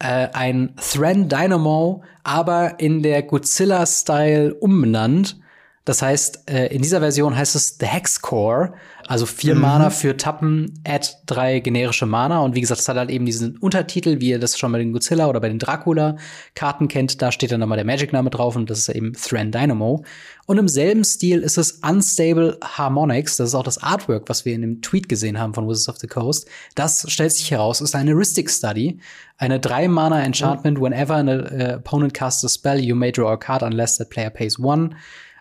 äh, 0.00 0.28
ein 0.32 0.74
Thran 0.76 1.28
Dynamo, 1.28 2.02
aber 2.24 2.80
in 2.80 3.02
der 3.02 3.22
Godzilla-Style 3.22 4.54
umbenannt. 4.54 5.38
Das 5.84 6.02
heißt, 6.02 6.50
äh, 6.50 6.66
in 6.66 6.82
dieser 6.82 7.00
Version 7.00 7.36
heißt 7.36 7.54
es 7.54 7.78
The 7.80 7.86
Hex 7.86 8.20
Core, 8.20 8.74
also 9.08 9.24
vier 9.24 9.54
mhm. 9.54 9.62
Mana 9.62 9.90
für 9.90 10.18
Tappen, 10.18 10.80
add 10.86 11.08
drei 11.24 11.60
generische 11.60 12.04
Mana. 12.04 12.40
Und 12.40 12.54
wie 12.54 12.60
gesagt, 12.60 12.82
es 12.82 12.88
hat 12.90 12.98
halt 12.98 13.08
eben 13.08 13.24
diesen 13.24 13.56
Untertitel, 13.56 14.20
wie 14.20 14.28
ihr 14.28 14.38
das 14.38 14.58
schon 14.58 14.70
bei 14.70 14.78
den 14.78 14.92
Godzilla 14.92 15.28
oder 15.28 15.40
bei 15.40 15.48
den 15.48 15.58
Dracula-Karten 15.58 16.88
kennt. 16.88 17.22
Da 17.22 17.32
steht 17.32 17.50
dann 17.50 17.60
nochmal 17.60 17.78
der 17.78 17.86
Magic-Name 17.86 18.28
drauf 18.28 18.54
und 18.54 18.68
das 18.68 18.80
ist 18.80 18.90
eben 18.90 19.14
Thran 19.14 19.50
Dynamo. 19.50 20.04
Und 20.44 20.58
im 20.58 20.68
selben 20.68 21.04
Stil 21.04 21.40
ist 21.40 21.56
es 21.56 21.80
Unstable 21.82 22.58
Harmonics. 22.62 23.38
Das 23.38 23.48
ist 23.48 23.54
auch 23.54 23.62
das 23.62 23.82
Artwork, 23.82 24.28
was 24.28 24.44
wir 24.44 24.54
in 24.54 24.60
dem 24.60 24.82
Tweet 24.82 25.08
gesehen 25.08 25.38
haben 25.38 25.54
von 25.54 25.66
Wizards 25.66 25.88
of 25.88 25.96
the 25.96 26.06
Coast. 26.06 26.46
Das 26.74 27.10
stellt 27.10 27.32
sich 27.32 27.50
heraus, 27.50 27.80
ist 27.80 27.94
eine 27.94 28.12
Heuristic 28.12 28.50
Study. 28.50 28.98
Eine 29.38 29.58
drei 29.58 29.88
Mana 29.88 30.22
Enchantment. 30.22 30.78
Mhm. 30.78 30.82
Whenever 30.82 31.14
an 31.14 31.28
uh, 31.28 31.76
opponent 31.76 32.12
casts 32.12 32.44
a 32.44 32.48
spell, 32.48 32.78
you 32.78 32.94
may 32.94 33.10
draw 33.10 33.32
a 33.32 33.38
card 33.38 33.62
unless 33.62 33.96
that 33.96 34.10
player 34.10 34.28
pays 34.28 34.58
one 34.58 34.90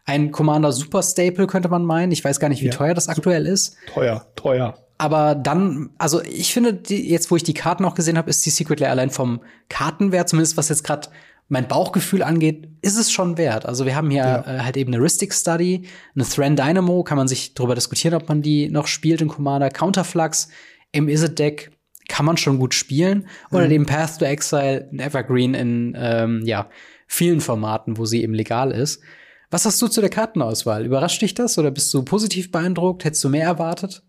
ein 0.08 0.32
Commander 0.32 0.72
Super 0.72 1.04
Staple, 1.04 1.46
könnte 1.48 1.70
man 1.70 1.86
meinen. 1.86 2.12
Ich 2.12 2.24
weiß 2.24 2.40
gar 2.40 2.50
nicht, 2.50 2.62
wie 2.62 2.68
ja. 2.68 2.72
teuer 2.72 2.94
das 2.94 3.10
aktuell 3.10 3.46
ist. 3.46 3.76
Teuer, 3.94 4.26
teuer. 4.36 4.76
Aber 4.98 5.36
dann, 5.36 5.92
also 6.00 6.24
ich 6.24 6.54
finde, 6.54 6.74
die, 6.74 7.10
jetzt 7.10 7.30
wo 7.30 7.36
ich 7.36 7.44
die 7.44 7.54
Karten 7.54 7.86
auch 7.86 7.94
gesehen 7.94 8.18
habe, 8.18 8.30
ist 8.30 8.44
die 8.46 8.50
Secret 8.50 8.80
Lair 8.80 8.90
allein 8.90 9.12
vom 9.12 9.42
Kartenwert, 9.70 10.30
zumindest 10.30 10.58
was 10.58 10.70
jetzt 10.70 10.84
gerade 10.84 11.10
mein 11.50 11.68
Bauchgefühl 11.68 12.24
angeht, 12.24 12.70
ist 12.82 12.98
es 12.98 13.12
schon 13.12 13.38
wert. 13.38 13.66
Also 13.66 13.86
wir 13.86 13.96
haben 13.96 14.10
hier 14.10 14.24
ja. 14.24 14.42
äh, 14.42 14.60
halt 14.62 14.78
eben 14.78 14.94
eine 14.94 15.04
Ristic 15.04 15.34
Study, 15.34 15.88
eine 16.16 16.26
Thran 16.26 16.56
Dynamo, 16.56 17.04
kann 17.04 17.18
man 17.18 17.28
sich 17.28 17.54
darüber 17.54 17.76
diskutieren, 17.76 18.16
ob 18.16 18.28
man 18.30 18.42
die 18.42 18.70
noch 18.70 18.88
spielt 18.88 19.22
in 19.22 19.28
Commander. 19.28 19.70
Counterflux 19.70 20.48
im 20.94 21.10
Izzet 21.10 21.38
Deck 21.38 21.72
kann 22.08 22.26
man 22.26 22.38
schon 22.38 22.60
gut 22.60 22.74
spielen. 22.74 23.28
Oder 23.52 23.66
mhm. 23.66 23.70
dem 23.70 23.86
Path 23.86 24.20
to 24.20 24.26
Exile, 24.26 24.90
ein 24.92 25.00
Evergreen 25.00 25.54
in 25.54 25.98
ähm, 26.00 26.42
ja, 26.46 26.70
vielen 27.08 27.42
Formaten, 27.42 27.98
wo 27.98 28.06
sie 28.06 28.24
eben 28.24 28.34
legal 28.34 28.72
ist. 28.72 29.02
Was 29.50 29.66
hast 29.66 29.82
du 29.82 29.88
zu 29.88 30.02
der 30.02 30.10
Kartenauswahl? 30.10 30.86
Überrascht 30.86 31.22
dich 31.22 31.34
das 31.34 31.58
oder 31.58 31.72
bist 31.72 31.94
du 31.94 32.04
positiv 32.04 32.52
beeindruckt? 32.52 33.06
Hättest 33.06 33.24
du 33.24 33.30
mehr 33.30 33.46
erwartet? 33.46 34.04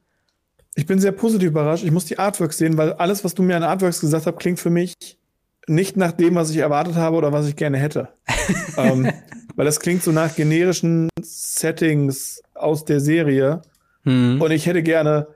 Ich 0.74 0.86
bin 0.86 0.98
sehr 0.98 1.12
positiv 1.12 1.48
überrascht. 1.48 1.85
Ich 1.85 1.90
muss 1.90 2.06
die 2.06 2.19
Artworks 2.19 2.59
sehen, 2.59 2.77
weil 2.77 2.93
alles, 2.94 3.24
was 3.24 3.35
du 3.35 3.43
mir 3.43 3.56
an 3.56 3.62
Artworks 3.62 4.01
gesagt 4.01 4.27
hast, 4.27 4.39
klingt 4.39 4.59
für 4.59 4.70
mich 4.70 4.94
nicht 5.66 5.97
nach 5.97 6.12
dem, 6.12 6.35
was 6.35 6.51
ich 6.51 6.56
erwartet 6.56 6.97
habe 6.97 7.16
oder 7.16 7.32
was 7.32 7.47
ich 7.47 7.56
gerne 7.56 7.78
hätte. 7.78 8.09
ähm, 8.77 9.10
weil 9.55 9.65
das 9.65 9.81
klingt 9.81 10.02
so 10.02 10.12
nach 10.12 10.35
generischen 10.35 11.09
Settings 11.20 12.43
aus 12.55 12.85
der 12.85 13.01
Serie. 13.01 13.62
Hm. 14.05 14.40
Und 14.40 14.51
ich 14.51 14.66
hätte 14.66 14.82
gerne 14.82 15.28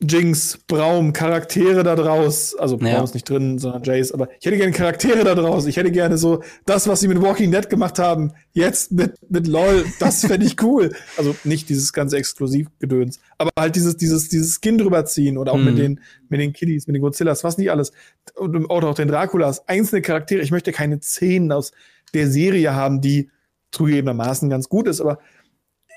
Jinx, 0.00 0.58
Braum, 0.68 1.12
Charaktere 1.12 1.82
da 1.82 1.96
draus, 1.96 2.54
also 2.54 2.76
Braum 2.76 2.88
ja. 2.88 3.02
ist 3.02 3.14
nicht 3.14 3.28
drin, 3.28 3.58
sondern 3.58 3.82
Jace, 3.82 4.12
aber 4.12 4.28
ich 4.38 4.46
hätte 4.46 4.56
gerne 4.56 4.72
Charaktere 4.72 5.24
da 5.24 5.34
draus. 5.34 5.66
Ich 5.66 5.76
hätte 5.76 5.90
gerne 5.90 6.16
so 6.18 6.42
das, 6.66 6.86
was 6.86 7.00
sie 7.00 7.08
mit 7.08 7.20
Walking 7.20 7.50
Dead 7.50 7.68
gemacht 7.68 7.98
haben, 7.98 8.32
jetzt 8.52 8.92
mit, 8.92 9.14
mit 9.28 9.48
LOL, 9.48 9.84
das 9.98 10.24
fände 10.24 10.46
ich 10.46 10.62
cool. 10.62 10.94
Also 11.16 11.34
nicht 11.42 11.68
dieses 11.68 11.92
ganze 11.92 12.16
Exklusivgedöns, 12.16 13.18
aber 13.38 13.50
halt 13.58 13.74
dieses, 13.74 13.96
dieses, 13.96 14.28
dieses 14.28 14.60
Skin 14.62 14.78
drüber 14.78 15.04
ziehen 15.04 15.36
oder 15.36 15.52
auch 15.52 15.58
mhm. 15.58 15.64
mit 15.64 15.78
den, 15.78 16.00
mit 16.28 16.40
den 16.40 16.52
Kiddies, 16.52 16.86
mit 16.86 16.94
den 16.94 17.02
Godzillas, 17.02 17.42
was 17.42 17.58
nicht 17.58 17.72
alles. 17.72 17.92
Oder 18.36 18.88
auch 18.88 18.94
den 18.94 19.08
Draculas, 19.08 19.66
einzelne 19.66 20.00
Charaktere. 20.00 20.42
Ich 20.42 20.52
möchte 20.52 20.70
keine 20.70 21.00
Szenen 21.00 21.50
aus 21.50 21.72
der 22.14 22.30
Serie 22.30 22.74
haben, 22.74 23.00
die 23.00 23.30
zugegebenermaßen 23.72 24.48
ganz 24.48 24.68
gut 24.68 24.86
ist, 24.86 25.00
aber 25.00 25.18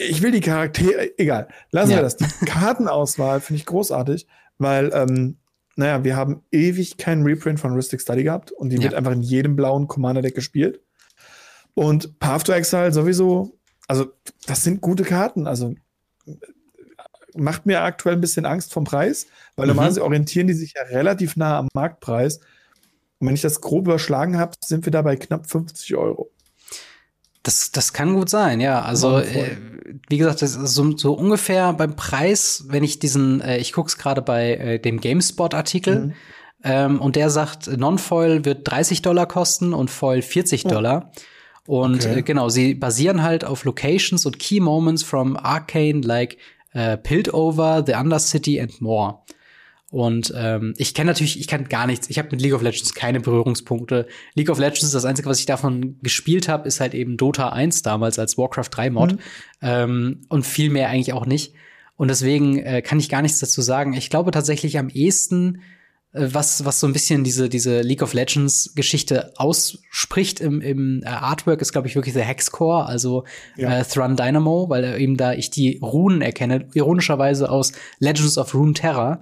ich 0.10 0.22
will 0.22 0.32
die 0.32 0.42
Charaktere, 0.42 1.18
egal, 1.18 1.48
lassen 1.72 1.92
ja. 1.92 1.98
wir 1.98 2.04
das. 2.04 2.18
Die 2.18 2.26
Kartenauswahl 2.46 3.42
finde 3.42 3.60
ich 3.60 3.66
großartig, 3.66 4.28
weil, 4.58 4.92
ähm, 4.94 5.38
naja, 5.76 6.04
wir 6.04 6.16
haben 6.16 6.44
ewig 6.52 6.98
keinen 6.98 7.24
Reprint 7.24 7.60
von 7.60 7.74
Ristic 7.74 8.02
Study 8.02 8.24
gehabt 8.24 8.52
und 8.52 8.70
die 8.70 8.78
ja. 8.78 8.84
wird 8.84 8.94
einfach 8.94 9.12
in 9.12 9.22
jedem 9.22 9.56
blauen 9.56 9.88
Commander-Deck 9.88 10.36
gespielt. 10.36 10.82
Und 11.74 12.20
Path 12.20 12.46
to 12.46 12.52
Exile 12.52 12.92
sowieso, 12.92 13.58
also 13.88 14.08
das 14.46 14.64
sind 14.64 14.82
gute 14.82 15.04
Karten, 15.04 15.48
also 15.48 15.74
macht 17.36 17.66
mir 17.66 17.82
aktuell 17.82 18.16
ein 18.16 18.22
bisschen 18.22 18.46
Angst 18.46 18.74
vom 18.74 18.84
Preis, 18.84 19.28
weil 19.56 19.66
mhm. 19.66 19.70
normalerweise 19.70 20.04
orientieren 20.04 20.48
die 20.48 20.54
sich 20.54 20.74
ja 20.76 20.84
relativ 20.84 21.38
nah 21.38 21.58
am 21.60 21.70
Marktpreis. 21.74 22.40
Und 23.20 23.28
wenn 23.28 23.36
ich 23.36 23.42
das 23.42 23.62
grob 23.62 23.86
überschlagen 23.86 24.38
habe, 24.38 24.54
sind 24.64 24.86
wir 24.86 24.92
da 24.92 25.02
bei 25.02 25.16
knapp 25.16 25.50
50 25.50 25.96
Euro. 25.96 26.32
Das, 27.44 27.72
das 27.72 27.94
kann 27.94 28.14
gut 28.14 28.30
sein, 28.30 28.62
ja. 28.62 28.82
Also, 28.82 29.18
äh, 29.18 29.58
wie 30.10 30.18
gesagt, 30.18 30.42
das 30.42 30.56
ist 30.56 30.74
so, 30.74 30.96
so 30.96 31.14
ungefähr 31.14 31.74
beim 31.74 31.96
Preis, 31.96 32.66
wenn 32.68 32.84
ich 32.84 33.00
diesen, 33.00 33.42
äh, 33.42 33.58
ich 33.58 33.74
gucke 33.74 33.88
es 33.88 33.98
gerade 33.98 34.22
bei 34.22 34.56
äh, 34.56 34.80
dem 34.80 35.00
GameSpot-Artikel, 35.00 36.00
mhm. 36.00 36.14
ähm, 36.64 37.02
und 37.02 37.16
der 37.16 37.30
sagt, 37.30 37.68
Non-Foil 37.68 38.46
wird 38.46 38.68
30 38.70 39.02
Dollar 39.02 39.26
kosten 39.26 39.74
und 39.74 39.90
Foil 39.90 40.22
40 40.22 40.66
oh. 40.66 40.70
Dollar. 40.70 41.12
Und 41.66 42.06
okay. 42.06 42.20
äh, 42.20 42.22
genau, 42.22 42.50
sie 42.50 42.74
basieren 42.74 43.24
halt 43.24 43.46
auf 43.46 43.64
Locations 43.64 44.26
und 44.26 44.40
Key 44.40 44.60
Moments 44.60 45.04
from 45.04 45.36
Arcane, 45.38 46.02
like 46.02 46.38
äh, 46.74 46.98
Piltover, 46.98 47.84
The 47.86 47.94
Undercity 47.94 48.60
and 48.60 48.82
more. 48.82 49.20
Und 49.92 50.34
ähm, 50.38 50.74
ich 50.78 50.94
kenne 50.94 51.12
natürlich, 51.12 51.38
ich 51.38 51.48
kann 51.48 51.68
gar 51.68 51.86
nichts. 51.86 52.10
Ich 52.10 52.18
habe 52.18 52.30
mit 52.32 52.42
League 52.42 52.54
of 52.54 52.62
Legends 52.62 52.94
keine 52.94 53.20
Berührungspunkte. 53.20 54.08
League 54.36 54.50
of 54.50 54.58
Legends, 54.58 54.92
das 54.92 55.04
Einzige, 55.04 55.28
was 55.28 55.40
ich 55.40 55.46
davon 55.46 56.00
gespielt 56.02 56.48
habe, 56.48 56.66
ist 56.66 56.80
halt 56.80 56.94
eben 56.94 57.18
Dota 57.18 57.50
1 57.50 57.82
damals 57.82 58.18
als 58.18 58.38
Warcraft 58.38 58.70
3 58.72 58.90
Mod. 58.90 59.12
Mhm. 59.12 59.20
Ähm, 59.62 60.22
und 60.30 60.46
viel 60.46 60.70
mehr 60.70 60.88
eigentlich 60.88 61.12
auch 61.12 61.26
nicht. 61.26 61.54
Und 61.98 62.08
deswegen 62.08 62.58
äh, 62.60 62.82
kann 62.82 63.00
ich 63.00 63.10
gar 63.10 63.22
nichts 63.22 63.40
dazu 63.40 63.62
sagen. 63.62 63.92
Ich 63.92 64.10
glaube 64.10 64.32
tatsächlich 64.32 64.80
am 64.80 64.88
ehesten, 64.88 65.62
äh, 66.14 66.30
was, 66.32 66.64
was 66.64 66.80
so 66.80 66.88
ein 66.88 66.94
bisschen 66.94 67.26
diese, 67.26 67.50
diese 67.50 67.82
League 67.82 68.02
of 68.02 68.14
Legends 68.14 68.74
Geschichte 68.76 69.34
ausspricht 69.36 70.40
im, 70.40 70.62
im 70.62 71.04
äh, 71.04 71.08
Artwork, 71.08 71.62
ist, 71.62 71.74
glaube 71.74 71.90
ich, 71.90 71.96
wirklich 71.96 72.14
der 72.14 72.24
Hexcore, 72.24 72.86
also 72.86 73.26
ja. 73.58 73.80
äh, 73.80 73.84
Thrun 73.84 74.16
Dynamo, 74.16 74.70
weil 74.70 74.86
äh, 74.86 75.04
eben 75.04 75.18
da 75.18 75.34
ich 75.34 75.52
die 75.52 75.80
Runen 75.82 76.22
erkenne, 76.22 76.70
ironischerweise 76.74 77.52
aus 77.52 77.74
Legends 78.00 78.38
of 78.38 78.54
Rune 78.56 78.74
Terror 78.74 79.22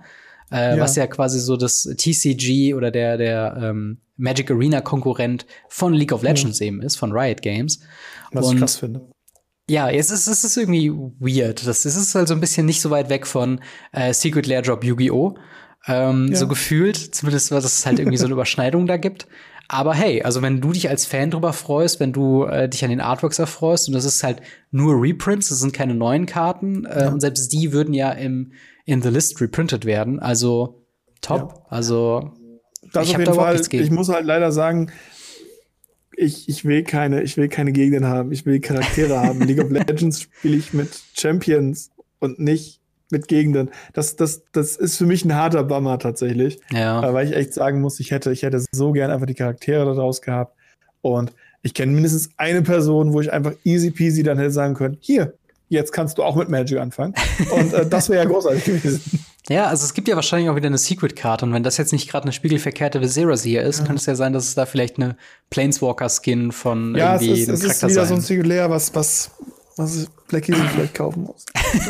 äh, 0.51 0.77
ja. 0.77 0.79
was 0.79 0.95
ja 0.95 1.07
quasi 1.07 1.39
so 1.39 1.57
das 1.57 1.83
TCG 1.83 2.73
oder 2.73 2.91
der, 2.91 3.17
der 3.17 3.57
ähm, 3.61 3.99
Magic 4.17 4.51
Arena 4.51 4.81
Konkurrent 4.81 5.45
von 5.67 5.93
League 5.93 6.11
of 6.11 6.23
Legends 6.23 6.59
ja. 6.59 6.67
eben 6.67 6.81
ist, 6.81 6.97
von 6.97 7.11
Riot 7.11 7.41
Games. 7.41 7.79
Was 8.31 8.45
Und, 8.45 8.55
ich 8.55 8.59
krass 8.59 8.77
finde. 8.77 9.09
Ja, 9.69 9.89
es 9.89 10.09
ist, 10.09 10.27
es 10.27 10.43
ist 10.43 10.57
irgendwie 10.57 10.91
weird. 10.91 11.65
Das, 11.65 11.85
es 11.85 11.95
ist 11.95 12.15
also 12.15 12.33
ein 12.33 12.39
bisschen 12.39 12.65
nicht 12.65 12.81
so 12.81 12.89
weit 12.89 13.09
weg 13.09 13.27
von 13.27 13.61
äh, 13.91 14.13
Secret 14.13 14.47
Lair 14.47 14.61
Drop 14.63 14.83
Yu-Gi-Oh! 14.83 15.35
Ähm, 15.87 16.29
ja. 16.31 16.35
So 16.35 16.47
gefühlt, 16.47 16.97
zumindest, 16.97 17.51
weil 17.51 17.59
es 17.59 17.85
halt 17.85 17.99
irgendwie 17.99 18.17
so 18.17 18.25
eine 18.25 18.33
Überschneidung 18.33 18.87
da 18.87 18.97
gibt. 18.97 19.27
Aber 19.71 19.93
hey, 19.93 20.23
also 20.23 20.41
wenn 20.41 20.61
du 20.61 20.71
dich 20.71 20.89
als 20.89 21.05
Fan 21.05 21.29
drüber 21.29 21.53
freust, 21.53 21.99
wenn 21.99 22.11
du 22.11 22.45
äh, 22.45 22.67
dich 22.67 22.83
an 22.83 22.89
den 22.89 23.01
Artworks 23.01 23.37
erfreust 23.37 23.87
und 23.87 23.93
das 23.93 24.03
ist 24.03 24.23
halt 24.23 24.41
nur 24.71 24.99
Reprints, 24.99 25.49
das 25.49 25.59
sind 25.59 25.73
keine 25.73 25.93
neuen 25.93 26.25
Karten 26.25 26.85
äh, 26.85 27.01
ja. 27.01 27.09
und 27.09 27.21
selbst 27.21 27.53
die 27.53 27.71
würden 27.71 27.93
ja 27.93 28.11
im 28.11 28.51
in 28.89 29.01
the 29.01 29.09
List 29.09 29.39
reprintet 29.39 29.85
werden. 29.85 30.19
Also 30.19 30.83
top. 31.21 31.53
Ja. 31.53 31.65
Also 31.69 32.33
das 32.91 33.07
ich 33.07 33.15
auf 33.15 33.19
jeden 33.19 33.33
Fall. 33.33 33.61
Ich 33.71 33.91
muss 33.91 34.09
halt 34.09 34.25
leider 34.25 34.51
sagen, 34.51 34.91
ich, 36.15 36.49
ich 36.49 36.65
will 36.65 36.83
keine, 36.83 37.21
ich 37.21 37.37
will 37.37 37.49
keine 37.49 37.71
Gegner 37.71 38.07
haben. 38.07 38.31
Ich 38.31 38.45
will 38.45 38.59
Charaktere 38.59 39.19
haben. 39.23 39.41
League 39.41 39.63
of 39.63 39.69
Legends 39.69 40.21
spiele 40.21 40.57
ich 40.57 40.73
mit 40.73 40.89
Champions 41.13 41.91
und 42.19 42.39
nicht 42.39 42.81
mit 43.11 43.27
Gegenden. 43.27 43.69
Das, 43.93 44.15
das, 44.15 44.43
das 44.51 44.75
ist 44.75 44.97
für 44.97 45.05
mich 45.05 45.23
ein 45.23 45.35
harter 45.35 45.63
Bummer 45.63 45.99
tatsächlich. 45.99 46.59
Ja. 46.71 47.13
Weil 47.13 47.27
ich 47.27 47.35
echt 47.35 47.53
sagen 47.53 47.81
muss, 47.81 47.99
ich 47.99 48.11
hätte, 48.11 48.31
ich 48.31 48.43
hätte 48.43 48.63
so 48.71 48.91
gern 48.91 49.11
einfach 49.11 49.27
die 49.27 49.35
Charaktere 49.35 49.85
daraus 49.85 50.21
gehabt. 50.21 50.55
Und 51.01 51.31
ich 51.61 51.73
kenne 51.73 51.91
mindestens 51.91 52.31
eine 52.37 52.63
Person, 52.63 53.13
wo 53.13 53.21
ich 53.21 53.31
einfach 53.31 53.53
easy 53.63 53.91
peasy 53.91 54.23
dann 54.23 54.37
hätte 54.37 54.51
sagen 54.51 54.73
können, 54.73 54.97
hier, 54.99 55.33
jetzt 55.69 55.93
kannst 55.93 56.17
du 56.17 56.23
auch 56.23 56.35
mit 56.35 56.49
Magic 56.49 56.79
anfangen. 56.79 57.13
Und 57.51 57.73
äh, 57.73 57.87
das 57.87 58.09
wäre 58.09 58.23
ja 58.23 58.29
großartig 58.29 58.65
gewesen. 58.65 59.01
Ja, 59.49 59.65
also 59.65 59.83
es 59.83 59.95
gibt 59.95 60.07
ja 60.07 60.15
wahrscheinlich 60.15 60.47
auch 60.47 60.55
wieder 60.55 60.67
eine 60.67 60.77
Secret-Karte 60.77 61.43
und 61.43 61.53
wenn 61.53 61.63
das 61.63 61.77
jetzt 61.77 61.91
nicht 61.91 62.07
gerade 62.07 62.25
eine 62.25 62.33
spiegelverkehrte 62.33 63.01
Viserys 63.01 63.41
hier 63.41 63.63
ist, 63.63 63.79
ja. 63.79 63.85
kann 63.85 63.95
es 63.95 64.05
ja 64.05 64.13
sein, 64.13 64.31
dass 64.31 64.43
es 64.43 64.53
da 64.53 64.67
vielleicht 64.67 64.97
eine 64.97 65.17
Planeswalker-Skin 65.49 66.51
von 66.51 66.93
ja, 66.95 67.15
irgendwie 67.15 67.31
es 67.31 67.39
ist, 67.39 67.47
einem 67.47 67.55
es 67.55 67.61
Charakter 67.61 67.87
ist 67.87 67.93
wieder 67.93 68.05
sein. 68.05 68.21
so 68.21 68.35
ein 68.35 68.45
Secret 68.45 68.69
was, 68.69 68.93
was, 68.93 69.31
was 69.75 70.07
Blackie 70.27 70.53
vielleicht 70.53 70.93
kaufen 70.93 71.23
muss. 71.23 71.45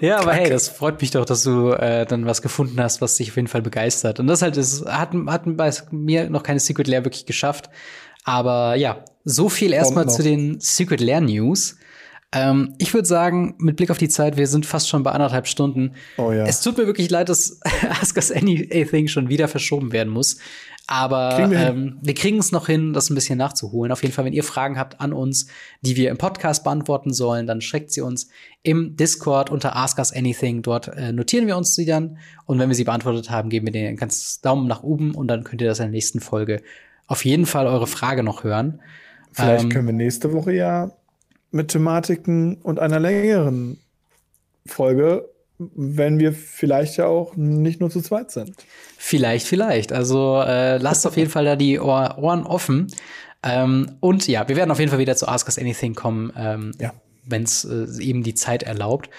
ja, 0.00 0.18
aber 0.18 0.32
hey, 0.32 0.50
das 0.50 0.68
freut 0.68 1.00
mich 1.00 1.12
doch, 1.12 1.24
dass 1.24 1.44
du 1.44 1.70
äh, 1.70 2.06
dann 2.06 2.26
was 2.26 2.42
gefunden 2.42 2.82
hast, 2.82 3.00
was 3.00 3.14
dich 3.14 3.30
auf 3.30 3.36
jeden 3.36 3.46
Fall 3.46 3.62
begeistert. 3.62 4.18
Und 4.18 4.26
das 4.26 4.42
halt 4.42 4.56
ist, 4.56 4.84
hat, 4.86 5.10
hat 5.28 5.42
bei 5.44 5.72
mir 5.92 6.28
noch 6.28 6.42
keine 6.42 6.58
Secret 6.58 6.88
Lair 6.88 7.04
wirklich 7.04 7.24
geschafft. 7.24 7.70
Aber 8.24 8.74
ja, 8.74 9.04
so 9.24 9.48
viel 9.48 9.72
erstmal 9.72 10.08
zu 10.08 10.22
den 10.22 10.60
Secret 10.60 11.00
Lair 11.00 11.20
News. 11.20 11.76
Ähm, 12.32 12.74
ich 12.78 12.94
würde 12.94 13.08
sagen, 13.08 13.54
mit 13.58 13.76
Blick 13.76 13.90
auf 13.90 13.98
die 13.98 14.08
Zeit, 14.08 14.36
wir 14.36 14.46
sind 14.46 14.64
fast 14.64 14.88
schon 14.88 15.02
bei 15.02 15.10
anderthalb 15.10 15.48
Stunden. 15.48 15.94
Oh 16.16 16.30
ja. 16.30 16.44
Es 16.44 16.60
tut 16.60 16.78
mir 16.78 16.86
wirklich 16.86 17.10
leid, 17.10 17.28
dass 17.28 17.60
Ask 18.00 18.16
Us 18.16 18.30
Anything 18.30 19.08
schon 19.08 19.28
wieder 19.28 19.48
verschoben 19.48 19.92
werden 19.92 20.12
muss. 20.12 20.38
Aber 20.86 21.34
kriegen 21.36 21.50
wir, 21.50 21.58
ähm, 21.60 21.98
wir 22.02 22.14
kriegen 22.14 22.38
es 22.38 22.50
noch 22.50 22.66
hin, 22.66 22.92
das 22.92 23.10
ein 23.10 23.14
bisschen 23.14 23.38
nachzuholen. 23.38 23.92
Auf 23.92 24.02
jeden 24.02 24.12
Fall, 24.12 24.24
wenn 24.24 24.32
ihr 24.32 24.42
Fragen 24.42 24.78
habt 24.78 25.00
an 25.00 25.12
uns, 25.12 25.46
die 25.82 25.94
wir 25.96 26.10
im 26.10 26.18
Podcast 26.18 26.64
beantworten 26.64 27.12
sollen, 27.12 27.46
dann 27.46 27.60
schickt 27.60 27.92
sie 27.92 28.00
uns 28.00 28.28
im 28.62 28.96
Discord 28.96 29.50
unter 29.50 29.76
Ask 29.76 29.98
Us 29.98 30.12
Anything. 30.12 30.62
Dort 30.62 30.88
äh, 30.88 31.12
notieren 31.12 31.46
wir 31.46 31.56
uns 31.56 31.74
sie 31.74 31.86
dann. 31.86 32.18
Und 32.44 32.58
wenn 32.58 32.68
wir 32.68 32.74
sie 32.74 32.84
beantwortet 32.84 33.30
haben, 33.30 33.50
geben 33.50 33.66
wir 33.66 33.72
den 33.72 33.96
ganz 33.96 34.40
Daumen 34.40 34.66
nach 34.66 34.82
oben 34.82 35.14
und 35.14 35.28
dann 35.28 35.44
könnt 35.44 35.62
ihr 35.62 35.68
das 35.68 35.78
in 35.78 35.86
der 35.86 35.92
nächsten 35.92 36.20
Folge 36.20 36.60
auf 37.06 37.24
jeden 37.24 37.46
Fall 37.46 37.66
eure 37.66 37.86
Frage 37.86 38.22
noch 38.22 38.44
hören. 38.44 38.80
Vielleicht 39.32 39.64
ähm, 39.64 39.70
können 39.70 39.86
wir 39.86 39.94
nächste 39.94 40.32
Woche 40.32 40.52
ja 40.52 40.90
mit 41.50 41.68
Thematiken 41.68 42.56
und 42.56 42.78
einer 42.78 43.00
längeren 43.00 43.78
Folge, 44.66 45.28
wenn 45.58 46.18
wir 46.18 46.32
vielleicht 46.32 46.96
ja 46.96 47.06
auch 47.06 47.36
nicht 47.36 47.80
nur 47.80 47.90
zu 47.90 48.00
zweit 48.00 48.30
sind. 48.30 48.54
Vielleicht, 48.96 49.46
vielleicht. 49.46 49.92
Also 49.92 50.40
äh, 50.40 50.78
lasst 50.78 51.06
auf 51.06 51.16
jeden 51.16 51.30
Fall 51.30 51.44
da 51.44 51.56
die 51.56 51.78
Ohr 51.78 52.16
Ohren 52.18 52.44
offen. 52.44 52.88
Ähm, 53.42 53.92
und 54.00 54.26
ja, 54.26 54.48
wir 54.48 54.56
werden 54.56 54.70
auf 54.70 54.78
jeden 54.78 54.90
Fall 54.90 54.98
wieder 54.98 55.16
zu 55.16 55.28
Ask 55.28 55.46
Us 55.46 55.58
Anything 55.58 55.94
kommen, 55.94 56.32
ähm, 56.36 56.72
ja. 56.78 56.92
wenn 57.26 57.42
es 57.42 57.64
äh, 57.64 58.02
eben 58.02 58.22
die 58.22 58.34
Zeit 58.34 58.62
erlaubt. 58.62 59.10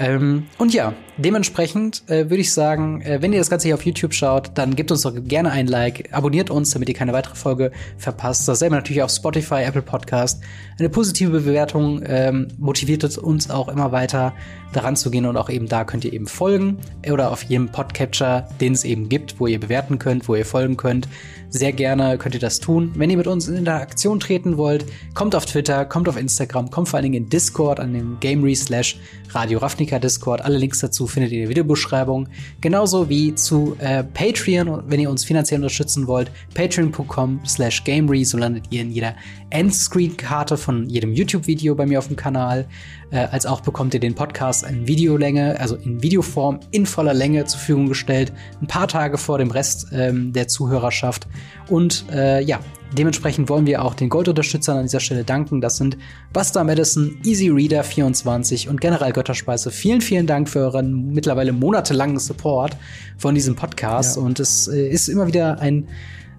Ähm, 0.00 0.46
und 0.56 0.72
ja, 0.72 0.94
dementsprechend 1.18 2.04
äh, 2.08 2.30
würde 2.30 2.38
ich 2.38 2.54
sagen, 2.54 3.02
äh, 3.02 3.20
wenn 3.20 3.34
ihr 3.34 3.38
das 3.38 3.50
Ganze 3.50 3.68
hier 3.68 3.74
auf 3.74 3.84
YouTube 3.84 4.14
schaut, 4.14 4.52
dann 4.54 4.74
gebt 4.74 4.90
uns 4.90 5.02
doch 5.02 5.12
gerne 5.14 5.52
ein 5.52 5.66
Like, 5.66 6.08
abonniert 6.12 6.48
uns, 6.48 6.70
damit 6.70 6.88
ihr 6.88 6.94
keine 6.94 7.12
weitere 7.12 7.34
Folge 7.34 7.70
verpasst. 7.98 8.48
Dasselbe 8.48 8.76
natürlich 8.76 9.02
auf 9.02 9.10
Spotify, 9.10 9.62
Apple 9.62 9.82
Podcast. 9.82 10.42
Eine 10.78 10.88
positive 10.88 11.40
Bewertung 11.40 12.02
ähm, 12.06 12.48
motiviert 12.56 13.18
uns 13.18 13.50
auch 13.50 13.68
immer 13.68 13.92
weiter 13.92 14.32
daran 14.72 14.96
zu 14.96 15.10
gehen 15.10 15.26
und 15.26 15.36
auch 15.36 15.50
eben 15.50 15.68
da 15.68 15.84
könnt 15.84 16.06
ihr 16.06 16.14
eben 16.14 16.26
folgen 16.26 16.78
oder 17.10 17.30
auf 17.30 17.42
jedem 17.42 17.68
Podcatcher, 17.68 18.48
den 18.58 18.72
es 18.72 18.84
eben 18.84 19.10
gibt, 19.10 19.38
wo 19.38 19.46
ihr 19.46 19.60
bewerten 19.60 19.98
könnt, 19.98 20.28
wo 20.28 20.34
ihr 20.34 20.46
folgen 20.46 20.78
könnt. 20.78 21.08
Sehr 21.52 21.72
gerne 21.72 22.16
könnt 22.16 22.36
ihr 22.36 22.40
das 22.40 22.60
tun. 22.60 22.92
Wenn 22.94 23.10
ihr 23.10 23.16
mit 23.16 23.26
uns 23.26 23.48
in 23.48 23.56
Interaktion 23.56 24.20
treten 24.20 24.56
wollt, 24.56 24.84
kommt 25.14 25.34
auf 25.34 25.46
Twitter, 25.46 25.84
kommt 25.84 26.08
auf 26.08 26.16
Instagram, 26.16 26.70
kommt 26.70 26.88
vor 26.88 26.98
allen 26.98 27.10
Dingen 27.10 27.24
in 27.24 27.28
Discord 27.28 27.80
an 27.80 27.92
dem 27.92 28.18
Gamery 28.20 28.54
slash 28.54 28.96
Radio 29.30 29.58
Ravnica 29.58 29.98
Discord. 29.98 30.42
Alle 30.42 30.58
Links 30.58 30.78
dazu 30.78 31.08
findet 31.08 31.32
ihr 31.32 31.38
in 31.38 31.42
der 31.42 31.50
Videobeschreibung. 31.50 32.28
Genauso 32.60 33.08
wie 33.08 33.34
zu 33.34 33.76
äh, 33.80 34.04
Patreon, 34.04 34.84
wenn 34.86 35.00
ihr 35.00 35.10
uns 35.10 35.24
finanziell 35.24 35.58
unterstützen 35.58 36.06
wollt. 36.06 36.30
Patreon.com 36.54 37.40
slash 37.44 37.82
Gamery, 37.82 38.24
so 38.24 38.38
landet 38.38 38.66
ihr 38.70 38.82
in 38.82 38.92
jeder 38.92 39.16
Endscreen-Karte 39.50 40.56
von 40.56 40.88
jedem 40.88 41.12
YouTube-Video 41.12 41.74
bei 41.74 41.84
mir 41.84 41.98
auf 41.98 42.06
dem 42.06 42.16
Kanal. 42.16 42.68
Äh, 43.10 43.26
als 43.30 43.44
auch 43.46 43.60
bekommt 43.60 43.94
ihr 43.94 44.00
den 44.00 44.14
Podcast 44.14 44.64
in 44.64 44.86
Videolänge, 44.86 45.58
also 45.58 45.74
in 45.76 46.02
Videoform 46.02 46.60
in 46.70 46.86
voller 46.86 47.14
Länge 47.14 47.44
zur 47.44 47.58
Verfügung 47.58 47.88
gestellt, 47.88 48.32
ein 48.62 48.66
paar 48.66 48.86
Tage 48.86 49.18
vor 49.18 49.38
dem 49.38 49.50
Rest 49.50 49.88
ähm, 49.92 50.32
der 50.32 50.46
Zuhörerschaft. 50.46 51.26
Und 51.68 52.04
äh, 52.12 52.40
ja, 52.42 52.60
dementsprechend 52.96 53.48
wollen 53.48 53.66
wir 53.66 53.84
auch 53.84 53.94
den 53.94 54.08
Goldunterstützern 54.08 54.78
an 54.78 54.82
dieser 54.84 55.00
Stelle 55.00 55.24
danken. 55.24 55.60
Das 55.60 55.76
sind 55.76 55.96
Buster 56.32 56.62
Madison, 56.62 57.16
Easy 57.24 57.48
Reader 57.48 57.82
24 57.82 58.68
und 58.68 58.80
General 58.80 59.12
Götterspeise. 59.12 59.70
Vielen, 59.72 60.00
vielen 60.00 60.26
Dank 60.26 60.48
für 60.48 60.60
euren 60.60 61.12
mittlerweile 61.12 61.52
monatelangen 61.52 62.18
Support 62.18 62.76
von 63.18 63.34
diesem 63.34 63.56
Podcast. 63.56 64.16
Ja. 64.16 64.22
Und 64.22 64.38
es 64.38 64.68
äh, 64.68 64.88
ist 64.88 65.08
immer 65.08 65.26
wieder 65.26 65.60
ein 65.60 65.88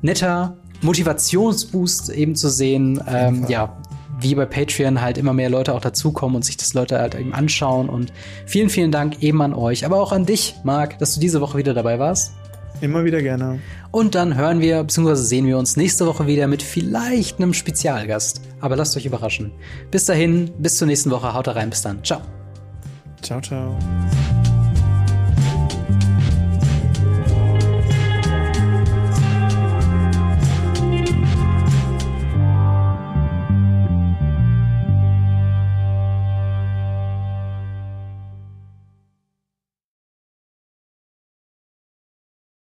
netter 0.01 0.57
Motivationsboost 0.81 2.09
eben 2.09 2.35
zu 2.35 2.49
sehen, 2.49 3.01
ähm, 3.07 3.45
ja, 3.47 3.77
wie 4.21 4.35
bei 4.35 4.45
Patreon 4.45 5.01
halt 5.01 5.17
immer 5.17 5.33
mehr 5.33 5.49
Leute 5.49 5.73
auch 5.73 5.81
dazukommen 5.81 6.35
und 6.35 6.45
sich 6.45 6.57
das 6.57 6.73
Leute 6.73 6.99
halt 6.99 7.15
eben 7.15 7.33
anschauen. 7.33 7.89
Und 7.89 8.13
vielen, 8.45 8.69
vielen 8.69 8.91
Dank 8.91 9.21
eben 9.21 9.41
an 9.41 9.53
euch, 9.53 9.85
aber 9.85 9.99
auch 9.99 10.11
an 10.11 10.25
dich, 10.25 10.55
Marc, 10.63 10.99
dass 10.99 11.13
du 11.13 11.19
diese 11.19 11.41
Woche 11.41 11.57
wieder 11.57 11.73
dabei 11.73 11.99
warst. 11.99 12.33
Immer 12.81 13.03
wieder 13.05 13.21
gerne. 13.21 13.59
Und 13.91 14.15
dann 14.15 14.35
hören 14.35 14.59
wir 14.59 14.83
bzw. 14.83 15.15
sehen 15.15 15.45
wir 15.45 15.57
uns 15.57 15.77
nächste 15.77 16.07
Woche 16.07 16.25
wieder 16.25 16.47
mit 16.47 16.63
vielleicht 16.63 17.37
einem 17.37 17.53
Spezialgast. 17.53 18.41
Aber 18.59 18.75
lasst 18.75 18.97
euch 18.97 19.05
überraschen. 19.05 19.51
Bis 19.91 20.05
dahin, 20.05 20.51
bis 20.57 20.77
zur 20.77 20.87
nächsten 20.87 21.11
Woche. 21.11 21.33
Haut 21.33 21.47
rein, 21.47 21.69
bis 21.69 21.83
dann. 21.83 22.03
Ciao. 22.03 22.21
Ciao, 23.21 23.39
ciao. 23.39 23.77